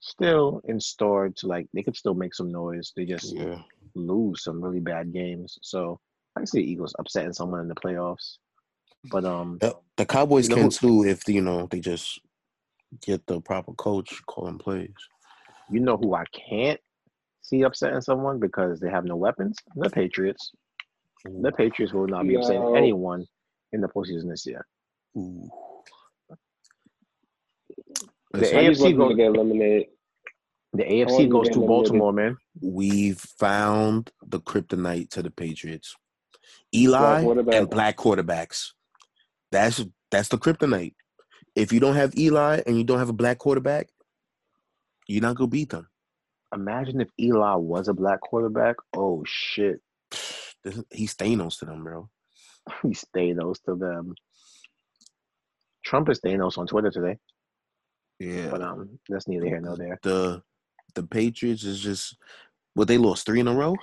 still 0.00 0.60
in 0.64 0.80
store 0.80 1.30
to 1.36 1.46
like. 1.46 1.66
They 1.72 1.82
could 1.82 1.96
still 1.96 2.14
make 2.14 2.34
some 2.34 2.50
noise. 2.50 2.92
They 2.96 3.04
just 3.04 3.34
Yeah. 3.34 3.62
lose 3.94 4.42
some 4.44 4.60
really 4.62 4.80
bad 4.80 5.12
games. 5.12 5.58
So 5.62 6.00
I 6.36 6.40
can 6.40 6.46
see 6.46 6.60
the 6.60 6.70
Eagles 6.70 6.94
upsetting 6.98 7.32
someone 7.32 7.60
in 7.60 7.68
the 7.68 7.74
playoffs. 7.74 8.38
But 9.10 9.24
um, 9.24 9.58
The, 9.60 9.76
the 9.96 10.06
Cowboys 10.06 10.48
You 10.48 10.50
know 10.50 10.54
can 10.56 10.64
who- 10.64 10.70
too 11.04 11.04
if 11.08 11.28
you 11.28 11.40
know 11.42 11.66
they 11.70 11.80
just 11.80 12.20
get 13.02 13.26
the 13.26 13.40
proper 13.40 13.72
coach 13.74 14.22
calling 14.26 14.58
plays. 14.58 14.94
you 15.70 15.80
know 15.80 15.96
who 15.96 16.14
I 16.14 16.24
can't 16.32 16.80
see 17.42 17.62
upsetting 17.62 18.00
someone 18.00 18.38
because 18.40 18.80
they 18.80 18.90
have 18.90 19.04
no 19.04 19.16
weapons? 19.16 19.56
The 19.76 19.90
Patriots. 19.90 20.52
The 21.24 21.52
Patriots 21.52 21.92
will 21.94 22.06
not 22.06 22.26
be 22.26 22.34
upsetting 22.34 22.62
No. 22.62 22.74
anyone 22.74 23.26
in 23.72 23.80
the 23.80 23.88
postseason 23.88 24.28
this 24.28 24.46
year. 24.46 24.66
Ooh. 25.16 25.48
The 28.40 28.46
AFC 28.46 28.96
goes. 28.96 29.10
to 29.10 29.16
get 29.16 29.26
eliminated. 29.26 29.86
The 30.72 30.84
AFC 30.84 31.28
goes 31.28 31.48
to 31.50 31.60
Baltimore, 31.60 32.12
man. 32.12 32.36
we've 32.60 33.20
found 33.38 34.10
the 34.26 34.40
kryptonite 34.40 35.10
to 35.10 35.22
the 35.22 35.30
Patriots. 35.30 35.94
Eli 36.74 37.22
and 37.52 37.70
black 37.70 37.96
quarterbacks. 37.96 38.70
That's 39.52 39.84
that's 40.10 40.28
the 40.28 40.38
kryptonite. 40.38 40.94
If 41.54 41.72
you 41.72 41.78
don't 41.78 41.94
have 41.94 42.16
Eli 42.18 42.60
and 42.66 42.76
you 42.76 42.82
don't 42.82 42.98
have 42.98 43.08
a 43.08 43.14
black 43.14 43.38
quarterback, 43.38 43.88
you're 45.06 45.22
not 45.22 45.36
gonna 45.36 45.48
beat 45.48 45.70
them. 45.70 45.88
Imagine 46.52 47.00
if 47.00 47.08
Eli 47.20 47.54
was 47.54 47.86
a 47.86 47.94
black 47.94 48.20
quarterback. 48.20 48.76
Oh 48.96 49.22
shit, 49.24 49.80
He's 50.90 51.14
Thanos 51.14 51.58
to 51.58 51.66
them, 51.66 51.84
bro. 51.84 52.08
he's 52.82 53.04
Thanos 53.14 53.62
to 53.64 53.76
them. 53.76 54.14
Trump 55.84 56.08
is 56.08 56.20
Thanos 56.20 56.56
on 56.56 56.66
Twitter 56.66 56.90
today, 56.90 57.18
Yeah. 58.24 58.48
but 58.50 58.62
um, 58.62 58.98
that's 59.08 59.28
neither 59.28 59.46
here 59.46 59.60
nor 59.60 59.76
there. 59.76 59.98
the 60.02 60.42
the 60.94 61.02
Patriots 61.02 61.64
is 61.64 61.80
just 61.80 62.16
well, 62.76 62.86
they 62.86 62.98
lost 62.98 63.26
three 63.26 63.40
in 63.40 63.48
a 63.48 63.54
row. 63.54 63.76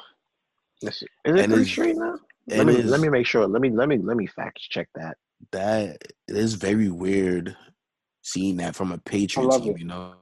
Is 0.81 1.03
it 1.03 1.09
And 1.25 1.53
three 1.53 1.65
straight 1.65 1.95
now? 1.95 2.17
Let 2.47 2.65
me 2.65 2.81
let 2.81 2.99
me 2.99 3.09
make 3.09 3.25
sure. 3.25 3.47
Let 3.47 3.61
me 3.61 3.69
let 3.69 3.87
me 3.87 3.97
let 3.97 4.17
me 4.17 4.27
fact 4.27 4.59
check 4.59 4.89
that. 4.95 5.17
That 5.51 5.97
it 6.27 6.35
is 6.35 6.55
very 6.55 6.89
weird 6.89 7.55
seeing 8.21 8.57
that 8.57 8.75
from 8.75 8.91
a 8.91 8.97
Patriot 8.97 9.47
love 9.47 9.63
team. 9.63 9.75
it. 9.75 9.79
You 9.79 9.85
know, 9.85 10.15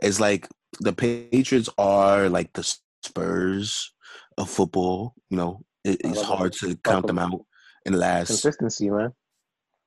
it's 0.00 0.20
like 0.20 0.48
the 0.80 0.92
Patriots 0.92 1.68
are 1.78 2.28
like 2.28 2.52
the 2.52 2.76
Spurs 3.02 3.92
of 4.36 4.48
football. 4.50 5.14
You 5.30 5.38
know, 5.38 5.60
it, 5.84 6.00
it's 6.04 6.18
love 6.18 6.24
it. 6.24 6.36
hard 6.36 6.52
to 6.54 6.76
count 6.76 7.06
them 7.06 7.18
out 7.18 7.44
in 7.86 7.92
the 7.92 7.98
last 7.98 8.28
Consistency, 8.28 8.90
man. 8.90 9.12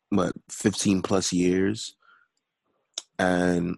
what 0.09 0.33
15 0.49 1.01
plus 1.01 1.31
years 1.31 1.95
and 3.21 3.77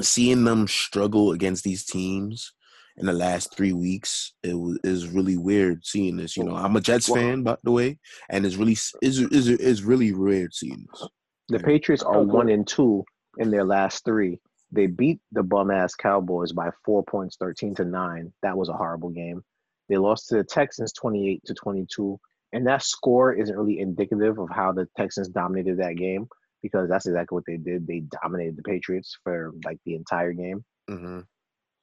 seeing 0.00 0.44
them 0.44 0.66
struggle 0.66 1.32
against 1.32 1.64
these 1.64 1.84
teams 1.84 2.52
in 2.96 3.06
the 3.06 3.12
last 3.12 3.54
three 3.56 3.72
weeks 3.72 4.32
it 4.42 4.54
was 4.54 4.78
is 4.84 5.08
really 5.08 5.36
weird 5.36 5.84
seeing 5.84 6.16
this 6.16 6.36
you 6.36 6.44
know 6.44 6.54
i'm 6.54 6.76
a 6.76 6.80
jets 6.80 7.08
Well- 7.08 7.20
fan 7.20 7.42
by 7.42 7.56
the 7.64 7.70
way 7.72 7.98
and 8.30 8.44
it's 8.46 8.56
really 8.56 8.76
is 9.02 9.18
is 9.20 9.48
is 9.48 9.82
really 9.82 10.12
weird 10.12 10.54
seeing 10.54 10.86
this 10.90 11.08
The 11.48 11.58
Yeah. 11.58 11.64
Patriots 11.64 12.02
are 12.02 12.16
Oh, 12.16 12.24
cool. 12.24 12.34
one 12.36 12.48
and 12.48 12.66
two 12.66 13.04
in 13.38 13.50
their 13.50 13.64
last 13.64 14.04
three. 14.04 14.40
They 14.72 14.86
beat 14.86 15.20
the 15.32 15.42
bum 15.42 15.70
ass 15.70 15.94
Cowboys 15.94 16.52
by 16.52 16.70
four 16.84 17.02
points, 17.04 17.36
thirteen 17.36 17.74
to 17.76 17.84
nine. 17.84 18.32
That 18.42 18.56
was 18.56 18.68
a 18.70 18.72
horrible 18.72 19.10
game. 19.10 19.42
They 19.88 19.98
lost 19.98 20.28
to 20.28 20.36
the 20.36 20.44
Texans 20.44 20.92
twenty 20.92 21.28
eight 21.28 21.42
to 21.46 21.54
twenty 21.54 21.84
two, 21.94 22.18
and 22.54 22.66
that 22.66 22.82
score 22.82 23.34
isn't 23.34 23.56
really 23.56 23.78
indicative 23.80 24.38
of 24.38 24.48
how 24.50 24.72
the 24.72 24.86
Texans 24.96 25.28
dominated 25.28 25.76
that 25.78 25.96
game 25.96 26.26
because 26.64 26.88
that's 26.88 27.04
exactly 27.06 27.36
what 27.36 27.44
they 27.46 27.58
did. 27.58 27.86
They 27.86 28.00
dominated 28.22 28.56
the 28.56 28.62
Patriots 28.62 29.18
for 29.22 29.52
like 29.66 29.78
the 29.84 29.94
entire 29.94 30.32
game. 30.32 30.64
hmm 30.88 31.20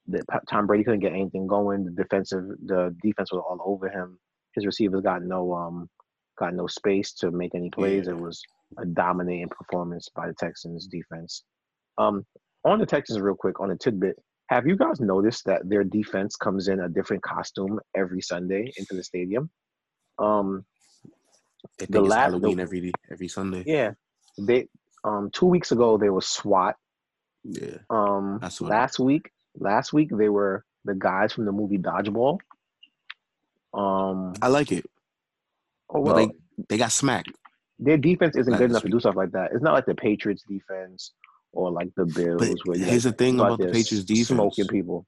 The, 0.08 0.20
Tom 0.50 0.66
Brady 0.66 0.82
couldn't 0.84 0.98
get 1.06 1.12
anything 1.12 1.46
going. 1.46 1.84
The 1.84 1.92
defensive, 2.02 2.44
the 2.66 2.94
defense 3.00 3.30
was 3.32 3.42
all 3.48 3.60
over 3.64 3.88
him. 3.88 4.18
His 4.56 4.66
receivers 4.66 5.00
got 5.02 5.22
no 5.22 5.54
um, 5.54 5.88
got 6.36 6.52
no 6.54 6.66
space 6.66 7.12
to 7.20 7.30
make 7.30 7.54
any 7.54 7.70
plays. 7.70 8.06
Yeah. 8.06 8.14
It 8.14 8.18
was 8.20 8.42
a 8.78 8.84
dominating 8.84 9.48
performance 9.48 10.08
by 10.14 10.26
the 10.26 10.34
Texans 10.34 10.88
defense. 10.88 11.44
Um, 11.96 12.26
on 12.64 12.80
the 12.80 12.86
Texans, 12.86 13.20
real 13.20 13.36
quick, 13.36 13.60
on 13.60 13.70
a 13.70 13.76
tidbit, 13.76 14.16
have 14.48 14.66
you 14.66 14.76
guys 14.76 14.98
noticed 15.00 15.44
that 15.46 15.62
their 15.68 15.84
defense 15.84 16.34
comes 16.34 16.66
in 16.66 16.80
a 16.80 16.88
different 16.88 17.22
costume 17.22 17.78
every 17.94 18.20
Sunday 18.20 18.72
into 18.76 18.94
the 18.96 19.04
stadium? 19.04 19.48
Um, 20.18 20.64
The 21.78 21.86
think 21.86 21.90
it's 22.06 22.10
la- 22.10 22.16
halloween 22.24 22.56
the- 22.56 22.62
every 22.64 22.92
every 23.10 23.28
sunday 23.28 23.62
yeah, 23.66 23.92
they 24.38 24.68
um 25.04 25.30
two 25.32 25.46
weeks 25.46 25.72
ago 25.72 25.98
they 25.98 26.10
were 26.10 26.20
SWAT. 26.20 26.76
yeah 27.44 27.78
Um, 27.90 28.38
I 28.42 28.48
saw 28.48 28.66
that. 28.66 28.70
last 28.70 28.98
week, 28.98 29.30
last 29.58 29.92
week 29.92 30.10
they 30.12 30.28
were 30.28 30.64
the 30.84 30.94
guys 30.94 31.32
from 31.32 31.44
the 31.44 31.52
movie 31.52 31.78
Dodgeball. 31.78 32.38
Um, 33.74 34.34
i 34.42 34.48
like 34.48 34.70
it 34.70 34.84
oh, 35.88 36.02
but 36.02 36.02
well, 36.02 36.16
they 36.16 36.30
they 36.68 36.76
got 36.76 36.92
smacked 36.92 37.30
their 37.78 37.96
defense 37.96 38.36
isn't 38.36 38.52
Not 38.52 38.58
good 38.58 38.70
enough 38.70 38.82
to 38.82 38.88
do 38.88 39.00
stuff 39.00 39.16
like 39.16 39.32
that. 39.32 39.50
It's 39.52 39.62
not 39.62 39.74
like 39.74 39.86
the 39.86 39.94
Patriots 39.94 40.44
defense 40.48 41.12
or 41.52 41.70
like 41.70 41.88
the 41.96 42.06
Bills. 42.06 42.38
but 42.38 42.66
where 42.66 42.78
here's 42.78 43.02
the 43.02 43.12
thing 43.12 43.40
about 43.40 43.58
the 43.58 43.66
patriots 43.66 44.04
defense 44.04 44.28
smoking 44.28 44.68
people. 44.68 45.06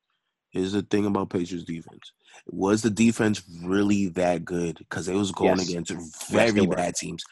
Here's 0.54 0.72
the 0.72 0.82
thing 0.82 1.04
about 1.04 1.30
Patriots 1.30 1.64
defense. 1.64 2.12
Was 2.46 2.80
the 2.80 2.90
defense 2.90 3.42
really 3.64 4.06
that 4.10 4.44
good? 4.44 4.78
Because 4.78 5.08
it 5.08 5.14
was 5.14 5.32
going 5.32 5.58
Yes. 5.58 5.68
against 5.68 6.30
very 6.30 6.60
were. 6.60 6.76
bad 6.76 6.94
teams. 6.94 7.24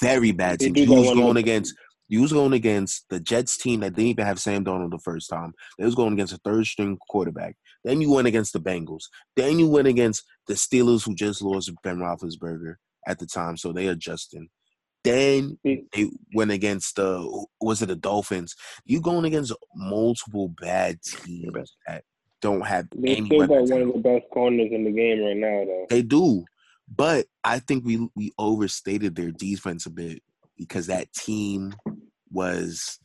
Very 0.00 0.32
bad 0.32 0.60
teams. 0.60 0.78
You 0.80 0.90
was 0.90 1.14
going 1.14 1.36
against 1.36 1.74
you 2.08 2.20
was 2.20 2.32
going 2.32 2.52
against 2.52 3.06
the 3.08 3.18
Jets 3.18 3.56
team 3.56 3.80
that 3.80 3.94
didn't 3.94 4.08
even 4.10 4.26
have 4.26 4.38
Sam 4.38 4.64
Darnold 4.64 4.90
the 4.90 4.98
first 4.98 5.28
time. 5.28 5.52
They 5.78 5.84
was 5.86 5.94
going 5.94 6.12
against 6.12 6.34
a 6.34 6.38
third 6.44 6.66
string 6.66 6.98
quarterback. 7.08 7.56
Then 7.82 8.00
you 8.02 8.10
went 8.10 8.28
against 8.28 8.52
the 8.52 8.60
Bengals. 8.60 9.04
Then 9.36 9.58
you 9.58 9.68
went 9.68 9.88
against 9.88 10.22
the 10.46 10.54
Steelers 10.54 11.04
who 11.04 11.14
just 11.14 11.40
lost 11.42 11.70
Ben 11.82 11.98
Roethlisberger 11.98 12.74
at 13.06 13.18
the 13.18 13.26
time, 13.26 13.56
so 13.56 13.72
they 13.72 13.88
adjusting. 13.88 14.48
Then 15.02 15.58
they 15.64 16.10
went 16.34 16.50
against 16.50 16.96
the 16.96 17.46
was 17.60 17.82
it 17.82 17.86
the 17.86 17.96
Dolphins? 17.96 18.54
You 18.84 19.00
going 19.00 19.24
against 19.24 19.52
multiple 19.74 20.48
bad 20.60 20.98
teams 21.02 21.74
that 21.86 22.04
don't 22.44 22.60
have 22.66 22.86
They 22.94 23.16
any 23.16 23.24
still 23.26 23.46
got 23.46 23.62
one 23.68 23.80
of 23.80 23.92
the 23.94 23.98
best 24.00 24.26
corners 24.30 24.68
in 24.70 24.84
the 24.84 24.90
game 24.90 25.24
right 25.24 25.34
now, 25.36 25.64
though. 25.64 25.86
They 25.88 26.02
do, 26.02 26.44
but 26.94 27.24
I 27.42 27.58
think 27.58 27.86
we 27.86 28.06
we 28.14 28.32
overstated 28.38 29.16
their 29.16 29.30
defense 29.30 29.86
a 29.86 29.90
bit 29.90 30.22
because 30.58 30.88
that 30.88 31.10
team 31.14 31.74
was 32.30 32.98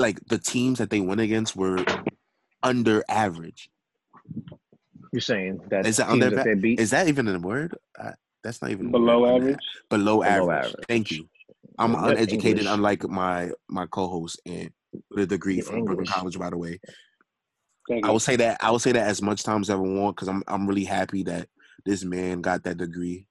like 0.00 0.18
the 0.26 0.38
teams 0.38 0.78
that 0.78 0.90
they 0.90 0.98
went 1.00 1.20
against 1.20 1.54
were 1.54 1.84
under 2.64 3.04
average. 3.08 3.70
You're 5.12 5.20
saying 5.20 5.60
that 5.70 5.86
Is 5.86 5.98
that 5.98 6.08
teams 6.10 6.24
under- 6.24 6.36
that 6.36 6.44
they 6.44 6.54
beat 6.54 6.80
Is 6.80 6.90
that 6.90 7.06
even 7.06 7.28
a 7.28 7.38
word? 7.38 7.76
I, 7.96 8.14
that's 8.42 8.60
not 8.60 8.72
even 8.72 8.86
a 8.86 8.90
Below 8.90 9.20
word. 9.22 9.42
average. 9.42 9.58
Below, 9.90 10.04
Below 10.18 10.22
average. 10.24 10.66
average. 10.66 10.84
Thank 10.88 11.10
you. 11.12 11.28
I'm 11.78 11.92
Good 11.94 12.04
uneducated, 12.18 12.58
English. 12.66 12.66
unlike 12.74 13.08
my 13.08 13.52
my 13.68 13.86
co-host 13.86 14.40
and 14.44 14.70
with 15.12 15.22
a 15.22 15.26
degree 15.28 15.56
Good 15.56 15.66
from 15.66 15.84
Brooklyn 15.84 16.06
College, 16.08 16.36
by 16.36 16.50
the 16.50 16.58
way. 16.58 16.80
Thank 17.90 18.04
I 18.04 18.08
you. 18.08 18.12
will 18.12 18.20
say 18.20 18.36
that 18.36 18.62
I 18.62 18.70
will 18.70 18.78
say 18.78 18.92
that 18.92 19.08
as 19.08 19.20
much 19.20 19.42
time 19.42 19.62
as 19.62 19.68
I 19.68 19.72
ever 19.74 19.82
want 19.82 20.14
because 20.14 20.28
I'm 20.28 20.44
I'm 20.46 20.66
really 20.68 20.84
happy 20.84 21.24
that 21.24 21.48
this 21.84 22.04
man 22.04 22.40
got 22.40 22.62
that 22.62 22.76
degree. 22.76 23.26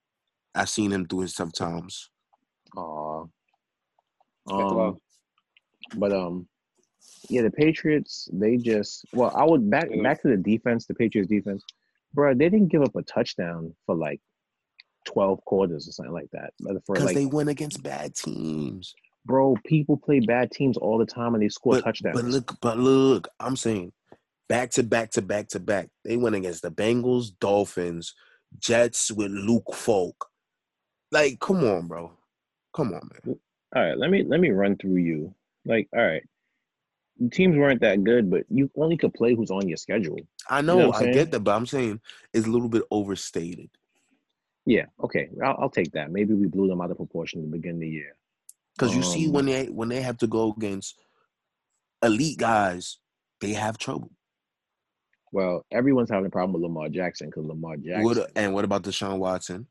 I've 0.53 0.68
seen 0.68 0.91
him 0.91 1.06
through 1.06 1.22
his 1.22 1.34
tough 1.34 1.53
times. 1.53 2.10
Aw. 2.76 3.23
Um, 4.52 4.98
but 5.95 6.11
um, 6.11 6.48
yeah, 7.30 7.44
the 7.44 7.52
Patriots. 7.52 8.27
They 8.34 8.57
just 8.57 9.06
well, 9.14 9.31
I 9.34 9.45
would 9.45 9.69
back 9.69 9.88
back 10.03 10.22
to 10.23 10.27
the 10.27 10.36
defense. 10.38 10.86
The 10.86 10.94
Patriots 10.94 11.30
defense, 11.30 11.64
bro. 12.14 12.34
They 12.34 12.49
didn't 12.49 12.68
give 12.68 12.81
up 12.81 12.98
a 12.98 13.03
touchdown 13.03 13.73
for 13.86 13.95
like 13.95 14.19
twelve 15.06 15.40
quarters 15.45 15.88
or 15.88 15.94
something 15.94 16.14
like 16.14 16.31
that. 16.34 16.52
Because 16.60 17.06
like, 17.06 17.15
they 17.15 17.27
went 17.27 17.48
against 17.48 17.81
bad 17.81 18.14
teams. 18.14 18.94
bro, 19.26 19.56
people 19.65 19.95
play 19.95 20.19
bad 20.19 20.52
teams 20.52 20.76
all 20.76 20.98
the 20.98 21.06
time 21.06 21.34
and 21.34 21.41
they 21.44 21.49
score 21.49 21.76
But, 21.76 21.86
touchdowns. 21.86 22.22
but 22.22 22.26
look, 22.26 22.57
but 22.61 22.77
look, 22.77 23.30
I'm 23.40 23.56
saying 23.56 23.94
back 24.49 24.71
to 24.71 24.84
back 24.84 25.11
to 25.11 25.21
back 25.21 25.47
to 25.49 25.59
back. 25.59 25.89
They 26.03 26.17
went 26.17 26.35
against 26.35 26.63
the 26.63 26.71
Bengals, 26.71 27.30
Dolphins, 27.39 28.13
Jets 28.57 29.11
with 29.11 29.31
Luke 29.31 29.73
Falk. 29.73 30.27
Like, 31.11 31.39
come 31.39 31.63
on, 31.63 31.88
bro. 31.88 32.11
Come 32.76 32.93
on, 32.93 33.09
man. 33.26 33.39
all 33.76 33.84
right, 33.84 33.97
let 33.97 34.09
me 34.09 34.23
let 34.23 34.39
me 34.39 34.49
run 34.49 34.76
through 34.76 34.97
you. 34.97 35.34
Like, 35.65 35.88
all 35.95 36.05
right, 36.05 36.23
teams 37.31 37.57
weren't 37.57 37.81
that 37.81 38.03
good, 38.03 38.30
but 38.30 38.43
you 38.49 38.69
only 38.76 38.97
could 38.97 39.13
play 39.13 39.35
who's 39.35 39.51
on 39.51 39.67
your 39.67 39.77
schedule. 39.77 40.19
I 40.49 40.61
know 40.61 40.77
know, 40.80 40.93
I'm 40.93 41.01
saying? 41.01 41.13
get 41.13 41.31
that, 41.31 41.39
but 41.41 41.55
I'm 41.55 41.65
saying 41.65 42.01
it's 42.34 42.47
a 42.47 42.49
little 42.49 42.69
bit 42.69 42.84
overstated. 42.91 43.69
Yeah, 44.65 44.85
okay, 45.03 45.30
I'll, 45.43 45.57
I'll 45.61 45.69
take 45.69 45.91
that. 45.93 46.11
Maybe 46.11 46.34
we 46.34 46.47
blew 46.47 46.67
them 46.67 46.81
out 46.81 46.91
of 46.91 46.97
proportion 46.97 47.39
at 47.39 47.49
the 47.49 47.57
beginning 47.57 47.77
of 47.77 47.81
the 47.81 47.89
year. 47.89 48.15
Because 48.77 48.95
you 48.95 49.01
see, 49.01 49.26
Um, 49.27 49.34
when 49.34 49.45
they 49.47 49.65
when 49.65 49.89
they 49.89 50.01
have 50.01 50.17
to 50.19 50.27
go 50.27 50.53
against 50.55 50.95
elite 52.03 52.38
guys, 52.38 52.99
they 53.41 53.53
have 53.53 53.77
trouble. 53.77 54.11
Well, 55.31 55.65
everyone's 55.72 56.10
having 56.10 56.26
a 56.26 56.30
problem 56.30 56.53
with 56.53 56.64
Lamar 56.64 56.89
Jackson 56.89 57.27
because 57.30 57.45
Lamar 57.45 57.77
Jackson. 57.77 58.03
What, 58.03 58.31
and 58.35 58.53
what 58.53 58.65
about 58.65 58.84
Deshaun 58.84 59.19
Watson 59.19 59.68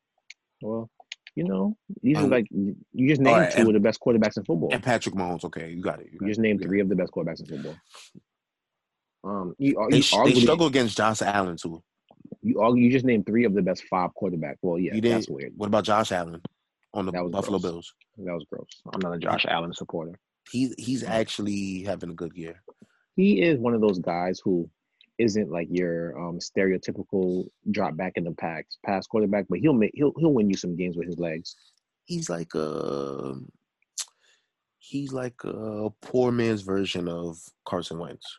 Well, 0.63 0.89
you 1.35 1.45
know, 1.45 1.77
these 2.03 2.17
are 2.19 2.25
Um, 2.25 2.31
like 2.31 2.47
you 2.51 2.77
just 3.09 3.21
named 3.21 3.35
alright, 3.35 3.53
two 3.53 3.59
and- 3.61 3.69
of 3.69 3.75
the 3.75 3.81
best 3.81 4.01
quarterbacks 4.01 4.37
in 4.37 4.45
football. 4.45 4.71
and 4.73 4.83
Patrick 4.83 5.15
Mahomes? 5.15 5.45
Okay, 5.45 5.71
you 5.73 5.81
got 5.83 6.01
it. 6.01 6.09
You, 6.13 6.19
got 6.19 6.27
You 6.27 6.31
just 6.33 6.39
it. 6.41 6.43
named 6.43 6.63
three 6.63 6.81
of 6.81 6.89
the 6.89 6.97
best 6.97 7.13
quarterbacks 7.13 7.41
in 7.41 7.47
football. 7.47 7.77
Um, 9.25 9.55
you, 9.59 9.75
They, 9.91 9.97
you, 9.97 10.03
sh- 10.03 10.13
they 10.13 10.17
arguably- 10.19 10.43
struggle 10.43 10.67
against 10.67 10.97
Josh 10.97 11.23
Allen 11.23 11.57
too. 11.57 11.83
You 12.43 12.61
argue, 12.61 12.85
you 12.85 12.91
just 12.91 13.05
named 13.05 13.27
three 13.27 13.45
of 13.45 13.55
the 13.55 13.63
best 13.63 13.85
five 13.91 14.11
quarterbacks. 14.21 14.57
Well, 14.63 14.79
yeah, 14.79 14.95
You 14.95 15.01
that's 15.01 15.29
weird. 15.29 15.53
What 15.57 15.67
about 15.67 15.85
Josh 15.85 16.13
Allen 16.13 16.41
on 16.95 17.07
the 17.07 17.13
Buffalo 17.13 17.59
gross. 17.59 17.63
Bills? 17.63 17.95
That 18.19 18.35
was 18.35 18.45
gross. 18.51 18.69
I'm 18.93 19.01
not 19.01 19.15
a 19.15 19.19
Josh 19.19 19.45
Allen 19.49 19.73
supporter. 19.73 20.19
He 20.51 20.73
he's 20.79 21.03
actually 21.05 21.83
having 21.83 22.11
a 22.11 22.15
good 22.15 22.33
year. 22.35 22.63
He 23.17 23.43
is 23.43 23.59
one 23.59 23.75
of 23.75 23.81
those 23.81 23.99
guys 23.99 24.41
who 24.43 24.69
isn't 25.19 25.51
like 25.51 25.69
your 25.71 26.19
um, 26.19 26.39
stereotypical 26.39 27.49
drop 27.71 27.97
back 27.97 28.13
in 28.17 28.25
the 28.25 28.33
packs 28.33 28.79
pass 28.85 29.07
quarterback, 29.07 29.47
but 29.49 29.59
he'll 29.59 29.73
make 29.73 29.91
he'll 29.95 30.13
he'll 30.19 30.33
win 30.33 30.49
you 30.49 30.57
some 30.57 30.77
games 30.77 30.97
with 30.97 31.07
his 31.07 31.19
legs. 31.19 31.57
He's 32.05 32.31
like 32.31 32.55
a 32.55 33.35
he's 34.79 35.13
like 35.13 35.35
a 35.45 35.91
poor 36.03 36.31
man's 36.33 36.63
version 36.63 37.09
of 37.09 37.37
Carson 37.67 37.99
Wentz. 37.99 38.39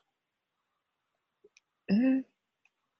Eh, 1.91 2.21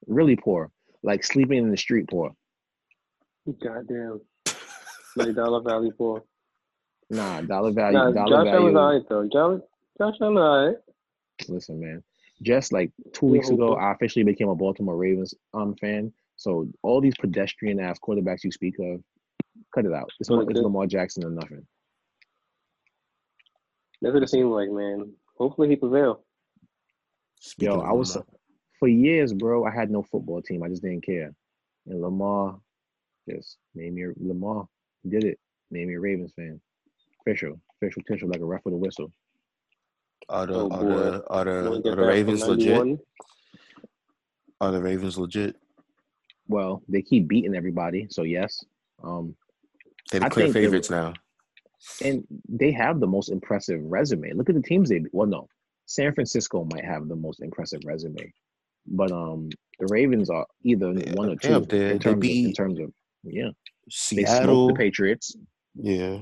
really 0.08 0.36
poor, 0.36 0.72
like 1.04 1.24
sleeping 1.24 1.60
in 1.60 1.72
the 1.72 1.78
street 1.78 2.08
poor. 2.10 2.32
Goddamn. 3.64 4.22
Like 5.16 5.36
Dollar 5.36 5.62
Valley 5.62 5.92
for. 5.98 6.24
Nah, 7.10 7.42
dollar 7.42 7.72
value, 7.72 7.98
Nah, 7.98 8.12
dollar 8.12 8.30
Josh 8.46 8.54
Allen's 8.54 8.74
value. 8.74 8.78
alright 8.78 9.10
though. 9.10 9.28
Josh, 9.32 9.62
Josh 9.98 10.16
Allen 10.22 10.38
alright. 10.38 10.76
Listen, 11.48 11.80
man. 11.80 12.04
Just 12.42 12.72
like 12.72 12.92
two 13.14 13.26
weeks 13.26 13.50
ago. 13.50 13.76
I 13.76 13.92
officially 13.92 14.24
became 14.24 14.48
a 14.50 14.56
Baltimore 14.56 14.96
Ravens 14.96 15.34
um 15.54 15.76
fan. 15.76 16.14
So 16.38 16.68
all 16.84 17.02
these 17.02 17.16
pedestrian 17.20 17.80
ass 17.82 18.00
quarterbacks 18.00 18.44
you 18.46 18.52
speak 18.52 18.76
of, 18.80 19.02
cut 19.76 19.86
it 19.86 19.94
out. 19.94 20.10
It's, 20.22 20.32
Okay. 20.32 20.46
it's 20.52 20.62
Lamar 20.62 20.88
Jackson 20.88 21.26
or 21.26 21.32
nothing. 21.32 21.68
That's 24.02 24.14
what 24.14 24.24
it 24.24 24.30
seems 24.30 24.50
like, 24.50 24.70
man. 24.70 25.12
Hopefully 25.38 25.68
he 25.68 25.76
prevail. 25.76 26.24
Speaking 27.42 27.74
Yo, 27.74 27.82
I 27.82 27.92
was 27.92 28.16
Lamar. 28.16 28.26
for 28.80 28.88
years, 28.88 29.34
bro. 29.34 29.66
I 29.66 29.72
had 29.72 29.92
no 29.92 30.02
football 30.04 30.42
team. 30.42 30.64
I 30.64 30.70
just 30.70 30.82
didn't 30.82 31.06
care. 31.06 31.34
And 31.88 32.02
Lamar 32.02 32.60
just 33.30 33.58
made 33.76 33.94
me 33.94 34.04
a- 34.06 34.14
Lamar 34.18 34.68
did 35.08 35.26
it. 35.26 35.40
Made 35.72 35.88
me 35.88 35.96
a 35.96 36.00
Ravens 36.00 36.32
fan. 36.36 36.62
Official, 37.22 37.60
official, 37.82 38.02
official, 38.08 38.30
like 38.30 38.40
a 38.42 38.46
ref 38.46 38.64
with 38.64 38.74
a 38.74 38.78
whistle. 38.78 39.12
Are 40.28 40.46
the 40.46 40.54
Oh, 40.56 40.70
are 40.70 40.84
the 40.84 41.24
are 41.30 41.44
the, 41.46 41.90
are 41.92 41.96
the 41.96 42.02
Ravens 42.06 42.46
legit? 42.46 43.00
Are 44.62 44.72
the 44.72 44.82
Ravens 44.82 45.18
legit? 45.18 45.56
Well, 46.48 46.82
they 46.90 47.02
keep 47.02 47.28
beating 47.28 47.56
everybody, 47.56 48.08
so 48.10 48.24
yes. 48.24 48.60
Um, 49.04 49.36
They're 50.12 50.20
the 50.22 50.30
clear 50.30 50.46
think 50.48 50.54
they- 50.56 50.64
favorites 50.66 50.90
now. 50.90 51.14
and 52.04 52.26
they 52.50 52.72
have 52.72 53.00
the 53.00 53.08
most 53.08 53.30
impressive 53.30 53.80
resume. 53.84 54.34
Look 54.34 54.50
at 54.50 54.56
the 54.56 54.62
teams 54.62 54.90
they 54.90 55.04
well 55.14 55.28
no. 55.28 55.48
San 55.86 56.14
Francisco 56.14 56.66
might 56.72 56.84
have 56.86 57.08
the 57.08 57.16
most 57.16 57.42
impressive 57.42 57.82
resume. 57.86 58.34
But 58.88 59.12
um 59.12 59.50
the 59.80 59.88
Ravens 59.88 60.30
are 60.30 60.46
either 60.64 60.92
Yeah, 60.92 61.14
one 61.14 61.30
or 61.30 61.36
two 61.38 61.54
up 61.54 61.70
there. 61.70 61.92
in 61.92 61.98
They 61.98 62.04
terms, 62.04 62.26
of, 62.26 62.30
in 62.32 62.54
terms 62.54 62.80
of 62.80 62.92
yeah. 63.24 63.50
They 64.12 64.26
Seattle, 64.26 64.68
the 64.68 64.74
Patriots. 64.74 65.36
yeah, 65.76 66.20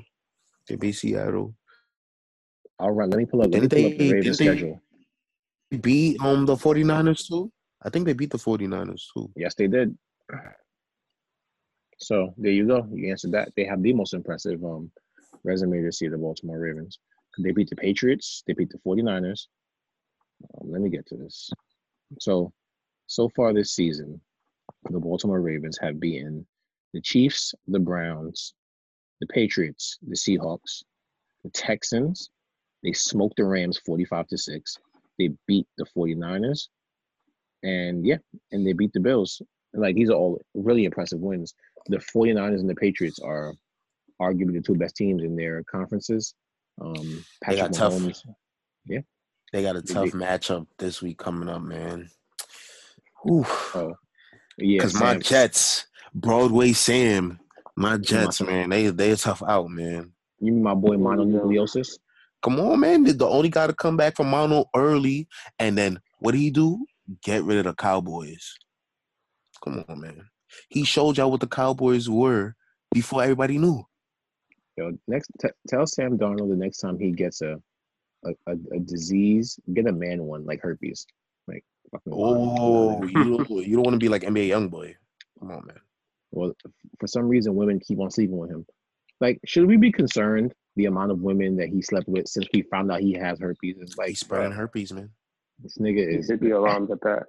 they 0.69 0.75
beat 0.75 0.93
Seattle. 0.93 1.55
All 2.79 2.91
right, 2.91 3.09
let 3.09 3.17
me 3.17 3.25
pull 3.25 3.41
up 3.41 3.49
let 3.51 3.61
Didn't 3.61 3.71
pull 3.71 3.91
up 3.91 3.97
the 3.97 4.11
Ravens 4.11 4.37
schedule. 4.37 4.81
They 5.71 5.77
beat 5.77 6.21
um 6.21 6.45
the 6.45 6.55
49ers 6.55 7.27
too. 7.27 7.51
I 7.81 7.89
think 7.89 8.05
they 8.05 8.13
beat 8.13 8.31
the 8.31 8.37
49ers 8.37 9.03
too. 9.13 9.31
Yes, 9.35 9.55
they 9.55 9.67
did. 9.67 9.97
So 11.99 12.33
there 12.37 12.51
you 12.51 12.67
go. 12.67 12.87
You 12.93 13.09
answered 13.09 13.31
that. 13.31 13.51
They 13.55 13.65
have 13.65 13.81
the 13.81 13.93
most 13.93 14.13
impressive 14.13 14.63
um 14.63 14.91
resume 15.43 15.81
this 15.81 16.01
year, 16.01 16.11
the 16.11 16.17
Baltimore 16.17 16.59
Ravens. 16.59 16.99
They 17.39 17.51
beat 17.51 17.69
the 17.69 17.75
Patriots, 17.75 18.43
they 18.47 18.53
beat 18.53 18.69
the 18.69 18.79
49ers. 18.79 19.47
Um, 20.59 20.71
let 20.71 20.81
me 20.81 20.89
get 20.89 21.05
to 21.07 21.17
this. 21.17 21.49
So 22.19 22.51
so 23.07 23.29
far 23.29 23.53
this 23.53 23.71
season, 23.71 24.19
the 24.89 24.99
Baltimore 24.99 25.41
Ravens 25.41 25.77
have 25.81 25.99
beaten 25.99 26.45
the 26.93 27.01
Chiefs, 27.01 27.53
the 27.67 27.79
Browns, 27.79 28.53
the 29.19 29.27
Patriots, 29.27 29.97
the 30.07 30.15
Seahawks, 30.15 30.83
the 31.43 31.49
Texans. 31.51 32.29
They 32.83 32.93
smoked 32.93 33.37
the 33.37 33.45
Rams 33.45 33.79
45 33.85 34.27
to 34.27 34.37
6. 34.37 34.77
They 35.19 35.29
beat 35.47 35.65
the 35.77 35.85
49ers. 35.97 36.67
And 37.63 38.05
yeah, 38.05 38.17
and 38.51 38.65
they 38.65 38.73
beat 38.73 38.93
the 38.93 38.99
Bills. 38.99 39.41
Like 39.73 39.95
these 39.95 40.09
are 40.09 40.13
all 40.13 40.39
really 40.53 40.85
impressive 40.85 41.19
wins. 41.19 41.53
The 41.87 41.97
49ers 41.97 42.59
and 42.59 42.69
the 42.69 42.75
Patriots 42.75 43.19
are 43.19 43.53
arguably 44.21 44.53
the 44.53 44.61
two 44.61 44.75
best 44.75 44.95
teams 44.95 45.23
in 45.23 45.35
their 45.35 45.63
conferences. 45.63 46.33
Um, 46.79 46.95
They 47.47 47.57
Patrick 47.57 47.61
got 47.61 47.73
tough. 47.73 47.93
Mahomes. 47.93 48.23
They 49.53 49.61
got 49.63 49.75
a 49.75 49.81
They 49.81 49.93
tough 49.93 50.05
beat- 50.05 50.13
matchup 50.15 50.67
this 50.77 51.01
week 51.01 51.17
coming 51.17 51.49
up, 51.49 51.61
man. 51.61 52.09
Oof. 53.29 53.71
Oh, 53.75 53.93
yeah, 54.57 54.77
Because 54.79 54.99
my 54.99 55.17
Jets, 55.17 55.87
Broadway 56.13 56.73
Sam, 56.73 57.39
my 57.75 57.97
Jets, 57.97 58.41
My- 58.41 58.47
man, 58.47 58.69
they 58.69 58.89
they 58.89 59.11
are 59.11 59.15
tough 59.15 59.41
out, 59.47 59.69
man. 59.69 60.11
You 60.39 60.51
mean 60.53 60.63
my 60.63 60.73
boy 60.75 60.91
There 60.91 60.99
mononucleosis? 60.99 61.97
Come 62.43 62.59
on, 62.59 62.79
man. 62.79 63.03
The 63.03 63.27
only 63.27 63.49
guy 63.49 63.67
to 63.67 63.73
come 63.73 63.97
back 63.97 64.15
from 64.15 64.29
mono 64.29 64.65
early, 64.75 65.27
and 65.59 65.77
then 65.77 65.99
what 66.19 66.31
did 66.31 66.39
he 66.39 66.49
do? 66.49 66.85
Get 67.23 67.43
rid 67.43 67.57
of 67.57 67.65
the 67.65 67.73
Cowboys. 67.73 68.53
Come 69.63 69.83
on, 69.87 70.01
man. 70.01 70.21
He 70.69 70.83
showed 70.83 71.17
y'all 71.17 71.31
what 71.31 71.39
the 71.39 71.47
Cowboys 71.47 72.09
were 72.09 72.55
before 72.93 73.23
everybody 73.23 73.57
knew. 73.57 73.83
Yo, 74.77 74.91
next, 75.07 75.31
t- 75.41 75.49
tell 75.67 75.87
Sam 75.87 76.17
Darnold 76.17 76.49
the 76.49 76.55
next 76.55 76.77
time 76.77 76.99
he 76.99 77.11
gets 77.11 77.41
a 77.41 77.59
a, 78.25 78.31
a, 78.47 78.55
a 78.75 78.79
disease, 78.79 79.59
get 79.73 79.87
a 79.87 79.91
man 79.91 80.23
one 80.23 80.45
like 80.45 80.61
herpes. 80.61 81.05
Like 81.47 81.63
fucking. 81.91 82.13
Oh, 82.15 83.03
you 83.03 83.37
don't 83.37 83.49
you 83.67 83.75
don't 83.75 83.85
want 83.85 83.93
to 83.93 83.99
be 83.99 84.09
like 84.09 84.23
NBA 84.23 84.49
YoungBoy. 84.49 84.95
Come 85.39 85.51
on, 85.51 85.65
man. 85.65 85.79
Well, 86.31 86.53
for 86.99 87.07
some 87.07 87.27
reason, 87.27 87.55
women 87.55 87.79
keep 87.79 87.99
on 87.99 88.11
sleeping 88.11 88.37
with 88.37 88.49
him. 88.49 88.65
Like, 89.19 89.39
should 89.45 89.65
we 89.65 89.77
be 89.77 89.91
concerned 89.91 90.53
the 90.77 90.85
amount 90.85 91.11
of 91.11 91.19
women 91.21 91.57
that 91.57 91.69
he 91.69 91.81
slept 91.81 92.07
with 92.07 92.27
since 92.27 92.47
we 92.53 92.61
found 92.63 92.91
out 92.91 93.01
he 93.01 93.13
has 93.13 93.39
herpes? 93.39 93.77
Is 93.79 93.97
like 93.97 94.09
He's 94.09 94.19
spreading 94.19 94.51
bruh, 94.51 94.55
herpes, 94.55 94.93
man. 94.93 95.09
This 95.61 95.77
nigga 95.77 96.11
You 96.11 96.19
is. 96.19 96.27
should 96.27 96.39
be 96.39 96.51
alarmed 96.59 96.89
at 96.91 97.01
that. 97.01 97.23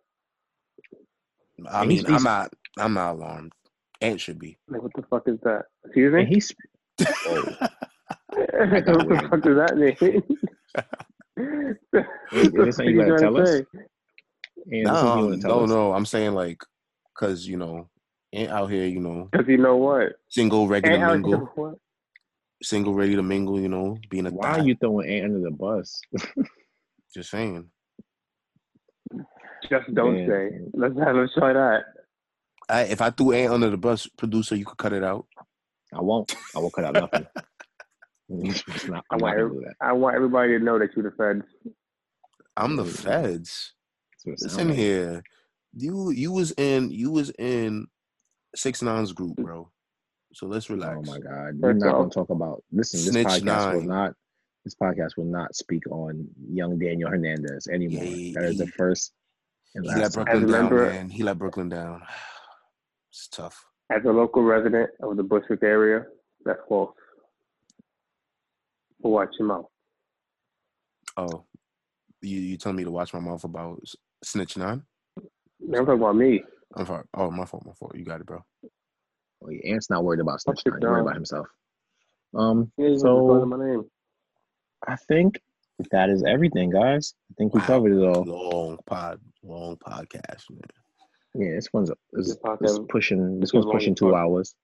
I 1.70 1.84
mean, 1.84 2.04
I'm 2.06 2.22
not 2.22 2.52
I'm 2.78 2.94
not 2.94 3.14
alarmed. 3.16 3.52
Ant 4.00 4.20
should 4.20 4.38
be. 4.38 4.56
Like, 4.68 4.82
what 4.82 4.92
the 4.94 5.02
fuck 5.10 5.26
is 5.26 5.40
that? 5.42 5.64
Excuse 5.84 6.14
And 6.14 6.28
me? 6.28 6.34
he's. 6.34 6.54
Whoa. 7.26 7.42
what 8.30 8.86
the 8.86 9.04
weird. 9.08 9.30
fuck 9.30 9.40
does 9.42 9.56
that 9.56 9.76
mean? 9.76 10.22
Is 12.32 12.50
this 12.52 12.76
something 12.76 12.94
you 12.94 13.04
gotta 13.04 13.18
tell 13.18 13.36
us? 13.40 13.48
And 13.50 14.86
this 14.86 14.96
is 14.96 15.02
what 15.02 15.30
you 15.30 15.36
No, 15.38 15.48
no, 15.48 15.64
us? 15.64 15.68
no. 15.70 15.92
I'm 15.92 16.04
saying 16.06 16.34
like, 16.34 16.62
cause 17.16 17.46
you 17.46 17.56
know, 17.56 17.88
Ant 18.32 18.50
out 18.50 18.70
here, 18.70 18.84
you 18.86 19.00
know, 19.00 19.28
Cause 19.34 19.46
you 19.48 19.56
know 19.58 19.76
what? 19.76 20.12
single, 20.28 20.68
regular, 20.68 20.94
Ain't 20.96 21.00
to 21.02 21.06
how 21.06 21.12
mingle, 21.14 21.50
what? 21.54 21.74
Single, 22.62 22.94
ready 22.94 23.14
to 23.16 23.22
mingle. 23.22 23.60
You 23.60 23.68
know, 23.68 23.98
being 24.10 24.26
a 24.26 24.30
Why 24.30 24.50
thot. 24.52 24.60
are 24.60 24.64
you 24.66 24.76
throwing 24.76 25.08
Ant 25.08 25.24
under 25.26 25.40
the 25.40 25.50
bus? 25.50 26.00
Just 27.14 27.30
saying. 27.30 27.68
Just 29.70 29.92
don't 29.94 30.14
Man. 30.14 30.28
say. 30.28 30.58
Let's 30.74 30.98
have 30.98 31.16
let's 31.16 31.34
try 31.34 31.52
that. 31.52 31.80
I, 32.68 32.82
if 32.82 33.00
I 33.00 33.10
threw 33.10 33.32
Ant 33.32 33.52
under 33.54 33.70
the 33.70 33.76
bus, 33.78 34.06
producer, 34.06 34.54
you 34.54 34.64
could 34.66 34.76
cut 34.78 34.92
it 34.92 35.02
out. 35.02 35.26
I 35.94 36.00
won't. 36.02 36.34
I 36.54 36.58
won't 36.58 36.72
cut 36.74 36.84
out 36.84 36.94
nothing. 36.94 37.26
It's 38.30 38.86
not, 38.86 39.02
I 39.10 39.16
want 39.16 39.38
every- 39.38 39.64
I 39.80 39.92
want 39.94 40.14
everybody 40.14 40.58
to 40.58 40.62
know 40.62 40.78
that 40.78 40.90
you're 40.94 41.10
the 41.10 41.16
feds. 41.16 41.46
I'm 42.58 42.76
the 42.76 42.84
feds. 42.84 43.72
That's 44.12 44.24
what 44.26 44.32
it 44.34 44.42
Listen 44.42 44.68
like. 44.68 44.76
here. 44.76 45.22
You 45.74 46.10
you 46.10 46.30
was 46.32 46.52
in 46.58 46.90
you 46.90 47.10
was 47.10 47.30
in 47.38 47.86
six 48.54 48.82
nines 48.82 49.12
group, 49.12 49.36
bro. 49.36 49.70
So 50.32 50.46
let's 50.46 50.68
relax. 50.70 50.96
Oh 50.98 51.10
my 51.10 51.18
God! 51.18 51.58
We're 51.58 51.72
not 51.72 51.92
going 51.92 52.10
to 52.10 52.14
talk 52.14 52.30
about. 52.30 52.62
Listen, 52.72 52.98
this 53.00 53.08
Snitch 53.10 53.26
podcast 53.26 53.74
will 53.74 53.82
not. 53.82 54.14
This 54.64 54.74
podcast 54.74 55.16
will 55.16 55.24
not 55.24 55.54
speak 55.56 55.82
on 55.90 56.26
young 56.52 56.78
Daniel 56.78 57.08
Hernandez 57.10 57.66
anymore. 57.68 58.04
he- 58.04 58.34
that 58.34 58.44
is 58.44 58.58
the 58.58 58.66
first 58.66 59.12
and 59.74 59.84
He 59.84 59.90
let 59.90 59.98
last 60.00 60.14
time. 60.14 60.24
Brooklyn 60.24 60.44
As 60.44 60.50
down, 60.52 60.62
member- 60.62 60.90
man. 60.90 61.08
He 61.10 61.22
let 61.22 61.38
Brooklyn 61.38 61.68
down. 61.68 62.02
It's 63.10 63.26
tough. 63.28 63.64
As 63.90 64.04
a 64.04 64.10
local 64.12 64.42
resident 64.42 64.90
of 65.02 65.16
the 65.16 65.22
Bushwick 65.22 65.62
area, 65.62 66.04
that's 66.44 66.60
false. 66.68 66.94
Watch 69.00 69.30
your 69.38 69.48
mouth. 69.48 69.66
Oh, 71.16 71.44
you 72.20 72.38
you 72.38 72.56
telling 72.58 72.76
me 72.76 72.84
to 72.84 72.90
watch 72.90 73.14
my 73.14 73.20
mouth 73.20 73.42
about 73.44 73.80
s- 73.82 73.96
snitch 74.22 74.56
nine? 74.58 74.82
I'm 75.16 75.72
talking 75.86 75.94
about 75.94 76.16
me. 76.16 76.42
I'm 76.76 76.86
sorry. 76.86 77.04
Oh, 77.14 77.30
my 77.30 77.44
fault. 77.46 77.64
My 77.66 77.72
fault. 77.72 77.96
You 77.96 78.04
got 78.04 78.20
it, 78.20 78.26
bro. 78.26 78.44
Well, 79.40 79.52
yeah, 79.52 79.72
Ant's 79.74 79.90
not 79.90 80.04
worried 80.04 80.20
about 80.20 80.40
snitch. 80.40 80.62
Fuck 80.64 80.74
He's 80.74 80.82
worried 80.82 81.02
about 81.02 81.14
himself. 81.14 81.46
Um, 82.34 82.70
Yeah, 82.76 82.96
So- 82.96 83.40
so, 83.40 83.46
my 83.46 83.64
name. 83.64 83.84
I 84.86 84.96
think 84.96 85.40
that 85.90 86.10
is 86.10 86.22
everything, 86.24 86.70
guys. 86.70 87.14
I 87.30 87.34
think 87.34 87.54
we 87.54 87.60
Wow. 87.60 87.66
covered 87.66 87.92
it 87.92 88.04
all. 88.04 88.24
Long 88.24 88.78
pod, 88.86 89.20
long 89.42 89.76
podcast, 89.76 90.50
man. 90.50 90.60
Yeah, 91.34 91.54
this 91.54 91.72
one's 91.72 91.90
this, 92.12 92.28
This 92.28 92.36
podcast 92.38 92.88
pushing. 92.88 93.40
This 93.40 93.52
one's 93.52 93.66
pushing 93.66 93.94
two 93.94 94.10
fuck. 94.10 94.16
hours. 94.18 94.54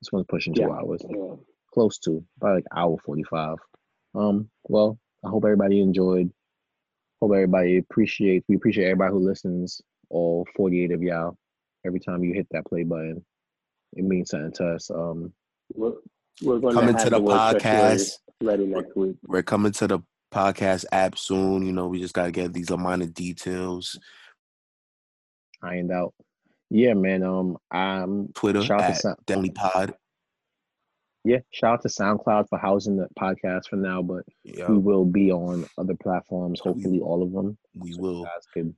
This 0.00 0.12
one's 0.12 0.26
pushing 0.28 0.54
two 0.54 0.62
Yeah. 0.62 0.70
hours. 0.70 1.02
Yeah. 1.08 1.36
close 1.70 1.98
to 1.98 2.24
about 2.38 2.54
like 2.56 2.64
hour 2.74 2.96
45 3.04 3.58
um 4.14 4.50
well 4.64 4.98
i 5.22 5.28
hope 5.28 5.44
everybody 5.44 5.80
enjoyed 5.82 6.32
hope 7.20 7.30
everybody 7.32 7.76
appreciates 7.76 8.44
we 8.48 8.56
appreciate 8.56 8.86
everybody 8.86 9.12
who 9.12 9.18
listens 9.18 9.80
all 10.08 10.46
48 10.56 10.92
of 10.92 11.02
y'all 11.02 11.36
every 11.84 12.00
time 12.00 12.24
you 12.24 12.32
hit 12.32 12.48
that 12.50 12.64
play 12.64 12.84
button 12.84 13.24
it 13.94 14.04
means 14.04 14.30
something 14.30 14.52
to 14.52 14.74
us 14.74 14.90
um 14.90 15.32
We're, 15.74 15.92
we're 16.42 16.58
going 16.60 16.74
Coming 16.74 16.94
have 16.94 17.04
to 17.04 17.10
the 17.10 17.20
word 17.20 17.34
podcast. 17.36 18.12
ready 18.42 18.66
next 18.66 18.94
week. 18.96 19.16
We're 19.26 19.42
coming 19.42 19.72
to 19.72 19.86
the 19.88 19.98
podcast 20.32 20.84
app 20.92 21.18
soon. 21.18 21.64
You 21.66 21.72
know, 21.72 21.88
we 21.88 21.98
just 22.00 22.14
gotta 22.14 22.30
get 22.30 22.52
these 22.52 22.70
minor 22.70 23.06
details. 23.06 23.98
ironed 25.62 25.90
out 25.92 26.14
yeah 26.70 26.92
man 26.94 27.22
um 27.22 27.56
i'm 27.70 28.28
Twitter 28.34 28.62
Shout 28.62 28.80
out 28.82 28.86
to 28.88 28.90
at 28.92 28.96
Sa- 28.98 29.14
Pod. 29.54 29.94
yeah 31.24 31.38
shout 31.50 31.74
out 31.74 31.82
to 31.82 31.88
soundcloud 31.88 32.48
for 32.48 32.58
housing 32.58 32.96
the 32.96 33.08
podcast 33.18 33.68
for 33.70 33.76
now 33.76 34.02
but 34.02 34.22
Yeah, 34.44 34.68
we 34.68 34.76
will 34.76 35.06
be 35.06 35.32
on 35.32 35.66
other 35.78 35.94
platforms 35.94 36.60
hopefully 36.60 37.00
all 37.00 37.22
of 37.22 37.32
them 37.32 37.56
we 37.74 37.92
so 37.92 38.00
will. 38.02 38.18
you 38.20 38.24
guys 38.26 38.44
could 38.52 38.74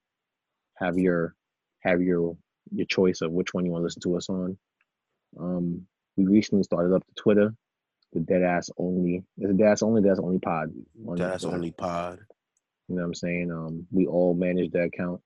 have 0.76 0.96
your 0.98 1.34
have 1.80 2.00
your 2.00 2.36
your 2.72 2.86
choice 2.86 3.20
of 3.22 3.32
which 3.32 3.52
one 3.52 3.64
you 3.66 3.72
want 3.72 3.82
to 3.82 3.84
listen 3.86 4.02
to 4.02 4.16
us 4.16 4.28
on. 4.30 4.56
Um, 5.38 5.86
we 6.16 6.26
recently 6.26 6.64
started 6.64 6.94
up 6.94 7.04
the 7.06 7.14
Twitter, 7.20 7.54
the 8.12 8.20
Dead 8.20 8.42
Ass 8.42 8.70
Only. 8.78 9.22
It's 9.38 9.50
a 9.50 9.54
Dead 9.54 9.68
Ass 9.68 9.82
Only, 9.82 10.02
Dead 10.02 10.12
Ass 10.12 10.18
Only 10.20 10.38
Pod. 10.38 10.72
on 11.06 11.16
That's 11.16 11.42
Twitter. 11.42 11.56
only 11.56 11.70
pod. 11.72 12.18
You 12.88 12.96
know 12.96 13.02
what 13.02 13.06
I'm 13.08 13.14
saying? 13.14 13.50
Um, 13.52 13.86
we 13.92 14.06
all 14.06 14.34
manage 14.34 14.72
that 14.72 14.84
account, 14.84 15.20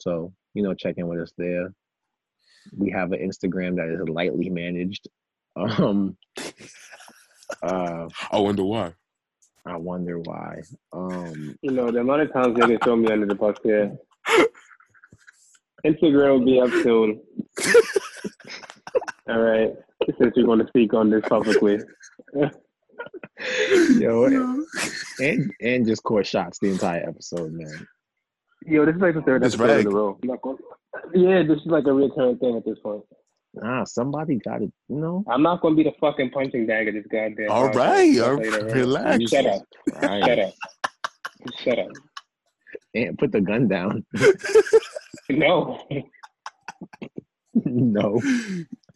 so 0.00 0.32
you 0.54 0.62
know, 0.62 0.72
check 0.74 0.94
in 0.96 1.06
with 1.08 1.20
us 1.20 1.32
there. 1.36 1.74
We 2.76 2.90
have 2.90 3.12
an 3.12 3.18
Instagram 3.20 3.76
that 3.76 3.88
is 3.88 4.08
lightly 4.08 4.48
managed. 4.50 5.08
Um, 5.54 6.16
uh, 7.62 8.08
I 8.30 8.38
wonder 8.38 8.64
why. 8.64 8.94
I 9.66 9.76
wonder 9.76 10.18
why. 10.18 10.62
Um, 10.94 11.58
You 11.60 11.72
know, 11.72 11.90
the 11.90 12.00
amount 12.00 12.22
of 12.22 12.32
times 12.32 12.56
niggas 12.56 12.82
throw 12.82 12.96
me 12.96 13.12
under 13.12 13.26
the 13.26 13.34
bus 13.34 13.56
here. 13.62 13.94
Instagram 15.84 16.38
will 16.38 16.44
be 16.46 16.58
up 16.60 16.70
soon. 16.82 17.20
All 19.28 19.38
right. 19.40 19.70
Since 20.18 20.32
we're 20.36 20.44
going 20.44 20.58
to 20.60 20.66
speak 20.68 20.94
on 20.94 21.10
this 21.10 21.22
publicly. 21.28 21.78
yo, 23.98 24.24
and 25.20 25.52
and 25.60 25.86
just 25.86 26.02
caught 26.02 26.26
shots 26.26 26.58
the 26.60 26.68
entire 26.70 27.08
episode, 27.08 27.52
man. 27.52 27.86
Yo, 28.66 28.84
this 28.86 28.94
is 28.96 29.00
like 29.00 29.14
the 29.14 29.22
third 29.22 29.44
It's 29.44 29.54
episode 29.54 29.80
in 29.80 29.86
a 29.86 29.90
row. 29.90 30.18
Gonna- 30.42 30.56
Yeah, 31.14 31.42
this 31.42 31.58
is 31.58 31.66
like 31.66 31.86
a 31.86 31.92
recurring 31.92 32.38
thing 32.38 32.56
at 32.56 32.64
this 32.64 32.78
point. 32.82 33.02
Ah, 33.62 33.84
somebody 33.84 34.36
got 34.36 34.62
it. 34.62 34.72
You 34.88 34.96
know, 34.96 35.24
I'm 35.28 35.42
not 35.42 35.60
going 35.60 35.76
to 35.76 35.82
be 35.82 35.88
the 35.88 35.94
fucking 36.00 36.30
punching 36.30 36.66
bag 36.66 36.88
of 36.88 36.94
this 36.94 37.06
goddamn. 37.10 37.50
All 37.50 37.68
podcast. 37.68 37.74
right, 37.74 38.18
I'll 38.18 38.30
all 38.30 38.36
tell 38.38 38.44
you 38.44 38.50
that 38.50 38.52
right, 38.52 38.62
right 38.62 38.74
now. 38.74 38.80
relax. 38.80 39.30
Shut 39.30 39.46
up. 39.46 39.62
Shut 40.00 40.38
up. 40.38 40.54
Shut 41.58 41.78
up. 41.78 41.88
and 42.94 43.18
put 43.18 43.32
the 43.32 43.40
gun 43.40 43.68
down. 43.68 44.04
No. 45.28 45.78
no. 47.54 48.20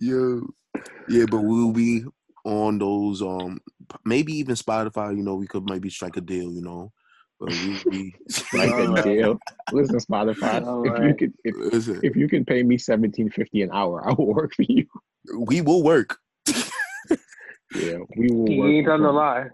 Yeah, 0.00 0.40
yeah, 1.08 1.24
but 1.30 1.40
we'll 1.40 1.72
be 1.72 2.04
on 2.44 2.78
those. 2.78 3.22
Um, 3.22 3.60
maybe 4.04 4.32
even 4.34 4.54
Spotify. 4.54 5.16
You 5.16 5.22
know, 5.22 5.34
we 5.36 5.46
could 5.46 5.68
maybe 5.68 5.90
strike 5.90 6.16
a 6.16 6.20
deal. 6.20 6.52
You 6.52 6.62
know, 6.62 6.92
but 7.40 7.48
we 7.48 7.80
we 7.90 8.14
Like 8.52 8.70
a 8.78 9.02
deal. 9.02 9.38
Listen, 9.72 9.98
Spotify. 9.98 10.58
If 10.58 10.62
you 10.62 10.68
Alright. 10.68 11.18
could, 11.18 11.32
if, 11.44 11.54
listen. 11.56 12.00
if 12.02 12.16
you 12.16 12.28
can 12.28 12.44
pay 12.44 12.62
me 12.62 12.78
seventeen 12.78 13.30
fifty 13.30 13.62
an 13.62 13.70
hour, 13.72 14.08
I 14.08 14.12
will 14.12 14.32
work 14.34 14.54
for 14.54 14.62
you. 14.62 14.86
We 15.38 15.60
will 15.60 15.82
work. 15.82 16.18
Yeah, 17.74 17.98
we 18.16 18.30
will 18.30 18.46
He 18.46 18.58
work. 18.58 18.70
ain't 18.70 18.84
for 18.84 18.90
telling 18.90 19.02
no 19.02 19.10
free. 19.10 19.16
lie. 19.18 19.48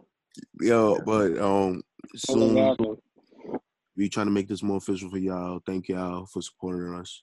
Yo, 0.60 1.00
but 1.04 1.38
um, 1.38 1.82
soon 2.16 2.56
happening. 2.56 2.96
we 3.96 4.08
trying 4.08 4.26
to 4.26 4.32
make 4.32 4.48
this 4.48 4.62
more 4.62 4.76
official 4.78 5.10
for 5.10 5.18
y'all. 5.18 5.60
Thank 5.66 5.88
y'all 5.88 6.26
for 6.26 6.40
supporting 6.42 6.94
us. 6.94 7.22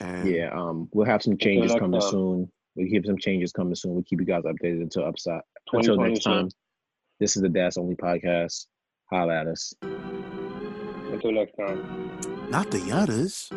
And 0.00 0.28
Yeah, 0.28 0.50
um, 0.52 0.88
we'll 0.92 1.06
have 1.06 1.22
some 1.22 1.36
changes 1.36 1.72
coming 1.74 2.00
time. 2.00 2.10
soon. 2.10 2.52
We 2.76 2.88
keep 2.90 3.04
some 3.06 3.18
changes 3.18 3.52
coming 3.52 3.74
soon. 3.74 3.94
We 3.94 4.02
keep 4.02 4.20
you 4.20 4.26
guys 4.26 4.44
updated 4.44 4.82
until 4.82 5.04
upside 5.04 5.40
until 5.72 5.96
next 5.96 6.24
time. 6.24 6.48
This 7.18 7.36
is 7.36 7.42
the 7.42 7.48
Das 7.48 7.76
Only 7.76 7.96
podcast. 7.96 8.66
Holla 9.10 9.40
at 9.40 9.46
us. 9.46 9.74
Until 9.82 11.32
next 11.32 11.54
time. 11.56 12.48
not 12.50 12.70
the 12.70 12.90
others. 12.92 13.50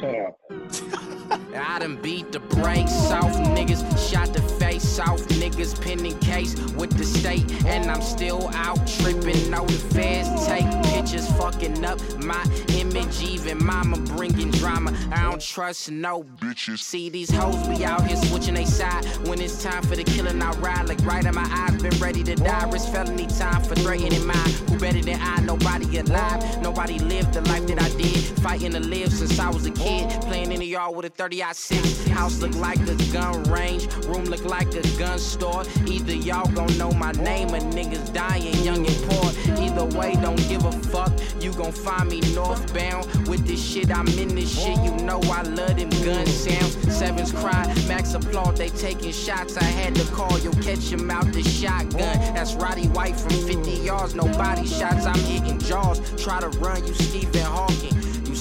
Shut 0.00 0.14
up. 0.14 0.36
I 1.56 1.78
done 1.80 1.96
beat 2.02 2.30
the 2.32 2.40
brakes 2.40 3.10
off 3.10 3.32
niggas, 3.56 3.82
shot 4.12 4.32
the 4.32 4.42
face 4.42 4.75
off 4.76 5.20
niggas, 5.40 5.80
pending 5.80 6.18
case 6.18 6.54
with 6.72 6.90
the 6.98 7.04
state, 7.04 7.50
and 7.64 7.90
I'm 7.90 8.02
still 8.02 8.50
out 8.54 8.86
tripping. 8.86 9.50
No, 9.50 9.64
the 9.64 9.78
feds 9.94 10.46
take 10.46 10.66
pictures, 10.84 11.28
fucking 11.38 11.84
up 11.84 11.98
my 12.22 12.44
image. 12.74 13.22
Even 13.22 13.64
mama 13.64 13.96
bringing 14.16 14.50
drama. 14.50 14.92
I 15.12 15.22
don't 15.22 15.40
trust 15.40 15.90
no 15.90 16.24
bitches. 16.40 16.80
See 16.80 17.08
these 17.08 17.30
hoes 17.30 17.56
be 17.68 17.84
out 17.84 18.06
here 18.06 18.16
switching 18.16 18.54
they 18.54 18.66
side 18.66 19.04
when 19.26 19.40
it's 19.40 19.62
time 19.62 19.82
for 19.82 19.96
the 19.96 20.04
killing. 20.04 20.42
I 20.42 20.50
ride 20.58 20.88
like 20.88 21.04
right 21.06 21.24
in 21.24 21.34
my 21.34 21.48
eyes, 21.50 21.82
been 21.82 21.98
ready 21.98 22.22
to 22.24 22.34
die. 22.34 22.68
Risk 22.70 22.92
felony 22.92 23.26
time 23.26 23.62
for 23.62 23.74
threatening 23.76 24.26
mine. 24.26 24.50
Who 24.68 24.78
better 24.78 25.00
than 25.00 25.20
I? 25.20 25.40
Nobody 25.40 25.98
alive, 25.98 26.62
nobody 26.62 26.98
lived 26.98 27.32
the 27.32 27.40
life 27.42 27.66
that 27.68 27.80
I 27.80 27.88
did. 27.96 28.18
Fighting 28.40 28.72
to 28.72 28.80
live 28.80 29.10
since 29.12 29.38
I 29.38 29.48
was 29.48 29.64
a 29.64 29.70
kid, 29.70 30.10
playing 30.22 30.52
in 30.52 30.60
the 30.60 30.66
yard 30.66 30.94
with 30.94 31.06
a 31.06 31.10
30 31.10 31.42
I 31.42 31.52
six. 31.52 32.06
House 32.16 32.40
look 32.40 32.54
like 32.54 32.80
a 32.88 32.94
gun 33.12 33.42
range, 33.44 33.92
room 34.06 34.24
look 34.24 34.42
like 34.46 34.74
a 34.74 34.80
gun 34.98 35.18
store. 35.18 35.64
Either 35.86 36.14
y'all 36.14 36.50
gon' 36.52 36.78
know 36.78 36.90
my 36.92 37.12
name 37.12 37.48
or 37.48 37.60
niggas 37.60 38.10
dying 38.14 38.56
young 38.64 38.86
and 38.86 38.96
poor. 39.08 39.28
Either 39.62 39.84
way, 39.98 40.14
don't 40.14 40.42
give 40.48 40.64
a 40.64 40.72
fuck. 40.72 41.12
You 41.42 41.52
gon' 41.52 41.72
find 41.72 42.08
me 42.08 42.20
northbound 42.34 43.04
with 43.28 43.46
this 43.46 43.62
shit. 43.62 43.94
I'm 43.94 44.08
in 44.18 44.34
this 44.34 44.50
shit. 44.50 44.78
You 44.82 44.92
know 45.04 45.20
I 45.24 45.42
love 45.42 45.76
them 45.76 45.90
gun 46.06 46.26
sounds. 46.26 46.72
Sevens 46.96 47.32
cry, 47.32 47.66
max 47.86 48.14
applaud. 48.14 48.56
They 48.56 48.70
taking 48.70 49.12
shots. 49.12 49.58
I 49.58 49.64
had 49.64 49.94
to 49.96 50.04
call. 50.12 50.38
You'll 50.38 50.54
catch 50.54 50.90
him 50.90 51.10
out 51.10 51.30
the 51.34 51.42
shotgun. 51.42 52.18
That's 52.34 52.54
Roddy 52.54 52.88
White 52.88 53.16
from 53.20 53.32
50 53.46 53.70
yards. 53.72 54.14
No 54.14 54.24
body 54.38 54.66
shots. 54.66 55.04
I'm 55.04 55.20
hitting 55.20 55.58
jaws. 55.58 56.00
Try 56.16 56.40
to 56.40 56.48
run, 56.60 56.86
you 56.86 56.94
Stephen 56.94 57.42
Hawking. 57.42 57.95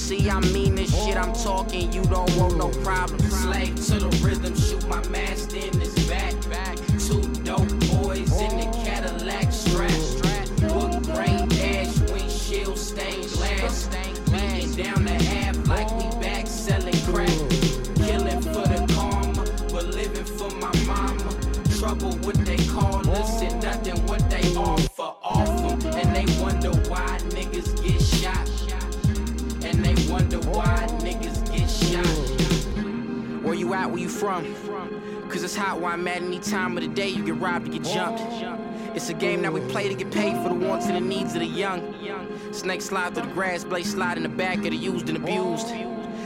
See, 0.05 0.29
I 0.29 0.39
mean 0.53 0.75
this 0.75 0.93
shit 1.03 1.17
I'm 1.17 1.33
talking. 1.33 1.91
You 1.91 2.03
don't 2.03 2.29
want 2.37 2.57
no 2.57 2.69
problem. 2.83 3.19
Slave 3.21 3.73
to 3.87 3.97
the 3.97 4.09
rhythm, 4.23 4.55
shoot 4.55 4.87
my 4.87 5.01
master 5.07 5.57
in 5.57 5.79
his 5.79 5.95
back. 6.07 6.33
Back. 6.47 6.77
Two 6.99 7.23
dope 7.41 7.67
boys 7.89 8.29
in 8.39 8.53
the 8.59 8.69
Cadillac 8.85 9.51
strap. 9.51 9.89
Wood 10.71 11.03
grain 11.05 11.49
dash, 11.49 11.97
windshield 12.11 12.77
stained 12.77 13.31
glass. 13.31 13.89
Beating 14.29 14.75
down 14.75 15.05
the 15.05 15.23
half 15.23 15.67
like 15.67 15.89
we 15.97 16.07
back 16.21 16.45
selling 16.45 16.93
crack. 17.09 17.27
Killing 18.05 18.41
for 18.41 18.61
the 18.61 18.85
karma, 18.93 19.43
but 19.73 19.85
living 19.85 20.23
for 20.37 20.51
my 20.57 20.71
mama. 20.85 21.31
Trouble 21.79 22.11
what 22.17 22.35
they 22.45 22.57
call 22.67 23.09
us 23.09 23.41
and 23.41 23.59
nothing 23.59 24.05
what 24.05 24.29
they 24.29 24.55
offer 24.55 25.15
off. 25.23 25.83
And 25.83 26.15
they 26.15 26.34
Where 33.95 34.03
you? 34.03 34.09
From? 34.09 35.29
Cause 35.29 35.43
it's 35.43 35.55
hot 35.55 35.79
where 35.79 35.93
I'm 35.93 36.05
at 36.09 36.21
any 36.21 36.39
time 36.39 36.75
of 36.75 36.83
the 36.83 36.89
day. 36.89 37.07
You 37.07 37.23
get 37.23 37.35
robbed, 37.35 37.65
you 37.67 37.79
get 37.79 37.83
jumped. 37.83 38.21
It's 38.93 39.07
a 39.07 39.13
game 39.13 39.41
that 39.43 39.53
we 39.53 39.61
play 39.71 39.87
to 39.87 39.95
get 39.95 40.11
paid 40.11 40.35
for 40.43 40.49
the 40.49 40.55
wants 40.55 40.87
and 40.87 40.97
the 40.97 40.99
needs 40.99 41.33
of 41.33 41.39
the 41.39 41.45
young. 41.45 41.95
Snakes 42.51 42.83
slide 42.85 43.13
through 43.13 43.27
the 43.27 43.31
grass, 43.33 43.63
blade 43.63 43.85
slide 43.85 44.17
in 44.17 44.23
the 44.23 44.29
back 44.29 44.57
of 44.57 44.63
the 44.63 44.75
used 44.75 45.07
and 45.07 45.17
abused. 45.17 45.67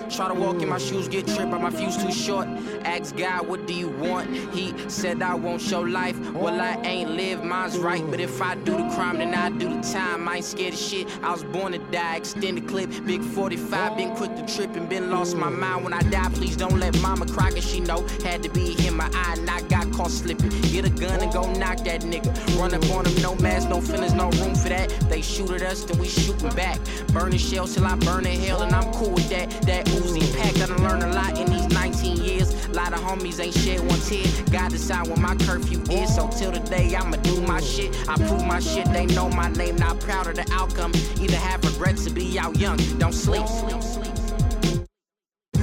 Try 0.10 0.28
to 0.28 0.34
walk 0.34 0.62
in 0.62 0.70
my 0.70 0.80
shoes, 0.80 1.08
get 1.08 1.28
tripped 1.28 1.52
by 1.52 1.60
my 1.60 1.70
fuse 1.70 1.96
too 1.96 2.12
short. 2.12 2.48
Ask 2.84 3.16
God, 3.16 3.48
what 3.48 3.68
do 3.68 3.74
you 3.74 3.90
want? 3.90 4.30
He 4.54 4.74
said 4.90 5.22
I 5.22 5.36
won't 5.36 5.62
show 5.62 5.82
life. 5.82 6.18
Well, 6.32 6.60
I 6.60 6.76
ain't 6.84 7.12
live, 7.12 7.44
mine's 7.44 7.78
right. 7.78 8.04
But 8.10 8.20
if 8.20 8.42
I 8.42 8.56
do 8.56 8.72
the 8.72 8.90
crime, 8.96 9.20
then 9.20 9.36
I 9.36 9.50
do 9.50 9.70
the 9.70 9.82
time. 9.82 10.28
I 10.28 10.38
ain't 10.38 10.46
scared 10.46 10.74
of 10.74 10.80
shit. 10.80 11.08
I 11.24 11.32
was 11.32 11.44
born 11.44 11.74
to 11.74 11.78
die. 11.78 12.18
Extended 12.18 12.68
clip, 12.68 12.90
big 13.06 13.22
45. 13.22 13.98
Been 13.98 14.16
quick 14.16 14.36
to 14.36 14.46
trip 14.56 14.76
and 14.76 14.90
been 14.90 15.12
lost 15.12 15.36
my 15.36 15.50
mind. 15.50 15.84
When 15.84 15.94
I 15.94 16.02
die, 16.02 16.30
please 16.34 16.58
don't 16.58 16.80
let 16.80 17.00
mama 17.02 17.26
cry, 17.28 17.52
cause 17.52 17.70
she 17.70 17.80
know. 17.80 18.06
Had 18.24 18.42
to 18.44 18.50
be 18.50 18.76
in 18.88 18.96
my 18.96 19.10
eye, 19.14 19.36
and 19.38 19.50
I 19.50 19.62
got 19.62 19.92
caught 19.92 20.12
slipping. 20.12 20.50
Get 20.72 20.86
a 20.86 20.90
gun 20.90 21.22
and 21.22 21.32
go 21.32 21.52
knock 21.54 21.84
that 21.86 22.02
nigga. 22.02 22.34
Run 22.60 22.74
up 22.74 22.84
on 22.92 23.06
him, 23.06 23.22
no 23.22 23.36
mask, 23.36 23.70
no 23.70 23.80
feelings, 23.80 24.14
no 24.14 24.30
room 24.32 24.56
for 24.56 24.70
that. 24.70 24.90
They 25.10 25.22
shoot 25.22 25.52
at 25.52 25.62
us, 25.62 25.84
then 25.84 26.00
we 26.00 26.08
shootin' 26.08 26.50
back. 26.56 26.80
Burning 27.14 27.38
shells 27.38 27.76
till 27.76 27.86
I 27.86 27.96
burn 27.96 28.26
in 28.26 28.40
hell, 28.40 28.64
and 28.64 28.74
I'm 28.74 28.92
cool 28.94 29.12
with 29.12 29.30
that. 29.30 29.50
That 29.62 29.88
Uzi 30.00 30.22
pack, 30.38 30.56
I 30.58 30.68
done 30.68 30.84
learned 30.84 31.04
a 31.04 31.14
lot 31.14 31.38
in 31.38 31.52
these 31.52 31.68
19 31.68 32.18
years. 32.24 32.54
A 32.68 32.72
Lot 32.72 32.94
of 32.94 33.00
homies 33.00 33.40
ain't 33.40 33.54
shed 33.54 33.80
one 33.82 34.00
tear. 34.02 34.26
God 34.52 34.72
decide 34.72 35.08
when 35.08 35.22
my 35.22 35.36
curfew 35.36 35.82
is, 35.92 36.16
so 36.16 36.30
till 36.30 36.52
today, 36.52 36.96
I'ma 36.96 37.18
do 37.18 37.42
my 37.42 37.60
shit. 37.60 37.96
I 38.08 38.16
prove 38.16 38.46
my 38.46 38.60
shit, 38.60 38.86
they 38.94 39.06
know 39.08 39.30
my 39.30 39.50
name, 39.50 39.76
not 39.76 40.00
proud 40.00 40.28
of 40.28 40.36
the 40.36 40.48
outcome. 40.54 40.94
Either 41.20 41.36
have 41.36 41.64
regrets 41.64 42.08
or 42.08 42.14
be 42.14 42.40
out 42.40 42.58
young, 42.58 42.78
don't 42.98 43.14
sleep. 43.14 43.48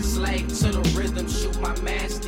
Slave 0.00 0.48
to 0.48 0.68
the 0.72 0.92
rhythm, 0.96 1.28
shoot 1.28 1.58
my 1.60 1.78
master 1.82 2.25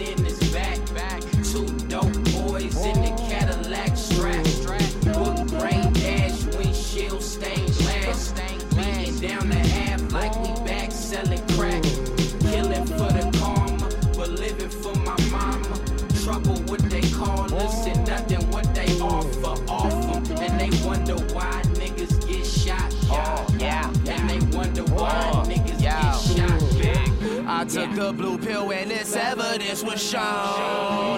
the 28.09 28.15
blue 28.15 28.39
pill 28.39 28.73
and 28.73 28.91
this 28.91 29.15
evidence 29.15 29.83
was 29.83 30.03
shown. 30.03 30.23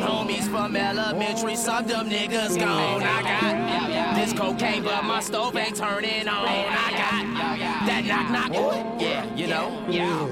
Homies 0.02 0.48
from 0.50 0.74
elementary, 0.74 1.54
some 1.54 1.86
them 1.86 2.10
niggas 2.10 2.58
gone. 2.58 3.02
I 3.04 3.22
got 3.22 4.16
this 4.16 4.32
cocaine, 4.32 4.82
but 4.82 5.04
my 5.04 5.20
stove 5.20 5.56
ain't 5.56 5.76
turning 5.76 6.26
on. 6.26 6.46
I 6.48 6.90
got 6.90 7.86
that 7.86 8.04
knock 8.04 8.50
knock. 8.50 9.00
Yeah, 9.00 9.24
you 9.36 9.46
know. 9.46 9.70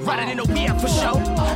Riding 0.01 0.31
in 0.31 0.37
the 0.39 0.53
whip 0.53 0.81
for 0.81 0.89
show. 0.89 1.15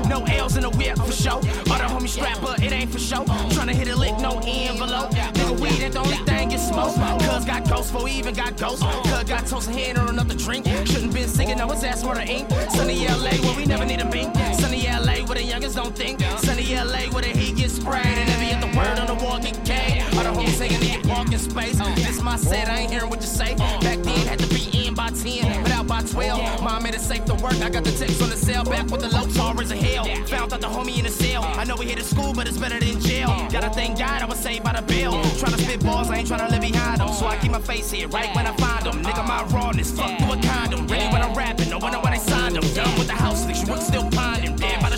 No 0.09 0.25
L's 0.25 0.57
in 0.57 0.63
the 0.63 0.71
whip 0.71 0.97
for 0.99 1.13
show. 1.13 1.39
Other 1.73 1.89
homie 1.93 2.09
strap, 2.09 2.39
but 2.41 2.63
it 2.63 2.73
ain't 2.73 2.91
for 2.91 3.01
show. 3.01 3.25
Tryna 3.55 3.75
hit 3.75 3.89
a 3.89 3.97
lick, 3.97 4.17
no 4.21 4.41
envelope. 4.45 5.11
Nigga, 5.11 5.61
weed 5.61 5.83
ain't 5.83 5.95
the 5.95 6.01
only 6.01 6.17
thing 6.19 6.53
you 6.53 6.59
smoke. 6.59 6.95
Cuz 7.21 7.45
got 7.45 7.69
ghosts, 7.69 7.91
for 7.91 8.09
even 8.09 8.35
got 8.35 8.57
ghosts. 8.57 8.85
Cuz 8.85 9.25
got 9.25 9.47
toast 9.47 9.69
and 9.69 9.77
hand 9.77 9.99
or 9.99 10.09
another 10.09 10.35
drink. 10.35 10.67
Shouldn't 10.87 11.13
been 11.13 11.29
singing, 11.29 11.59
no, 11.59 11.69
his 11.69 11.83
ass 11.83 12.05
murder 12.05 12.21
ink. 12.21 12.49
Sunny 12.71 13.07
LA, 13.07 13.33
where 13.43 13.57
we 13.57 13.65
never 13.65 13.85
need 13.85 14.01
a 14.01 14.05
mink. 14.05 14.35
Sunny 14.55 14.87
LA, 14.87 14.92
where 15.25 15.37
the 15.37 15.45
youngest 15.45 15.77
don't 15.77 15.95
think. 15.97 16.21
Sunny 16.39 16.75
LA, 16.75 17.11
where 17.13 17.23
the 17.23 17.29
heat 17.29 17.57
gets 17.57 17.75
sprayed. 17.75 18.05
And 18.05 18.29
every 18.31 18.53
other 18.53 18.71
word 18.77 18.99
on 18.99 19.07
the 19.07 19.25
wall 19.25 19.39
get 19.39 19.65
K. 19.65 20.03
All 20.17 20.25
the 20.25 20.31
homies 20.31 20.57
saying 20.59 20.81
get 20.81 21.07
walking 21.07 21.39
space. 21.39 21.79
This 21.97 22.21
my 22.23 22.37
set, 22.37 22.69
I 22.69 22.81
ain't 22.81 22.91
hearing 22.91 23.11
what 23.11 23.21
you 23.21 23.27
say. 23.27 23.55
Back 23.57 23.99
then, 24.03 24.27
had 24.27 24.39
to 24.39 24.47
be 24.49 24.87
in 24.87 24.95
by 24.95 25.11
10, 25.11 25.63
but 25.63 25.73
out 25.73 25.87
by 25.87 26.03
12. 26.03 26.63
Mom 26.63 26.83
made 26.83 26.95
it 26.95 27.01
safe 27.01 27.25
to 27.27 27.35
work. 27.35 27.55
I 27.55 27.71
got 27.71 27.85
the 27.85 27.93
text 27.93 28.23
on 28.23 28.31
the 28.31 28.37
cell, 28.37 28.65
back 28.65 28.91
with 28.91 29.01
the 29.01 29.09
low 29.09 29.27
tolerance 29.29 29.71
of 29.71 29.79
hell. 29.79 30.05
Found 30.27 30.53
out 30.53 30.61
the 30.61 30.67
homie 30.67 30.99
in 30.99 31.05
the 31.05 31.11
cell. 31.11 31.43
I 31.45 31.65
know 31.65 31.77
we 31.77 31.87
hit 31.87 31.99
at 31.99 32.05
school, 32.05 32.33
but 32.33 32.49
it's 32.49 32.59
better 32.59 32.79
than 32.79 33.01
jail. 33.01 33.29
Gotta 33.51 33.71
thank 33.71 33.99
God 33.99 34.23
I 34.23 34.27
was 34.27 34.39
saved 34.39 34.65
by 34.65 34.73
the 34.73 34.83
bill. 34.83 35.13
Tryna 35.41 35.61
spit 35.61 35.85
balls, 35.85 36.11
I 36.11 36.19
ain't 36.19 36.29
tryna 36.29 36.51
live 36.51 36.61
behind 36.61 37.01
them. 37.01 37.09
So 37.13 37.27
I 37.27 37.37
keep 37.39 37.53
my 37.53 37.61
face 37.61 37.91
here 37.91 38.09
right 38.09 38.35
when 38.35 38.47
I 38.47 38.55
find 38.57 38.85
them. 38.87 39.03
Nigga, 39.03 39.27
my 39.27 39.45
rawness, 39.55 39.91
fuck 39.93 40.19
through 40.19 40.33
a 40.33 40.43
condom. 40.43 40.87
Ready 40.87 41.07
when 41.13 41.23
I'm 41.23 41.35
rapping, 41.35 41.71
no 41.71 41.79
know 41.79 42.01
when 42.01 42.13
they 42.13 42.19
signed 42.19 42.57
them. 42.57 42.65
Done 42.75 42.99
with 42.99 43.09
the 43.09 43.15
house, 43.15 43.45
niggas, 43.45 43.69
you 43.69 43.77
still 43.83 44.11
ponding 44.11 44.42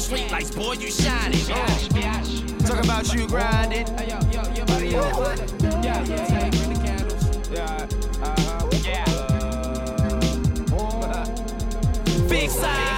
street 0.05 0.31
lights, 0.31 0.51
boy, 0.51 0.73
you 0.75 0.91
shining. 0.91 1.41
Uh. 1.51 1.67
Talk 2.67 2.85
about 2.85 3.15
you 3.15 3.27
grinding. 3.27 3.89
Oh, 3.89 4.03
yeah, 4.03 4.21
yeah. 4.31 4.45
Yeah, 7.51 7.87
uh, 8.23 8.27
uh, 8.27 8.35
uh, 10.77 11.25
Big 12.29 12.51
side. 12.51 12.94